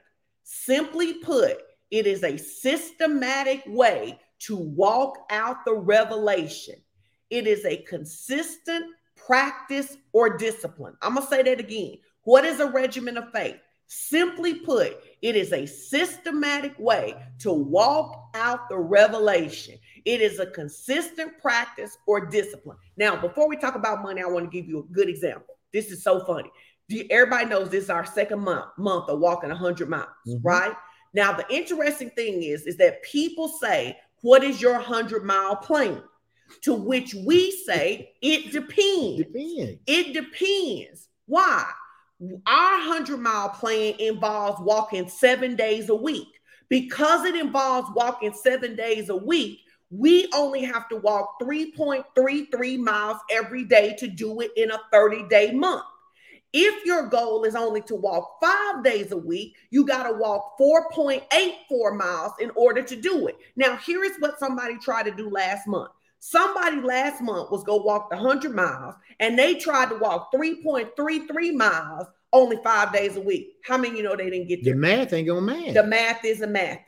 Simply 0.43 1.15
put, 1.15 1.57
it 1.91 2.07
is 2.07 2.23
a 2.23 2.37
systematic 2.37 3.63
way 3.67 4.19
to 4.39 4.55
walk 4.55 5.25
out 5.29 5.65
the 5.65 5.73
revelation. 5.73 6.75
It 7.29 7.47
is 7.47 7.65
a 7.65 7.77
consistent 7.83 8.85
practice 9.15 9.97
or 10.11 10.37
discipline. 10.37 10.95
I'm 11.01 11.15
going 11.15 11.25
to 11.25 11.29
say 11.29 11.41
that 11.43 11.59
again. 11.59 11.97
What 12.23 12.45
is 12.45 12.59
a 12.59 12.67
regimen 12.67 13.17
of 13.17 13.31
faith? 13.31 13.57
Simply 13.87 14.55
put, 14.55 14.97
it 15.25 15.35
is 15.35 15.53
a 15.53 15.65
systematic 15.65 16.77
way 16.77 17.15
to 17.39 17.51
walk 17.51 18.29
out 18.35 18.69
the 18.69 18.77
revelation. 18.77 19.73
It 20.05 20.21
is 20.21 20.37
a 20.37 20.45
consistent 20.45 21.39
practice 21.41 21.97
or 22.05 22.27
discipline. 22.27 22.77
Now, 22.95 23.19
before 23.19 23.49
we 23.49 23.57
talk 23.57 23.73
about 23.73 24.03
money, 24.03 24.21
I 24.21 24.27
want 24.27 24.45
to 24.45 24.55
give 24.55 24.69
you 24.69 24.81
a 24.81 24.93
good 24.93 25.09
example. 25.09 25.55
This 25.73 25.89
is 25.89 26.03
so 26.03 26.23
funny. 26.25 26.51
Everybody 27.09 27.47
knows 27.47 27.71
this 27.71 27.85
is 27.85 27.89
our 27.89 28.05
second 28.05 28.41
month 28.41 28.65
month 28.77 29.09
of 29.09 29.19
walking 29.19 29.49
100 29.49 29.89
miles, 29.89 30.05
mm-hmm. 30.27 30.47
right? 30.47 30.75
Now, 31.15 31.33
the 31.33 31.45
interesting 31.49 32.11
thing 32.11 32.43
is, 32.43 32.67
is 32.67 32.77
that 32.77 33.01
people 33.01 33.47
say, 33.47 33.97
"What 34.21 34.43
is 34.43 34.61
your 34.61 34.73
100 34.73 35.23
mile 35.23 35.55
plan?" 35.55 36.03
To 36.61 36.75
which 36.75 37.15
we 37.15 37.49
say, 37.65 38.11
"It 38.21 38.51
depends." 38.51 39.23
Depends. 39.23 39.79
It 39.87 40.13
depends. 40.13 41.07
Why? 41.25 41.65
Our 42.21 42.77
100 42.77 43.17
mile 43.17 43.49
plan 43.49 43.95
involves 43.99 44.61
walking 44.61 45.09
seven 45.09 45.55
days 45.55 45.89
a 45.89 45.95
week. 45.95 46.27
Because 46.69 47.25
it 47.25 47.35
involves 47.35 47.89
walking 47.95 48.33
seven 48.33 48.75
days 48.75 49.09
a 49.09 49.15
week, 49.15 49.59
we 49.91 50.27
only 50.33 50.63
have 50.63 50.89
to 50.89 50.95
walk 50.97 51.39
3.33 51.41 52.77
miles 52.79 53.17
every 53.31 53.65
day 53.65 53.95
to 53.99 54.07
do 54.07 54.41
it 54.41 54.51
in 54.55 54.71
a 54.71 54.79
30 54.91 55.27
day 55.27 55.51
month. 55.51 55.83
If 56.53 56.85
your 56.85 57.07
goal 57.07 57.43
is 57.43 57.55
only 57.55 57.81
to 57.81 57.95
walk 57.95 58.37
five 58.41 58.83
days 58.83 59.11
a 59.11 59.17
week, 59.17 59.57
you 59.71 59.85
got 59.85 60.03
to 60.03 60.13
walk 60.13 60.57
4.84 60.57 61.97
miles 61.97 62.31
in 62.39 62.49
order 62.55 62.81
to 62.81 62.95
do 62.95 63.27
it. 63.27 63.37
Now, 63.57 63.75
here 63.75 64.03
is 64.05 64.13
what 64.19 64.39
somebody 64.39 64.77
tried 64.77 65.03
to 65.03 65.11
do 65.11 65.29
last 65.29 65.67
month. 65.67 65.91
Somebody 66.27 66.81
last 66.81 67.21
month 67.21 67.51
was 67.51 67.63
go 67.63 67.75
walk 67.75 68.09
the 68.09 68.15
100 68.15 68.55
miles 68.55 68.95
and 69.19 69.37
they 69.37 69.53
tried 69.53 69.89
to 69.89 69.97
walk 69.97 70.33
3.33 70.33 71.53
miles 71.53 72.07
only 72.33 72.57
five 72.63 72.91
days 72.91 73.15
a 73.15 73.21
week. 73.21 73.57
How 73.63 73.77
many 73.77 73.97
you 73.97 74.01
know 74.03 74.15
they 74.15 74.31
didn't 74.31 74.47
get 74.47 74.63
there? 74.63 74.73
The 74.73 74.79
math 74.79 75.13
ain't 75.13 75.27
gonna 75.27 75.41
math. 75.41 75.75
The 75.75 75.83
math 75.83 76.25
is 76.25 76.41
a 76.41 76.47
math. 76.47 76.79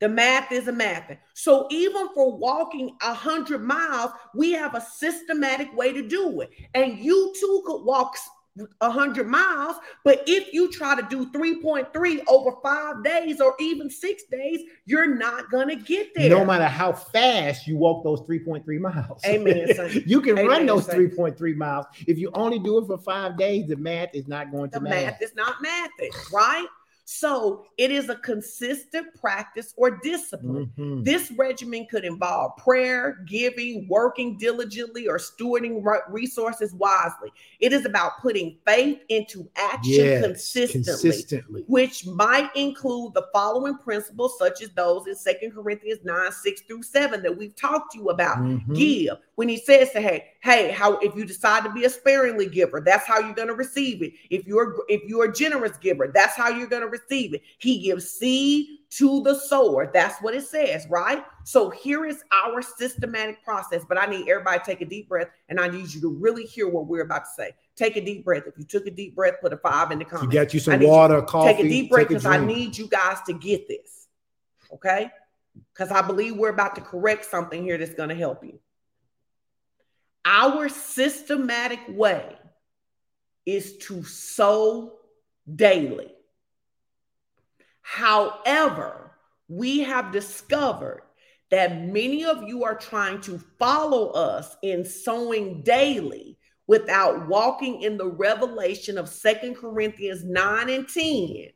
The 0.00 0.10
math 0.10 0.52
is 0.52 0.68
a 0.68 0.72
math. 0.72 1.10
So 1.32 1.68
even 1.70 2.10
for 2.14 2.36
walking 2.36 2.98
a 3.00 3.14
hundred 3.14 3.62
miles, 3.62 4.10
we 4.34 4.52
have 4.52 4.74
a 4.74 4.82
systematic 4.82 5.74
way 5.74 5.94
to 5.94 6.06
do 6.06 6.42
it. 6.42 6.50
And 6.74 6.98
you 6.98 7.32
too 7.40 7.62
could 7.64 7.82
walk 7.82 8.18
100 8.56 9.26
miles. 9.26 9.76
But 10.04 10.22
if 10.26 10.52
you 10.52 10.70
try 10.70 11.00
to 11.00 11.06
do 11.08 11.30
3.3 11.30 12.22
over 12.28 12.52
five 12.62 13.04
days 13.04 13.40
or 13.40 13.54
even 13.60 13.90
six 13.90 14.24
days, 14.30 14.60
you're 14.86 15.14
not 15.14 15.50
going 15.50 15.68
to 15.68 15.76
get 15.76 16.14
there. 16.14 16.30
No 16.30 16.44
matter 16.44 16.64
how 16.64 16.92
fast 16.92 17.66
you 17.66 17.76
walk 17.76 18.04
those 18.04 18.20
3.3 18.22 18.64
miles. 18.80 19.22
Amen. 19.24 19.68
you 20.06 20.20
can 20.20 20.38
Amen, 20.38 20.46
run 20.46 20.66
those 20.66 20.86
3.3 20.86 21.54
miles. 21.54 21.86
If 22.06 22.18
you 22.18 22.30
only 22.34 22.58
do 22.58 22.78
it 22.78 22.86
for 22.86 22.98
five 22.98 23.36
days, 23.38 23.68
the 23.68 23.76
math 23.76 24.14
is 24.14 24.26
not 24.26 24.50
going 24.50 24.70
to 24.70 24.78
the 24.78 24.84
math. 24.84 25.04
math 25.04 25.22
is 25.22 25.34
not 25.34 25.56
mathing, 25.64 26.32
right? 26.32 26.66
So 27.12 27.66
it 27.76 27.90
is 27.90 28.08
a 28.08 28.14
consistent 28.14 29.12
practice 29.20 29.74
or 29.76 29.98
discipline. 30.00 30.70
Mm-hmm. 30.78 31.02
This 31.02 31.32
regimen 31.32 31.88
could 31.90 32.04
involve 32.04 32.56
prayer, 32.56 33.24
giving, 33.26 33.88
working 33.88 34.38
diligently, 34.38 35.08
or 35.08 35.18
stewarding 35.18 35.82
resources 36.08 36.72
wisely. 36.72 37.32
It 37.58 37.72
is 37.72 37.84
about 37.84 38.20
putting 38.22 38.58
faith 38.64 39.00
into 39.08 39.50
action 39.56 39.92
yes, 39.92 40.24
consistently, 40.24 40.92
consistently, 40.92 41.64
which 41.66 42.06
might 42.06 42.54
include 42.54 43.14
the 43.14 43.26
following 43.32 43.76
principles, 43.78 44.38
such 44.38 44.62
as 44.62 44.70
those 44.70 45.08
in 45.08 45.16
Second 45.16 45.50
Corinthians 45.50 45.98
9 46.04 46.30
6 46.30 46.60
through 46.60 46.84
7 46.84 47.22
that 47.22 47.36
we've 47.36 47.56
talked 47.56 47.90
to 47.90 47.98
you 47.98 48.10
about. 48.10 48.38
Mm-hmm. 48.38 48.74
Give. 48.74 49.16
When 49.40 49.48
he 49.48 49.56
says 49.56 49.90
to 49.92 50.02
hey, 50.02 50.32
hey, 50.42 50.70
how 50.70 50.98
if 50.98 51.16
you 51.16 51.24
decide 51.24 51.64
to 51.64 51.72
be 51.72 51.86
a 51.86 51.88
sparingly 51.88 52.46
giver, 52.46 52.82
that's 52.84 53.06
how 53.06 53.20
you're 53.20 53.32
going 53.32 53.48
to 53.48 53.54
receive 53.54 54.02
it. 54.02 54.12
If 54.28 54.46
you're 54.46 54.76
if 54.86 55.00
you're 55.08 55.30
a 55.30 55.32
generous 55.32 55.78
giver, 55.78 56.10
that's 56.14 56.36
how 56.36 56.50
you're 56.50 56.66
going 56.66 56.82
to 56.82 56.88
receive 56.88 57.32
it. 57.32 57.40
He 57.56 57.82
gives 57.82 58.10
seed 58.10 58.80
to 58.90 59.22
the 59.22 59.34
sower. 59.34 59.90
That's 59.94 60.20
what 60.20 60.34
it 60.34 60.42
says, 60.42 60.86
right? 60.90 61.24
So 61.44 61.70
here 61.70 62.04
is 62.04 62.22
our 62.30 62.60
systematic 62.60 63.42
process. 63.42 63.82
But 63.88 63.96
I 63.96 64.04
need 64.04 64.28
everybody 64.28 64.58
to 64.58 64.64
take 64.66 64.82
a 64.82 64.84
deep 64.84 65.08
breath 65.08 65.28
and 65.48 65.58
I 65.58 65.68
need 65.68 65.90
you 65.94 66.02
to 66.02 66.10
really 66.10 66.44
hear 66.44 66.68
what 66.68 66.86
we're 66.86 67.04
about 67.04 67.24
to 67.24 67.30
say. 67.34 67.52
Take 67.76 67.96
a 67.96 68.04
deep 68.04 68.26
breath. 68.26 68.42
If 68.46 68.58
you 68.58 68.64
took 68.64 68.86
a 68.86 68.90
deep 68.90 69.14
breath, 69.14 69.36
put 69.40 69.54
a 69.54 69.56
five 69.56 69.90
in 69.90 70.00
the 70.00 70.04
comments. 70.04 70.34
You 70.34 70.38
got 70.38 70.52
you 70.52 70.60
some 70.60 70.82
water, 70.82 71.16
you 71.16 71.22
coffee. 71.22 71.54
Take 71.54 71.64
a 71.64 71.68
deep 71.70 71.90
breath 71.90 72.08
because 72.08 72.26
I 72.26 72.44
need 72.44 72.76
you 72.76 72.88
guys 72.88 73.22
to 73.22 73.32
get 73.32 73.68
this. 73.68 74.08
Okay? 74.70 75.10
Because 75.72 75.90
I 75.90 76.02
believe 76.02 76.36
we're 76.36 76.50
about 76.50 76.74
to 76.74 76.82
correct 76.82 77.24
something 77.24 77.62
here 77.62 77.78
that's 77.78 77.94
going 77.94 78.10
to 78.10 78.14
help 78.14 78.44
you. 78.44 78.60
Our 80.24 80.68
systematic 80.68 81.80
way 81.88 82.36
is 83.46 83.78
to 83.78 84.02
sow 84.04 84.98
daily. 85.56 86.12
However, 87.80 89.12
we 89.48 89.80
have 89.80 90.12
discovered 90.12 91.02
that 91.50 91.84
many 91.84 92.24
of 92.24 92.44
you 92.44 92.64
are 92.64 92.76
trying 92.76 93.20
to 93.22 93.38
follow 93.58 94.10
us 94.10 94.56
in 94.62 94.84
sowing 94.84 95.62
daily 95.62 96.38
without 96.68 97.26
walking 97.26 97.82
in 97.82 97.96
the 97.96 98.06
revelation 98.06 98.96
of 98.96 99.08
Second 99.08 99.56
Corinthians 99.56 100.22
9 100.22 100.68
and 100.68 100.88
10, 100.88 101.48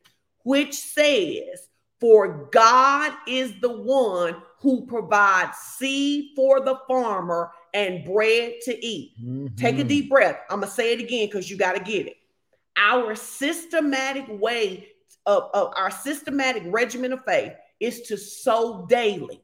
which 0.42 0.74
says, 0.74 1.68
For 2.00 2.48
God 2.50 3.12
is 3.28 3.52
the 3.60 3.80
one 3.80 4.42
who 4.58 4.86
provides 4.86 5.56
seed 5.56 6.30
for 6.34 6.58
the 6.58 6.80
farmer 6.88 7.52
and 7.74 8.04
bread 8.04 8.54
to 8.62 8.86
eat. 8.86 9.12
Mm-hmm. 9.20 9.56
Take 9.56 9.78
a 9.78 9.84
deep 9.84 10.08
breath. 10.08 10.38
I'm 10.48 10.60
going 10.60 10.70
to 10.70 10.74
say 10.74 10.92
it 10.92 11.00
again 11.00 11.26
because 11.26 11.50
you 11.50 11.58
got 11.58 11.76
to 11.76 11.82
get 11.82 12.06
it. 12.06 12.16
Our 12.76 13.14
systematic 13.14 14.26
way 14.28 14.88
of, 15.26 15.50
of 15.52 15.72
our 15.76 15.90
systematic 15.90 16.62
regimen 16.66 17.12
of 17.12 17.24
faith 17.24 17.52
is 17.80 18.02
to 18.02 18.16
sow 18.16 18.86
daily. 18.86 19.42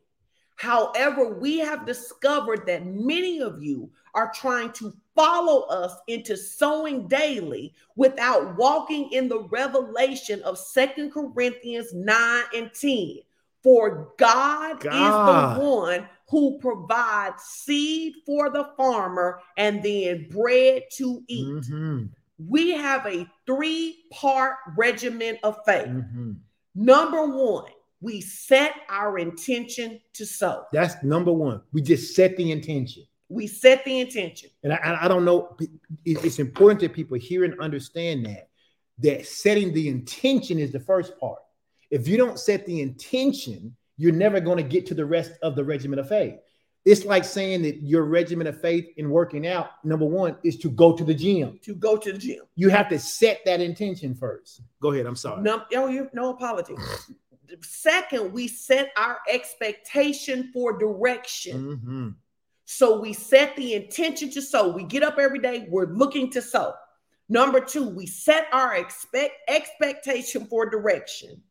However, 0.56 1.34
we 1.34 1.58
have 1.58 1.86
discovered 1.86 2.66
that 2.66 2.86
many 2.86 3.40
of 3.40 3.62
you 3.62 3.90
are 4.14 4.30
trying 4.34 4.72
to 4.72 4.92
follow 5.16 5.62
us 5.62 5.94
into 6.06 6.36
sowing 6.36 7.08
daily 7.08 7.74
without 7.96 8.56
walking 8.56 9.10
in 9.12 9.28
the 9.28 9.40
revelation 9.44 10.42
of 10.42 10.58
Second 10.58 11.12
Corinthians 11.12 11.94
9 11.94 12.42
and 12.54 12.70
10. 12.74 13.20
For 13.62 14.12
God, 14.18 14.80
God, 14.80 15.56
is 15.56 15.58
the 15.58 15.64
one 15.64 16.08
who 16.30 16.58
provides 16.60 17.42
seed 17.42 18.14
for 18.24 18.50
the 18.50 18.70
farmer 18.76 19.40
and 19.56 19.82
then 19.82 20.28
bread 20.30 20.84
to 20.96 21.22
eat. 21.28 21.46
Mm-hmm 21.46 22.06
we 22.48 22.72
have 22.72 23.06
a 23.06 23.26
three 23.46 24.04
part 24.10 24.56
regimen 24.76 25.38
of 25.42 25.58
faith. 25.66 25.88
Mm-hmm. 25.88 26.32
Number 26.74 27.26
one, 27.26 27.70
we 28.00 28.20
set 28.20 28.74
our 28.88 29.18
intention 29.18 30.00
to 30.14 30.24
sow. 30.24 30.64
That's 30.72 31.02
number 31.02 31.32
one. 31.32 31.62
We 31.72 31.82
just 31.82 32.14
set 32.14 32.36
the 32.36 32.50
intention. 32.50 33.04
We 33.28 33.46
set 33.46 33.84
the 33.84 34.00
intention. 34.00 34.50
And 34.62 34.72
I, 34.72 34.98
I 35.02 35.08
don't 35.08 35.24
know, 35.24 35.56
it's 36.04 36.38
important 36.38 36.80
that 36.80 36.94
people 36.94 37.18
hear 37.18 37.44
and 37.44 37.60
understand 37.60 38.26
that, 38.26 38.48
that 38.98 39.26
setting 39.26 39.72
the 39.72 39.88
intention 39.88 40.58
is 40.58 40.72
the 40.72 40.80
first 40.80 41.18
part. 41.20 41.38
If 41.90 42.08
you 42.08 42.16
don't 42.16 42.38
set 42.38 42.66
the 42.66 42.80
intention, 42.80 43.76
you're 44.00 44.12
never 44.12 44.40
going 44.40 44.56
to 44.56 44.62
get 44.62 44.86
to 44.86 44.94
the 44.94 45.04
rest 45.04 45.32
of 45.42 45.54
the 45.54 45.62
regimen 45.62 45.98
of 45.98 46.08
faith. 46.08 46.36
It's 46.86 47.04
like 47.04 47.22
saying 47.22 47.60
that 47.62 47.82
your 47.82 48.04
regimen 48.04 48.46
of 48.46 48.58
faith 48.58 48.86
in 48.96 49.10
working 49.10 49.46
out, 49.46 49.72
number 49.84 50.06
one, 50.06 50.38
is 50.42 50.56
to 50.60 50.70
go 50.70 50.96
to 50.96 51.04
the 51.04 51.12
gym. 51.12 51.60
To 51.64 51.74
go 51.74 51.98
to 51.98 52.10
the 52.10 52.18
gym. 52.18 52.40
You 52.56 52.70
have 52.70 52.88
to 52.88 52.98
set 52.98 53.40
that 53.44 53.60
intention 53.60 54.14
first. 54.14 54.62
Go 54.80 54.92
ahead. 54.92 55.04
I'm 55.04 55.16
sorry. 55.16 55.42
No, 55.42 55.64
oh, 55.74 55.88
you 55.88 56.08
no 56.14 56.30
apology. 56.30 56.74
Second, 57.60 58.32
we 58.32 58.48
set 58.48 58.90
our 58.96 59.18
expectation 59.28 60.50
for 60.50 60.78
direction. 60.78 61.62
Mm-hmm. 61.62 62.08
So 62.64 63.00
we 63.00 63.12
set 63.12 63.54
the 63.56 63.74
intention 63.74 64.30
to 64.30 64.40
sow. 64.40 64.70
We 64.72 64.84
get 64.84 65.02
up 65.02 65.18
every 65.18 65.40
day, 65.40 65.66
we're 65.68 65.92
looking 65.92 66.30
to 66.30 66.40
sow. 66.40 66.72
Number 67.28 67.60
two, 67.60 67.86
we 67.86 68.06
set 68.06 68.46
our 68.50 68.76
expect 68.76 69.34
expectation 69.46 70.46
for 70.46 70.70
direction. 70.70 71.42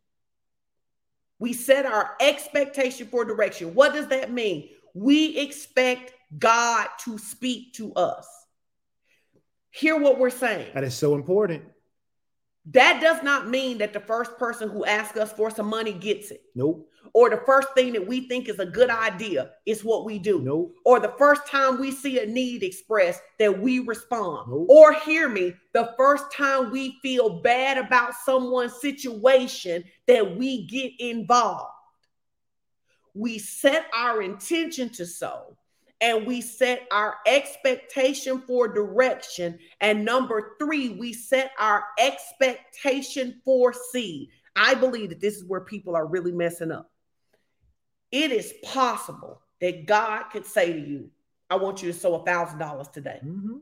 We 1.39 1.53
set 1.53 1.85
our 1.85 2.15
expectation 2.19 3.07
for 3.07 3.25
direction. 3.25 3.73
What 3.73 3.93
does 3.93 4.07
that 4.07 4.31
mean? 4.31 4.69
we 4.93 5.37
expect 5.37 6.13
God 6.37 6.87
to 7.05 7.17
speak 7.17 7.73
to 7.73 7.93
us. 7.93 8.27
Hear 9.71 9.97
what 9.97 10.19
we're 10.19 10.29
saying. 10.29 10.71
That 10.73 10.83
is 10.83 10.95
so 10.95 11.15
important. 11.15 11.63
That 12.65 13.01
does 13.01 13.23
not 13.23 13.49
mean 13.49 13.77
that 13.79 13.93
the 13.93 13.99
first 13.99 14.37
person 14.37 14.69
who 14.69 14.85
asks 14.85 15.17
us 15.17 15.31
for 15.31 15.49
some 15.49 15.67
money 15.67 15.93
gets 15.93 16.31
it. 16.31 16.43
Nope. 16.55 16.89
Or 17.13 17.29
the 17.29 17.41
first 17.45 17.69
thing 17.73 17.93
that 17.93 18.05
we 18.05 18.27
think 18.27 18.47
is 18.49 18.59
a 18.59 18.65
good 18.65 18.89
idea 18.89 19.51
is 19.65 19.83
what 19.83 20.05
we 20.05 20.19
do. 20.19 20.41
Nope. 20.41 20.75
Or 20.85 20.99
the 20.99 21.13
first 21.17 21.47
time 21.47 21.79
we 21.79 21.91
see 21.91 22.19
a 22.19 22.25
need 22.25 22.61
expressed 22.61 23.21
that 23.39 23.59
we 23.59 23.79
respond. 23.79 24.51
Nope. 24.51 24.67
Or 24.69 24.93
hear 24.93 25.27
me, 25.27 25.53
the 25.73 25.93
first 25.97 26.25
time 26.31 26.71
we 26.71 26.99
feel 27.01 27.41
bad 27.41 27.77
about 27.77 28.13
someone's 28.25 28.79
situation 28.79 29.83
that 30.07 30.37
we 30.37 30.67
get 30.67 30.91
involved. 30.99 31.71
We 33.15 33.39
set 33.39 33.87
our 33.93 34.21
intention 34.21 34.89
to 34.89 35.05
sow 35.05 35.57
and 36.01 36.25
we 36.25 36.41
set 36.41 36.87
our 36.91 37.15
expectation 37.25 38.41
for 38.47 38.67
direction. 38.67 39.59
And 39.81 40.05
number 40.05 40.55
three, 40.59 40.89
we 40.89 41.13
set 41.13 41.51
our 41.59 41.83
expectation 41.97 43.41
for 43.43 43.73
seed. 43.73 44.29
I 44.55 44.75
believe 44.75 45.09
that 45.09 45.19
this 45.21 45.35
is 45.35 45.45
where 45.45 45.61
people 45.61 45.95
are 45.95 46.05
really 46.05 46.31
messing 46.31 46.71
up. 46.71 46.89
It 48.11 48.31
is 48.31 48.53
possible 48.63 49.41
that 49.61 49.85
God 49.85 50.23
could 50.31 50.45
say 50.45 50.73
to 50.73 50.79
you, 50.79 51.11
I 51.49 51.55
want 51.57 51.81
you 51.81 51.91
to 51.91 51.97
sow 51.97 52.15
a 52.15 52.25
thousand 52.25 52.59
dollars 52.59 52.87
today. 52.87 53.19
Mm-hmm. 53.23 53.57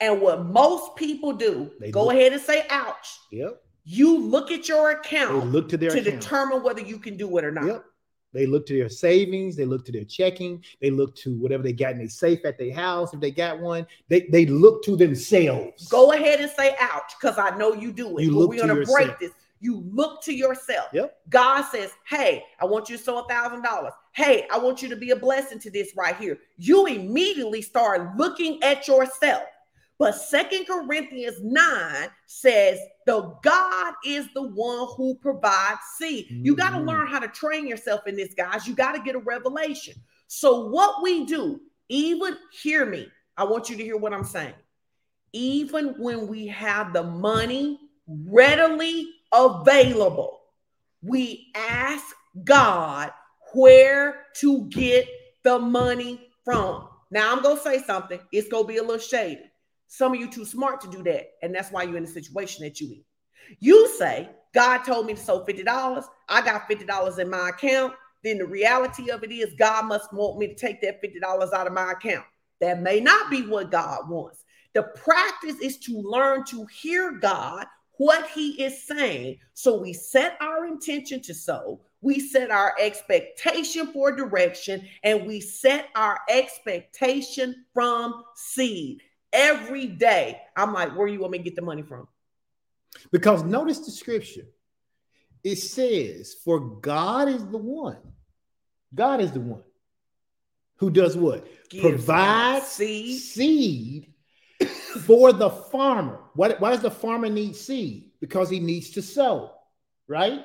And 0.00 0.20
what 0.20 0.46
most 0.46 0.96
people 0.96 1.32
do, 1.32 1.70
They 1.78 1.90
go 1.90 2.10
ahead 2.10 2.32
and 2.32 2.40
say, 2.40 2.64
ouch. 2.70 3.18
Yep. 3.32 3.62
You 3.84 4.18
look 4.18 4.50
at 4.50 4.68
your 4.68 4.92
They 4.92 5.00
account 5.00 5.46
look 5.46 5.68
to 5.70 5.76
their 5.76 5.90
to 5.90 6.00
account. 6.00 6.20
determine 6.20 6.62
whether 6.62 6.80
you 6.80 6.98
can 6.98 7.16
do 7.16 7.36
it 7.38 7.44
or 7.44 7.50
not. 7.50 7.66
Yep. 7.66 7.84
They 8.32 8.46
look 8.46 8.66
to 8.66 8.78
their 8.78 8.88
savings, 8.88 9.56
they 9.56 9.64
look 9.64 9.84
to 9.86 9.92
their 9.92 10.04
checking, 10.04 10.64
they 10.80 10.90
look 10.90 11.14
to 11.16 11.34
whatever 11.36 11.62
they 11.62 11.72
got 11.72 11.92
in 11.92 11.98
their 11.98 12.08
safe 12.08 12.44
at 12.44 12.58
their 12.58 12.72
house, 12.72 13.12
if 13.12 13.20
they 13.20 13.30
got 13.30 13.60
one. 13.60 13.86
They 14.08 14.22
they 14.30 14.46
look 14.46 14.84
to 14.84 14.96
themselves. 14.96 15.88
Go 15.88 16.12
ahead 16.12 16.40
and 16.40 16.50
say 16.50 16.76
ouch, 16.78 17.12
because 17.20 17.38
I 17.38 17.56
know 17.56 17.74
you 17.74 17.92
do 17.92 18.18
it. 18.18 18.24
You 18.24 18.32
look 18.36 18.50
we're 18.50 18.62
to 18.62 18.68
gonna 18.68 18.84
break 18.84 19.18
this. 19.18 19.32
You 19.60 19.84
look 19.92 20.22
to 20.22 20.32
yourself. 20.32 20.88
Yep. 20.92 21.18
God 21.28 21.62
says, 21.70 21.92
Hey, 22.06 22.44
I 22.60 22.64
want 22.64 22.88
you 22.88 22.96
to 22.96 23.02
sow 23.02 23.24
a 23.24 23.28
thousand 23.28 23.62
dollars. 23.62 23.92
Hey, 24.12 24.46
I 24.50 24.58
want 24.58 24.82
you 24.82 24.88
to 24.88 24.96
be 24.96 25.10
a 25.10 25.16
blessing 25.16 25.58
to 25.60 25.70
this 25.70 25.92
right 25.96 26.16
here. 26.16 26.38
You 26.56 26.86
immediately 26.86 27.60
start 27.60 28.16
looking 28.16 28.62
at 28.62 28.88
yourself. 28.88 29.42
But 30.00 30.14
Second 30.14 30.66
Corinthians 30.66 31.36
9 31.42 32.08
says 32.24 32.78
the 33.04 33.36
God 33.42 33.94
is 34.06 34.26
the 34.32 34.40
one 34.40 34.88
who 34.96 35.14
provides 35.16 35.80
seed. 35.98 36.26
You 36.30 36.56
got 36.56 36.70
to 36.70 36.76
mm-hmm. 36.76 36.88
learn 36.88 37.06
how 37.06 37.18
to 37.18 37.28
train 37.28 37.68
yourself 37.68 38.06
in 38.06 38.16
this, 38.16 38.32
guys. 38.32 38.66
You 38.66 38.74
got 38.74 38.92
to 38.92 39.02
get 39.02 39.14
a 39.14 39.18
revelation. 39.18 39.92
So, 40.26 40.68
what 40.68 41.02
we 41.02 41.26
do, 41.26 41.60
even 41.90 42.38
hear 42.50 42.86
me, 42.86 43.08
I 43.36 43.44
want 43.44 43.68
you 43.68 43.76
to 43.76 43.84
hear 43.84 43.98
what 43.98 44.14
I'm 44.14 44.24
saying. 44.24 44.54
Even 45.34 45.88
when 45.98 46.28
we 46.28 46.46
have 46.46 46.94
the 46.94 47.02
money 47.02 47.78
readily 48.06 49.06
available, 49.30 50.40
we 51.02 51.48
ask 51.54 52.06
God 52.42 53.12
where 53.52 54.22
to 54.36 54.64
get 54.68 55.06
the 55.42 55.58
money 55.58 56.26
from. 56.42 56.88
Now, 57.10 57.36
I'm 57.36 57.42
going 57.42 57.58
to 57.58 57.62
say 57.62 57.82
something. 57.82 58.20
It's 58.32 58.48
going 58.48 58.64
to 58.64 58.68
be 58.68 58.78
a 58.78 58.82
little 58.82 58.96
shady. 58.96 59.49
Some 59.92 60.14
of 60.14 60.20
you 60.20 60.30
too 60.30 60.44
smart 60.44 60.80
to 60.82 60.88
do 60.88 61.02
that, 61.02 61.32
and 61.42 61.52
that's 61.52 61.72
why 61.72 61.82
you're 61.82 61.96
in 61.96 62.04
the 62.04 62.10
situation 62.10 62.62
that 62.62 62.80
you 62.80 62.92
in. 62.92 63.02
You 63.58 63.88
say, 63.98 64.30
God 64.54 64.84
told 64.84 65.06
me 65.06 65.14
to 65.14 65.20
sow 65.20 65.44
$50. 65.44 66.04
I 66.28 66.40
got 66.42 66.70
$50 66.70 67.18
in 67.18 67.28
my 67.28 67.48
account. 67.48 67.94
Then 68.22 68.38
the 68.38 68.46
reality 68.46 69.10
of 69.10 69.24
it 69.24 69.32
is, 69.32 69.52
God 69.58 69.86
must 69.86 70.12
want 70.12 70.38
me 70.38 70.46
to 70.46 70.54
take 70.54 70.80
that 70.82 71.02
$50 71.02 71.52
out 71.52 71.66
of 71.66 71.72
my 71.72 71.90
account. 71.90 72.24
That 72.60 72.80
may 72.80 73.00
not 73.00 73.32
be 73.32 73.42
what 73.42 73.72
God 73.72 74.08
wants. 74.08 74.44
The 74.74 74.84
practice 74.84 75.56
is 75.60 75.76
to 75.78 76.00
learn 76.00 76.44
to 76.44 76.66
hear 76.66 77.10
God, 77.10 77.66
what 77.96 78.30
He 78.30 78.62
is 78.62 78.86
saying. 78.86 79.38
So 79.54 79.80
we 79.80 79.92
set 79.92 80.36
our 80.40 80.66
intention 80.66 81.20
to 81.22 81.34
sow, 81.34 81.80
we 82.00 82.20
set 82.20 82.52
our 82.52 82.74
expectation 82.78 83.92
for 83.92 84.12
direction, 84.12 84.86
and 85.02 85.26
we 85.26 85.40
set 85.40 85.88
our 85.96 86.20
expectation 86.28 87.64
from 87.74 88.22
seed. 88.36 89.02
Every 89.32 89.86
day, 89.86 90.40
I'm 90.56 90.72
like, 90.72 90.96
where 90.96 91.06
you 91.06 91.20
want 91.20 91.32
me 91.32 91.38
to 91.38 91.44
get 91.44 91.56
the 91.56 91.62
money 91.62 91.82
from? 91.82 92.08
Because 93.12 93.42
notice 93.42 93.78
the 93.80 93.90
scripture. 93.92 94.46
It 95.44 95.56
says, 95.56 96.34
For 96.44 96.60
God 96.60 97.28
is 97.28 97.46
the 97.46 97.58
one. 97.58 97.98
God 98.94 99.20
is 99.20 99.32
the 99.32 99.40
one 99.40 99.62
who 100.80 100.90
does 100.90 101.16
what? 101.16 101.46
Gives 101.68 101.82
Provides 101.82 102.66
seed. 102.66 103.20
seed 103.20 104.14
for 105.06 105.32
the 105.32 105.50
farmer. 105.50 106.20
Why, 106.34 106.54
why 106.58 106.70
does 106.70 106.80
the 106.80 106.90
farmer 106.90 107.28
need 107.28 107.54
seed? 107.54 108.10
Because 108.20 108.50
he 108.50 108.58
needs 108.60 108.90
to 108.90 109.02
sow, 109.02 109.52
right? 110.08 110.40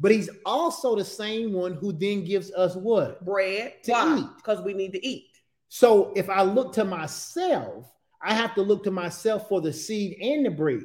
But 0.00 0.10
he's 0.12 0.28
also 0.44 0.94
the 0.94 1.04
same 1.04 1.52
one 1.52 1.74
who 1.74 1.92
then 1.92 2.24
gives 2.24 2.52
us 2.52 2.76
what? 2.76 3.24
bread. 3.24 3.74
To 3.84 3.92
Why? 3.92 4.18
eat. 4.18 4.26
Because 4.36 4.60
we 4.62 4.74
need 4.74 4.92
to 4.92 5.04
eat. 5.06 5.26
So 5.68 6.12
if 6.14 6.28
I 6.28 6.42
look 6.42 6.72
to 6.74 6.84
myself, 6.84 7.90
I 8.20 8.34
have 8.34 8.54
to 8.54 8.62
look 8.62 8.84
to 8.84 8.90
myself 8.90 9.48
for 9.48 9.60
the 9.60 9.72
seed 9.72 10.18
and 10.20 10.44
the 10.44 10.50
bread. 10.50 10.84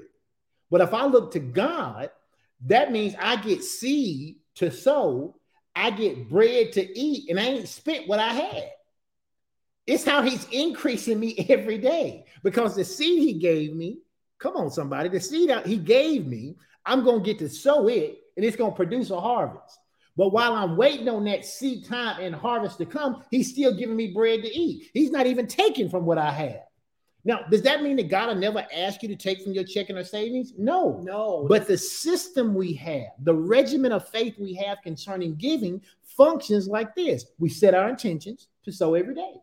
But 0.69 0.81
if 0.81 0.93
I 0.93 1.05
look 1.05 1.31
to 1.33 1.39
God, 1.39 2.09
that 2.65 2.91
means 2.91 3.15
I 3.19 3.35
get 3.35 3.63
seed 3.63 4.37
to 4.55 4.71
sow, 4.71 5.35
I 5.75 5.91
get 5.91 6.29
bread 6.29 6.71
to 6.73 6.99
eat, 6.99 7.29
and 7.29 7.39
I 7.39 7.43
ain't 7.43 7.67
spent 7.67 8.07
what 8.07 8.19
I 8.19 8.33
had. 8.33 8.69
It's 9.85 10.05
how 10.05 10.21
he's 10.21 10.47
increasing 10.51 11.19
me 11.19 11.45
every 11.49 11.77
day 11.77 12.25
because 12.43 12.75
the 12.75 12.85
seed 12.85 13.21
he 13.21 13.33
gave 13.33 13.75
me, 13.75 13.99
come 14.39 14.55
on, 14.55 14.71
somebody, 14.71 15.09
the 15.09 15.19
seed 15.19 15.51
he 15.65 15.77
gave 15.77 16.25
me, 16.25 16.55
I'm 16.85 17.03
going 17.03 17.23
to 17.23 17.25
get 17.25 17.39
to 17.39 17.49
sow 17.49 17.87
it 17.87 18.17
and 18.35 18.45
it's 18.45 18.55
going 18.55 18.71
to 18.71 18.75
produce 18.75 19.09
a 19.09 19.19
harvest. 19.19 19.79
But 20.15 20.29
while 20.29 20.53
I'm 20.53 20.77
waiting 20.77 21.09
on 21.09 21.25
that 21.25 21.43
seed 21.43 21.85
time 21.85 22.21
and 22.21 22.35
harvest 22.35 22.77
to 22.77 22.85
come, 22.85 23.23
he's 23.31 23.51
still 23.51 23.73
giving 23.73 23.95
me 23.95 24.13
bread 24.13 24.43
to 24.43 24.47
eat. 24.47 24.89
He's 24.93 25.09
not 25.09 25.25
even 25.25 25.47
taking 25.47 25.89
from 25.89 26.05
what 26.05 26.17
I 26.17 26.31
have. 26.31 26.61
Now, 27.25 27.41
does 27.49 27.61
that 27.61 27.81
mean 27.81 27.95
that 27.97 28.09
God 28.09 28.27
will 28.27 28.35
never 28.35 28.65
ask 28.73 29.01
you 29.01 29.07
to 29.09 29.15
take 29.15 29.41
from 29.41 29.53
your 29.53 29.63
checking 29.63 29.97
or 29.97 30.03
savings? 30.03 30.53
No. 30.57 30.99
No. 31.03 31.45
But 31.47 31.67
the 31.67 31.77
system 31.77 32.53
we 32.53 32.73
have, 32.73 33.11
the 33.19 33.33
regimen 33.33 33.93
of 33.93 34.07
faith 34.09 34.37
we 34.37 34.53
have 34.55 34.81
concerning 34.83 35.35
giving 35.35 35.81
functions 36.03 36.67
like 36.67 36.93
this. 36.95 37.25
We 37.39 37.49
set 37.49 37.73
our 37.73 37.87
intentions 37.89 38.47
to 38.65 38.71
sow 38.71 38.93
every 38.95 39.15
day. 39.15 39.35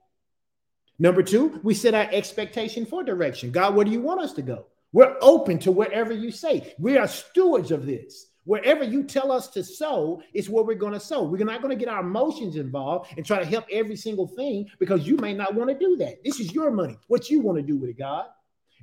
Number 0.99 1.22
two, 1.22 1.59
we 1.62 1.72
set 1.72 1.95
our 1.95 2.09
expectation 2.12 2.85
for 2.85 3.03
direction. 3.03 3.51
God, 3.51 3.74
where 3.74 3.87
do 3.87 3.91
you 3.91 4.03
want 4.03 4.20
us 4.20 4.35
to 4.35 4.43
go? 4.43 4.66
We're 4.93 5.16
open 5.22 5.59
to 5.61 5.72
wherever 5.72 6.12
you 6.12 6.31
say. 6.31 6.74
We 6.78 6.99
are 6.99 7.09
stewards 7.09 7.70
of 7.70 7.87
this. 7.87 8.26
Wherever 8.45 8.82
you 8.82 9.05
tell 9.05 9.30
us 9.30 9.49
to 9.49 9.62
sow, 9.62 10.22
it's 10.32 10.49
where 10.49 10.64
we're 10.64 10.74
going 10.74 10.95
to 10.95 11.01
sow. 11.01 11.22
We're 11.22 11.45
not 11.45 11.62
going 11.62 11.76
to 11.76 11.84
get 11.84 11.88
our 11.88 12.01
emotions 12.01 12.57
involved 12.57 13.12
and 13.16 13.24
try 13.24 13.38
to 13.38 13.45
help 13.45 13.66
every 13.70 13.97
single 13.97 14.26
thing 14.26 14.68
because 14.78 15.07
you 15.07 15.16
may 15.16 15.34
not 15.34 15.55
want 15.55 15.68
to 15.70 15.78
do 15.78 15.97
that. 15.99 16.24
This 16.24 16.41
is 16.41 16.53
your 16.55 16.70
money. 16.70 16.97
What 17.09 17.30
you 17.30 17.41
want 17.41 17.59
to 17.59 17.62
do 17.62 17.76
with 17.76 17.91
it, 17.91 17.99
God. 17.99 18.26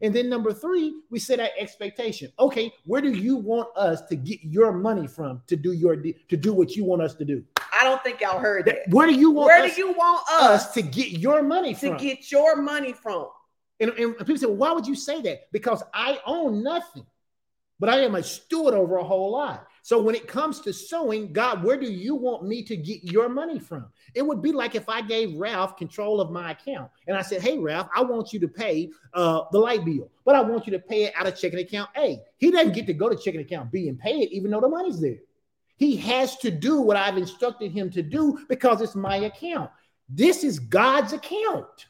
And 0.02 0.14
then 0.14 0.30
number 0.30 0.54
three, 0.54 1.02
we 1.10 1.20
set 1.20 1.40
our 1.40 1.50
expectation. 1.58 2.32
Okay, 2.40 2.72
where 2.86 3.02
do 3.02 3.12
you 3.12 3.36
want 3.36 3.70
us 3.76 4.04
to 4.04 4.16
get 4.16 4.44
your 4.44 4.72
money 4.72 5.08
from 5.08 5.42
to 5.48 5.56
do 5.56 5.72
your 5.74 5.96
to 5.96 6.38
do 6.38 6.54
what 6.54 6.76
you 6.76 6.84
want 6.84 7.02
us 7.02 7.16
to 7.16 7.26
do? 7.26 7.44
I 7.58 7.84
don't 7.84 8.04
think 8.04 8.22
y'all 8.22 8.40
heard 8.40 8.66
that. 8.66 8.90
Where 8.90 9.08
do 9.08 9.14
you 9.14 9.32
want 9.32 9.48
Where 9.48 9.64
us, 9.64 9.76
do 9.76 9.82
you 9.82 9.92
want 9.94 10.22
us 10.30 10.68
us 10.68 10.74
to 10.76 10.82
get 10.82 11.12
your 11.12 11.42
money 11.42 11.74
from? 11.74 11.82
to 11.82 11.88
from? 11.96 11.98
get 12.06 12.32
your 12.32 12.62
money 12.62 12.94
from? 12.94 13.28
And, 13.80 13.92
and 13.92 14.18
people 14.20 14.38
say, 14.38 14.48
well, 14.48 14.56
why 14.56 14.72
would 14.72 14.88
you 14.88 14.96
say 14.96 15.22
that? 15.24 15.52
Because 15.52 15.84
I 15.94 16.20
own 16.26 16.64
nothing, 16.64 17.06
but 17.80 17.90
I 17.90 18.00
am 18.02 18.16
a 18.16 18.24
steward 18.24 18.74
over 18.74 18.98
a 18.98 19.04
whole 19.04 19.32
lot. 19.32 19.68
So 19.82 20.02
when 20.02 20.16
it 20.16 20.28
comes 20.28 20.60
to 20.62 20.74
sowing, 20.74 21.32
God, 21.32 21.64
where 21.64 21.80
do 21.80 21.90
you 21.90 22.14
want 22.16 22.46
me 22.46 22.62
to 22.64 22.76
get 22.76 23.04
your 23.04 23.30
money 23.30 23.58
from? 23.58 23.86
It 24.14 24.22
would 24.22 24.42
be 24.42 24.52
like 24.52 24.76
if 24.76 24.90
I 24.90 25.02
gave 25.02 25.38
Ralph 25.38 25.78
control 25.78 26.20
of 26.20 26.30
my 26.30 26.52
account 26.52 26.92
and 27.08 27.16
I 27.16 27.22
said, 27.22 27.42
hey, 27.42 27.58
Ralph, 27.58 27.88
I 27.96 28.02
want 28.02 28.34
you 28.34 28.40
to 28.42 28.48
pay 28.48 28.90
uh, 29.14 29.44
the 29.52 29.60
light 29.60 29.86
bill, 29.86 30.12
but 30.26 30.36
I 30.36 30.42
want 30.42 30.68
you 30.68 30.74
to 30.74 30.80
pay 30.80 31.06
it 31.06 31.14
out 31.16 31.28
of 31.28 31.40
checking 31.40 31.60
account 31.60 31.90
A. 31.96 32.20
He 32.38 32.52
doesn't 32.52 32.74
get 32.74 32.86
to 32.88 32.94
go 32.94 33.08
to 33.08 33.16
checking 33.16 33.42
account 33.42 33.72
B 33.72 33.88
and 33.88 33.98
pay 33.98 34.20
it, 34.20 34.32
even 34.32 34.52
though 34.52 34.62
the 34.62 34.68
money's 34.68 35.00
there. 35.00 35.20
He 35.78 35.96
has 35.98 36.36
to 36.38 36.52
do 36.52 36.82
what 36.82 36.98
I've 36.98 37.18
instructed 37.18 37.72
him 37.72 37.90
to 37.92 38.02
do 38.02 38.40
because 38.50 38.82
it's 38.82 38.96
my 38.96 39.18
account. 39.18 39.70
This 40.10 40.44
is 40.44 40.60
God's 40.60 41.14
account. 41.14 41.88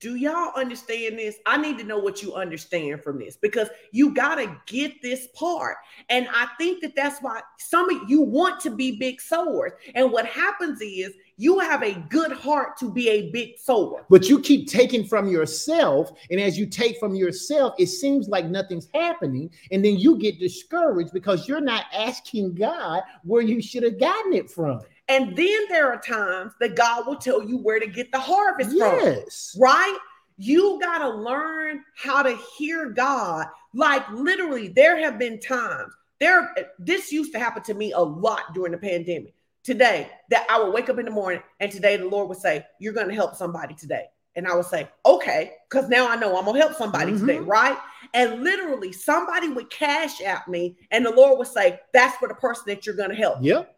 Do 0.00 0.14
y'all 0.14 0.52
understand 0.54 1.18
this? 1.18 1.36
I 1.46 1.56
need 1.56 1.78
to 1.78 1.84
know 1.84 1.98
what 1.98 2.22
you 2.22 2.34
understand 2.34 3.02
from 3.02 3.18
this 3.18 3.36
because 3.36 3.68
you 3.90 4.14
got 4.14 4.36
to 4.36 4.56
get 4.66 5.02
this 5.02 5.28
part. 5.34 5.76
And 6.08 6.28
I 6.32 6.48
think 6.58 6.82
that 6.82 6.94
that's 6.94 7.20
why 7.20 7.40
some 7.58 7.90
of 7.90 8.08
you 8.08 8.20
want 8.20 8.60
to 8.60 8.70
be 8.70 8.98
big 8.98 9.20
sowers. 9.20 9.72
And 9.94 10.12
what 10.12 10.26
happens 10.26 10.80
is 10.80 11.12
you 11.36 11.58
have 11.60 11.82
a 11.82 11.94
good 12.10 12.32
heart 12.32 12.76
to 12.78 12.90
be 12.90 13.08
a 13.08 13.30
big 13.30 13.58
sower. 13.58 14.04
But 14.10 14.28
you 14.28 14.40
keep 14.40 14.68
taking 14.68 15.04
from 15.04 15.28
yourself. 15.28 16.10
And 16.30 16.40
as 16.40 16.58
you 16.58 16.66
take 16.66 16.98
from 16.98 17.14
yourself, 17.14 17.74
it 17.78 17.86
seems 17.86 18.28
like 18.28 18.46
nothing's 18.46 18.88
happening. 18.92 19.50
And 19.70 19.84
then 19.84 19.96
you 19.96 20.18
get 20.18 20.38
discouraged 20.38 21.12
because 21.12 21.48
you're 21.48 21.60
not 21.60 21.84
asking 21.94 22.54
God 22.54 23.02
where 23.22 23.42
you 23.42 23.62
should 23.62 23.84
have 23.84 23.98
gotten 24.00 24.32
it 24.32 24.50
from. 24.50 24.80
And 25.08 25.34
then 25.34 25.60
there 25.68 25.90
are 25.90 26.00
times 26.00 26.52
that 26.60 26.76
God 26.76 27.06
will 27.06 27.16
tell 27.16 27.42
you 27.42 27.58
where 27.58 27.80
to 27.80 27.86
get 27.86 28.12
the 28.12 28.18
harvest 28.18 28.70
from. 28.70 28.78
Yes. 28.78 29.56
right? 29.58 29.98
You 30.36 30.78
got 30.80 30.98
to 30.98 31.08
learn 31.08 31.82
how 31.96 32.22
to 32.22 32.38
hear 32.56 32.90
God. 32.90 33.46
Like 33.74 34.08
literally, 34.10 34.68
there 34.68 34.98
have 34.98 35.18
been 35.18 35.40
times 35.40 35.92
there. 36.20 36.54
This 36.78 37.10
used 37.10 37.32
to 37.32 37.38
happen 37.38 37.62
to 37.64 37.74
me 37.74 37.92
a 37.92 38.00
lot 38.00 38.54
during 38.54 38.72
the 38.72 38.78
pandemic. 38.78 39.34
Today, 39.64 40.08
that 40.30 40.46
I 40.48 40.62
would 40.62 40.72
wake 40.72 40.88
up 40.88 40.98
in 40.98 41.04
the 41.04 41.10
morning, 41.10 41.42
and 41.60 41.70
today 41.70 41.96
the 41.96 42.06
Lord 42.06 42.28
would 42.30 42.38
say, 42.38 42.64
"You're 42.78 42.94
going 42.94 43.08
to 43.08 43.14
help 43.14 43.34
somebody 43.34 43.74
today." 43.74 44.06
And 44.38 44.46
I 44.46 44.54
would 44.54 44.66
say, 44.66 44.88
okay, 45.04 45.54
because 45.68 45.88
now 45.88 46.08
I 46.08 46.14
know 46.14 46.38
I'm 46.38 46.44
gonna 46.44 46.60
help 46.60 46.74
somebody 46.74 47.10
mm-hmm. 47.10 47.26
today, 47.26 47.38
right? 47.40 47.76
And 48.14 48.44
literally 48.44 48.92
somebody 48.92 49.48
would 49.48 49.68
Cash 49.68 50.22
App 50.22 50.46
me, 50.46 50.76
and 50.92 51.04
the 51.04 51.10
Lord 51.10 51.38
would 51.38 51.48
say, 51.48 51.80
That's 51.92 52.16
for 52.18 52.28
the 52.28 52.34
person 52.34 52.62
that 52.68 52.86
you're 52.86 52.94
gonna 52.94 53.16
help. 53.16 53.38
Yep. 53.40 53.76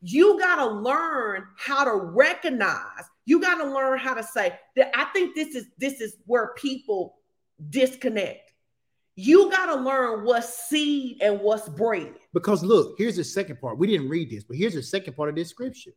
You 0.00 0.38
gotta 0.38 0.66
learn 0.66 1.44
how 1.56 1.84
to 1.84 1.94
recognize, 1.94 3.04
you 3.26 3.40
gotta 3.40 3.64
learn 3.64 3.98
how 3.98 4.14
to 4.14 4.22
say 4.22 4.58
that 4.76 4.90
I 4.94 5.04
think 5.06 5.34
this 5.34 5.54
is 5.54 5.66
this 5.78 6.00
is 6.00 6.16
where 6.26 6.54
people 6.56 7.16
disconnect. 7.70 8.52
You 9.20 9.50
got 9.50 9.66
to 9.66 9.74
learn 9.74 10.24
what's 10.24 10.68
seed 10.68 11.20
and 11.20 11.40
what's 11.40 11.68
bread. 11.68 12.14
Because 12.32 12.62
look, 12.62 12.94
here's 12.96 13.16
the 13.16 13.24
second 13.24 13.60
part. 13.60 13.76
We 13.76 13.88
didn't 13.88 14.08
read 14.08 14.30
this, 14.30 14.44
but 14.44 14.56
here's 14.56 14.74
the 14.74 14.82
second 14.82 15.14
part 15.14 15.28
of 15.28 15.34
this 15.34 15.48
scripture. 15.48 15.90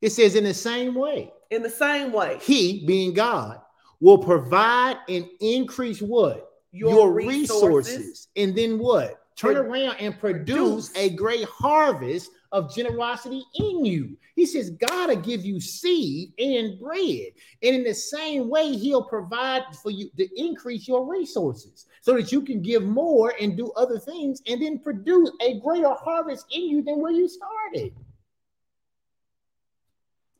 It 0.00 0.10
says, 0.10 0.34
in 0.34 0.44
the 0.44 0.54
same 0.54 0.94
way. 0.94 1.30
In 1.50 1.62
the 1.62 1.68
same 1.68 2.12
way. 2.12 2.38
He, 2.40 2.86
being 2.86 3.12
God, 3.12 3.60
will 4.00 4.16
provide 4.16 4.96
and 5.06 5.26
increase 5.40 6.00
what? 6.00 6.50
Your, 6.72 6.92
Your 6.92 7.12
resources. 7.12 7.98
resources. 7.98 8.28
And 8.36 8.56
then 8.56 8.78
what? 8.78 9.20
Turn 9.36 9.58
around 9.58 9.96
and 10.00 10.18
produce, 10.18 10.88
produce 10.88 10.96
a 10.96 11.10
great 11.10 11.44
harvest 11.44 12.30
of 12.52 12.74
generosity 12.74 13.44
in 13.54 13.84
you. 13.84 14.16
He 14.34 14.46
says, 14.46 14.70
God 14.70 15.08
will 15.08 15.16
give 15.16 15.44
you 15.44 15.60
seed 15.60 16.32
and 16.38 16.78
bread. 16.78 17.28
And 17.62 17.76
in 17.76 17.84
the 17.84 17.94
same 17.94 18.48
way, 18.48 18.76
He'll 18.76 19.04
provide 19.04 19.62
for 19.82 19.90
you 19.90 20.10
to 20.16 20.28
increase 20.40 20.88
your 20.88 21.06
resources 21.10 21.86
so 22.02 22.14
that 22.14 22.32
you 22.32 22.42
can 22.42 22.62
give 22.62 22.82
more 22.82 23.34
and 23.40 23.56
do 23.56 23.70
other 23.72 23.98
things 23.98 24.42
and 24.46 24.60
then 24.60 24.78
produce 24.78 25.30
a 25.40 25.60
greater 25.60 25.94
harvest 25.94 26.46
in 26.50 26.68
you 26.68 26.82
than 26.82 27.00
where 27.00 27.12
you 27.12 27.28
started. 27.28 27.92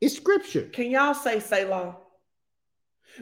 It's 0.01 0.17
scripture. 0.17 0.63
Can 0.63 0.91
y'all 0.91 1.15
say 1.15 1.41
Selah? 1.41 1.97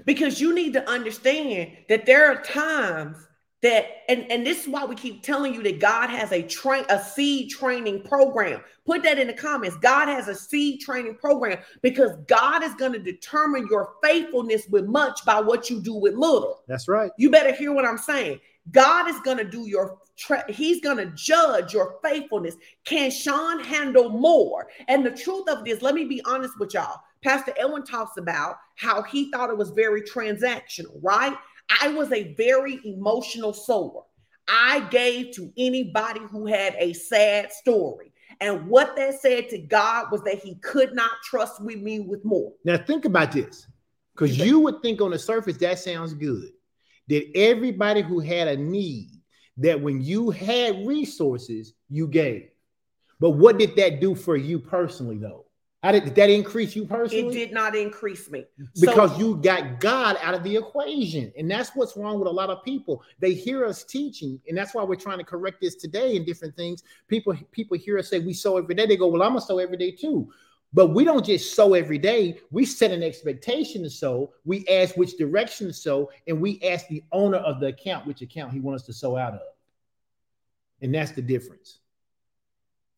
Because 0.04 0.40
you 0.40 0.54
need 0.54 0.74
to 0.74 0.88
understand 0.88 1.72
that 1.88 2.06
there 2.06 2.30
are 2.30 2.42
times 2.42 3.27
that 3.62 3.86
and 4.08 4.30
and 4.30 4.46
this 4.46 4.62
is 4.62 4.68
why 4.68 4.84
we 4.84 4.94
keep 4.94 5.22
telling 5.22 5.52
you 5.52 5.62
that 5.64 5.80
God 5.80 6.10
has 6.10 6.30
a 6.32 6.42
train 6.42 6.84
a 6.88 7.02
seed 7.02 7.50
training 7.50 8.02
program. 8.02 8.60
Put 8.86 9.02
that 9.02 9.18
in 9.18 9.26
the 9.26 9.32
comments. 9.32 9.76
God 9.76 10.06
has 10.06 10.28
a 10.28 10.34
seed 10.34 10.80
training 10.80 11.16
program 11.16 11.58
because 11.82 12.12
God 12.26 12.62
is 12.62 12.74
going 12.74 12.92
to 12.92 12.98
determine 12.98 13.66
your 13.68 13.94
faithfulness 14.02 14.66
with 14.70 14.86
much 14.86 15.24
by 15.26 15.40
what 15.40 15.68
you 15.68 15.80
do 15.80 15.94
with 15.94 16.14
little. 16.14 16.62
That's 16.68 16.88
right. 16.88 17.10
You 17.18 17.30
better 17.30 17.52
hear 17.52 17.72
what 17.72 17.84
I'm 17.84 17.98
saying. 17.98 18.40
God 18.70 19.08
is 19.08 19.18
going 19.20 19.38
to 19.38 19.44
do 19.44 19.66
your 19.66 19.98
tra- 20.16 20.50
he's 20.50 20.80
going 20.80 20.98
to 20.98 21.06
judge 21.14 21.72
your 21.72 21.98
faithfulness. 22.02 22.56
Can 22.84 23.10
Sean 23.10 23.60
handle 23.60 24.10
more? 24.10 24.68
And 24.88 25.04
the 25.04 25.10
truth 25.10 25.48
of 25.48 25.64
this, 25.64 25.82
let 25.82 25.94
me 25.94 26.04
be 26.04 26.22
honest 26.24 26.58
with 26.58 26.74
y'all. 26.74 27.00
Pastor 27.22 27.52
Edwin 27.58 27.84
talks 27.84 28.16
about 28.16 28.56
how 28.76 29.02
he 29.02 29.30
thought 29.30 29.50
it 29.50 29.56
was 29.56 29.70
very 29.70 30.02
transactional, 30.02 30.98
right? 31.02 31.36
I 31.80 31.88
was 31.88 32.12
a 32.12 32.34
very 32.34 32.80
emotional 32.84 33.52
sower. 33.52 34.02
I 34.48 34.80
gave 34.90 35.34
to 35.34 35.52
anybody 35.58 36.20
who 36.30 36.46
had 36.46 36.74
a 36.78 36.92
sad 36.92 37.52
story. 37.52 38.12
And 38.40 38.68
what 38.68 38.96
that 38.96 39.20
said 39.20 39.48
to 39.50 39.58
God 39.58 40.10
was 40.10 40.22
that 40.22 40.38
he 40.38 40.54
could 40.56 40.94
not 40.94 41.10
trust 41.24 41.62
with 41.62 41.80
me 41.80 42.00
with 42.00 42.24
more. 42.24 42.52
Now 42.64 42.78
think 42.78 43.04
about 43.04 43.32
this. 43.32 43.66
Because 44.14 44.38
you 44.38 44.58
would 44.60 44.82
think 44.82 45.00
on 45.00 45.12
the 45.12 45.18
surface 45.18 45.56
that 45.58 45.78
sounds 45.78 46.12
good 46.12 46.50
that 47.08 47.30
everybody 47.34 48.02
who 48.02 48.20
had 48.20 48.48
a 48.48 48.56
need, 48.56 49.10
that 49.56 49.80
when 49.80 50.00
you 50.00 50.30
had 50.30 50.86
resources, 50.86 51.74
you 51.88 52.06
gave. 52.06 52.48
But 53.20 53.30
what 53.30 53.58
did 53.58 53.76
that 53.76 54.00
do 54.00 54.14
for 54.14 54.36
you 54.36 54.58
personally, 54.58 55.18
though? 55.18 55.46
How 55.82 55.92
did, 55.92 56.06
did 56.06 56.14
that 56.16 56.28
increase 56.28 56.74
you 56.74 56.84
personally? 56.84 57.28
It 57.28 57.46
did 57.46 57.52
not 57.52 57.76
increase 57.76 58.28
me. 58.28 58.46
Because 58.80 59.12
so, 59.12 59.18
you 59.18 59.36
got 59.36 59.78
God 59.78 60.16
out 60.20 60.34
of 60.34 60.42
the 60.42 60.56
equation. 60.56 61.32
And 61.38 61.48
that's 61.48 61.70
what's 61.76 61.96
wrong 61.96 62.18
with 62.18 62.26
a 62.26 62.32
lot 62.32 62.50
of 62.50 62.64
people. 62.64 63.02
They 63.20 63.32
hear 63.32 63.64
us 63.64 63.84
teaching, 63.84 64.40
and 64.48 64.58
that's 64.58 64.74
why 64.74 64.82
we're 64.82 64.96
trying 64.96 65.18
to 65.18 65.24
correct 65.24 65.60
this 65.60 65.76
today 65.76 66.16
and 66.16 66.26
different 66.26 66.56
things. 66.56 66.82
People, 67.06 67.36
people 67.52 67.78
hear 67.78 67.96
us 67.96 68.08
say 68.08 68.18
we 68.18 68.32
sow 68.32 68.56
every 68.56 68.74
day. 68.74 68.86
They 68.86 68.96
go, 68.96 69.06
Well, 69.06 69.22
I'm 69.22 69.30
gonna 69.30 69.40
sow 69.40 69.58
every 69.58 69.76
day 69.76 69.92
too. 69.92 70.32
But 70.72 70.88
we 70.88 71.04
don't 71.04 71.24
just 71.24 71.54
sow 71.54 71.74
every 71.74 71.96
day. 71.96 72.40
We 72.50 72.66
set 72.66 72.90
an 72.90 73.02
expectation 73.02 73.82
to 73.84 73.90
sow. 73.90 74.34
We 74.44 74.66
ask 74.68 74.96
which 74.96 75.16
direction 75.16 75.68
to 75.68 75.72
sow, 75.72 76.10
and 76.26 76.40
we 76.40 76.60
ask 76.62 76.88
the 76.88 77.04
owner 77.12 77.38
of 77.38 77.60
the 77.60 77.68
account 77.68 78.06
which 78.06 78.20
account 78.20 78.52
he 78.52 78.60
wants 78.60 78.82
us 78.82 78.86
to 78.86 78.92
sow 78.92 79.16
out 79.16 79.34
of. 79.34 79.40
And 80.82 80.94
that's 80.94 81.12
the 81.12 81.22
difference. 81.22 81.78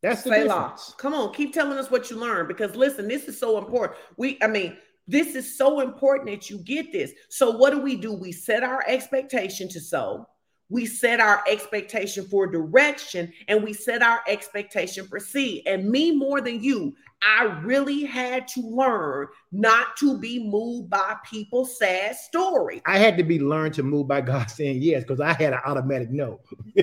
That's 0.02 0.22
the 0.22 0.31
Say 0.31 0.43
difference. 0.44 0.94
Come 0.97 1.14
on, 1.14 1.35
keep 1.35 1.52
telling 1.52 1.78
us 1.78 1.90
what 1.90 2.10
you 2.10 2.16
learned 2.16 2.48
because 2.48 2.74
listen, 2.74 3.06
this 3.06 3.24
is 3.24 3.39
so 3.39 3.59
important. 3.59 3.98
We, 4.16 4.39
I 4.43 4.47
mean, 4.47 4.77
this 5.06 5.35
is 5.35 5.59
so 5.59 5.81
important 5.81 6.31
that 6.31 6.48
you 6.48 6.59
get 6.59 6.93
this. 6.93 7.12
So, 7.28 7.51
what 7.51 7.70
do 7.70 7.81
we 7.81 7.97
do? 7.97 8.12
We 8.12 8.32
set 8.32 8.62
our 8.62 8.82
expectation 8.86 9.68
to 9.70 9.81
sow 9.81 10.27
we 10.70 10.86
set 10.86 11.20
our 11.20 11.43
expectation 11.48 12.24
for 12.24 12.47
direction 12.47 13.32
and 13.48 13.62
we 13.62 13.72
set 13.72 14.02
our 14.02 14.20
expectation 14.27 15.06
for 15.06 15.18
seed. 15.18 15.64
And 15.66 15.90
me 15.90 16.12
more 16.12 16.40
than 16.40 16.62
you, 16.62 16.94
I 17.22 17.44
really 17.62 18.05
had 18.05 18.48
to 18.48 18.60
learn 18.62 19.28
not 19.52 19.97
to 19.98 20.16
be 20.16 20.42
moved 20.42 20.88
by 20.88 21.16
people's 21.28 21.76
sad 21.78 22.16
story. 22.16 22.80
I 22.86 22.98
had 22.98 23.18
to 23.18 23.22
be 23.22 23.38
learned 23.38 23.74
to 23.74 23.82
move 23.82 24.09
by 24.09 24.22
God 24.22 24.51
saying 24.51 24.80
yes 24.80 25.02
because 25.02 25.20
I 25.20 25.34
had 25.34 25.52
an 25.52 25.60
automatic 25.64 26.10
no. 26.10 26.40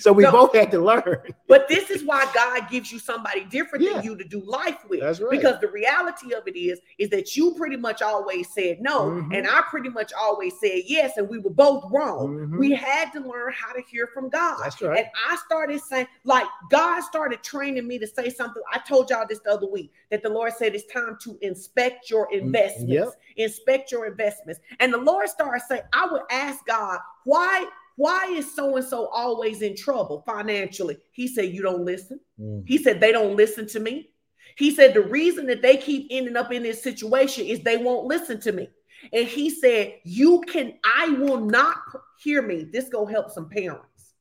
so 0.00 0.12
we 0.12 0.22
no, 0.22 0.32
both 0.32 0.54
had 0.54 0.70
to 0.70 0.80
learn. 0.80 1.18
but 1.48 1.68
this 1.68 1.90
is 1.90 2.02
why 2.04 2.30
God 2.34 2.70
gives 2.70 2.90
you 2.90 2.98
somebody 2.98 3.44
different 3.44 3.84
yeah. 3.84 3.94
than 3.94 4.04
you 4.04 4.16
to 4.16 4.24
do 4.24 4.40
life 4.40 4.78
with. 4.88 5.00
That's 5.00 5.20
right. 5.20 5.30
Because 5.30 5.60
the 5.60 5.68
reality 5.68 6.34
of 6.34 6.46
it 6.46 6.56
is, 6.56 6.80
is 6.98 7.10
that 7.10 7.36
you 7.36 7.54
pretty 7.54 7.76
much 7.76 8.00
always 8.00 8.48
said 8.52 8.80
no, 8.80 9.02
mm-hmm. 9.02 9.32
and 9.32 9.46
I 9.46 9.62
pretty 9.68 9.90
much 9.90 10.12
always 10.18 10.54
said 10.60 10.82
yes, 10.86 11.16
and 11.16 11.28
we 11.28 11.38
were 11.38 11.50
both 11.50 11.84
wrong. 11.90 12.38
Mm-hmm. 12.38 12.58
We 12.58 12.72
had 12.72 13.12
to 13.12 13.20
learn 13.20 13.52
how 13.52 13.72
to 13.72 13.82
hear 13.82 14.08
from 14.14 14.30
God. 14.30 14.60
That's 14.62 14.80
right. 14.80 14.98
And 14.98 15.06
I 15.28 15.36
started 15.44 15.80
saying, 15.80 16.06
like, 16.24 16.46
God 16.70 17.02
started 17.02 17.42
training 17.42 17.86
me 17.86 17.98
to 17.98 18.06
say 18.06 18.30
something. 18.30 18.62
I 18.72 18.78
told 18.78 19.10
y'all 19.10 19.26
this 19.28 19.40
the 19.40 19.57
other 19.58 19.70
week 19.70 19.92
that 20.10 20.22
the 20.22 20.28
Lord 20.28 20.52
said 20.52 20.74
it's 20.74 20.90
time 20.92 21.18
to 21.22 21.38
inspect 21.42 22.10
your 22.10 22.28
mm, 22.28 22.40
investments. 22.40 22.88
Yep. 22.88 23.08
Inspect 23.36 23.92
your 23.92 24.06
investments. 24.06 24.60
And 24.80 24.92
the 24.92 24.98
Lord 24.98 25.28
started 25.28 25.62
saying, 25.68 25.82
I 25.92 26.06
would 26.10 26.22
ask 26.30 26.64
God, 26.66 27.00
why 27.24 27.68
why 27.96 28.26
is 28.26 28.54
so 28.54 28.76
and 28.76 28.86
so 28.86 29.08
always 29.08 29.60
in 29.60 29.74
trouble 29.74 30.22
financially? 30.24 30.98
He 31.10 31.26
said, 31.26 31.52
You 31.52 31.62
don't 31.62 31.84
listen. 31.84 32.20
Mm. 32.40 32.62
He 32.64 32.78
said, 32.78 33.00
They 33.00 33.10
don't 33.10 33.34
listen 33.34 33.66
to 33.68 33.80
me. 33.80 34.10
He 34.56 34.72
said, 34.72 34.94
The 34.94 35.00
reason 35.00 35.46
that 35.48 35.62
they 35.62 35.76
keep 35.76 36.06
ending 36.10 36.36
up 36.36 36.52
in 36.52 36.62
this 36.62 36.80
situation 36.80 37.44
is 37.46 37.60
they 37.60 37.76
won't 37.76 38.06
listen 38.06 38.40
to 38.42 38.52
me. 38.52 38.68
And 39.12 39.26
he 39.26 39.50
said, 39.50 39.94
You 40.04 40.42
can, 40.42 40.74
I 40.84 41.08
will 41.08 41.40
not 41.40 41.78
hear 42.22 42.40
me. 42.40 42.68
This 42.72 42.88
go 42.88 43.04
help 43.04 43.30
some 43.30 43.48
parents. 43.48 44.14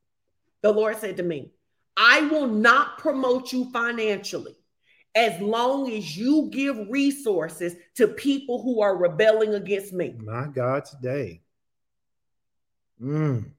The 0.64 0.72
Lord 0.72 0.98
said 0.98 1.18
to 1.18 1.24
me, 1.24 1.52
I 1.96 2.22
will 2.22 2.48
not 2.48 2.98
promote 2.98 3.54
you 3.54 3.70
financially 3.72 4.56
as 5.18 5.41
long 5.41 5.91
as 5.91 6.15
you 6.15 6.48
give 6.52 6.77
resources 6.91 7.73
to 7.95 8.07
people 8.07 8.61
who 8.61 8.81
are 8.81 8.95
rebelling 8.95 9.56
against 9.56 9.91
me. 9.91 10.15
My 10.23 10.45
God, 10.45 10.85
today. 10.85 11.41
Mm. 13.02 13.49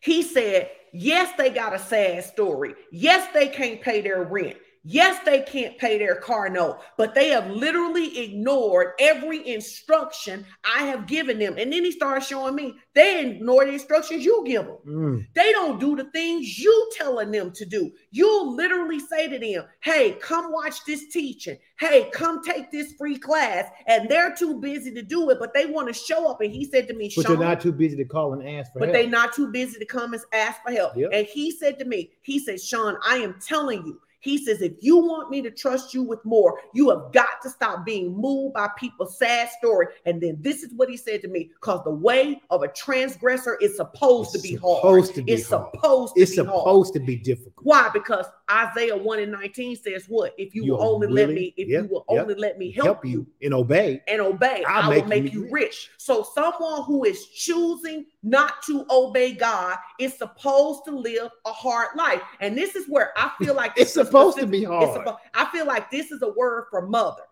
He 0.00 0.22
said, 0.22 0.70
Yes, 0.92 1.34
they 1.36 1.50
got 1.50 1.74
a 1.74 1.78
sad 1.78 2.24
story. 2.24 2.74
Yes, 2.92 3.28
they 3.34 3.48
can't 3.48 3.82
pay 3.82 4.00
their 4.00 4.22
rent. 4.22 4.56
Yes, 4.84 5.22
they 5.24 5.42
can't 5.42 5.76
pay 5.78 5.98
their 5.98 6.16
car 6.16 6.48
note, 6.48 6.80
but 6.96 7.14
they 7.14 7.28
have 7.28 7.50
literally 7.50 8.18
ignored 8.18 8.92
every 8.98 9.46
instruction 9.46 10.46
I 10.64 10.84
have 10.84 11.06
given 11.06 11.38
them. 11.38 11.56
And 11.58 11.72
then 11.72 11.84
he 11.84 11.92
started 11.92 12.24
showing 12.24 12.54
me 12.54 12.74
they 12.94 13.26
ignore 13.26 13.64
the 13.64 13.72
instructions 13.72 14.24
you 14.24 14.44
give 14.46 14.66
them. 14.66 14.78
Mm. 14.86 15.26
They 15.34 15.52
don't 15.52 15.78
do 15.78 15.96
the 15.96 16.04
things 16.10 16.58
you 16.58 16.90
telling 16.96 17.30
them 17.30 17.52
to 17.52 17.64
do. 17.64 17.90
You'll 18.10 18.54
literally 18.54 18.98
say 18.98 19.28
to 19.28 19.38
them, 19.38 19.64
"Hey, 19.80 20.12
come 20.12 20.52
watch 20.52 20.84
this 20.84 21.08
teaching. 21.08 21.58
Hey, 21.78 22.08
come 22.12 22.42
take 22.42 22.70
this 22.70 22.92
free 22.94 23.18
class." 23.18 23.70
And 23.86 24.08
they're 24.08 24.34
too 24.34 24.60
busy 24.60 24.92
to 24.94 25.02
do 25.02 25.30
it, 25.30 25.38
but 25.38 25.54
they 25.54 25.66
want 25.66 25.88
to 25.88 25.94
show 25.94 26.30
up. 26.30 26.40
And 26.40 26.52
he 26.52 26.64
said 26.64 26.88
to 26.88 26.94
me, 26.94 27.12
"But 27.14 27.26
they're 27.26 27.36
not 27.36 27.60
too 27.60 27.72
busy 27.72 27.96
to 27.96 28.04
call 28.04 28.32
and 28.32 28.48
ask 28.48 28.72
for 28.72 28.80
but 28.80 28.88
help." 28.88 28.94
they're 28.96 29.10
not 29.10 29.32
too 29.32 29.48
busy 29.48 29.78
to 29.78 29.86
come 29.86 30.12
and 30.14 30.22
ask 30.32 30.62
for 30.62 30.72
help. 30.72 30.96
Yep. 30.96 31.10
And 31.12 31.26
he 31.26 31.50
said 31.50 31.78
to 31.78 31.84
me, 31.84 32.12
"He 32.22 32.38
said, 32.38 32.60
Sean, 32.60 32.96
I 33.06 33.16
am 33.16 33.38
telling 33.40 33.86
you." 33.86 34.00
He 34.20 34.38
says, 34.44 34.62
if 34.62 34.72
you 34.80 34.96
want 34.96 35.30
me 35.30 35.42
to 35.42 35.50
trust 35.50 35.94
you 35.94 36.02
with 36.02 36.24
more, 36.24 36.60
you 36.74 36.90
have 36.90 37.12
got 37.12 37.40
to 37.42 37.50
stop 37.50 37.84
being 37.86 38.16
moved 38.16 38.54
by 38.54 38.68
people's 38.78 39.16
sad 39.18 39.48
story. 39.58 39.86
And 40.06 40.20
then 40.20 40.38
this 40.40 40.62
is 40.62 40.72
what 40.74 40.88
he 40.90 40.96
said 40.96 41.22
to 41.22 41.28
me: 41.28 41.50
because 41.60 41.82
the 41.84 41.90
way 41.90 42.40
of 42.50 42.62
a 42.62 42.68
transgressor 42.68 43.56
is 43.60 43.76
supposed 43.76 44.34
It's 44.34 44.42
to 44.42 44.48
be 44.48 44.54
supposed 44.56 44.82
hard. 44.82 45.14
to 45.14 45.22
be 45.22 45.32
it's 45.32 45.48
hard. 45.48 45.70
supposed 45.74 46.14
to 46.16 46.20
It's 46.22 46.30
be 46.32 46.36
supposed 46.36 46.94
hard. 46.94 47.00
to 47.00 47.06
be 47.06 47.16
difficult. 47.16 47.54
Why? 47.64 47.90
Because 47.92 48.26
Isaiah 48.50 48.96
1 48.96 49.18
and 49.20 49.32
19 49.32 49.76
says 49.76 50.04
what? 50.08 50.34
If 50.38 50.54
you, 50.54 50.64
You 50.64 50.72
will 50.72 50.82
only 50.82 51.06
let 51.08 51.28
me, 51.30 51.52
if 51.56 51.68
yep, 51.68 51.82
you 51.84 51.88
will 51.88 52.04
yep. 52.10 52.22
only 52.22 52.34
let 52.34 52.58
me 52.58 52.70
help, 52.72 53.04
you, 53.04 53.26
and 53.42 53.52
obey. 53.54 54.02
and 54.08 54.20
obey, 54.20 54.64
I'll 54.66 54.84
I 54.84 54.88
will 54.88 55.04
make 55.04 55.22
make 55.24 55.32
you 55.32 55.44
you 55.44 55.50
rich. 55.50 55.90
So 55.98 56.26
someone 56.34 56.84
who 56.84 57.04
is 57.04 57.26
choosing 57.26 58.06
not 58.22 58.62
to 58.66 58.84
obey 58.90 59.32
God 59.32 59.76
is 59.98 60.16
supposed 60.16 60.84
to 60.86 60.90
live 60.90 61.30
a 61.46 61.52
hard 61.52 61.88
life. 61.96 62.22
And 62.40 62.56
this 62.56 62.74
is 62.74 62.86
where 62.88 63.12
I 63.16 63.30
feel 63.38 63.54
like 63.54 63.72
It's 63.76 63.94
supposed 63.94 64.38
to 64.38 64.46
be 64.46 64.64
hard. 64.64 64.88
suppo- 64.88 65.18
I 65.34 65.46
feel 65.46 65.66
like 65.66 65.90
this 65.90 66.10
is 66.10 66.22
a 66.22 66.32
word 66.32 66.66
for 66.70 66.86
mothers. 66.86 67.24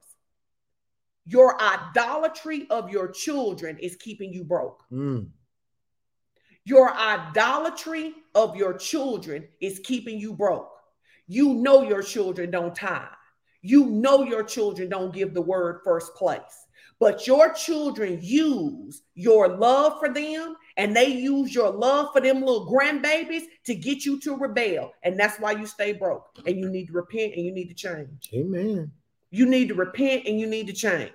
Your 1.24 1.60
idolatry 1.60 2.68
of 2.70 2.88
your 2.90 3.08
children 3.08 3.78
is 3.78 3.96
keeping 3.96 4.32
you 4.32 4.44
broke. 4.44 4.84
Mm. 4.92 5.28
Your 6.64 6.94
idolatry 6.94 8.14
of 8.34 8.56
your 8.56 8.74
children 8.74 9.48
is 9.60 9.80
keeping 9.80 10.18
you 10.18 10.34
broke. 10.34 10.70
You 11.26 11.54
know 11.54 11.82
your 11.82 12.02
children 12.02 12.52
don't 12.52 12.74
tithe. 12.74 13.02
You 13.62 13.86
know 13.86 14.22
your 14.22 14.44
children 14.44 14.88
don't 14.88 15.12
give 15.12 15.34
the 15.34 15.42
word 15.42 15.80
first 15.84 16.14
place. 16.14 16.66
But 16.98 17.26
your 17.26 17.52
children 17.52 18.20
use 18.22 19.02
your 19.14 19.48
love 19.48 19.98
for 19.98 20.08
them 20.12 20.56
and 20.77 20.94
they 20.94 21.07
use 21.07 21.55
your 21.55 21.70
love 21.70 22.11
for 22.12 22.20
them 22.20 22.40
little 22.40 22.70
grandbabies 22.70 23.44
to 23.65 23.74
get 23.74 24.05
you 24.05 24.20
to 24.20 24.36
rebel. 24.36 24.93
And 25.03 25.19
that's 25.19 25.39
why 25.40 25.53
you 25.53 25.66
stay 25.66 25.93
broke. 25.93 26.27
And 26.47 26.59
you 26.59 26.69
need 26.69 26.86
to 26.86 26.93
repent 26.93 27.35
and 27.35 27.44
you 27.44 27.53
need 27.53 27.69
to 27.69 27.74
change. 27.74 28.31
Amen. 28.35 28.93
You 29.31 29.47
need 29.47 29.69
to 29.69 29.74
repent 29.74 30.27
and 30.27 30.39
you 30.39 30.47
need 30.47 30.66
to 30.66 30.73
change. 30.73 31.12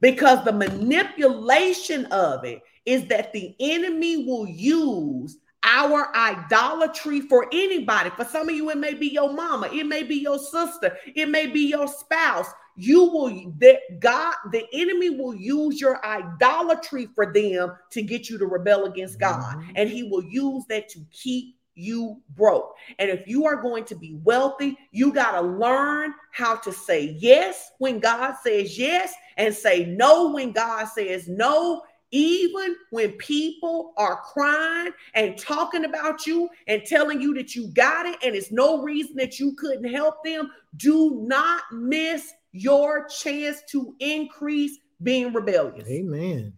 Because 0.00 0.44
the 0.44 0.52
manipulation 0.52 2.06
of 2.06 2.44
it 2.44 2.62
is 2.86 3.06
that 3.06 3.32
the 3.32 3.54
enemy 3.60 4.24
will 4.24 4.46
use 4.46 5.38
our 5.62 6.14
idolatry 6.16 7.20
for 7.20 7.46
anybody. 7.52 8.10
For 8.10 8.24
some 8.24 8.48
of 8.48 8.54
you, 8.54 8.70
it 8.70 8.78
may 8.78 8.94
be 8.94 9.08
your 9.08 9.32
mama, 9.32 9.68
it 9.72 9.84
may 9.84 10.02
be 10.02 10.16
your 10.16 10.38
sister, 10.38 10.96
it 11.14 11.28
may 11.28 11.46
be 11.46 11.68
your 11.68 11.86
spouse. 11.86 12.48
You 12.80 13.04
will 13.04 13.52
that 13.58 14.00
God, 14.00 14.34
the 14.52 14.64
enemy 14.72 15.10
will 15.10 15.34
use 15.34 15.80
your 15.80 16.04
idolatry 16.04 17.08
for 17.14 17.30
them 17.30 17.72
to 17.90 18.02
get 18.02 18.30
you 18.30 18.38
to 18.38 18.46
rebel 18.46 18.86
against 18.86 19.20
God, 19.20 19.56
Mhm. 19.56 19.72
and 19.76 19.90
he 19.90 20.04
will 20.04 20.24
use 20.24 20.64
that 20.68 20.88
to 20.90 21.00
keep 21.10 21.56
you 21.74 22.20
broke. 22.36 22.74
And 22.98 23.10
if 23.10 23.26
you 23.28 23.44
are 23.46 23.56
going 23.56 23.84
to 23.84 23.94
be 23.94 24.14
wealthy, 24.24 24.78
you 24.92 25.12
got 25.12 25.32
to 25.32 25.40
learn 25.40 26.14
how 26.32 26.56
to 26.56 26.72
say 26.72 27.16
yes 27.18 27.70
when 27.78 28.00
God 28.00 28.36
says 28.42 28.78
yes 28.78 29.12
and 29.36 29.54
say 29.54 29.84
no 29.84 30.32
when 30.32 30.52
God 30.52 30.86
says 30.86 31.28
no. 31.28 31.82
Even 32.12 32.74
when 32.90 33.12
people 33.12 33.92
are 33.96 34.16
crying 34.22 34.92
and 35.14 35.38
talking 35.38 35.84
about 35.84 36.26
you 36.26 36.48
and 36.66 36.84
telling 36.84 37.20
you 37.20 37.34
that 37.34 37.54
you 37.54 37.68
got 37.68 38.04
it 38.04 38.16
and 38.24 38.34
it's 38.34 38.50
no 38.50 38.82
reason 38.82 39.14
that 39.16 39.38
you 39.38 39.52
couldn't 39.54 39.92
help 39.92 40.24
them, 40.24 40.50
do 40.76 41.22
not 41.22 41.62
miss 41.72 42.32
your 42.52 43.06
chance 43.06 43.62
to 43.70 43.94
increase 44.00 44.78
being 45.02 45.32
rebellious. 45.32 45.88
Amen. 45.88 46.52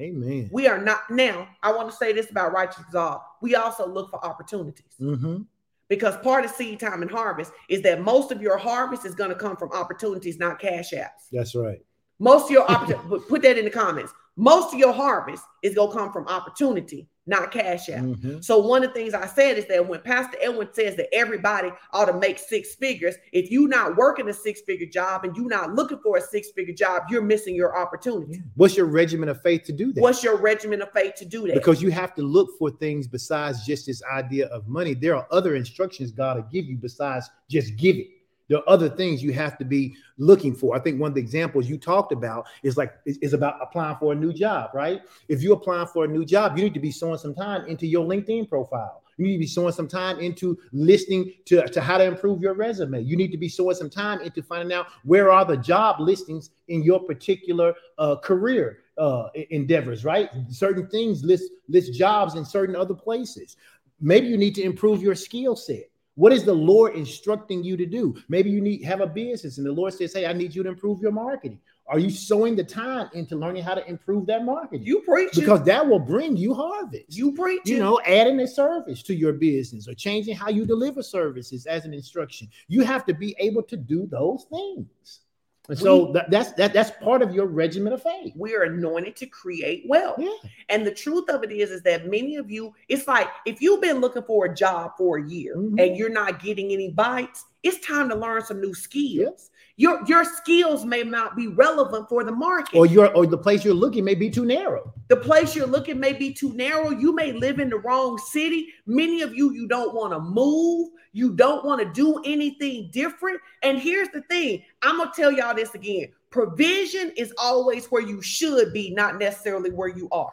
Amen. 0.00 0.48
We 0.52 0.66
are 0.68 0.78
not 0.78 1.10
now. 1.10 1.48
I 1.62 1.72
want 1.72 1.90
to 1.90 1.96
say 1.96 2.12
this 2.12 2.30
about 2.30 2.52
righteous 2.52 2.82
resolve. 2.86 3.20
We 3.42 3.54
also 3.56 3.86
look 3.86 4.10
for 4.10 4.24
opportunities 4.24 4.86
Mm-hmm. 5.00 5.42
because 5.88 6.16
part 6.18 6.44
of 6.44 6.50
seed 6.50 6.80
time 6.80 7.02
and 7.02 7.10
harvest 7.10 7.52
is 7.68 7.82
that 7.82 8.00
most 8.00 8.32
of 8.32 8.40
your 8.40 8.56
harvest 8.56 9.04
is 9.04 9.14
going 9.14 9.30
to 9.30 9.36
come 9.36 9.56
from 9.56 9.70
opportunities, 9.72 10.38
not 10.38 10.58
cash 10.58 10.92
apps. 10.92 11.28
That's 11.30 11.54
right. 11.54 11.84
Most 12.18 12.46
of 12.46 12.50
your 12.52 12.70
opportunity, 12.70 13.24
put 13.28 13.42
that 13.42 13.58
in 13.58 13.64
the 13.66 13.70
comments. 13.70 14.12
Most 14.36 14.72
of 14.72 14.78
your 14.78 14.92
harvest 14.94 15.44
is 15.62 15.74
going 15.74 15.90
to 15.90 15.96
come 15.96 16.12
from 16.12 16.26
opportunity, 16.28 17.06
not 17.26 17.52
cash 17.52 17.88
app. 17.88 18.02
Mhm. 18.02 18.44
So 18.44 18.58
one 18.58 18.82
of 18.82 18.92
the 18.92 18.94
things 18.94 19.14
I 19.14 19.26
said 19.26 19.56
is 19.56 19.66
that 19.66 19.88
when 19.88 20.00
Pastor 20.00 20.36
Edwin 20.40 20.68
says 20.72 20.96
that 20.96 21.08
everybody 21.14 21.70
ought 21.92 22.06
to 22.06 22.18
make 22.18 22.38
six 22.38 22.74
figures, 22.74 23.14
if 23.32 23.50
you're 23.50 23.68
not 23.68 23.96
working 23.96 24.28
a 24.28 24.32
six-figure 24.32 24.88
job 24.88 25.24
and 25.24 25.36
you're 25.36 25.48
not 25.48 25.74
looking 25.74 25.98
for 26.02 26.16
a 26.16 26.20
six-figure 26.20 26.74
job, 26.74 27.04
you're 27.10 27.22
missing 27.22 27.54
your 27.54 27.76
opportunity. 27.78 28.42
What's 28.56 28.76
your 28.76 28.86
regimen 28.86 29.28
of 29.28 29.40
faith 29.40 29.62
to 29.64 29.72
do 29.72 29.92
that? 29.92 30.00
What's 30.00 30.24
your 30.24 30.36
regimen 30.36 30.82
of 30.82 30.90
faith 30.92 31.14
to 31.16 31.24
do 31.24 31.46
that? 31.46 31.54
because 31.54 31.80
you 31.80 31.90
have 31.92 32.14
to 32.14 32.22
look 32.22 32.58
for 32.58 32.70
things 32.70 33.06
besides 33.06 33.64
just 33.64 33.86
this 33.86 34.02
idea 34.12 34.46
of 34.46 34.66
money. 34.66 34.94
There 34.94 35.14
are 35.14 35.26
other 35.30 35.54
instructions 35.54 36.10
God 36.10 36.36
will 36.36 36.48
give 36.50 36.64
you 36.64 36.76
besides 36.76 37.30
just 37.48 37.76
giving. 37.76 38.08
There 38.52 38.58
are 38.58 38.68
other 38.68 38.90
things 38.90 39.22
you 39.22 39.32
have 39.32 39.56
to 39.56 39.64
be 39.64 39.96
looking 40.18 40.54
for. 40.54 40.76
I 40.76 40.78
think 40.78 41.00
one 41.00 41.10
of 41.10 41.14
the 41.14 41.22
examples 41.22 41.70
you 41.70 41.78
talked 41.78 42.12
about 42.12 42.46
is 42.62 42.76
like 42.76 42.92
is, 43.06 43.32
about 43.32 43.56
applying 43.62 43.96
for 43.96 44.12
a 44.12 44.14
new 44.14 44.30
job, 44.30 44.72
right? 44.74 45.00
If 45.28 45.42
you're 45.42 45.54
applying 45.56 45.86
for 45.86 46.04
a 46.04 46.06
new 46.06 46.26
job, 46.26 46.58
you 46.58 46.64
need 46.64 46.74
to 46.74 46.80
be 46.80 46.90
sowing 46.90 47.16
some 47.16 47.34
time 47.34 47.64
into 47.64 47.86
your 47.86 48.04
LinkedIn 48.04 48.50
profile. 48.50 49.04
You 49.16 49.24
need 49.24 49.32
to 49.32 49.38
be 49.38 49.46
sowing 49.46 49.72
some 49.72 49.88
time 49.88 50.20
into 50.20 50.58
listening 50.70 51.32
to, 51.46 51.66
to 51.66 51.80
how 51.80 51.96
to 51.96 52.04
improve 52.04 52.42
your 52.42 52.52
resume. 52.52 53.00
You 53.00 53.16
need 53.16 53.32
to 53.32 53.38
be 53.38 53.48
sowing 53.48 53.74
some 53.74 53.88
time 53.88 54.20
into 54.20 54.42
finding 54.42 54.76
out 54.76 54.88
where 55.04 55.32
are 55.32 55.46
the 55.46 55.56
job 55.56 55.98
listings 55.98 56.50
in 56.68 56.82
your 56.82 57.00
particular 57.00 57.72
uh, 57.96 58.16
career 58.16 58.80
uh, 58.98 59.28
endeavors, 59.48 60.04
right? 60.04 60.28
Certain 60.50 60.86
things 60.88 61.24
list 61.24 61.50
list 61.70 61.94
jobs 61.94 62.34
in 62.34 62.44
certain 62.44 62.76
other 62.76 62.92
places. 62.92 63.56
Maybe 63.98 64.26
you 64.26 64.36
need 64.36 64.54
to 64.56 64.62
improve 64.62 65.00
your 65.00 65.14
skill 65.14 65.56
set. 65.56 65.88
What 66.22 66.32
is 66.32 66.44
the 66.44 66.54
Lord 66.54 66.94
instructing 66.94 67.64
you 67.64 67.76
to 67.76 67.84
do? 67.84 68.14
Maybe 68.28 68.48
you 68.48 68.60
need 68.60 68.84
have 68.84 69.00
a 69.00 69.08
business, 69.08 69.58
and 69.58 69.66
the 69.66 69.72
Lord 69.72 69.92
says, 69.92 70.12
"Hey, 70.12 70.24
I 70.24 70.32
need 70.32 70.54
you 70.54 70.62
to 70.62 70.68
improve 70.68 71.00
your 71.00 71.10
marketing." 71.10 71.58
Are 71.88 71.98
you 71.98 72.10
sowing 72.10 72.54
the 72.54 72.62
time 72.62 73.10
into 73.12 73.34
learning 73.34 73.64
how 73.64 73.74
to 73.74 73.84
improve 73.88 74.26
that 74.26 74.44
marketing? 74.44 74.86
you 74.86 75.00
preach 75.00 75.32
because 75.34 75.64
that 75.64 75.84
will 75.84 75.98
bring 75.98 76.36
you 76.36 76.54
harvest. 76.54 77.06
you 77.08 77.32
preach 77.32 77.62
you 77.64 77.80
know, 77.80 78.00
adding 78.06 78.38
a 78.38 78.46
service 78.46 79.02
to 79.02 79.16
your 79.16 79.32
business 79.32 79.88
or 79.88 79.94
changing 79.94 80.36
how 80.36 80.48
you 80.48 80.64
deliver 80.64 81.02
services 81.02 81.66
as 81.66 81.84
an 81.86 81.92
instruction. 81.92 82.46
You 82.68 82.82
have 82.82 83.04
to 83.06 83.14
be 83.14 83.34
able 83.40 83.64
to 83.64 83.76
do 83.76 84.06
those 84.06 84.44
things. 84.48 85.21
And 85.68 85.78
so 85.78 86.10
that, 86.12 86.28
that's 86.30 86.52
that, 86.52 86.72
that's 86.72 86.90
part 87.02 87.22
of 87.22 87.32
your 87.34 87.46
regimen 87.46 87.92
of 87.92 88.02
faith. 88.02 88.32
we 88.34 88.54
are 88.56 88.62
anointed 88.64 89.14
to 89.16 89.26
create 89.26 89.84
wealth. 89.86 90.18
Yeah. 90.18 90.32
And 90.68 90.84
the 90.84 90.90
truth 90.92 91.28
of 91.28 91.44
it 91.44 91.52
is, 91.52 91.70
is 91.70 91.82
that 91.82 92.06
many 92.08 92.34
of 92.36 92.50
you, 92.50 92.74
it's 92.88 93.06
like 93.06 93.28
if 93.46 93.62
you've 93.62 93.80
been 93.80 94.00
looking 94.00 94.24
for 94.24 94.46
a 94.46 94.54
job 94.54 94.92
for 94.98 95.18
a 95.18 95.28
year 95.28 95.56
Mhm. 95.56 95.80
and 95.80 95.96
you're 95.96 96.10
not 96.10 96.42
getting 96.42 96.72
any 96.72 96.90
bites, 96.90 97.44
it's 97.62 97.78
time 97.86 98.08
to 98.08 98.16
learn 98.16 98.42
some 98.42 98.60
new 98.60 98.74
skills. 98.74 99.50
Your 99.76 100.02
your 100.06 100.24
skills 100.24 100.84
may 100.84 101.02
not 101.02 101.36
be 101.36 101.48
relevant 101.48 102.08
for 102.08 102.24
the 102.24 102.32
market. 102.32 102.76
Or 102.76 102.86
your 102.86 103.14
or 103.14 103.26
the 103.26 103.38
place 103.38 103.64
you're 103.64 103.74
looking 103.74 104.04
may 104.04 104.14
be 104.14 104.30
too 104.30 104.44
narrow. 104.44 104.92
the 105.08 105.16
place 105.16 105.54
you're 105.56 105.66
looking 105.66 105.98
may 105.98 106.12
be 106.12 106.32
too 106.32 106.52
narrow. 106.54 106.90
You 106.90 107.14
may 107.14 107.32
live 107.32 107.58
in 107.58 107.70
the 107.70 107.78
wrong 107.78 108.18
city. 108.18 108.68
Many 108.86 109.22
of 109.22 109.34
you, 109.34 109.52
you 109.52 109.66
don't 109.68 109.94
want 109.94 110.12
to 110.12 110.20
move. 110.20 110.90
You 111.12 111.34
don't 111.34 111.64
want 111.64 111.80
to 111.80 111.92
do 111.92 112.22
anything 112.24 112.90
different. 112.92 113.40
And 113.62 113.78
here's 113.78 114.08
the 114.08 114.22
thing 114.22 114.62
I'm 114.82 114.98
to 114.98 115.10
tell 115.14 115.32
y'all 115.32 115.54
this 115.54 115.74
again 115.74 116.12
provision 116.30 117.12
is 117.16 117.32
always 117.38 117.86
where 117.86 118.02
you 118.02 118.22
should 118.22 118.72
be, 118.72 118.90
not 118.90 119.18
necessarily 119.18 119.70
where 119.70 119.88
you 119.88 120.08
are. 120.10 120.32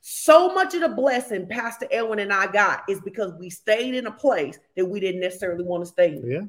So 0.00 0.54
much 0.54 0.74
of 0.74 0.82
the 0.82 0.88
blessing 0.88 1.46
Pastor 1.48 1.88
Edwin 1.90 2.20
and 2.20 2.32
I 2.32 2.46
got 2.46 2.84
is 2.88 3.00
because 3.00 3.32
we 3.38 3.50
stayed 3.50 3.94
in 3.94 4.06
a 4.06 4.12
place 4.12 4.58
that 4.76 4.86
we 4.86 5.00
didn't 5.00 5.20
necessarily 5.20 5.64
want 5.64 5.82
to 5.82 5.86
stay 5.90 6.16
in. 6.16 6.30
Yeah. 6.30 6.40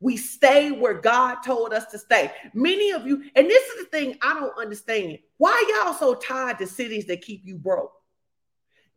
We 0.00 0.16
stay 0.16 0.70
where 0.70 0.94
God 0.94 1.36
told 1.44 1.72
us 1.72 1.86
to 1.86 1.98
stay. 1.98 2.32
Many 2.54 2.90
of 2.90 3.06
you, 3.06 3.22
and 3.36 3.46
this 3.46 3.64
is 3.68 3.84
the 3.84 3.90
thing 3.90 4.16
I 4.22 4.34
don't 4.34 4.58
understand. 4.58 5.18
Why 5.36 5.82
y'all 5.84 5.94
so 5.94 6.14
tied 6.14 6.58
to 6.58 6.66
cities 6.66 7.06
that 7.06 7.22
keep 7.22 7.42
you 7.44 7.56
broke? 7.56 7.92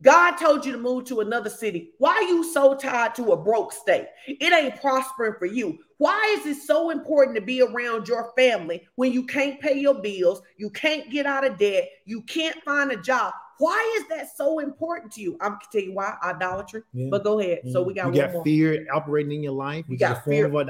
God 0.01 0.31
told 0.31 0.65
you 0.65 0.73
to 0.73 0.77
move 0.77 1.05
to 1.05 1.21
another 1.21 1.49
city. 1.49 1.91
Why 1.97 2.11
are 2.11 2.23
you 2.23 2.43
so 2.43 2.75
tied 2.75 3.15
to 3.15 3.31
a 3.31 3.38
broke 3.38 3.71
state? 3.71 4.07
It 4.27 4.51
ain't 4.51 4.81
prospering 4.81 5.35
for 5.39 5.45
you. 5.45 5.80
Why 5.97 6.38
is 6.38 6.45
it 6.45 6.61
so 6.61 6.89
important 6.89 7.38
to 7.38 7.41
be 7.41 7.61
around 7.61 8.09
your 8.09 8.34
family 8.35 8.85
when 8.95 9.13
you 9.13 9.25
can't 9.25 9.61
pay 9.61 9.80
your 9.80 9.95
bills, 9.95 10.41
you 10.57 10.69
can't 10.69 11.09
get 11.09 11.25
out 11.25 11.45
of 11.47 11.57
debt, 11.57 11.88
you 12.05 12.21
can't 12.23 12.61
find 12.63 12.91
a 12.91 12.97
job? 12.97 13.34
Why 13.59 13.97
is 13.97 14.07
that 14.09 14.35
so 14.35 14.59
important 14.59 15.11
to 15.13 15.21
you? 15.21 15.38
I'm 15.41 15.51
gonna 15.51 15.61
tell 15.71 15.81
you 15.81 15.93
why 15.93 16.15
idolatry. 16.23 16.84
Yeah. 16.93 17.07
But 17.09 17.23
go 17.23 17.39
ahead. 17.39 17.61
So 17.71 17.81
we 17.81 17.93
mm-hmm. 17.93 18.09
got 18.09 18.15
you 18.15 18.21
one 18.21 18.27
got 18.27 18.34
more. 18.34 18.43
fear 18.43 18.88
operating 18.93 19.31
in 19.34 19.43
your 19.43 19.53
life. 19.53 19.85
You 19.88 19.97
got 19.97 20.23
fear. 20.25 20.45
of 20.45 20.51
what- 20.51 20.67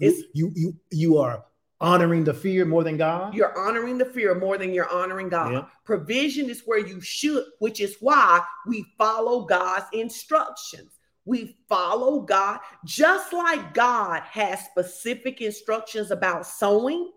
you 0.00 0.52
you 0.54 0.74
you 0.90 1.18
are 1.18 1.44
honoring 1.80 2.24
the 2.24 2.34
fear 2.34 2.64
more 2.64 2.84
than 2.84 2.96
God. 2.96 3.34
You're 3.34 3.56
honoring 3.58 3.98
the 3.98 4.04
fear 4.04 4.34
more 4.34 4.58
than 4.58 4.74
you're 4.74 4.90
honoring 4.90 5.28
God. 5.28 5.52
Yeah. 5.52 5.64
Provision 5.84 6.50
is 6.50 6.62
where 6.66 6.78
you 6.78 7.00
should, 7.00 7.44
which 7.60 7.80
is 7.80 7.96
why 8.00 8.42
we 8.66 8.84
follow 8.96 9.44
God's 9.44 9.86
instructions. 9.92 10.98
We 11.24 11.56
follow 11.68 12.20
God 12.20 12.60
just 12.84 13.32
like 13.32 13.74
God 13.74 14.22
has 14.22 14.64
specific 14.64 15.40
instructions 15.40 16.10
about 16.10 16.46
sowing. 16.46 17.10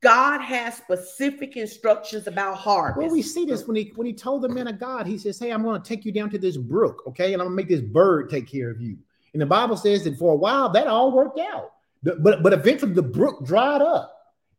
God 0.00 0.40
has 0.40 0.76
specific 0.76 1.56
instructions 1.56 2.26
about 2.26 2.56
harvest. 2.56 2.98
Well, 2.98 3.10
we 3.10 3.22
see 3.22 3.44
this 3.44 3.66
when 3.66 3.76
he 3.76 3.92
when 3.96 4.06
he 4.06 4.12
told 4.12 4.42
the 4.42 4.48
man 4.48 4.68
of 4.68 4.78
God, 4.78 5.06
he 5.06 5.18
says, 5.18 5.38
Hey, 5.38 5.50
I'm 5.50 5.62
going 5.62 5.80
to 5.80 5.88
take 5.88 6.04
you 6.04 6.12
down 6.12 6.30
to 6.30 6.38
this 6.38 6.56
brook, 6.56 7.02
okay? 7.08 7.32
And 7.32 7.42
I'm 7.42 7.48
gonna 7.48 7.56
make 7.56 7.68
this 7.68 7.80
bird 7.80 8.30
take 8.30 8.46
care 8.46 8.70
of 8.70 8.80
you. 8.80 8.96
And 9.32 9.42
the 9.42 9.46
Bible 9.46 9.76
says 9.76 10.04
that 10.04 10.16
for 10.16 10.32
a 10.32 10.36
while 10.36 10.68
that 10.70 10.86
all 10.86 11.12
worked 11.12 11.40
out. 11.40 11.72
But 12.02 12.42
but 12.42 12.52
eventually 12.52 12.92
the 12.92 13.02
brook 13.02 13.44
dried 13.44 13.82
up. 13.82 14.14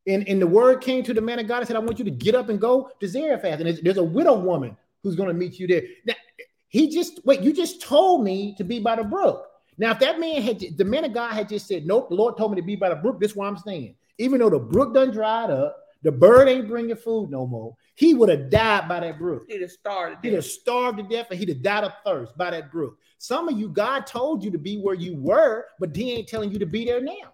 And, 0.07 0.27
and 0.27 0.41
the 0.41 0.47
word 0.47 0.81
came 0.81 1.03
to 1.03 1.13
the 1.13 1.21
man 1.21 1.39
of 1.39 1.47
God 1.47 1.59
and 1.59 1.67
said, 1.67 1.75
I 1.75 1.79
want 1.79 1.99
you 1.99 2.05
to 2.05 2.11
get 2.11 2.33
up 2.33 2.49
and 2.49 2.59
go 2.59 2.89
to 2.99 3.07
Zarephath. 3.07 3.59
And 3.59 3.67
there's, 3.67 3.81
there's 3.81 3.97
a 3.97 4.03
widow 4.03 4.39
woman 4.39 4.75
who's 5.03 5.15
going 5.15 5.27
to 5.27 5.35
meet 5.35 5.59
you 5.59 5.67
there. 5.67 5.83
Now, 6.05 6.15
he 6.67 6.89
just, 6.89 7.23
wait, 7.25 7.41
you 7.41 7.53
just 7.53 7.81
told 7.81 8.23
me 8.23 8.55
to 8.57 8.63
be 8.63 8.79
by 8.79 8.95
the 8.95 9.03
brook. 9.03 9.45
Now, 9.77 9.91
if 9.91 9.99
that 9.99 10.19
man 10.19 10.41
had, 10.41 10.63
the 10.77 10.85
man 10.85 11.05
of 11.05 11.13
God 11.13 11.33
had 11.33 11.47
just 11.47 11.67
said, 11.67 11.85
nope, 11.85 12.09
the 12.09 12.15
Lord 12.15 12.37
told 12.37 12.51
me 12.51 12.55
to 12.55 12.65
be 12.65 12.75
by 12.75 12.89
the 12.89 12.95
brook, 12.95 13.19
this 13.19 13.31
is 13.31 13.37
where 13.37 13.47
I'm 13.47 13.57
staying. 13.57 13.95
Even 14.19 14.39
though 14.39 14.49
the 14.49 14.59
brook 14.59 14.93
done 14.93 15.11
dried 15.11 15.49
up, 15.49 15.77
the 16.03 16.11
bird 16.11 16.47
ain't 16.47 16.67
bringing 16.67 16.95
food 16.95 17.29
no 17.29 17.47
more. 17.47 17.75
He 17.95 18.13
would 18.13 18.29
have 18.29 18.49
died 18.49 18.87
by 18.87 19.01
that 19.01 19.17
brook. 19.17 19.43
He'd 19.47 19.61
have 19.61 19.71
starved. 19.71 20.17
He'd 20.23 20.33
have 20.33 20.45
starved 20.45 20.97
to 20.99 21.03
death, 21.03 21.27
and 21.31 21.39
he'd 21.39 21.49
have 21.49 21.61
died 21.61 21.83
of 21.83 21.93
thirst 22.05 22.37
by 22.37 22.51
that 22.51 22.71
brook. 22.71 22.97
Some 23.17 23.49
of 23.49 23.59
you, 23.59 23.67
God 23.67 24.05
told 24.05 24.43
you 24.43 24.51
to 24.51 24.57
be 24.57 24.77
where 24.77 24.95
you 24.95 25.15
were, 25.15 25.65
but 25.79 25.95
He 25.95 26.13
ain't 26.13 26.27
telling 26.27 26.51
you 26.51 26.59
to 26.59 26.65
be 26.65 26.85
there 26.85 27.01
now. 27.01 27.33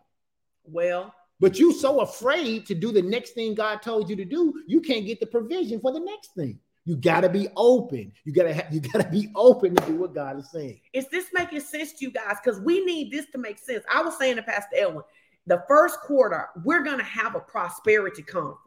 Well, 0.63 1.13
but 1.39 1.59
you 1.59 1.73
so 1.73 1.99
afraid 1.99 2.65
to 2.67 2.75
do 2.75 2.91
the 2.91 3.01
next 3.01 3.31
thing 3.31 3.53
God 3.53 3.81
told 3.81 4.09
you 4.09 4.15
to 4.15 4.25
do, 4.25 4.63
you 4.67 4.81
can't 4.81 5.05
get 5.05 5.19
the 5.19 5.25
provision 5.25 5.79
for 5.79 5.91
the 5.91 5.99
next 5.99 6.33
thing. 6.33 6.59
You 6.85 6.95
gotta 6.95 7.29
be 7.29 7.47
open. 7.55 8.11
You 8.23 8.31
gotta 8.31 8.53
have, 8.53 8.73
you 8.73 8.79
gotta 8.79 9.09
be 9.09 9.29
open 9.35 9.75
to 9.75 9.85
do 9.85 9.95
what 9.95 10.13
God 10.13 10.39
is 10.39 10.51
saying. 10.51 10.79
Is 10.93 11.07
this 11.07 11.27
making 11.33 11.59
sense 11.59 11.93
to 11.93 12.05
you 12.05 12.11
guys? 12.11 12.37
Because 12.43 12.59
we 12.61 12.85
need 12.85 13.11
this 13.11 13.25
to 13.31 13.37
make 13.37 13.57
sense. 13.57 13.83
I 13.91 14.01
was 14.01 14.17
saying 14.17 14.35
to 14.35 14.43
Pastor 14.43 14.75
Edwin, 14.77 15.03
the 15.47 15.63
first 15.67 15.99
quarter, 16.01 16.49
we're 16.63 16.83
gonna 16.83 17.03
have 17.03 17.35
a 17.35 17.39
prosperity 17.39 18.23
conference 18.23 18.59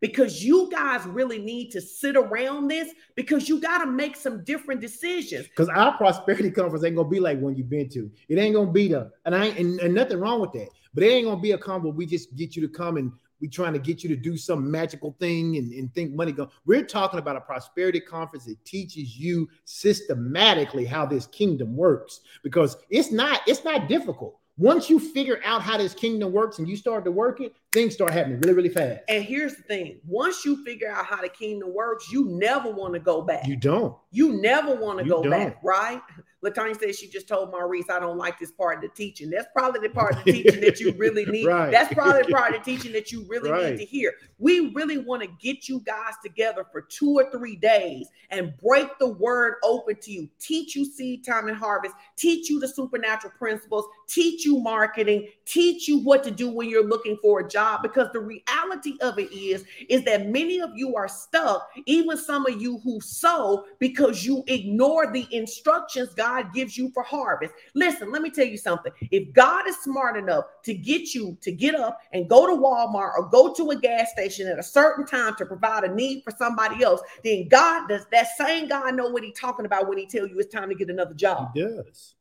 because 0.00 0.44
you 0.44 0.68
guys 0.70 1.04
really 1.06 1.38
need 1.38 1.70
to 1.70 1.80
sit 1.80 2.16
around 2.16 2.68
this 2.68 2.92
because 3.14 3.48
you 3.48 3.60
got 3.60 3.78
to 3.78 3.86
make 3.86 4.16
some 4.16 4.44
different 4.44 4.80
decisions. 4.80 5.46
Because 5.48 5.68
our 5.68 5.96
prosperity 5.96 6.50
conference 6.50 6.84
ain't 6.84 6.96
gonna 6.96 7.08
be 7.08 7.20
like 7.20 7.40
one 7.40 7.56
you've 7.56 7.70
been 7.70 7.88
to. 7.90 8.10
It 8.28 8.38
ain't 8.38 8.54
gonna 8.54 8.70
be 8.70 8.88
the 8.88 9.10
and 9.24 9.34
I 9.34 9.46
ain't 9.46 9.58
and, 9.58 9.80
and 9.80 9.94
nothing 9.94 10.18
wrong 10.18 10.40
with 10.40 10.52
that. 10.52 10.68
But 10.94 11.04
it 11.04 11.08
ain't 11.08 11.26
gonna 11.26 11.40
be 11.40 11.52
a 11.52 11.58
conference 11.58 11.96
we 11.96 12.06
just 12.06 12.34
get 12.36 12.56
you 12.56 12.62
to 12.62 12.68
come 12.68 12.96
and 12.96 13.12
we 13.40 13.48
trying 13.48 13.74
to 13.74 13.78
get 13.78 14.02
you 14.02 14.08
to 14.08 14.16
do 14.16 14.36
some 14.36 14.70
magical 14.70 15.14
thing 15.20 15.56
and, 15.56 15.70
and 15.72 15.92
think 15.94 16.14
money 16.14 16.32
go. 16.32 16.48
We're 16.64 16.84
talking 16.84 17.18
about 17.18 17.36
a 17.36 17.40
prosperity 17.40 18.00
conference 18.00 18.46
that 18.46 18.64
teaches 18.64 19.18
you 19.18 19.48
systematically 19.64 20.86
how 20.86 21.04
this 21.04 21.26
kingdom 21.26 21.76
works 21.76 22.20
because 22.42 22.76
it's 22.90 23.10
not 23.10 23.40
it's 23.46 23.64
not 23.64 23.88
difficult. 23.88 24.38
Once 24.58 24.88
you 24.88 24.98
figure 24.98 25.40
out 25.44 25.60
how 25.60 25.76
this 25.76 25.94
kingdom 25.94 26.32
works 26.32 26.58
and 26.58 26.68
you 26.68 26.76
start 26.76 27.04
to 27.04 27.10
work 27.10 27.40
it, 27.40 27.54
things 27.76 27.92
start 27.92 28.10
happening 28.12 28.40
really, 28.40 28.54
really 28.54 28.68
fast. 28.70 29.00
And 29.08 29.22
here's 29.22 29.54
the 29.54 29.62
thing 29.62 30.00
once 30.06 30.44
you 30.44 30.64
figure 30.64 30.90
out 30.90 31.04
how 31.04 31.20
the 31.20 31.28
kingdom 31.28 31.74
works, 31.74 32.10
you 32.10 32.24
never 32.26 32.70
want 32.70 32.94
to 32.94 33.00
go 33.00 33.20
back. 33.20 33.46
You 33.46 33.56
don't. 33.56 33.94
You 34.10 34.40
never 34.40 34.74
want 34.74 34.98
to 34.98 35.04
go 35.04 35.22
don't. 35.22 35.30
back, 35.30 35.58
right? 35.62 36.00
Latanya 36.44 36.78
says 36.78 36.98
she 36.98 37.08
just 37.08 37.26
told 37.26 37.50
Maurice, 37.50 37.86
I 37.90 37.98
don't 37.98 38.18
like 38.18 38.38
this 38.38 38.52
part 38.52 38.76
of 38.76 38.82
the 38.82 38.88
teaching. 38.96 39.30
That's 39.30 39.48
probably 39.54 39.80
the 39.80 39.92
part 39.92 40.16
of 40.16 40.24
the 40.24 40.32
teaching 40.42 40.60
that 40.60 40.78
you 40.78 40.92
really 40.92 41.24
need. 41.26 41.46
Right. 41.46 41.70
That's 41.72 41.92
probably 41.92 42.22
the 42.22 42.28
part 42.32 42.54
of 42.54 42.62
the 42.64 42.64
teaching 42.76 42.92
that 42.92 43.10
you 43.10 43.26
really 43.28 43.50
Right. 43.50 43.70
need 43.72 43.78
to 43.78 43.84
hear. 43.84 44.12
We 44.38 44.72
really 44.74 44.98
want 44.98 45.22
to 45.22 45.28
get 45.40 45.68
you 45.68 45.80
guys 45.80 46.14
together 46.22 46.64
for 46.70 46.82
two 46.82 47.14
or 47.14 47.30
three 47.32 47.56
days 47.56 48.08
and 48.30 48.52
break 48.62 48.86
the 48.98 49.08
word 49.08 49.54
open 49.64 49.96
to 50.02 50.12
you, 50.12 50.28
teach 50.38 50.76
you 50.76 50.84
seed 50.84 51.24
time 51.24 51.48
and 51.48 51.56
harvest, 51.56 51.94
teach 52.16 52.48
you 52.48 52.60
the 52.60 52.68
supernatural 52.68 53.32
principles, 53.38 53.86
teach 54.06 54.44
you 54.44 54.60
marketing, 54.60 55.28
teach 55.46 55.88
you 55.88 55.98
what 56.00 56.22
to 56.24 56.30
do 56.30 56.50
when 56.50 56.68
you're 56.68 56.86
looking 56.86 57.16
for 57.22 57.40
a 57.40 57.48
job. 57.48 57.65
Because 57.82 58.08
the 58.12 58.20
reality 58.20 58.96
of 59.00 59.18
it 59.18 59.32
is, 59.32 59.64
is 59.88 60.04
that 60.04 60.28
many 60.28 60.60
of 60.60 60.70
you 60.74 60.96
are 60.96 61.08
stuck, 61.08 61.68
even 61.86 62.16
some 62.16 62.46
of 62.46 62.60
you 62.60 62.78
who 62.84 63.00
sow 63.00 63.64
because 63.78 64.24
you 64.24 64.44
ignore 64.46 65.12
the 65.12 65.26
instructions 65.30 66.14
God 66.14 66.52
gives 66.54 66.76
you 66.76 66.90
for 66.92 67.02
harvest. 67.02 67.54
Listen, 67.74 68.12
let 68.12 68.22
me 68.22 68.30
tell 68.30 68.46
you 68.46 68.56
something. 68.56 68.92
If 69.10 69.32
God 69.32 69.68
is 69.68 69.76
smart 69.82 70.16
enough 70.16 70.44
to 70.64 70.74
get 70.74 71.14
you 71.14 71.36
to 71.40 71.52
get 71.52 71.74
up 71.74 71.98
and 72.12 72.28
go 72.28 72.46
to 72.46 72.52
Walmart 72.52 73.12
or 73.16 73.28
go 73.28 73.52
to 73.54 73.70
a 73.70 73.76
gas 73.76 74.12
station 74.12 74.46
at 74.48 74.58
a 74.58 74.62
certain 74.62 75.06
time 75.06 75.34
to 75.36 75.46
provide 75.46 75.84
a 75.84 75.94
need 75.94 76.22
for 76.22 76.30
somebody 76.30 76.82
else, 76.82 77.00
then 77.24 77.48
God 77.48 77.88
does 77.88 78.06
that 78.12 78.28
same 78.36 78.68
God 78.68 78.94
know 78.94 79.08
what 79.08 79.22
he's 79.22 79.38
talking 79.38 79.66
about 79.66 79.88
when 79.88 79.98
he 79.98 80.06
tell 80.06 80.26
you 80.26 80.38
it's 80.38 80.54
time 80.54 80.68
to 80.68 80.74
get 80.74 80.90
another 80.90 81.14
job. 81.14 81.50
He 81.54 81.60
does. 81.60 82.14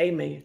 Amen. 0.00 0.44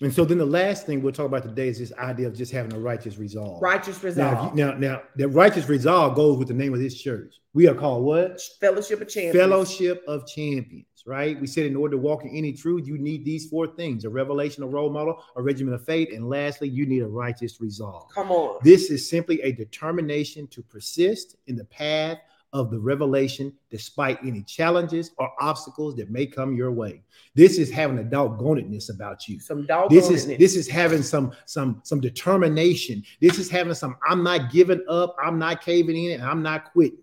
And 0.00 0.14
so 0.14 0.24
then 0.24 0.38
the 0.38 0.46
last 0.46 0.86
thing 0.86 1.02
we'll 1.02 1.12
talk 1.12 1.26
about 1.26 1.42
today 1.42 1.66
is 1.68 1.78
this 1.78 1.92
idea 1.94 2.28
of 2.28 2.36
just 2.36 2.52
having 2.52 2.72
a 2.72 2.78
righteous 2.78 3.18
resolve. 3.18 3.60
Righteous 3.60 4.02
resolve. 4.04 4.56
you- 4.56 4.64
now, 4.64 4.74
now, 4.74 5.02
the 5.16 5.28
righteous 5.28 5.68
resolve 5.68 6.14
goes 6.14 6.38
with 6.38 6.46
the 6.48 6.54
name 6.54 6.72
of 6.72 6.78
this 6.78 6.94
church. 6.94 7.34
We 7.52 7.66
are 7.66 7.74
called 7.74 8.04
what? 8.04 8.40
Fellowship 8.60 9.00
of 9.00 9.08
champions. 9.08 9.36
Fellowship 9.36 10.04
of 10.06 10.24
champions, 10.28 10.86
right? 11.04 11.40
We 11.40 11.48
said 11.48 11.66
in 11.66 11.74
order 11.74 11.96
to 11.96 11.98
walk 12.00 12.22
in 12.24 12.30
any 12.30 12.52
truth, 12.52 12.86
you 12.86 12.96
need 12.96 13.24
these 13.24 13.48
four 13.48 13.66
things 13.66 14.04
a 14.04 14.10
revelation, 14.10 14.62
a 14.62 14.68
role 14.68 14.90
model, 14.90 15.20
a 15.34 15.42
regimen 15.42 15.74
of 15.74 15.84
faith, 15.84 16.10
and 16.14 16.28
lastly, 16.28 16.68
you 16.68 16.86
need 16.86 17.02
a 17.02 17.08
righteous 17.08 17.60
resolve. 17.60 18.08
Come 18.14 18.30
on. 18.30 18.58
This 18.62 18.90
is 18.92 19.10
simply 19.10 19.40
a 19.42 19.50
determination 19.50 20.46
to 20.48 20.62
persist 20.62 21.34
in 21.48 21.56
the 21.56 21.64
path 21.64 22.18
of 22.52 22.70
the 22.70 22.78
revelation 22.78 23.52
despite 23.70 24.18
any 24.24 24.42
challenges 24.42 25.10
or 25.18 25.30
obstacles 25.40 25.94
that 25.96 26.10
may 26.10 26.26
come 26.26 26.56
your 26.56 26.72
way. 26.72 27.02
This 27.34 27.58
is 27.58 27.70
having 27.70 27.98
a 27.98 28.02
doggonedness 28.02 28.92
about 28.92 29.28
you. 29.28 29.38
Some 29.40 29.66
dog. 29.66 29.90
This 29.90 30.10
is 30.10 30.26
this 30.26 30.56
is 30.56 30.68
having 30.68 31.02
some 31.02 31.32
some 31.44 31.80
some 31.84 32.00
determination. 32.00 33.02
This 33.20 33.38
is 33.38 33.50
having 33.50 33.74
some 33.74 33.96
I'm 34.06 34.22
not 34.22 34.50
giving 34.50 34.82
up, 34.88 35.14
I'm 35.22 35.38
not 35.38 35.62
caving 35.62 35.96
in, 35.96 36.20
and 36.20 36.22
I'm 36.22 36.42
not 36.42 36.72
quitting. 36.72 36.98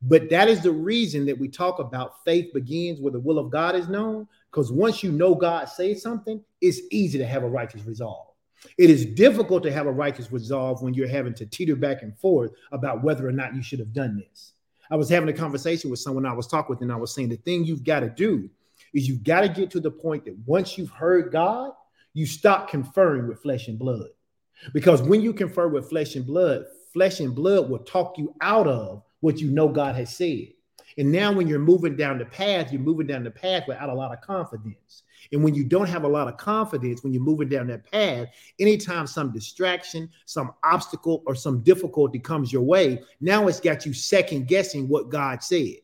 But 0.00 0.30
that 0.30 0.48
is 0.48 0.62
the 0.62 0.72
reason 0.72 1.26
that 1.26 1.38
we 1.38 1.48
talk 1.48 1.80
about 1.80 2.24
faith 2.24 2.52
begins 2.54 3.00
where 3.00 3.12
the 3.12 3.20
will 3.20 3.38
of 3.38 3.50
God 3.50 3.74
is 3.74 3.88
known. 3.88 4.28
Because 4.50 4.72
once 4.72 5.02
you 5.02 5.12
know 5.12 5.34
God 5.34 5.68
says 5.68 6.02
something, 6.02 6.42
it's 6.60 6.80
easy 6.90 7.18
to 7.18 7.26
have 7.26 7.42
a 7.42 7.48
righteous 7.48 7.84
resolve. 7.84 8.28
It 8.76 8.90
is 8.90 9.04
difficult 9.04 9.62
to 9.64 9.72
have 9.72 9.86
a 9.86 9.92
righteous 9.92 10.32
resolve 10.32 10.82
when 10.82 10.94
you're 10.94 11.08
having 11.08 11.34
to 11.34 11.46
teeter 11.46 11.76
back 11.76 12.02
and 12.02 12.16
forth 12.18 12.52
about 12.72 13.02
whether 13.02 13.26
or 13.26 13.32
not 13.32 13.54
you 13.54 13.62
should 13.62 13.78
have 13.78 13.92
done 13.92 14.16
this. 14.16 14.52
I 14.90 14.96
was 14.96 15.08
having 15.08 15.28
a 15.28 15.32
conversation 15.32 15.90
with 15.90 16.00
someone 16.00 16.26
I 16.26 16.32
was 16.32 16.46
talking 16.46 16.70
with, 16.70 16.82
and 16.82 16.92
I 16.92 16.96
was 16.96 17.14
saying 17.14 17.28
the 17.28 17.36
thing 17.36 17.64
you've 17.64 17.84
got 17.84 18.00
to 18.00 18.08
do 18.08 18.48
is 18.94 19.08
you've 19.08 19.24
got 19.24 19.42
to 19.42 19.48
get 19.48 19.70
to 19.72 19.80
the 19.80 19.90
point 19.90 20.24
that 20.24 20.36
once 20.46 20.78
you've 20.78 20.90
heard 20.90 21.30
God, 21.30 21.72
you 22.14 22.26
stop 22.26 22.68
conferring 22.68 23.28
with 23.28 23.42
flesh 23.42 23.68
and 23.68 23.78
blood. 23.78 24.08
Because 24.72 25.02
when 25.02 25.20
you 25.20 25.32
confer 25.32 25.68
with 25.68 25.88
flesh 25.88 26.16
and 26.16 26.26
blood, 26.26 26.64
flesh 26.92 27.20
and 27.20 27.34
blood 27.34 27.68
will 27.68 27.80
talk 27.80 28.18
you 28.18 28.34
out 28.40 28.66
of 28.66 29.02
what 29.20 29.38
you 29.38 29.50
know 29.50 29.68
God 29.68 29.94
has 29.94 30.16
said. 30.16 30.48
And 30.98 31.12
now, 31.12 31.32
when 31.32 31.46
you're 31.46 31.60
moving 31.60 31.96
down 31.96 32.18
the 32.18 32.24
path, 32.24 32.72
you're 32.72 32.82
moving 32.82 33.06
down 33.06 33.22
the 33.22 33.30
path 33.30 33.64
without 33.68 33.88
a 33.88 33.94
lot 33.94 34.12
of 34.12 34.20
confidence. 34.20 35.04
And 35.32 35.44
when 35.44 35.54
you 35.54 35.64
don't 35.64 35.88
have 35.88 36.04
a 36.04 36.08
lot 36.08 36.28
of 36.28 36.36
confidence, 36.36 37.02
when 37.02 37.12
you're 37.12 37.22
moving 37.22 37.48
down 37.48 37.68
that 37.68 37.90
path, 37.90 38.28
anytime 38.58 39.06
some 39.06 39.32
distraction, 39.32 40.10
some 40.26 40.52
obstacle, 40.64 41.22
or 41.26 41.34
some 41.34 41.60
difficulty 41.60 42.18
comes 42.18 42.52
your 42.52 42.62
way, 42.62 43.02
now 43.20 43.46
it's 43.46 43.60
got 43.60 43.86
you 43.86 43.92
second 43.92 44.48
guessing 44.48 44.88
what 44.88 45.08
God 45.08 45.42
said. 45.42 45.76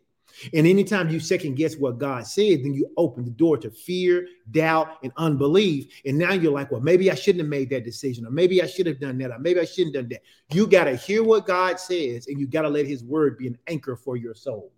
And 0.53 0.67
anytime 0.67 1.11
you 1.11 1.21
second 1.21 1.55
guess 1.55 1.77
what 1.77 1.99
God 1.99 2.27
said, 2.27 2.65
then 2.65 2.75
you 2.75 2.91
open 2.97 3.25
the 3.25 3.31
door 3.31 3.57
to 3.59 3.71
fear, 3.71 4.27
doubt, 4.51 4.99
and 5.05 5.13
unbelief. 5.17 5.87
And 6.05 6.19
now 6.19 6.33
you're 6.33 6.53
like, 6.53 6.73
well, 6.73 6.81
maybe 6.81 7.09
I 7.11 7.15
shouldn't 7.15 7.43
have 7.43 7.49
made 7.49 7.71
that 7.71 7.85
decision, 7.85 8.27
or 8.27 8.31
maybe 8.31 8.61
I 8.63 8.67
should 8.67 8.87
have 8.87 8.99
done 8.99 9.19
that, 9.19 9.31
or 9.31 9.39
maybe 9.39 9.61
I 9.61 9.65
shouldn't 9.65 9.95
have 9.95 10.09
done 10.09 10.19
that. 10.19 10.55
You 10.57 10.67
got 10.67 10.85
to 10.85 10.97
hear 10.97 11.23
what 11.23 11.47
God 11.47 11.79
says, 11.79 12.27
and 12.27 12.41
you 12.41 12.49
got 12.49 12.63
to 12.63 12.69
let 12.69 12.87
his 12.87 13.05
word 13.05 13.39
be 13.39 13.47
an 13.47 13.59
anchor 13.69 13.95
for 13.95 14.17
your 14.17 14.35
soul. 14.35 14.73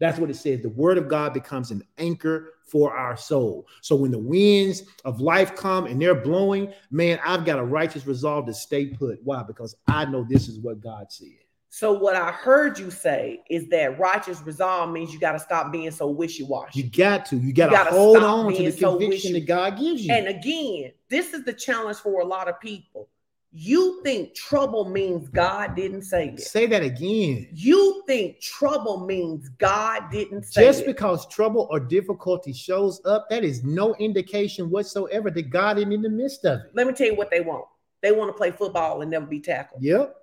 That's 0.00 0.18
what 0.18 0.30
it 0.30 0.36
says. 0.36 0.62
The 0.62 0.68
word 0.68 0.98
of 0.98 1.08
God 1.08 1.34
becomes 1.34 1.70
an 1.70 1.82
anchor 1.98 2.54
for 2.64 2.94
our 2.94 3.16
soul. 3.16 3.66
So 3.80 3.96
when 3.96 4.10
the 4.10 4.18
winds 4.18 4.82
of 5.04 5.20
life 5.20 5.56
come 5.56 5.86
and 5.86 6.00
they're 6.00 6.14
blowing, 6.14 6.72
man, 6.90 7.18
I've 7.24 7.44
got 7.44 7.58
a 7.58 7.64
righteous 7.64 8.06
resolve 8.06 8.46
to 8.46 8.54
stay 8.54 8.86
put. 8.86 9.18
Why? 9.24 9.42
Because 9.42 9.74
I 9.86 10.04
know 10.04 10.24
this 10.28 10.48
is 10.48 10.60
what 10.60 10.80
God 10.80 11.06
said. 11.10 11.28
So 11.70 11.92
what 11.92 12.16
I 12.16 12.30
heard 12.30 12.78
you 12.78 12.90
say 12.90 13.42
is 13.50 13.68
that 13.68 13.98
righteous 13.98 14.40
resolve 14.42 14.90
means 14.90 15.12
you 15.12 15.20
got 15.20 15.32
to 15.32 15.38
stop 15.38 15.70
being 15.70 15.90
so 15.90 16.08
wishy-washy. 16.08 16.80
You 16.80 16.90
got 16.90 17.26
to. 17.26 17.36
You 17.36 17.52
got 17.52 17.84
to 17.84 17.90
hold 17.90 18.22
on 18.22 18.54
to 18.54 18.62
the 18.62 18.72
conviction 18.72 19.08
wishy- 19.08 19.32
that 19.34 19.46
God 19.46 19.78
gives 19.78 20.04
you. 20.04 20.14
And 20.14 20.28
again, 20.28 20.92
this 21.10 21.34
is 21.34 21.44
the 21.44 21.52
challenge 21.52 21.98
for 21.98 22.20
a 22.20 22.24
lot 22.24 22.48
of 22.48 22.58
people. 22.60 23.08
You 23.50 24.02
think 24.02 24.34
trouble 24.34 24.84
means 24.90 25.28
God 25.30 25.74
didn't 25.74 26.02
say 26.02 26.28
it. 26.28 26.40
Say 26.40 26.66
that 26.66 26.82
again. 26.82 27.48
You 27.52 28.02
think 28.06 28.40
trouble 28.40 29.06
means 29.06 29.48
God 29.58 30.10
didn't 30.10 30.44
say 30.44 30.62
Just 30.62 30.82
it. 30.82 30.86
because 30.86 31.26
trouble 31.28 31.66
or 31.70 31.80
difficulty 31.80 32.52
shows 32.52 33.00
up, 33.06 33.26
that 33.30 33.44
is 33.44 33.64
no 33.64 33.94
indication 33.94 34.68
whatsoever 34.70 35.30
that 35.30 35.50
God 35.50 35.78
is 35.78 35.84
in 35.84 36.02
the 36.02 36.10
midst 36.10 36.44
of 36.44 36.60
it. 36.60 36.66
Let 36.74 36.86
me 36.86 36.92
tell 36.92 37.06
you 37.06 37.16
what 37.16 37.30
they 37.30 37.40
want. 37.40 37.64
They 38.02 38.12
want 38.12 38.28
to 38.28 38.34
play 38.34 38.50
football 38.50 39.00
and 39.00 39.10
never 39.10 39.26
be 39.26 39.40
tackled. 39.40 39.82
Yep. 39.82 40.14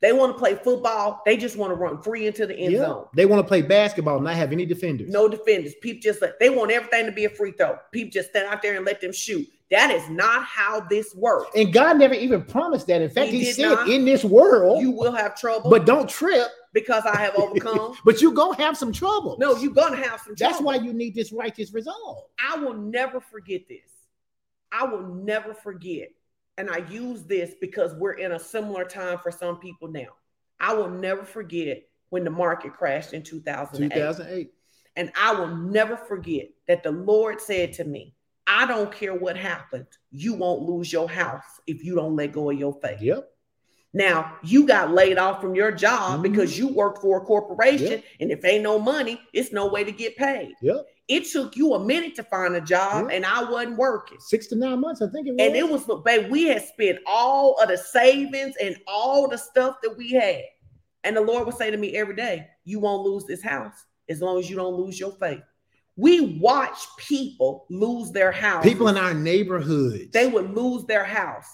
They 0.00 0.12
want 0.12 0.32
to 0.34 0.38
play 0.38 0.54
football. 0.54 1.22
They 1.26 1.36
just 1.36 1.56
want 1.56 1.70
to 1.72 1.74
run 1.74 2.00
free 2.02 2.26
into 2.26 2.46
the 2.46 2.56
end 2.56 2.72
Yeah. 2.72 2.78
zone. 2.86 3.06
They 3.14 3.26
want 3.26 3.40
to 3.42 3.48
play 3.48 3.62
basketball, 3.62 4.20
not 4.20 4.34
have 4.36 4.52
any 4.52 4.64
defenders. 4.64 5.10
No 5.10 5.28
defenders. 5.28 5.74
People 5.82 6.00
just 6.00 6.22
let 6.22 6.38
they 6.38 6.50
want 6.50 6.70
everything 6.70 7.06
to 7.06 7.12
be 7.12 7.24
a 7.24 7.30
free 7.30 7.50
throw. 7.52 7.78
People 7.90 8.10
just 8.12 8.30
stand 8.30 8.46
out 8.48 8.62
there 8.62 8.76
and 8.76 8.84
let 8.86 9.00
them 9.00 9.12
shoot. 9.12 9.48
That 9.70 9.90
is 9.90 10.08
not 10.08 10.44
how 10.44 10.80
this 10.80 11.14
works. 11.14 11.50
And 11.54 11.72
God 11.72 11.98
never 11.98 12.14
even 12.14 12.42
promised 12.44 12.86
that. 12.86 13.02
In 13.02 13.10
fact, 13.10 13.30
He 13.30 13.40
He, 13.44 13.52
said, 13.52 13.68
not. 13.70 13.88
"In 13.88 14.04
this 14.04 14.24
world, 14.24 14.80
You 14.80 14.92
will 14.92 15.12
have 15.12 15.38
trouble, 15.38 15.68
but 15.68 15.84
don't 15.84 16.08
trip. 16.08 16.46
because 16.72 17.04
I 17.04 17.16
have 17.16 17.34
overcome. 17.36 17.96
but 18.04 18.22
you're 18.22 18.32
gonna 18.32 18.56
have 18.56 18.76
some 18.76 18.92
trouble. 18.92 19.36
no, 19.40 19.56
you're 19.56 19.72
gonna 19.72 19.96
have 19.96 20.20
some 20.20 20.36
trouble. 20.36 20.52
That's 20.52 20.60
why 20.62 20.76
you 20.76 20.92
need 20.92 21.14
this 21.14 21.32
righteous 21.32 21.74
resolve. 21.74 22.24
I 22.38 22.56
will 22.58 22.74
never 22.74 23.20
forget 23.20 23.62
this. 23.68 23.90
I 24.70 24.84
will 24.84 25.02
never 25.02 25.54
forget. 25.54 26.10
And 26.58 26.68
I 26.68 26.78
use 26.90 27.22
this 27.22 27.54
because 27.60 27.94
we're 27.94 28.14
in 28.14 28.32
a 28.32 28.38
similar 28.38 28.84
time 28.84 29.18
for 29.18 29.30
some 29.30 29.58
people 29.60 29.88
now. 29.88 30.08
I 30.60 30.74
will 30.74 30.90
never 30.90 31.24
forget 31.24 31.84
when 32.10 32.24
the 32.24 32.30
market 32.30 32.74
crashed 32.74 33.14
in 33.14 33.22
2008. 33.22 33.94
2008. 33.94 34.50
And 34.96 35.12
I 35.16 35.32
will 35.34 35.56
never 35.56 35.96
forget 35.96 36.48
that 36.66 36.82
the 36.82 36.90
Lord 36.90 37.40
said 37.40 37.72
to 37.74 37.84
me, 37.84 38.16
I 38.48 38.66
don't 38.66 38.90
care 38.90 39.14
what 39.14 39.36
happened. 39.36 39.86
You 40.10 40.34
won't 40.34 40.62
lose 40.62 40.92
your 40.92 41.08
house 41.08 41.60
if 41.68 41.84
you 41.84 41.94
don't 41.94 42.16
let 42.16 42.32
go 42.32 42.50
of 42.50 42.58
your 42.58 42.72
faith. 42.82 43.00
Yep. 43.00 43.30
Now, 43.92 44.36
you 44.42 44.66
got 44.66 44.92
laid 44.92 45.16
off 45.16 45.40
from 45.40 45.54
your 45.54 45.70
job 45.70 46.18
Mhm. 46.18 46.22
because 46.22 46.58
you 46.58 46.68
worked 46.68 47.00
for 47.00 47.18
a 47.18 47.20
corporation, 47.20 47.90
Yep. 47.92 48.04
and 48.20 48.32
if 48.32 48.44
ain't 48.44 48.64
no 48.64 48.78
money, 48.78 49.20
it's 49.32 49.52
no 49.52 49.68
way 49.68 49.84
to 49.84 49.92
get 49.92 50.16
paid. 50.16 50.54
Yep. 50.60 50.86
It 51.08 51.24
took 51.26 51.56
you 51.56 51.72
a 51.74 51.82
minute 51.82 52.14
to 52.16 52.22
find 52.22 52.54
a 52.54 52.60
job, 52.60 53.04
Yep. 53.06 53.16
and 53.16 53.24
I 53.26 53.50
wasn't 53.50 53.78
working. 53.78 54.18
Six 54.20 54.46
to 54.48 54.56
nine 54.56 54.80
months, 54.80 55.00
I 55.00 55.08
think 55.08 55.26
it 55.26 55.32
was. 55.32 55.40
And 55.40 55.56
it 55.56 55.66
was, 55.68 55.84
babe, 56.04 56.30
we 56.30 56.44
had 56.44 56.62
spent 56.66 56.98
all 57.06 57.56
of 57.62 57.68
the 57.68 57.78
savings 57.78 58.54
and 58.62 58.76
all 58.86 59.26
the 59.26 59.38
stuff 59.38 59.76
that 59.82 59.96
we 59.96 60.12
had. 60.12 60.42
And 61.04 61.16
the 61.16 61.22
Lord 61.22 61.46
would 61.46 61.56
say 61.56 61.70
to 61.70 61.76
me 61.78 61.96
every 61.96 62.14
day, 62.14 62.46
You 62.64 62.78
won't 62.80 63.04
lose 63.06 63.24
this 63.24 63.42
house 63.42 63.72
as 64.10 64.20
long 64.20 64.38
as 64.38 64.50
you 64.50 64.56
don't 64.56 64.74
lose 64.74 65.00
your 65.00 65.12
faith. 65.12 65.40
We 65.96 66.38
watch 66.38 66.78
people 66.98 67.66
lose 67.70 68.12
their 68.12 68.30
house. 68.30 68.62
people 68.62 68.88
in 68.88 68.96
our 68.98 69.14
neighborhoods. 69.14 70.10
they 70.12 70.26
would 70.28 70.54
lose 70.54 70.84
their 70.84 71.04
house. 71.04 71.48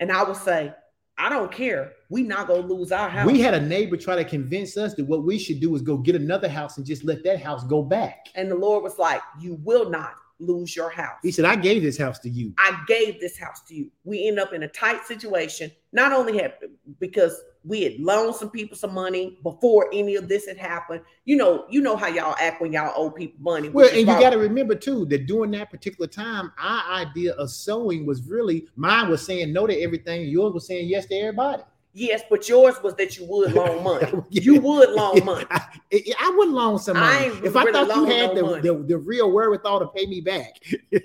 And 0.00 0.12
I 0.12 0.22
would 0.22 0.36
say, 0.36 0.72
I 1.18 1.28
don't 1.28 1.50
care. 1.50 1.92
We 2.10 2.22
not 2.22 2.46
gonna 2.46 2.60
lose 2.60 2.92
our 2.92 3.08
house. 3.08 3.26
we 3.26 3.40
had 3.40 3.54
a 3.54 3.60
neighbor 3.60 3.96
try 3.96 4.16
to 4.16 4.24
convince 4.24 4.76
us 4.76 4.94
that 4.94 5.04
what 5.06 5.24
we 5.24 5.38
should 5.38 5.60
do 5.60 5.74
is 5.74 5.82
go 5.82 5.96
get 5.96 6.14
another 6.14 6.48
house 6.48 6.76
and 6.78 6.86
just 6.86 7.04
let 7.04 7.24
that 7.24 7.40
house 7.42 7.64
go 7.64 7.82
back. 7.82 8.26
and 8.34 8.50
the 8.50 8.54
Lord 8.54 8.82
was 8.84 8.98
like, 8.98 9.20
You 9.40 9.54
will 9.64 9.90
not 9.90 10.14
lose 10.40 10.74
your 10.74 10.90
house. 10.90 11.18
He 11.22 11.32
said, 11.32 11.44
I 11.44 11.56
gave 11.56 11.82
this 11.82 11.98
house 11.98 12.18
to 12.20 12.30
you. 12.30 12.54
I 12.58 12.80
gave 12.86 13.20
this 13.20 13.38
house 13.38 13.62
to 13.68 13.74
you. 13.74 13.90
We 14.04 14.28
end 14.28 14.38
up 14.38 14.52
in 14.52 14.62
a 14.62 14.68
tight 14.68 15.04
situation. 15.06 15.70
Not 15.92 16.12
only 16.12 16.38
had 16.38 16.54
because 17.00 17.40
we 17.64 17.82
had 17.82 17.98
loaned 17.98 18.34
some 18.34 18.50
people 18.50 18.76
some 18.76 18.94
money 18.94 19.38
before 19.42 19.88
any 19.92 20.16
of 20.16 20.28
this 20.28 20.46
had 20.46 20.56
happened. 20.56 21.02
You 21.24 21.36
know, 21.36 21.66
you 21.68 21.80
know 21.80 21.96
how 21.96 22.08
y'all 22.08 22.36
act 22.40 22.60
when 22.60 22.72
y'all 22.72 22.92
owe 22.96 23.10
people 23.10 23.40
money. 23.40 23.68
Well, 23.68 23.88
and 23.88 23.98
you 23.98 24.06
got 24.06 24.30
to 24.30 24.38
remember 24.38 24.74
too 24.74 25.04
that 25.06 25.26
during 25.26 25.50
that 25.52 25.70
particular 25.70 26.06
time, 26.06 26.52
our 26.58 26.92
idea 26.92 27.32
of 27.34 27.50
sowing 27.50 28.06
was 28.06 28.22
really 28.22 28.66
mine 28.76 29.10
was 29.10 29.24
saying 29.24 29.52
no 29.52 29.66
to 29.66 29.78
everything, 29.78 30.28
yours 30.28 30.54
was 30.54 30.66
saying 30.66 30.88
yes 30.88 31.06
to 31.06 31.14
everybody. 31.14 31.62
Yes, 31.98 32.22
but 32.30 32.48
yours 32.48 32.76
was 32.82 32.94
that 32.94 33.18
you 33.18 33.24
would 33.26 33.52
loan 33.52 33.82
money. 33.90 34.06
You 34.30 34.60
would 34.60 34.90
loan 34.90 35.24
money. 35.24 35.44
I, 35.50 35.56
I- 35.92 36.14
I 36.20 36.34
wouldn't 36.36 36.56
loan 36.56 36.78
some 36.78 36.96
I 36.96 37.00
money. 37.00 37.24
ain't 37.36 37.44
If 37.44 37.56
I 37.56 37.70
thought 37.72 37.88
you 37.96 38.04
had 38.04 38.34
no 38.34 38.56
the, 38.60 38.72
the, 38.72 38.82
the 38.84 38.98
real 38.98 39.30
wherewithal 39.32 39.80
to 39.80 39.86
pay 39.88 40.06
me 40.06 40.20
back. 40.20 40.62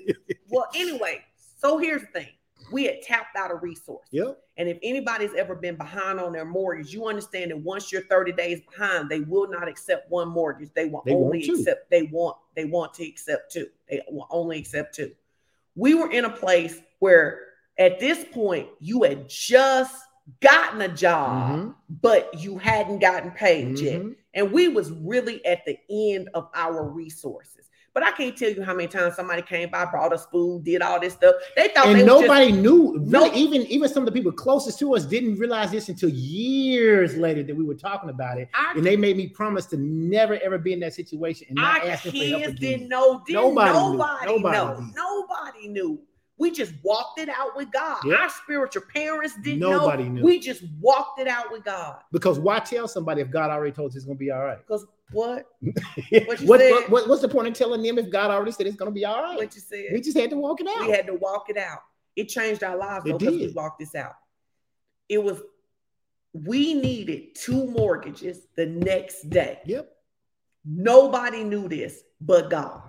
Well, 0.49 0.67
anyway, 0.75 1.21
so 1.59 1.79
here's 1.79 2.01
the 2.01 2.07
thing. 2.07 2.27
We 2.71 2.83
had 2.83 3.01
tapped 3.01 3.35
out 3.35 3.49
a 3.49 3.55
resource. 3.55 4.07
Yep. 4.11 4.37
And 4.57 4.69
if 4.69 4.77
anybody's 4.83 5.33
ever 5.35 5.55
been 5.55 5.75
behind 5.75 6.19
on 6.19 6.31
their 6.31 6.45
mortgage, 6.45 6.93
you 6.93 7.07
understand 7.07 7.49
that 7.49 7.57
once 7.57 7.91
you're 7.91 8.03
30 8.03 8.33
days 8.33 8.61
behind, 8.69 9.09
they 9.09 9.21
will 9.21 9.49
not 9.49 9.67
accept 9.67 10.11
one 10.11 10.27
mortgage. 10.29 10.69
They 10.75 10.85
will 10.85 11.01
They 11.07 11.13
only 11.15 11.43
accept 11.49 11.89
they 11.89 12.03
want 12.03 12.37
they 12.55 12.65
want 12.65 12.93
to 12.95 13.07
accept 13.07 13.51
two. 13.51 13.67
They 13.89 14.01
will 14.11 14.27
only 14.29 14.59
accept 14.59 14.93
two. 14.93 15.11
We 15.75 15.95
were 15.95 16.11
in 16.11 16.25
a 16.25 16.29
place 16.29 16.79
where 16.99 17.39
at 17.79 17.99
this 17.99 18.23
point 18.31 18.67
you 18.79 19.01
had 19.03 19.27
just 19.27 19.95
gotten 20.41 20.81
a 20.81 20.87
job, 20.87 21.51
Mhm, 21.59 21.75
but 22.01 22.31
you 22.41 22.57
hadn't 22.57 22.99
gotten 22.99 23.31
paid 23.31 23.77
yet. 23.79 24.01
mhm. 24.01 24.15
And 24.33 24.51
we 24.51 24.67
was 24.67 24.91
really 24.91 25.45
at 25.45 25.65
the 25.65 25.77
end 25.89 26.29
of 26.33 26.49
our 26.55 26.83
resources. 26.83 27.69
But 27.93 28.01
I 28.01 28.09
can't 28.11 28.35
tell 28.35 28.49
you 28.49 28.63
how 28.63 28.73
many 28.73 28.87
times 28.87 29.15
somebody 29.15 29.43
came 29.43 29.69
by, 29.69 29.85
brought 29.85 30.11
us 30.13 30.25
food, 30.31 30.63
did 30.63 30.81
all 30.81 30.99
this 30.99 31.13
stuff. 31.13 31.35
They 31.55 31.67
thought 31.67 31.85
they 31.85 31.91
And 31.91 31.99
just- 31.99 32.21
nobody 32.21 32.51
knew. 32.51 32.93
Really, 32.97 33.07
No- 33.29 33.31
even 33.35 33.61
even 33.67 33.87
some 33.87 34.01
of 34.01 34.07
the 34.07 34.11
people 34.11 34.31
closest 34.31 34.79
to 34.79 34.95
us 34.95 35.05
didn't 35.05 35.37
realize 35.37 35.69
this 35.69 35.89
until 35.89 36.09
years 36.09 37.15
later 37.17 37.43
that 37.43 37.55
we 37.55 37.63
were 37.63 37.75
talking 37.75 38.09
about 38.09 38.39
it. 38.39 38.49
our 38.55 38.75
And 38.75 38.83
they 38.83 38.97
made 38.97 39.15
me 39.17 39.27
promise 39.27 39.67
to 39.67 39.77
never 39.77 40.39
ever 40.43 40.57
be 40.57 40.73
in 40.73 40.79
that 40.79 40.95
situation 40.95 41.45
and 41.49 41.57
not 41.57 41.85
ask 41.85 42.03
for 42.03 42.09
help 42.09 42.15
kids 42.15 42.47
again. 42.47 42.55
didn't 42.55 42.87
know. 42.89 43.21
Didn't 43.27 43.41
Nobody 43.43 43.73
nobody, 43.73 44.25
knew. 44.31 44.37
Nobody 44.39 44.57
know. 44.57 44.75
did. 44.75 44.95
Nobody 44.95 45.67
knew. 45.67 45.99
We 46.37 46.51
just 46.51 46.73
walked 46.83 47.19
it 47.19 47.29
out 47.29 47.55
with 47.55 47.71
God. 47.71 47.99
Yep. 48.05 48.19
Our 48.19 48.29
spiritual 48.29 48.83
parents 48.93 49.35
didn't 49.43 49.59
Nobody 49.59 50.05
know. 50.05 50.09
knew. 50.09 50.23
We 50.23 50.39
just 50.39 50.63
walked 50.79 51.19
it 51.19 51.27
out 51.27 51.51
with 51.51 51.63
God. 51.63 51.97
Because 52.11 52.39
why 52.39 52.59
tell 52.59 52.87
somebody 52.87 53.21
if 53.21 53.29
God 53.29 53.51
already 53.51 53.71
told 53.71 53.91
us 53.91 53.95
it's 53.95 54.05
gonna 54.05 54.17
be 54.17 54.31
all 54.31 54.41
right? 54.43 54.57
Because 54.57 54.85
what? 55.11 55.45
what, 55.61 56.41
you 56.41 56.47
what, 56.47 56.89
what- 56.89 57.07
what's 57.07 57.21
the 57.21 57.29
point 57.29 57.47
in 57.47 57.53
telling 57.53 57.83
them 57.83 57.97
if 57.99 58.09
God 58.09 58.31
already 58.31 58.51
said 58.51 58.65
it's 58.65 58.75
gonna 58.75 58.91
be 58.91 59.05
all 59.05 59.21
right? 59.21 59.37
What 59.37 59.53
you 59.53 59.61
said? 59.61 59.85
We 59.93 60.01
just 60.01 60.17
had 60.17 60.31
to 60.31 60.37
walk 60.37 60.59
it 60.59 60.67
out. 60.67 60.87
We 60.87 60.91
had 60.91 61.05
to 61.07 61.13
walk 61.13 61.49
it 61.49 61.57
out. 61.57 61.79
It 62.15 62.29
changed 62.29 62.63
our 62.63 62.77
lives 62.77 63.05
though 63.05 63.17
because 63.17 63.35
we 63.35 63.47
walked 63.49 63.79
this 63.79 63.95
out. 63.95 64.15
It 65.09 65.23
was 65.23 65.41
we 66.33 66.73
needed 66.73 67.35
two 67.35 67.67
mortgages 67.67 68.47
the 68.55 68.65
next 68.65 69.29
day. 69.29 69.59
Yep. 69.65 69.89
Nobody 70.65 71.43
knew 71.43 71.67
this 71.67 72.03
but 72.21 72.49
God. 72.49 72.81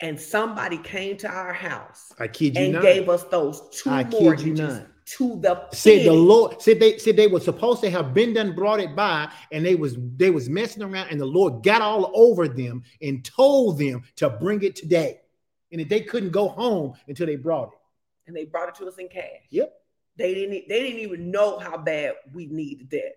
And 0.00 0.20
somebody 0.20 0.78
came 0.78 1.16
to 1.18 1.28
our 1.28 1.52
house 1.52 2.12
I 2.20 2.28
kid 2.28 2.56
you 2.56 2.64
and 2.64 2.72
not. 2.74 2.82
gave 2.82 3.08
us 3.08 3.24
those 3.24 3.62
two 3.72 3.90
I 3.90 4.04
kid 4.04 4.12
you 4.14 4.20
mortgages 4.22 4.60
not. 4.60 4.86
to 5.06 5.40
the 5.40 5.66
said 5.72 6.06
the. 6.06 6.12
Lord 6.12 6.62
said 6.62 6.78
they 6.78 6.98
said 6.98 7.16
they 7.16 7.26
were 7.26 7.40
supposed 7.40 7.80
to 7.82 7.90
have 7.90 8.14
been 8.14 8.32
done, 8.32 8.54
brought 8.54 8.78
it 8.78 8.94
by, 8.94 9.28
and 9.50 9.66
they 9.66 9.74
was 9.74 9.96
they 10.16 10.30
was 10.30 10.48
messing 10.48 10.82
around, 10.84 11.08
and 11.10 11.20
the 11.20 11.24
Lord 11.26 11.64
got 11.64 11.82
all 11.82 12.12
over 12.14 12.46
them 12.46 12.84
and 13.02 13.24
told 13.24 13.78
them 13.78 14.04
to 14.16 14.30
bring 14.30 14.62
it 14.62 14.76
today, 14.76 15.20
and 15.72 15.80
that 15.80 15.88
they 15.88 16.02
couldn't 16.02 16.30
go 16.30 16.46
home 16.48 16.94
until 17.08 17.26
they 17.26 17.36
brought 17.36 17.72
it. 17.72 17.78
and 18.28 18.36
they 18.36 18.44
brought 18.44 18.68
it 18.68 18.76
to 18.76 18.86
us 18.86 18.98
in 18.98 19.08
cash. 19.08 19.42
Yep. 19.50 19.74
They 20.16 20.32
didn't 20.34 20.68
they 20.68 20.80
didn't 20.82 21.00
even 21.00 21.30
know 21.32 21.58
how 21.58 21.76
bad 21.76 22.14
we 22.32 22.46
needed 22.46 22.90
that. 22.90 23.14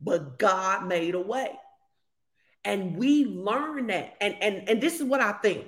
But 0.00 0.38
God 0.38 0.86
made 0.86 1.14
a 1.14 1.20
way. 1.20 1.52
And 2.64 2.96
we 2.96 3.24
learn 3.26 3.88
that. 3.88 4.14
And 4.20 4.34
and 4.40 4.68
and 4.68 4.80
this 4.80 4.96
is 4.96 5.04
what 5.04 5.20
I 5.20 5.32
think. 5.32 5.66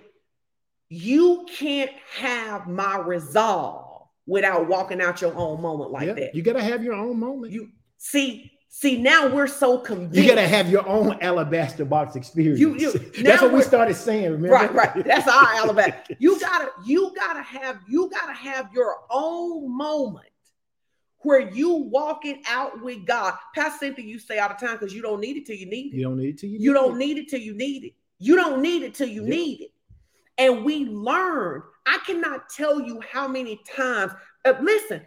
You 0.89 1.47
can't 1.59 1.91
have 2.17 2.69
my 2.69 2.99
resolve 2.99 4.07
without 4.27 4.69
walking 4.69 5.01
out 5.01 5.21
your 5.21 5.35
own 5.35 5.61
moment 5.61 5.91
like 5.91 6.07
Yep. 6.07 6.17
that. 6.17 6.35
You 6.35 6.43
gotta 6.43 6.63
have 6.63 6.83
your 6.83 6.95
own 6.95 7.19
moment. 7.19 7.53
You, 7.53 7.63
You 7.63 7.69
see, 7.99 8.53
see 8.69 9.01
now 9.01 9.27
we're 9.29 9.47
so 9.49 9.79
convinced. 9.79 10.17
you 10.17 10.29
gotta 10.29 10.47
have 10.47 10.71
your 10.71 10.87
own 10.89 11.19
alabaster 11.21 11.85
box 11.85 12.15
experience. 12.17 12.61
You- 12.61 12.77
you- 12.77 12.93
That's 13.23 13.43
what 13.43 13.53
we 13.53 13.63
started 13.63 13.95
saying. 13.95 14.31
Remember? 14.33 14.51
Right, 14.55 14.73
right. 14.73 15.05
That's 15.05 15.27
our 15.29 15.55
alabaster. 15.55 16.17
You 16.21 16.39
gotta, 16.41 16.71
you 16.85 17.13
gotta 17.17 17.43
have, 17.43 17.81
you 17.89 18.09
gotta 18.11 18.33
have 18.35 18.73
your 18.73 18.95
own 19.11 19.77
moment 19.77 20.27
where 21.27 21.51
you 21.51 21.75
walk 21.75 22.25
it 22.25 22.39
out 22.49 22.81
with 22.83 23.05
God. 23.05 23.35
Pastor 23.55 23.87
Cynthia, 23.87 24.05
you 24.05 24.19
say 24.19 24.39
all 24.39 24.49
the 24.49 24.55
time 24.55 24.77
because 24.79 24.95
you 24.95 25.03
don't 25.03 25.21
need 25.21 25.37
it 25.37 25.45
till 25.45 25.57
you 25.57 25.67
need 25.67 25.93
it. 25.93 25.97
You 25.97 26.05
don't 26.05 26.17
need 26.19 26.29
it 26.29 26.39
till 26.39 26.51
you. 26.51 26.59
You 26.59 26.73
need 26.73 26.79
don't 26.79 26.95
it. 26.95 26.99
need 26.99 27.19
it 27.19 27.29
till 27.29 27.41
you 27.41 27.55
need 27.55 27.85
it. 27.85 27.95
You 28.19 28.37
don't 28.37 28.63
need 28.63 28.83
it 28.83 28.95
till 28.95 29.09
you 29.09 29.23
need 29.23 29.61
it. 29.61 29.73
And 30.39 30.65
we 30.65 30.85
learned. 30.87 31.65
I 31.87 31.99
cannot 32.07 32.49
tell 32.49 32.81
you 32.81 33.01
how 33.01 33.27
many 33.29 33.61
times. 33.77 34.13
uh, 34.45 34.55
listen, 34.61 35.03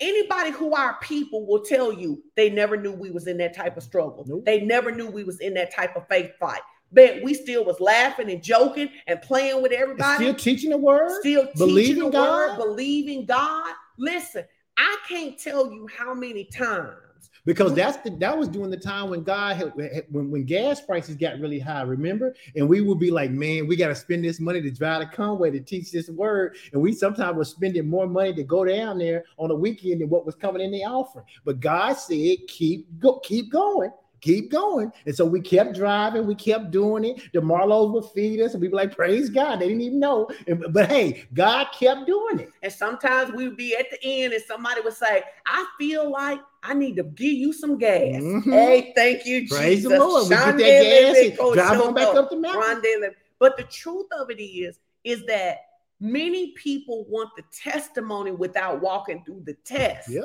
anybody 0.00 0.50
who 0.50 0.74
are 0.74 0.98
people 1.00 1.46
will 1.46 1.62
tell 1.62 1.92
you 1.92 2.22
they 2.36 2.50
never 2.50 2.76
knew 2.76 2.92
we 2.92 3.10
was 3.10 3.26
in 3.26 3.36
that 3.38 3.54
type 3.54 3.76
of 3.76 3.82
struggle. 3.82 4.24
Nope. 4.26 4.44
They 4.44 4.60
never 4.60 4.92
knew 4.92 5.10
we 5.10 5.24
was 5.24 5.40
in 5.40 5.54
that 5.54 5.74
type 5.74 5.96
of 5.96 6.06
faith 6.08 6.30
fight. 6.38 6.60
But 6.92 7.22
we 7.22 7.34
still 7.34 7.64
was 7.64 7.80
laughing 7.80 8.30
and 8.30 8.42
joking 8.42 8.90
and 9.06 9.20
playing 9.20 9.60
with 9.60 9.72
everybody. 9.72 10.24
Still 10.24 10.34
teaching 10.34 10.70
the 10.70 10.78
word. 10.78 11.10
Still 11.20 11.48
believing 11.56 12.04
the 12.04 12.10
God? 12.10 12.58
word, 12.58 12.64
believing 12.64 13.26
God. 13.26 13.74
Listen, 13.98 14.44
I 14.76 14.96
can't 15.08 15.38
tell 15.38 15.72
you 15.72 15.88
how 15.96 16.14
many 16.14 16.44
times. 16.44 17.30
because 17.46 17.74
that's 17.74 17.96
the 17.98 18.10
that 18.10 18.36
was 18.36 18.48
during 18.48 18.70
the 18.70 18.76
time 18.76 19.08
when 19.08 19.22
God 19.22 19.56
had, 19.56 19.72
when 20.10 20.30
when 20.30 20.44
gas 20.44 20.80
prices 20.80 21.14
got 21.16 21.38
really 21.38 21.60
high. 21.60 21.82
Remember, 21.82 22.34
and 22.56 22.68
we 22.68 22.80
would 22.80 22.98
be 22.98 23.10
like, 23.10 23.30
man, 23.30 23.66
we 23.66 23.76
got 23.76 23.88
to 23.88 23.94
spend 23.94 24.24
this 24.24 24.40
money 24.40 24.60
to 24.60 24.70
drive 24.70 25.02
to 25.02 25.16
Conway 25.16 25.50
to 25.52 25.60
teach 25.60 25.92
this 25.92 26.10
word, 26.10 26.56
and 26.72 26.82
we 26.82 26.92
sometimes 26.92 27.36
were 27.36 27.44
spending 27.44 27.88
more 27.88 28.06
money 28.06 28.34
to 28.34 28.42
go 28.42 28.64
down 28.64 28.98
there 28.98 29.24
on 29.38 29.48
the 29.48 29.56
weekend 29.56 30.00
than 30.00 30.10
what 30.10 30.26
was 30.26 30.34
coming 30.34 30.60
in 30.60 30.72
the 30.72 30.84
offering. 30.84 31.24
But 31.44 31.60
God 31.60 31.94
said, 31.94 32.36
keep 32.48 32.86
go, 32.98 33.20
keep 33.20 33.50
going. 33.50 33.92
Keep 34.26 34.50
going. 34.50 34.92
And 35.06 35.14
so 35.14 35.24
we 35.24 35.40
kept 35.40 35.74
driving, 35.74 36.26
we 36.26 36.34
kept 36.34 36.70
doing 36.70 37.04
it. 37.04 37.32
The 37.32 37.40
Marlows 37.40 37.92
would 37.92 38.04
feed 38.12 38.40
us, 38.40 38.52
and 38.52 38.60
we'd 38.60 38.70
be 38.70 38.76
like, 38.76 38.94
praise 38.94 39.30
God. 39.30 39.60
They 39.60 39.68
didn't 39.68 39.82
even 39.82 40.00
know. 40.00 40.28
But 40.70 40.90
hey, 40.90 41.24
God 41.32 41.68
kept 41.78 42.06
doing 42.06 42.40
it. 42.40 42.50
And 42.62 42.72
sometimes 42.72 43.32
we'd 43.32 43.56
be 43.56 43.76
at 43.76 43.86
the 43.90 43.98
end, 44.02 44.32
and 44.32 44.42
somebody 44.42 44.80
would 44.80 44.94
say, 44.94 45.22
I 45.46 45.66
feel 45.78 46.10
like 46.10 46.40
I 46.62 46.74
need 46.74 46.96
to 46.96 47.04
give 47.04 47.32
you 47.32 47.52
some 47.52 47.78
gas. 47.78 48.22
Mm-hmm. 48.22 48.50
Hey, 48.50 48.92
thank 48.96 49.24
you, 49.24 49.46
Praise 49.48 49.78
Jesus. 49.78 49.92
the 49.92 49.98
Lord. 49.98 50.24
We 50.24 50.30
get 50.30 50.56
that 50.56 50.58
gas 50.58 51.38
and 51.40 51.54
drive 51.54 51.80
on 51.80 51.94
back 51.94 52.14
up 52.16 52.30
the 52.30 52.36
mountain. 52.36 53.10
But 53.38 53.56
the 53.56 53.64
truth 53.64 54.06
of 54.18 54.30
it 54.30 54.42
is, 54.42 54.78
is 55.04 55.24
that 55.26 55.58
many 56.00 56.52
people 56.52 57.04
want 57.08 57.30
the 57.36 57.44
testimony 57.52 58.32
without 58.32 58.80
walking 58.80 59.22
through 59.24 59.42
the 59.44 59.54
test. 59.64 60.08
Yep. 60.10 60.24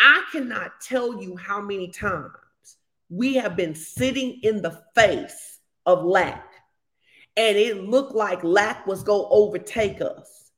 I 0.00 0.24
cannot 0.32 0.80
tell 0.80 1.22
you 1.22 1.36
how 1.36 1.60
many 1.60 1.88
times 1.88 2.32
we 3.12 3.34
have 3.34 3.56
been 3.56 3.74
sitting 3.74 4.40
in 4.42 4.62
the 4.62 4.82
face 4.94 5.58
of 5.84 6.02
lack 6.02 6.48
and 7.36 7.56
it 7.58 7.84
looked 7.84 8.14
like 8.14 8.42
lack 8.42 8.86
was 8.86 9.02
going 9.02 9.22
to 9.22 9.28
overtake 9.28 10.00
us. 10.00 10.50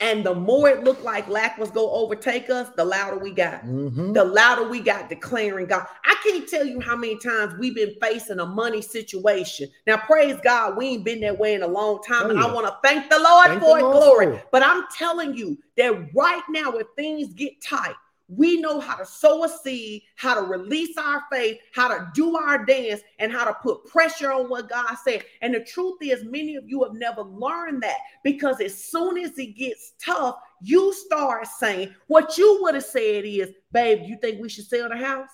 And 0.00 0.24
the 0.24 0.34
more 0.34 0.68
it 0.68 0.82
looked 0.82 1.04
like 1.04 1.28
lack 1.28 1.58
was 1.58 1.70
going 1.70 1.86
to 1.86 1.92
overtake 1.92 2.48
us, 2.48 2.70
the 2.74 2.84
louder 2.84 3.18
we 3.18 3.32
got. 3.32 3.62
Mm-hmm. 3.64 4.14
The 4.14 4.24
louder 4.24 4.66
we 4.66 4.80
got 4.80 5.10
declaring 5.10 5.66
God. 5.66 5.84
I 6.04 6.16
can't 6.24 6.48
tell 6.48 6.64
you 6.64 6.80
how 6.80 6.96
many 6.96 7.18
times 7.18 7.54
we've 7.58 7.74
been 7.74 7.94
facing 8.00 8.40
a 8.40 8.46
money 8.46 8.80
situation. 8.80 9.68
Now, 9.86 9.98
praise 9.98 10.38
God, 10.42 10.78
we 10.78 10.86
ain't 10.88 11.04
been 11.04 11.20
that 11.20 11.38
way 11.38 11.52
in 11.54 11.62
a 11.62 11.68
long 11.68 12.02
time. 12.02 12.26
Oh, 12.26 12.30
and 12.30 12.38
yeah. 12.38 12.46
I 12.46 12.52
want 12.52 12.66
to 12.66 12.76
thank 12.82 13.10
the 13.10 13.18
Lord 13.18 13.48
thank 13.48 13.60
for 13.60 13.78
it, 13.78 13.82
glory. 13.82 14.42
But 14.50 14.62
I'm 14.64 14.84
telling 14.96 15.36
you 15.36 15.58
that 15.76 16.08
right 16.14 16.42
now, 16.48 16.72
if 16.72 16.86
things 16.96 17.34
get 17.34 17.60
tight, 17.62 17.94
we 18.36 18.60
know 18.60 18.78
how 18.78 18.94
to 18.96 19.04
sow 19.04 19.44
a 19.44 19.48
seed, 19.48 20.02
how 20.14 20.34
to 20.34 20.42
release 20.42 20.96
our 20.96 21.24
faith, 21.30 21.58
how 21.72 21.88
to 21.88 22.10
do 22.14 22.36
our 22.36 22.64
dance, 22.64 23.00
and 23.18 23.32
how 23.32 23.44
to 23.44 23.54
put 23.54 23.84
pressure 23.86 24.32
on 24.32 24.48
what 24.48 24.68
God 24.68 24.94
said. 25.04 25.24
And 25.42 25.54
the 25.54 25.60
truth 25.60 25.98
is, 26.00 26.24
many 26.24 26.54
of 26.54 26.68
you 26.68 26.84
have 26.84 26.94
never 26.94 27.22
learned 27.22 27.82
that 27.82 27.96
because 28.22 28.60
as 28.60 28.82
soon 28.82 29.18
as 29.18 29.36
it 29.38 29.56
gets 29.56 29.94
tough, 30.00 30.36
you 30.62 30.92
start 30.92 31.46
saying 31.46 31.94
what 32.06 32.38
you 32.38 32.58
would 32.62 32.74
have 32.74 32.84
said 32.84 33.24
is, 33.24 33.50
babe, 33.72 34.02
you 34.04 34.16
think 34.20 34.40
we 34.40 34.48
should 34.48 34.66
sell 34.66 34.88
the 34.88 34.96
house? 34.96 35.28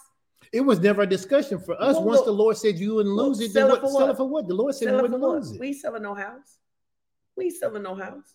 It 0.53 0.61
was 0.61 0.81
never 0.81 1.03
a 1.03 1.07
discussion 1.07 1.59
for 1.59 1.75
us. 1.75 1.97
Well, 1.97 2.05
Once 2.05 2.23
the 2.23 2.31
Lord 2.31 2.57
said 2.57 2.79
you 2.79 2.95
wouldn't 2.95 3.15
lose 3.15 3.41
it, 3.41 3.51
sell, 3.51 3.75
it, 3.75 3.81
sell 3.81 4.11
it 4.11 4.17
for 4.17 4.29
what? 4.29 4.49
The 4.49 4.55
Lord 4.55 4.75
said 4.75 4.89
sell 4.89 4.97
we 4.97 5.03
wouldn't 5.03 5.21
lose 5.21 5.53
it. 5.53 5.61
We 5.61 5.73
selling 5.73 6.03
no 6.03 6.15
house. 6.15 6.59
We 7.37 7.51
selling 7.51 7.83
no 7.83 7.95
house. 7.95 8.35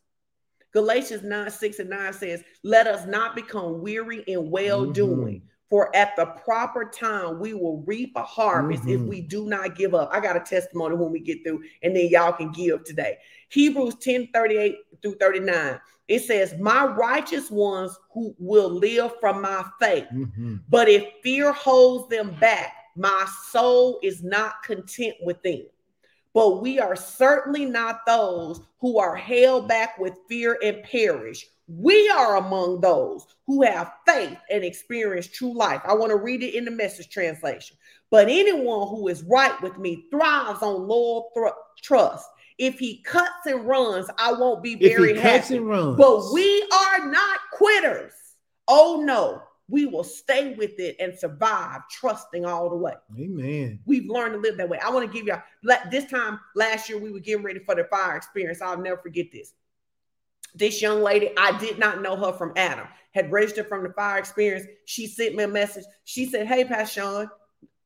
Galatians 0.73 1.23
9 1.23 1.49
6 1.49 1.79
and 1.79 1.89
9 1.89 2.13
says, 2.13 2.43
Let 2.63 2.87
us 2.87 3.05
not 3.05 3.35
become 3.35 3.81
weary 3.81 4.23
in 4.27 4.49
well 4.49 4.85
doing. 4.85 5.37
Mm-hmm. 5.37 5.47
For 5.69 5.95
at 5.95 6.17
the 6.17 6.25
proper 6.25 6.83
time, 6.83 7.39
we 7.39 7.53
will 7.53 7.81
reap 7.87 8.11
a 8.17 8.23
harvest 8.23 8.83
mm-hmm. 8.83 9.03
if 9.03 9.09
we 9.09 9.21
do 9.21 9.47
not 9.47 9.77
give 9.77 9.95
up. 9.95 10.09
I 10.11 10.19
got 10.19 10.35
a 10.35 10.41
testimony 10.41 10.95
when 10.95 11.13
we 11.13 11.21
get 11.21 11.45
through, 11.45 11.63
and 11.81 11.95
then 11.95 12.09
y'all 12.09 12.33
can 12.33 12.51
give 12.51 12.83
today. 12.83 13.17
Hebrews 13.49 13.95
10 13.95 14.29
38 14.33 14.75
through 15.01 15.15
39. 15.15 15.79
It 16.09 16.23
says, 16.23 16.55
My 16.59 16.85
righteous 16.85 17.49
ones 17.49 17.97
who 18.11 18.35
will 18.37 18.69
live 18.69 19.13
from 19.21 19.41
my 19.41 19.63
faith. 19.79 20.07
Mm-hmm. 20.13 20.57
But 20.67 20.89
if 20.89 21.05
fear 21.23 21.53
holds 21.53 22.09
them 22.09 22.35
back, 22.41 22.73
my 22.97 23.25
soul 23.49 23.97
is 24.03 24.21
not 24.21 24.63
content 24.63 25.15
with 25.21 25.41
them 25.41 25.63
but 26.33 26.61
we 26.61 26.79
are 26.79 26.95
certainly 26.95 27.65
not 27.65 28.05
those 28.05 28.61
who 28.79 28.99
are 28.99 29.15
held 29.15 29.67
back 29.67 29.97
with 29.99 30.17
fear 30.27 30.57
and 30.63 30.83
perish. 30.83 31.45
We 31.67 32.09
are 32.09 32.37
among 32.37 32.81
those 32.81 33.25
who 33.47 33.63
have 33.63 33.93
faith 34.07 34.37
and 34.49 34.63
experience 34.63 35.27
true 35.27 35.53
life. 35.53 35.81
I 35.85 35.93
want 35.93 36.11
to 36.11 36.17
read 36.17 36.43
it 36.43 36.55
in 36.55 36.65
the 36.65 36.71
message 36.71 37.09
translation. 37.09 37.77
But 38.09 38.27
anyone 38.29 38.87
who 38.89 39.07
is 39.07 39.23
right 39.23 39.59
with 39.61 39.77
me 39.77 40.05
thrives 40.11 40.61
on 40.61 40.87
loyal 40.87 41.31
thr- 41.33 41.47
trust. 41.81 42.27
If 42.57 42.77
he 42.77 43.01
cuts 43.03 43.45
and 43.45 43.65
runs, 43.65 44.07
I 44.17 44.33
won't 44.33 44.61
be 44.61 44.75
very 44.75 45.13
happy. 45.21 45.59
But 45.97 46.31
we 46.33 46.61
are 46.73 47.05
not 47.09 47.39
quitters. 47.53 48.13
Oh 48.67 49.01
no, 49.03 49.41
we 49.71 49.85
will 49.85 50.03
stay 50.03 50.53
with 50.53 50.77
it 50.79 50.97
and 50.99 51.17
survive, 51.17 51.87
trusting 51.89 52.45
all 52.45 52.69
the 52.69 52.75
way. 52.75 52.93
Amen. 53.17 53.79
We've 53.85 54.09
learned 54.09 54.33
to 54.33 54.39
live 54.39 54.57
that 54.57 54.67
way. 54.67 54.77
I 54.79 54.89
want 54.89 55.09
to 55.09 55.17
give 55.17 55.25
y'all 55.25 55.41
this 55.89 56.05
time 56.11 56.41
last 56.55 56.89
year, 56.89 56.99
we 56.99 57.09
were 57.09 57.21
getting 57.21 57.43
ready 57.43 57.59
for 57.59 57.73
the 57.73 57.85
fire 57.85 58.17
experience. 58.17 58.61
I'll 58.61 58.77
never 58.77 58.97
forget 58.97 59.27
this. 59.31 59.53
This 60.53 60.81
young 60.81 61.01
lady, 61.01 61.31
I 61.37 61.57
did 61.57 61.79
not 61.79 62.01
know 62.01 62.17
her 62.17 62.33
from 62.33 62.51
Adam, 62.57 62.85
had 63.13 63.31
registered 63.31 63.69
from 63.69 63.83
the 63.83 63.93
fire 63.93 64.19
experience. 64.19 64.65
She 64.85 65.07
sent 65.07 65.35
me 65.35 65.45
a 65.45 65.47
message. 65.47 65.85
She 66.03 66.25
said, 66.25 66.47
Hey, 66.47 66.65
Passion. 66.65 67.29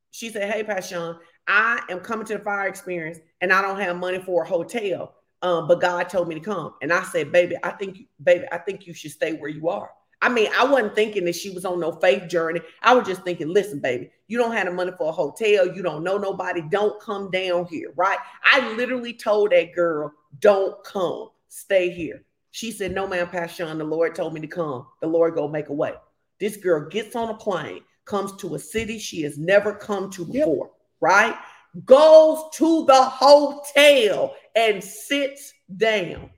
She 0.10 0.30
said, 0.30 0.52
Hey, 0.52 0.64
Passion, 0.64 1.20
I 1.48 1.84
am 1.90 1.99
coming 1.99 2.26
to 2.26 2.40
the 2.40 2.44
fire 2.44 2.68
experience 2.68 3.20
and 3.41 3.53
I 3.53 3.62
don't 3.62 3.80
have 3.80 3.98
money 3.98 4.20
for 4.20 4.41
a 4.41 4.48
hotel. 4.48 5.14
Um, 5.44 5.68
but 5.68 5.82
God 5.82 6.10
told 6.10 6.28
me 6.28 6.34
to 6.34 6.41
come. 6.41 6.74
And 6.82 6.91
I 6.91 7.03
said, 7.03 7.32
baby, 7.32 7.56
I 7.62 7.70
think, 7.72 8.07
baby, 8.24 8.45
I 8.52 8.57
think 8.57 8.88
you 8.88 8.95
should 8.95 9.12
stay 9.12 9.34
where 9.34 9.49
you 9.49 9.70
are. 9.70 9.91
I 10.22 10.30
mean, 10.30 10.50
I 10.58 10.66
wasn't 10.66 10.96
thinking 10.96 11.26
that 11.26 11.36
she 11.36 11.52
was 11.52 11.66
on 11.66 11.80
no 11.80 11.92
faith 11.92 12.28
journey. 12.28 12.62
I 12.82 12.94
was 12.94 13.06
just 13.08 13.24
thinking, 13.24 13.50
listen, 13.50 13.80
baby, 13.80 14.12
you 14.28 14.38
don't 14.38 14.54
have 14.54 14.66
the 14.66 14.72
money 14.72 14.92
for 14.98 15.10
a 15.10 15.12
hotel. 15.12 15.68
You 15.68 15.84
don't 15.84 16.04
know 16.04 16.18
nobody. 16.18 16.62
Don't 16.70 17.00
come 17.02 17.30
down 17.30 17.66
here, 17.66 17.94
right? 17.96 18.18
I 18.44 18.74
literally 18.74 19.14
told 19.14 19.52
that 19.52 19.74
girl, 19.74 20.12
don't 20.40 20.84
come. 20.84 21.30
Stay 21.48 21.90
here. 21.90 22.24
She 22.52 22.72
said, 22.72 22.94
no, 22.94 23.08
man, 23.08 23.28
Passion, 23.28 23.78
the 23.78 23.84
Lord 23.84 24.16
told 24.16 24.34
me 24.34 24.42
to 24.42 24.48
come. 24.48 24.88
The 25.02 25.08
Lord 25.08 25.36
go 25.36 25.48
make 25.48 25.70
a 25.70 25.74
way. 25.74 25.94
This 26.40 26.58
girl 26.58 26.90
gets 26.90 27.16
on 27.16 27.30
a 27.30 27.34
plane, 27.34 27.82
comes 28.06 28.36
to 28.38 28.56
a 28.56 28.60
city 28.60 28.98
she 28.98 29.22
has 29.24 29.38
never 29.38 29.74
come 29.74 30.10
to 30.12 30.26
before, 30.26 30.66
yep. 30.66 30.74
right? 31.02 31.36
Goes 31.84 32.44
to 32.54 32.86
the 32.86 33.04
hotel 33.04 34.36
and 34.56 34.84
sits 34.84 35.54
down. 35.76 36.30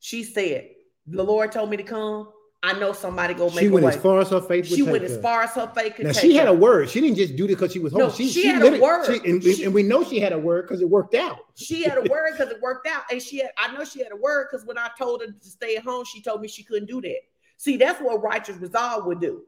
She 0.00 0.24
said, 0.24 0.68
the 1.06 1.22
Lord 1.22 1.52
told 1.52 1.70
me 1.70 1.76
to 1.76 1.82
come. 1.84 2.28
I 2.62 2.72
know 2.78 2.92
somebody 2.92 3.34
go 3.34 3.48
make. 3.50 3.60
She 3.60 3.68
went 3.68 3.86
as 3.86 3.96
far 3.96 4.20
as 4.20 4.30
her 4.30 4.40
faith. 4.40 4.66
She 4.66 4.82
went 4.82 5.02
her. 5.02 5.08
as 5.08 5.20
far 5.20 5.42
as 5.42 5.50
her 5.52 5.70
faith 5.74 5.94
could. 5.94 6.06
Now 6.06 6.12
she 6.12 6.34
her. 6.34 6.40
had 6.40 6.48
a 6.48 6.52
word. 6.52 6.88
She 6.90 7.00
didn't 7.00 7.16
just 7.16 7.36
do 7.36 7.44
it 7.44 7.48
because 7.48 7.72
she 7.72 7.78
was 7.78 7.92
home. 7.92 8.00
No, 8.00 8.10
she, 8.10 8.28
she, 8.28 8.42
she 8.42 8.46
had 8.48 8.62
a 8.62 8.80
word, 8.80 9.06
she, 9.06 9.30
and, 9.30 9.44
and, 9.44 9.74
we 9.74 9.82
know 9.82 10.02
she 10.02 10.18
had 10.18 10.32
a 10.32 10.38
word 10.38 10.62
because 10.62 10.80
it 10.80 10.88
worked 10.88 11.14
out. 11.14 11.38
She 11.54 11.84
had 11.84 11.98
a 11.98 12.02
word 12.02 12.32
because 12.32 12.50
it 12.50 12.60
worked 12.60 12.88
out, 12.88 13.02
and 13.10 13.22
she 13.22 13.38
had. 13.38 13.50
I 13.58 13.72
know 13.72 13.84
she 13.84 14.02
had 14.02 14.12
a 14.12 14.16
word 14.16 14.48
because 14.50 14.66
when 14.66 14.78
I 14.78 14.90
told 14.98 15.20
her 15.20 15.28
to 15.28 15.48
stay 15.48 15.76
at 15.76 15.84
home, 15.84 16.04
she 16.04 16.20
told 16.20 16.40
me 16.40 16.48
she 16.48 16.62
couldn't 16.62 16.88
do 16.88 17.00
that. 17.02 17.20
See, 17.58 17.76
that's 17.76 18.00
what 18.00 18.22
righteous 18.22 18.56
resolve 18.56 19.06
would 19.06 19.20
do. 19.20 19.42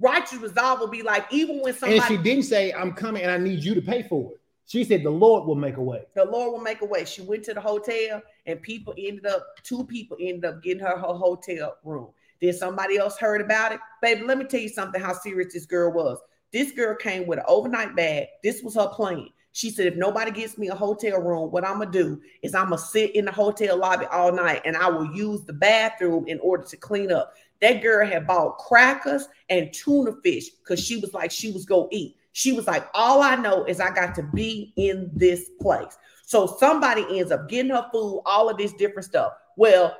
Righteous 0.00 0.38
resolve 0.38 0.80
would 0.80 0.90
be 0.90 1.02
like 1.02 1.26
even 1.30 1.60
when 1.60 1.74
somebody. 1.74 1.98
And 1.98 2.06
she 2.06 2.16
didn't 2.16 2.44
say, 2.44 2.72
"I'm 2.72 2.92
coming, 2.92 3.22
and 3.22 3.30
I 3.30 3.38
need 3.38 3.64
you 3.64 3.74
to 3.74 3.82
pay 3.82 4.02
for 4.02 4.32
it." 4.32 4.40
She 4.66 4.82
said 4.84 5.04
the 5.04 5.10
Lord 5.10 5.46
will 5.46 5.54
make 5.54 5.76
a 5.76 5.82
way. 5.82 6.02
The 6.14 6.24
Lord 6.24 6.52
will 6.52 6.60
make 6.60 6.82
a 6.82 6.86
way. 6.86 7.04
She 7.04 7.22
went 7.22 7.44
to 7.44 7.54
the 7.54 7.60
hotel, 7.60 8.20
and 8.46 8.60
people 8.60 8.94
ended 8.98 9.26
up. 9.26 9.46
Two 9.62 9.84
people 9.84 10.16
ended 10.20 10.44
up 10.44 10.62
getting 10.62 10.82
her 10.82 10.96
her 10.96 11.14
hotel 11.14 11.76
room. 11.84 12.08
Then 12.40 12.52
somebody 12.52 12.98
else 12.98 13.16
heard 13.16 13.40
about 13.40 13.72
it. 13.72 13.80
Baby, 14.02 14.22
let 14.22 14.38
me 14.38 14.44
tell 14.44 14.60
you 14.60 14.68
something 14.68 15.00
how 15.00 15.14
serious 15.14 15.54
this 15.54 15.66
girl 15.66 15.92
was. 15.92 16.18
This 16.52 16.72
girl 16.72 16.94
came 16.96 17.26
with 17.26 17.38
an 17.38 17.44
overnight 17.48 17.96
bag. 17.96 18.26
This 18.42 18.62
was 18.62 18.74
her 18.74 18.88
plan. 18.88 19.28
She 19.52 19.70
said, 19.70 19.86
if 19.86 19.96
nobody 19.96 20.30
gets 20.30 20.58
me 20.58 20.68
a 20.68 20.74
hotel 20.74 21.18
room, 21.18 21.50
what 21.50 21.64
I'm 21.64 21.78
gonna 21.78 21.90
do 21.90 22.20
is 22.42 22.54
I'm 22.54 22.66
gonna 22.66 22.78
sit 22.78 23.16
in 23.16 23.24
the 23.24 23.32
hotel 23.32 23.78
lobby 23.78 24.04
all 24.06 24.30
night 24.30 24.60
and 24.66 24.76
I 24.76 24.90
will 24.90 25.10
use 25.16 25.44
the 25.44 25.54
bathroom 25.54 26.26
in 26.28 26.38
order 26.40 26.62
to 26.64 26.76
clean 26.76 27.10
up. 27.10 27.32
That 27.62 27.82
girl 27.82 28.06
had 28.06 28.26
bought 28.26 28.58
crackers 28.58 29.28
and 29.48 29.72
tuna 29.72 30.12
fish 30.22 30.50
because 30.50 30.84
she 30.84 30.98
was 30.98 31.14
like, 31.14 31.30
she 31.30 31.52
was 31.52 31.64
gonna 31.64 31.88
eat. 31.90 32.16
She 32.36 32.52
was 32.52 32.66
like, 32.66 32.86
all 32.92 33.22
I 33.22 33.34
know 33.34 33.64
is 33.64 33.80
I 33.80 33.90
got 33.90 34.14
to 34.16 34.22
be 34.22 34.74
in 34.76 35.10
this 35.14 35.48
place. 35.58 35.96
So 36.26 36.46
somebody 36.46 37.06
ends 37.18 37.32
up 37.32 37.48
getting 37.48 37.70
her 37.70 37.88
food, 37.90 38.20
all 38.26 38.50
of 38.50 38.58
this 38.58 38.74
different 38.74 39.06
stuff. 39.06 39.32
Well, 39.56 39.96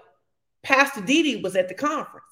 Pastor 0.62 1.00
Didi 1.00 1.40
was 1.40 1.56
at 1.56 1.70
the 1.70 1.74
conference. 1.74 2.26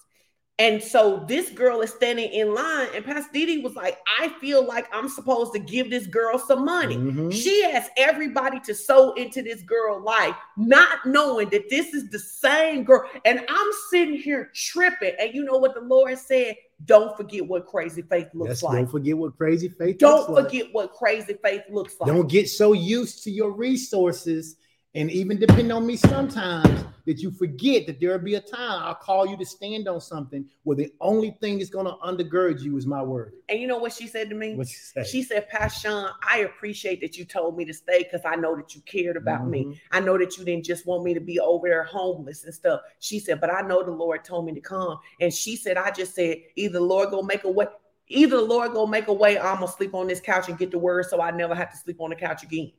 And 0.59 0.83
so 0.83 1.25
this 1.27 1.49
girl 1.49 1.81
is 1.81 1.91
standing 1.91 2.31
in 2.31 2.53
line, 2.55 2.89
and 2.95 3.03
Pastor 3.03 3.31
Didi 3.33 3.63
was 3.63 3.75
like, 3.77 3.99
I 4.21 4.29
feel 4.41 4.65
like 4.65 4.87
I'm 4.95 5.09
supposed 5.09 5.55
to 5.55 5.59
give 5.59 5.89
this 5.89 6.07
girl 6.07 6.39
some 6.39 6.67
money. 6.67 6.97
Mm-hmm. 6.97 7.31
She 7.31 7.65
asked 7.65 7.91
everybody 7.97 8.61
to 8.61 8.75
sow 8.75 9.15
into 9.15 9.43
this 9.43 9.63
girl 9.63 10.01
life, 10.03 10.37
not 10.59 11.07
knowing 11.07 11.49
that 11.49 11.71
this 11.71 11.95
is 11.95 12.11
the 12.11 12.19
same 12.19 12.85
girl. 12.85 13.09
And 13.25 13.41
I'm 13.49 13.71
sitting 13.89 14.19
here 14.19 14.51
tripping. 14.55 15.15
And 15.19 15.35
you 15.35 15.45
know 15.45 15.57
what 15.57 15.75
the 15.75 15.81
Lord 15.81 16.19
said? 16.19 16.57
Don't 16.85 17.17
forget 17.17 17.47
what 17.47 17.67
crazy 17.67 18.03
faith 18.03 18.29
looks 18.35 18.63
like. 18.63 18.79
Don't 18.79 18.91
forget 18.91 19.17
what 19.17 19.37
crazy 19.37 19.69
faith 19.69 19.99
don't 19.99 20.27
forget 20.27 20.67
like. 20.67 20.75
what 20.75 20.93
crazy 20.93 21.35
faith 21.43 21.63
looks 21.71 21.95
like. 22.01 22.09
Don't 22.09 22.29
get 22.29 22.49
so 22.49 22.73
used 22.73 23.23
to 23.25 23.31
your 23.31 23.53
resources 23.53 24.57
and 24.95 25.11
even 25.11 25.39
depend 25.39 25.73
on 25.73 25.87
me 25.87 25.97
sometimes 25.97 26.85
that 27.07 27.19
you 27.19 27.31
forget 27.31 27.87
that 27.87 28.01
there'll 28.01 28.19
be 28.19 28.37
a 28.37 28.41
time 28.41 28.83
I'll 28.83 28.95
call 28.95 29.27
you 29.27 29.37
to 29.37 29.45
stand 29.45 29.89
on 29.89 30.01
something 30.01 30.47
where 30.63 30.77
the 30.77 30.93
only 31.01 31.37
thing 31.41 31.59
that's 31.59 31.71
going 31.71 31.87
to 31.87 31.93
undergird 32.03 32.63
you 32.63 32.77
is 32.77 32.87
my 32.87 33.03
word. 33.03 33.35
And 33.49 33.61
you 33.61 33.67
know 33.67 33.79
what 33.79 33.93
she 33.93 34.07
said 34.07 34.31
to 34.31 34.35
me? 34.35 34.55
What 34.55 34.69
she 34.69 34.77
said? 34.77 35.07
She 35.07 35.23
said, 35.23 35.49
Pastor 35.49 36.11
I 36.23 36.39
appreciate 36.39 37.01
that 37.03 37.19
you 37.19 37.25
told 37.25 37.57
me 37.57 37.65
to 37.67 37.75
stay 37.75 38.05
because 38.05 38.23
I 38.25 38.37
know 38.37 38.57
that 38.57 38.75
you 38.75 38.81
cared 38.83 39.17
about 39.17 39.43
mm-hmm. 39.43 39.51
me. 39.51 39.81
I 39.91 40.01
know 40.01 40.17
that 40.17 40.39
you 40.39 40.45
didn't 40.45 40.65
just 40.65 40.87
want 40.87 41.05
me 41.05 41.13
to 41.13 41.21
be 41.21 41.41
over 41.41 41.69
there 41.69 41.85
homeless 41.85 42.45
and 42.45 42.55
stuff. 42.55 42.81
She 43.01 43.19
said, 43.19 43.41
but 43.41 43.53
I 43.53 43.61
know 43.63 43.83
the 43.83 43.91
Lord 43.91 44.25
told 44.25 44.47
me 44.47 44.53
to 44.53 44.61
come. 44.61 44.99
And 45.21 45.33
she 45.33 45.57
said, 45.57 45.77
I 45.77 45.91
just 45.91 46.15
said, 46.15 46.39
either 46.57 46.75
the 46.75 46.85
Lord 46.85 47.11
go 47.11 47.23
make 47.23 47.45
a 47.45 47.51
way. 47.51 47.67
Either 48.09 48.37
the 48.37 48.43
Lord 48.43 48.73
go 48.73 48.87
make 48.87 49.09
a 49.09 49.13
way, 49.13 49.39
I'm 49.39 49.61
gonna 49.61 49.69
sleep 49.69 49.95
on 49.95 50.07
this 50.07 50.21
couch 50.21 50.49
and 50.51 50.59
get 50.59 50.71
the 50.71 50.79
word, 50.79 51.07
so 51.07 51.23
I 51.23 51.31
never 51.31 51.55
have 51.55 51.71
to 51.71 51.77
sleep 51.79 52.03
on 52.03 52.11
the 52.11 52.17
couch 52.17 52.43
again. 52.43 52.71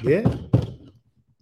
Yeah. 0.00 0.22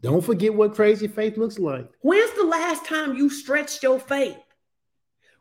Don't 0.03 0.25
forget 0.25 0.55
what 0.55 0.75
crazy 0.75 1.09
faith 1.09 1.37
looks 1.37 1.59
like. 1.59 1.89
When's 2.01 2.33
the 2.35 2.45
last 2.45 2.87
time 2.87 3.17
you 3.17 3.29
stretched 3.29 3.83
your 3.83 3.99
faith? 3.99 4.39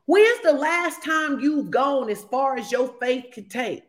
When's 0.06 0.42
the 0.42 0.54
last 0.54 1.04
time 1.04 1.40
you've 1.40 1.72
gone 1.72 2.10
as 2.10 2.24
far 2.24 2.58
as 2.58 2.72
your 2.72 2.94
faith 3.00 3.26
could 3.34 3.50
take? 3.50 3.84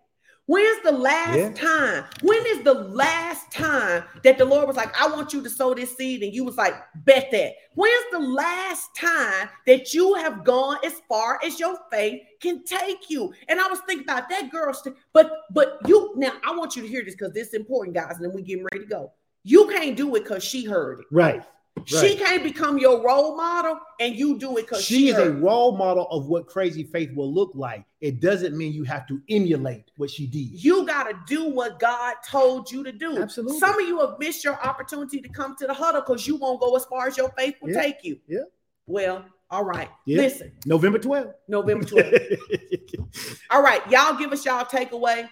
When's 0.47 0.83
the 0.83 0.93
last 0.93 1.39
yeah. 1.39 1.53
time? 1.53 2.05
When 2.23 2.45
is 2.47 2.63
the 2.63 2.75
last 2.75 3.53
time 3.53 4.03
that 4.25 4.37
the 4.37 4.45
Lord 4.45 4.67
was 4.67 4.77
like, 4.77 4.93
I 5.01 5.07
want 5.07 5.33
you 5.33 5.43
to 5.43 5.49
sow 5.49 5.75
this 5.75 5.97
seed? 5.97 6.23
And 6.23 6.35
you 6.35 6.45
was 6.45 6.57
like, 6.57 6.75
bet 7.05 7.31
that. 7.31 7.53
When's 7.75 8.05
the 8.11 8.19
last 8.19 8.95
time 8.97 9.49
that 9.69 9.95
you 9.95 10.15
have 10.15 10.45
gone 10.45 10.79
as 10.85 11.01
far 11.09 11.39
as 11.45 11.61
your 11.61 11.79
faith 11.91 12.23
can 12.41 12.65
take 12.65 13.09
you? 13.09 13.33
And 13.49 13.61
I 13.61 13.69
was 13.69 13.79
thinking 13.87 14.05
about 14.05 14.29
that 14.29 14.51
girl, 14.51 14.75
but 15.13 15.31
but 15.53 15.79
you 15.87 16.15
now 16.17 16.33
I 16.45 16.55
want 16.57 16.75
you 16.75 16.83
to 16.83 16.89
hear 16.89 17.05
this 17.05 17.15
because 17.15 17.33
this 17.33 17.49
is 17.49 17.55
important, 17.55 17.95
guys, 17.95 18.17
and 18.17 18.25
then 18.25 18.33
we 18.35 18.43
getting 18.43 18.67
ready 18.73 18.85
to 18.85 18.91
go. 18.91 19.13
You 19.43 19.69
can't 19.69 19.97
do 19.97 20.15
it 20.17 20.25
because 20.25 20.45
she 20.45 20.65
heard 20.65 21.01
it. 21.01 21.07
Right. 21.11 21.43
She 21.85 22.17
can't 22.17 22.43
become 22.43 22.79
your 22.79 23.03
role 23.03 23.37
model 23.37 23.79
and 24.01 24.15
you 24.15 24.39
do 24.39 24.59
it 24.59 24.63
because 24.63 24.85
she, 24.85 24.95
she, 24.95 25.09
is 25.09 25.19
a 25.19 25.31
role 25.33 25.77
model 25.77 26.07
of 26.11 26.27
what 26.27 26.47
crazy 26.47 26.85
faith 26.85 27.11
will 27.15 27.33
look 27.33 27.53
like. 27.55 27.85
It 28.01 28.21
doesn't 28.21 28.57
mean 28.57 28.73
you 28.73 28.85
have 28.85 29.07
to 29.09 29.21
emulate 29.29 29.91
what 29.97 30.11
she 30.11 30.27
did. 30.27 30.63
You 30.63 30.87
got 30.87 31.05
to 31.05 31.19
do 31.27 31.49
what 31.49 31.79
God 31.79 32.17
told 32.29 32.71
you 32.71 32.85
to 32.85 32.93
do. 32.93 33.23
Absolutely. 33.23 33.59
Some 33.59 33.81
of 33.81 33.87
you 33.87 34.01
have 34.01 34.19
missed 34.19 34.45
your 34.45 34.61
opportunity 34.63 35.21
to 35.21 35.29
come 35.29 35.57
to 35.57 35.67
the 35.67 35.75
huddle 35.75 36.03
because 36.03 36.27
you 36.27 36.37
won't 36.37 36.61
go 36.61 36.77
as 36.77 36.85
far 36.87 37.07
as 37.07 37.17
your 37.17 37.31
faith 37.31 37.55
will 37.63 37.71
yeah. 37.71 37.83
take 37.83 38.05
you. 38.05 38.19
Yeah. 38.27 38.41
Well, 38.87 39.25
all 39.51 39.65
right. 39.65 39.89
Yeah. 40.07 40.19
Listen. 40.19 40.53
November 40.67 40.99
12th. 40.99 41.33
November 41.49 41.85
12th. 41.85 43.39
all 43.51 43.63
right. 43.63 43.89
Y'all 43.91 44.17
give 44.17 44.33
us 44.33 44.45
y'all 44.45 44.65
takeaway. 44.65 45.29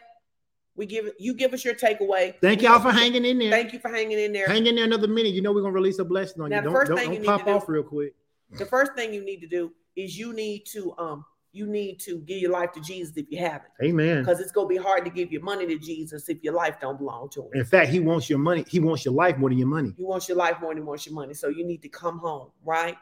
We 0.78 0.86
give 0.86 1.10
you 1.18 1.34
give 1.34 1.52
us 1.52 1.64
your 1.64 1.74
takeaway. 1.74 2.34
Thank 2.40 2.62
y'all 2.62 2.78
for 2.78 2.92
hanging 2.92 3.24
in 3.24 3.38
there. 3.38 3.50
Thank 3.50 3.72
you 3.72 3.80
for 3.80 3.88
hanging 3.88 4.18
in 4.18 4.32
there. 4.32 4.46
Hang 4.46 4.66
in 4.66 4.76
there 4.76 4.84
another 4.84 5.08
minute. 5.08 5.32
You 5.32 5.42
know 5.42 5.52
we're 5.52 5.62
gonna 5.62 5.72
release 5.72 5.98
a 5.98 6.04
blessing 6.04 6.40
on 6.40 6.50
now, 6.50 6.58
you. 6.58 6.62
Don't, 6.62 6.72
first 6.72 6.88
don't, 6.88 6.98
thing 6.98 7.08
don't 7.08 7.20
you 7.20 7.26
pop 7.26 7.46
off 7.48 7.68
real 7.68 7.82
quick. 7.82 8.14
The 8.52 8.64
first 8.64 8.94
thing 8.94 9.12
you 9.12 9.24
need 9.24 9.40
to 9.40 9.48
do 9.48 9.72
is 9.96 10.16
you 10.16 10.32
need 10.32 10.64
to 10.66 10.94
um 10.96 11.24
you 11.50 11.66
need 11.66 11.98
to 12.00 12.18
give 12.18 12.38
your 12.38 12.52
life 12.52 12.70
to 12.72 12.80
Jesus 12.80 13.16
if 13.16 13.26
you 13.28 13.38
haven't. 13.38 13.72
Amen. 13.82 14.20
Because 14.20 14.38
it's 14.38 14.52
gonna 14.52 14.68
be 14.68 14.76
hard 14.76 15.04
to 15.04 15.10
give 15.10 15.32
your 15.32 15.42
money 15.42 15.66
to 15.66 15.78
Jesus 15.78 16.28
if 16.28 16.44
your 16.44 16.54
life 16.54 16.76
don't 16.80 16.96
belong 16.96 17.28
to 17.30 17.42
him. 17.42 17.48
In 17.54 17.64
fact, 17.64 17.90
he 17.90 17.98
wants 17.98 18.30
your 18.30 18.38
money, 18.38 18.64
he 18.68 18.78
wants 18.78 19.04
your 19.04 19.14
life 19.14 19.36
more 19.36 19.50
than 19.50 19.58
your 19.58 19.66
money. 19.66 19.92
He 19.96 20.04
wants 20.04 20.28
your 20.28 20.36
life 20.36 20.58
more 20.60 20.70
than 20.70 20.84
he 20.84 20.86
wants 20.86 21.06
your 21.06 21.14
money. 21.16 21.34
So 21.34 21.48
you 21.48 21.66
need 21.66 21.82
to 21.82 21.88
come 21.88 22.18
home, 22.18 22.50
right? 22.64 22.96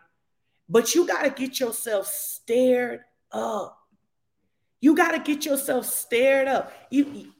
But 0.69 0.95
you 0.95 1.07
got 1.07 1.23
to 1.25 1.31
get 1.31 1.61
yourself 1.61 2.07
stared 2.07 3.01
up. 3.31 3.79
You 4.81 4.97
got 4.97 5.13
to 5.13 5.19
get 5.19 5.45
yourself 5.45 5.87
stared 5.87 6.49
up. 6.49 6.73
You 6.91 7.33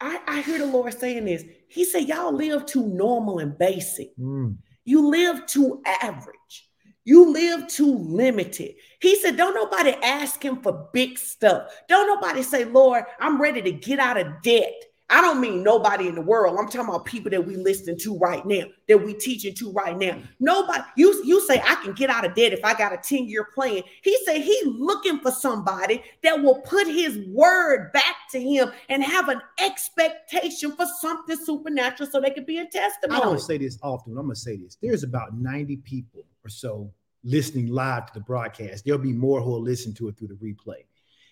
I, 0.00 0.20
I 0.26 0.40
hear 0.40 0.58
the 0.58 0.66
Lord 0.66 0.92
saying 0.94 1.26
this. 1.26 1.44
He 1.68 1.84
said, 1.84 2.08
Y'all 2.08 2.32
live 2.32 2.66
too 2.66 2.86
normal 2.86 3.38
and 3.38 3.56
basic. 3.58 4.16
Mm. 4.16 4.56
You 4.84 5.08
live 5.08 5.46
too 5.46 5.82
average. 5.86 6.68
You 7.04 7.32
live 7.32 7.66
too 7.66 7.96
limited. 7.96 8.74
He 9.00 9.16
said, 9.16 9.36
Don't 9.36 9.54
nobody 9.54 9.90
ask 10.02 10.42
him 10.42 10.62
for 10.62 10.88
big 10.92 11.18
stuff. 11.18 11.70
Don't 11.88 12.06
nobody 12.06 12.42
say, 12.42 12.64
Lord, 12.64 13.04
I'm 13.18 13.40
ready 13.40 13.62
to 13.62 13.72
get 13.72 13.98
out 13.98 14.16
of 14.16 14.42
debt. 14.42 14.72
I 15.10 15.20
don't 15.20 15.40
mean 15.40 15.64
nobody 15.64 16.06
in 16.06 16.14
the 16.14 16.20
world. 16.20 16.56
I'm 16.58 16.66
talking 16.66 16.88
about 16.88 17.04
people 17.04 17.30
that 17.32 17.44
we 17.44 17.56
listen 17.56 17.98
to 17.98 18.16
right 18.18 18.46
now, 18.46 18.62
that 18.88 18.96
we 18.96 19.12
teaching 19.12 19.54
to 19.56 19.72
right 19.72 19.98
now. 19.98 20.12
Mm-hmm. 20.12 20.26
Nobody, 20.38 20.82
you, 20.96 21.22
you 21.24 21.40
say 21.46 21.60
I 21.60 21.74
can 21.82 21.92
get 21.94 22.10
out 22.10 22.24
of 22.24 22.34
debt 22.34 22.52
if 22.52 22.64
I 22.64 22.74
got 22.74 22.92
a 22.92 22.96
10-year 22.96 23.48
plan. 23.52 23.82
He 24.02 24.16
said 24.24 24.40
he 24.40 24.62
looking 24.64 25.18
for 25.18 25.32
somebody 25.32 26.02
that 26.22 26.40
will 26.40 26.60
put 26.60 26.86
his 26.86 27.18
word 27.28 27.90
back 27.92 28.14
to 28.30 28.40
him 28.40 28.70
and 28.88 29.02
have 29.02 29.28
an 29.28 29.40
expectation 29.58 30.76
for 30.76 30.86
something 31.00 31.36
supernatural 31.36 32.08
so 32.08 32.20
they 32.20 32.30
can 32.30 32.44
be 32.44 32.58
a 32.58 32.66
testimony. 32.66 33.20
I 33.20 33.24
don't 33.24 33.40
say 33.40 33.58
this 33.58 33.78
often. 33.82 34.12
I'm 34.12 34.26
gonna 34.26 34.36
say 34.36 34.56
this. 34.56 34.78
There's 34.80 35.02
about 35.02 35.36
90 35.36 35.78
people 35.78 36.24
or 36.44 36.48
so 36.48 36.92
listening 37.24 37.66
live 37.68 38.06
to 38.06 38.14
the 38.14 38.20
broadcast. 38.20 38.84
There'll 38.84 39.00
be 39.00 39.12
more 39.12 39.40
who 39.40 39.50
will 39.50 39.62
listen 39.62 39.92
to 39.94 40.08
it 40.08 40.16
through 40.16 40.28
the 40.28 40.34
replay. 40.34 40.84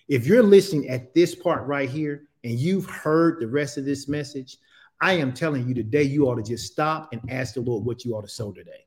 If 0.08 0.26
you're 0.26 0.42
listening 0.42 0.88
at 0.88 1.14
this 1.14 1.34
part 1.34 1.66
right 1.66 1.88
here, 1.88 2.27
and 2.44 2.58
you've 2.58 2.86
heard 2.86 3.40
the 3.40 3.46
rest 3.46 3.78
of 3.78 3.84
this 3.84 4.08
message, 4.08 4.56
I 5.00 5.14
am 5.14 5.32
telling 5.32 5.68
you 5.68 5.74
today, 5.74 6.02
you 6.02 6.28
ought 6.28 6.36
to 6.36 6.42
just 6.42 6.72
stop 6.72 7.12
and 7.12 7.20
ask 7.30 7.54
the 7.54 7.60
Lord 7.60 7.84
what 7.84 8.04
you 8.04 8.14
ought 8.14 8.22
to 8.22 8.28
sow 8.28 8.52
today 8.52 8.84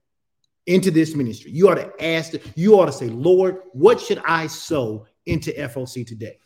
into 0.68 0.92
this 0.92 1.16
ministry. 1.16 1.52
You 1.52 1.70
ought 1.70 1.76
to 1.76 1.92
ask, 2.04 2.34
you 2.56 2.80
ought 2.80 2.86
to 2.86 2.92
say, 2.92 3.08
Lord, 3.08 3.60
what 3.74 4.00
should 4.00 4.22
I 4.26 4.48
sow 4.48 5.06
into 5.26 5.52
FOC 5.52 6.06
today? 6.06 6.38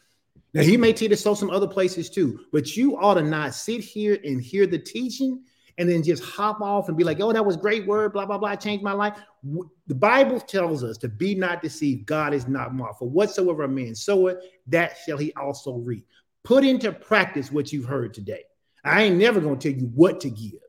Now, 0.54 0.62
He 0.62 0.78
may 0.78 0.94
teach 0.94 1.12
us 1.12 1.22
sow 1.22 1.34
some 1.34 1.50
other 1.50 1.68
places 1.68 2.10
too, 2.10 2.40
but 2.52 2.78
you 2.78 2.98
ought 2.98 3.16
to 3.16 3.24
not 3.24 3.54
sit 3.54 3.82
here 3.82 4.18
and 4.24 4.42
hear 4.42 4.68
the 4.68 4.80
teaching 4.80 5.44
and 5.78 5.90
then 5.90 6.02
just 6.02 6.24
hop 6.24 6.62
off 6.62 6.88
and 6.88 6.96
be 6.96 7.04
like, 7.04 7.20
oh, 7.20 7.34
that 7.34 7.46
was 7.46 7.58
great 7.58 7.86
word, 7.86 8.14
blah, 8.14 8.26
blah, 8.26 8.38
blah, 8.38 8.56
changed 8.56 8.84
my 8.84 8.94
life. 8.94 9.20
The 9.88 9.96
Bible 9.96 10.40
tells 10.40 10.84
us 10.84 10.98
to 11.00 11.10
be 11.10 11.36
not 11.36 11.62
deceived. 11.62 12.06
God 12.06 12.34
is 12.34 12.48
not 12.48 12.74
mocked. 12.74 13.00
For 13.00 13.10
whatsoever 13.10 13.64
a 13.64 13.68
man 13.68 13.94
soweth, 13.94 14.38
that 14.68 14.98
shall 15.06 15.18
he 15.18 15.34
also 15.34 15.74
reap. 15.74 16.08
Put 16.46 16.64
into 16.64 16.92
practice 16.92 17.52
what 17.52 17.74
you've 17.74 17.86
heard 17.86 18.14
today. 18.14 18.44
I 18.84 19.04
ain't 19.04 19.18
never 19.18 19.42
going 19.42 19.58
to 19.58 19.72
tell 19.72 19.80
you 19.80 19.88
what 19.96 20.22
to 20.22 20.30
give, 20.30 20.62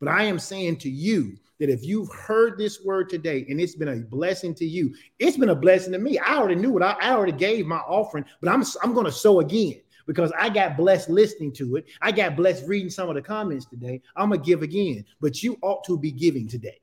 but 0.00 0.08
I 0.08 0.24
am 0.24 0.40
saying 0.40 0.78
to 0.78 0.90
you 0.90 1.36
that 1.60 1.70
if 1.70 1.84
you've 1.84 2.12
heard 2.12 2.58
this 2.58 2.84
word 2.84 3.08
today 3.08 3.46
and 3.48 3.60
it's 3.60 3.76
been 3.76 3.88
a 3.88 3.96
blessing 4.00 4.54
to 4.56 4.64
you, 4.66 4.92
it's 5.20 5.36
been 5.36 5.50
a 5.50 5.54
blessing 5.54 5.92
to 5.92 5.98
me. 5.98 6.18
I 6.18 6.36
already 6.36 6.56
knew 6.56 6.76
it. 6.76 6.82
I, 6.82 6.96
I 7.00 7.10
already 7.12 7.32
gave 7.32 7.64
my 7.64 7.78
offering, 7.78 8.24
but 8.40 8.50
I'm 8.50 8.64
I'm 8.82 8.92
going 8.92 9.06
to 9.06 9.12
sow 9.12 9.38
again 9.38 9.80
because 10.10 10.32
I 10.36 10.48
got 10.48 10.76
blessed 10.76 11.08
listening 11.08 11.52
to 11.52 11.76
it. 11.76 11.86
I 12.02 12.10
got 12.10 12.34
blessed 12.34 12.66
reading 12.66 12.90
some 12.90 13.08
of 13.08 13.14
the 13.14 13.22
comments 13.22 13.66
today. 13.66 14.02
I'm 14.16 14.30
gonna 14.30 14.42
give 14.42 14.62
again, 14.62 15.04
but 15.20 15.40
you 15.40 15.56
ought 15.62 15.84
to 15.84 15.96
be 15.96 16.10
giving 16.10 16.48
today. 16.48 16.80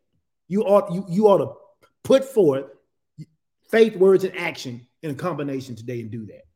You 0.48 0.64
ought 0.64 0.94
you 0.94 1.06
you 1.10 1.28
ought 1.28 1.40
to 1.40 1.52
put 2.06 2.24
forth 2.24 2.68
faith, 3.70 3.98
words, 3.98 4.24
and 4.24 4.38
action 4.38 4.88
in 5.04 5.12
a 5.12 5.14
combination 5.14 5.76
today 5.76 6.00
and 6.00 6.10
do 6.10 6.26
that. 6.28 6.47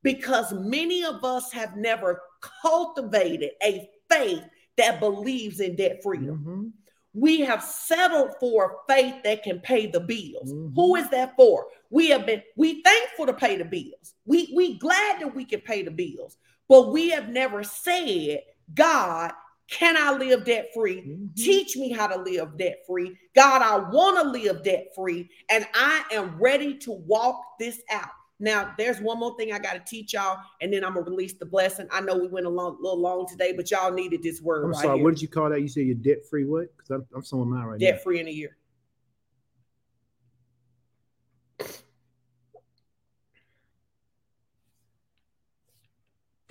because 0.04 0.54
many 0.54 1.04
of 1.04 1.24
us 1.24 1.52
have 1.52 1.76
never 1.76 2.22
cultivated 2.62 3.52
a 3.64 3.90
faith 4.10 4.44
that 4.78 5.00
believes 5.00 5.60
in 5.60 5.76
debt 5.76 6.02
freedom. 6.04 6.44
Mhm. 6.46 6.72
We 7.14 7.40
have 7.42 7.64
settled 7.64 8.36
for 8.40 8.66
a 8.66 8.94
faith 8.94 9.24
that 9.24 9.42
can 9.42 9.60
pay 9.60 9.88
the 9.88 10.00
bills. 10.00 10.54
Mhm. 10.54 10.76
Who 10.76 10.96
is 10.96 11.10
that 11.10 11.36
for? 11.36 11.68
We 11.90 12.10
have 12.10 12.26
been 12.26 12.44
we 12.56 12.84
thankful 12.84 13.26
to 13.26 13.34
pay 13.34 13.56
the 13.58 13.66
bills. 13.66 14.14
We 14.26 14.52
we 14.54 14.78
glad 14.78 15.22
that 15.22 15.34
we 15.34 15.46
can 15.46 15.62
pay 15.62 15.82
the 15.82 15.92
bills, 15.92 16.38
but 16.68 16.92
we 16.92 17.10
have 17.10 17.30
never 17.30 17.64
said, 17.64 18.44
God, 18.74 19.32
can 19.70 19.98
I 19.98 20.18
live 20.18 20.46
debt 20.46 20.70
free? 20.74 21.02
Mhm. 21.02 21.36
Teach 21.36 21.76
me 21.76 21.92
how 21.92 22.08
to 22.08 22.22
live 22.22 22.58
debt 22.58 22.84
free. 22.88 23.18
God, 23.36 23.62
I 23.62 23.90
want 23.90 24.18
to 24.22 24.30
live 24.30 24.64
debt 24.64 24.88
free 24.96 25.30
and 25.50 25.68
I 25.74 26.04
am 26.12 26.38
ready 26.40 26.78
to 26.80 26.92
walk 26.92 27.42
this 27.60 27.82
out. 27.92 28.10
Now, 28.40 28.74
there's 28.78 29.02
one 29.02 29.20
more 29.20 29.36
thing 29.36 29.52
I 29.52 29.58
got 29.58 29.74
to 29.74 29.80
teach 29.80 30.14
y'all, 30.14 30.40
and 30.62 30.72
then 30.72 30.86
I'm 30.86 30.94
gonna 30.94 31.10
release 31.10 31.34
the 31.34 31.46
blessing. 31.46 31.88
I 31.92 32.02
know 32.02 32.16
we 32.16 32.28
went 32.28 32.46
a 32.46 32.50
long, 32.50 32.78
little 32.80 33.00
long 33.00 33.26
today, 33.28 33.52
but 33.52 33.72
y'all 33.72 33.92
needed 33.92 34.22
this 34.22 34.42
word 34.42 34.66
I'm 34.66 34.72
right 34.72 34.82
sorry. 34.82 34.96
here. 34.98 35.04
What 35.04 35.16
did 35.16 35.22
you 35.24 35.28
call 35.28 35.50
that? 35.50 35.60
You 35.60 35.68
said 35.68 35.88
you're 35.88 35.96
debt 35.96 36.24
free. 36.30 36.46
What? 36.46 36.68
Because 36.78 36.92
I'm, 36.92 37.08
I'm 37.16 37.24
showing 37.24 37.50
mine 37.50 37.66
right 37.66 37.80
now. 37.80 37.88
debt 37.88 38.04
free 38.04 38.20
in 38.20 38.28
a 38.28 38.32
year. 38.32 38.56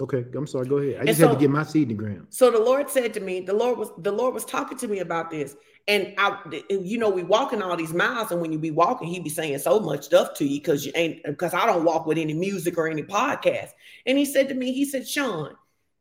Okay. 0.00 0.24
I'm 0.34 0.46
sorry. 0.46 0.66
Go 0.66 0.76
ahead. 0.76 1.00
I 1.00 1.04
just 1.06 1.20
had 1.20 1.30
to 1.30 1.36
get 1.36 1.50
my 1.50 1.62
seed 1.62 1.90
in 1.90 1.96
the 1.96 2.02
ground. 2.02 2.26
So 2.30 2.50
the 2.50 2.58
Lord 2.58 2.90
said 2.90 3.14
to 3.14 3.20
me, 3.20 3.40
the 3.40 3.54
Lord 3.54 3.78
was 3.78 3.90
the 3.98 4.12
Lord 4.12 4.34
was 4.34 4.44
talking 4.44 4.76
to 4.78 4.88
me 4.88 4.98
about 4.98 5.30
this. 5.30 5.56
And 5.88 6.14
I 6.18 6.38
you 6.68 6.98
know, 6.98 7.08
we 7.08 7.22
walking 7.22 7.62
all 7.62 7.76
these 7.76 7.94
miles, 7.94 8.30
and 8.30 8.40
when 8.40 8.52
you 8.52 8.58
be 8.58 8.72
walking, 8.72 9.08
he 9.08 9.20
be 9.20 9.30
saying 9.30 9.58
so 9.60 9.80
much 9.80 10.04
stuff 10.04 10.34
to 10.34 10.44
you 10.44 10.60
because 10.60 10.84
you 10.84 10.92
ain't 10.94 11.24
because 11.24 11.54
I 11.54 11.64
don't 11.64 11.84
walk 11.84 12.06
with 12.06 12.18
any 12.18 12.34
music 12.34 12.76
or 12.76 12.88
any 12.88 13.04
podcast. 13.04 13.70
And 14.04 14.18
he 14.18 14.24
said 14.24 14.48
to 14.48 14.54
me, 14.54 14.72
he 14.72 14.84
said, 14.84 15.08
Sean, 15.08 15.54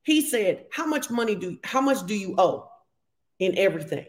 he 0.03 0.21
said, 0.21 0.65
How 0.71 0.85
much 0.85 1.09
money 1.09 1.35
do 1.35 1.57
how 1.63 1.81
much 1.81 2.05
do 2.05 2.15
you 2.15 2.35
owe 2.37 2.69
in 3.39 3.57
everything? 3.57 4.07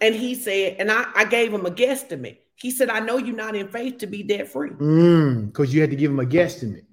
And 0.00 0.14
he 0.14 0.34
said, 0.34 0.76
and 0.78 0.90
I, 0.90 1.06
I 1.14 1.24
gave 1.24 1.52
him 1.52 1.64
a 1.64 1.70
guesstimate. 1.70 2.38
He 2.54 2.70
said, 2.70 2.90
I 2.90 3.00
know 3.00 3.18
you're 3.18 3.36
not 3.36 3.54
in 3.54 3.68
faith 3.68 3.98
to 3.98 4.06
be 4.06 4.22
debt 4.22 4.48
free. 4.48 4.70
Mm, 4.70 5.46
because 5.46 5.72
you 5.72 5.80
had 5.80 5.90
to 5.90 5.96
give 5.96 6.10
him 6.10 6.20
a 6.20 6.26
guesstimate. 6.26 6.84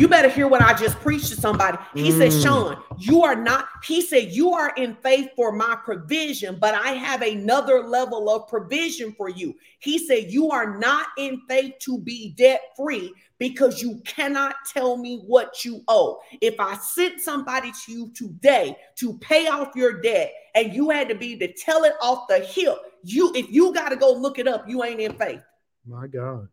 You 0.00 0.08
better 0.08 0.30
hear 0.30 0.48
what 0.48 0.62
I 0.62 0.72
just 0.72 0.98
preached 1.00 1.28
to 1.28 1.36
somebody. 1.36 1.76
He 1.94 2.10
said, 2.10 2.32
Mm. 2.32 2.42
Sean, 2.42 2.82
you 2.96 3.22
are 3.22 3.36
not, 3.36 3.68
he 3.84 4.00
said, 4.00 4.32
you 4.32 4.50
are 4.54 4.72
in 4.76 4.94
faith 5.02 5.28
for 5.36 5.52
my 5.52 5.76
provision, 5.84 6.56
but 6.58 6.72
I 6.72 6.92
have 6.92 7.20
another 7.20 7.82
level 7.86 8.30
of 8.30 8.48
provision 8.48 9.12
for 9.12 9.28
you. 9.28 9.54
He 9.80 9.98
said, 9.98 10.30
you 10.30 10.50
are 10.52 10.78
not 10.78 11.08
in 11.18 11.42
faith 11.50 11.74
to 11.80 11.98
be 11.98 12.32
debt 12.38 12.62
free 12.78 13.12
because 13.36 13.82
you 13.82 14.00
cannot 14.06 14.54
tell 14.72 14.96
me 14.96 15.18
what 15.26 15.66
you 15.66 15.84
owe. 15.86 16.20
If 16.40 16.58
I 16.58 16.78
sent 16.78 17.20
somebody 17.20 17.70
to 17.84 17.92
you 17.92 18.10
today 18.14 18.78
to 18.96 19.18
pay 19.18 19.48
off 19.48 19.76
your 19.76 20.00
debt 20.00 20.32
and 20.54 20.72
you 20.72 20.88
had 20.88 21.10
to 21.10 21.14
be 21.14 21.36
to 21.36 21.52
tell 21.52 21.84
it 21.84 21.92
off 22.00 22.26
the 22.26 22.38
hip, 22.38 22.78
you, 23.04 23.32
if 23.34 23.50
you 23.50 23.74
got 23.74 23.90
to 23.90 23.96
go 23.96 24.14
look 24.14 24.38
it 24.38 24.48
up, 24.48 24.66
you 24.66 24.82
ain't 24.82 25.00
in 25.00 25.12
faith. 25.12 25.42
My 25.86 26.06
God. 26.06 26.48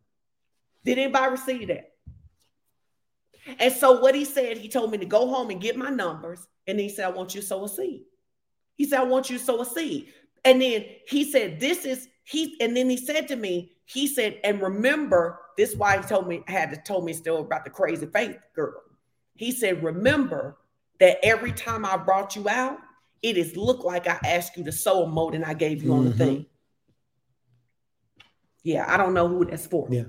Did 0.84 0.98
anybody 0.98 1.32
receive 1.32 1.70
that? 1.70 1.92
And 3.60 3.74
so 3.74 4.00
what 4.00 4.16
he 4.16 4.26
said, 4.26 4.58
he 4.58 4.70
told 4.70 4.92
me 4.92 4.98
to 4.98 5.06
go 5.06 5.28
home 5.28 5.50
and 5.50 5.62
get 5.62 5.78
my 5.78 5.90
numbers. 5.90 6.48
And 6.68 6.80
he 6.80 6.90
said, 6.90 7.06
I 7.06 7.10
want 7.10 7.34
you 7.34 7.42
to 7.42 7.48
sow 7.48 7.64
a 7.64 7.70
seed. 7.70 8.04
He 8.76 8.86
said, 8.86 9.00
I 9.00 9.04
want 9.04 9.30
you 9.30 9.38
to 9.38 9.44
sow 9.44 9.62
a 9.62 9.66
seed. 9.66 10.14
And 10.46 10.62
then 10.62 10.86
he 11.08 11.30
said, 11.30 11.60
This 11.60 11.86
is 11.86 12.08
he, 12.24 12.58
and 12.60 12.76
then 12.76 12.90
he 12.90 12.98
said 12.98 13.28
to 13.30 13.36
me, 13.38 13.72
he 13.86 14.06
said, 14.06 14.40
and 14.44 14.62
remember, 14.62 15.40
this 15.56 15.76
why 15.76 15.98
he 15.98 16.04
told 16.04 16.28
me, 16.28 16.44
had 16.48 16.72
to 16.72 16.78
told 16.78 17.06
me 17.06 17.14
still 17.14 17.40
about 17.40 17.64
the 17.64 17.70
crazy 17.72 18.06
faith 18.06 18.36
girl. 18.54 18.82
He 19.36 19.52
said, 19.52 19.82
remember 19.82 20.58
that 21.00 21.20
every 21.24 21.54
time 21.54 21.86
I 21.86 21.96
brought 21.96 22.36
you 22.36 22.50
out, 22.50 22.80
it 23.22 23.38
is 23.38 23.56
looked 23.56 23.86
like 23.86 24.08
I 24.08 24.20
asked 24.26 24.58
you 24.58 24.66
to 24.66 24.74
sow 24.74 25.04
a 25.04 25.08
mote 25.08 25.36
and 25.36 25.46
I 25.46 25.54
gave 25.54 25.82
you 25.84 25.94
on 25.94 26.04
the 26.06 26.12
Mhm. 26.12 26.18
thing. 26.18 26.46
Yeah, 28.64 28.86
I 28.88 28.98
don't 28.98 29.14
know 29.14 29.28
who 29.30 29.46
that's 29.46 29.66
for. 29.66 29.88
Yeah. 29.90 30.04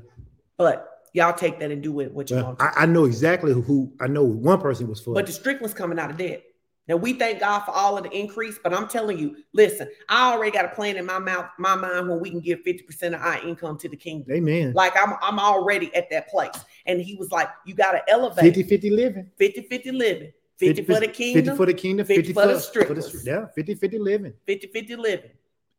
But 0.56 0.98
y'all 1.14 1.32
take 1.32 1.59
that 1.60 1.70
and 1.70 1.82
do 1.82 1.93
with 1.93 2.12
what 2.12 2.30
you 2.30 2.36
Well, 2.36 2.44
want. 2.47 2.59
to. 2.59 2.64
I, 2.64 2.82
I 2.82 2.86
know 2.86 3.05
exactly 3.05 3.52
who 3.52 3.93
I 4.01 4.06
know 4.06 4.24
one 4.24 4.60
person 4.60 4.89
was 4.89 5.01
for. 5.01 5.14
But 5.14 5.26
the 5.26 5.32
Strickland's 5.32 5.74
coming 5.74 5.98
out 5.98 6.10
of 6.10 6.16
debt. 6.16 6.43
Now 6.86 6.97
we 6.97 7.12
thank 7.12 7.40
God 7.40 7.60
for 7.66 7.72
all 7.72 7.98
of 7.98 8.05
the 8.05 8.10
increase, 8.18 8.59
but 8.62 8.72
I'm 8.72 8.89
telling 8.89 9.18
you, 9.18 9.36
listen, 9.52 9.90
I 10.09 10.32
already 10.32 10.52
got 10.52 10.64
a 10.64 10.68
plan 10.68 10.97
in 10.97 11.05
my 11.05 11.18
mouth, 11.18 11.44
my 11.59 11.74
mind 11.74 12.09
when 12.09 12.18
we 12.18 12.30
can 12.30 12.40
give 12.40 12.60
50% 12.66 13.09
of 13.14 13.20
our 13.20 13.47
income 13.47 13.76
to 13.78 13.90
the 13.90 13.97
kingdom. 13.97 14.35
Amen. 14.35 14.72
Like 14.74 14.94
I'm 14.97 15.14
I'm 15.20 15.39
already 15.39 15.94
at 15.94 16.09
that 16.10 16.28
place. 16.28 16.55
And 16.86 16.98
he 17.01 17.14
was 17.16 17.30
like, 17.30 17.48
you 17.66 17.74
got 17.74 17.93
to 17.93 18.02
elevate 18.10 18.43
50 18.43 18.62
50 18.62 18.90
living. 18.90 19.30
50 19.39 19.62
50 19.68 19.93
living, 19.93 20.32
50 20.56 20.82
for 20.85 20.98
the 21.01 21.09
kingdom. 21.09 21.44
50 21.44 21.56
for 21.59 21.66
the 21.66 21.74
kingdom, 21.74 22.06
50 22.06 22.22
50, 22.22 22.32
for 22.32 22.94
the 22.94 23.02
for, 23.02 23.18
yeah, 23.28 23.47
50 23.55 23.74
50 23.74 23.98
living. 23.98 24.32
50 24.47 24.66
50 24.68 24.97
living. 24.97 25.30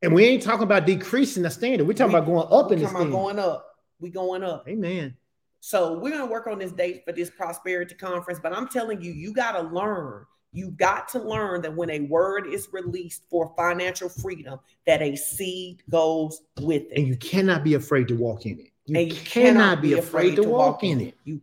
And 0.04 0.14
we 0.14 0.26
ain't 0.26 0.44
talking 0.44 0.64
about 0.64 0.86
decreasing 0.86 1.42
the 1.42 1.50
standard. 1.50 1.88
We're 1.88 1.94
talking 1.94 2.14
We- 2.14 2.20
about 2.20 2.28
going 2.28 2.48
up 2.66 2.72
in 2.72 2.80
the 2.82 2.88
standard. 2.88 3.12
going 3.12 3.40
up. 3.40 3.66
We 4.00 4.12
going 4.12 4.44
up. 4.44 4.66
Amen. 4.70 5.18
So 5.60 6.00
we're 6.00 6.12
gonna 6.12 6.32
work 6.32 6.48
on 6.48 6.60
this 6.60 6.72
date 6.72 7.04
for 7.06 7.12
this 7.12 7.30
prosperity 7.30 7.96
conference. 7.96 8.40
But 8.42 8.54
I'm 8.54 8.68
telling 8.68 9.02
you, 9.02 9.12
you 9.12 9.34
gotta 9.34 9.62
learn. 9.62 10.26
You 10.52 10.72
got 10.72 11.08
to 11.10 11.20
learn 11.20 11.62
that 11.62 11.76
when 11.76 11.92
a 11.92 12.00
word 12.02 12.48
is 12.48 12.70
released 12.72 13.24
for 13.30 13.54
financial 13.56 14.10
freedom, 14.10 14.60
that 14.88 15.02
a 15.02 15.16
seed 15.16 15.84
goes 15.92 16.42
with 16.60 16.84
it. 16.84 16.98
And 16.98 17.08
you 17.08 17.16
cannot 17.18 17.64
be 17.64 17.76
afraid 17.76 18.08
to 18.08 18.16
walk 18.16 18.48
in 18.48 18.60
it. 18.60 18.72
You, 18.88 19.00
And 19.00 19.12
cannot, 19.12 19.82
be 19.82 19.94
afraid, 19.94 20.36
to 20.38 20.44
walk 20.44 20.84
in 20.84 21.00
it. 21.00 21.16
You 21.24 21.38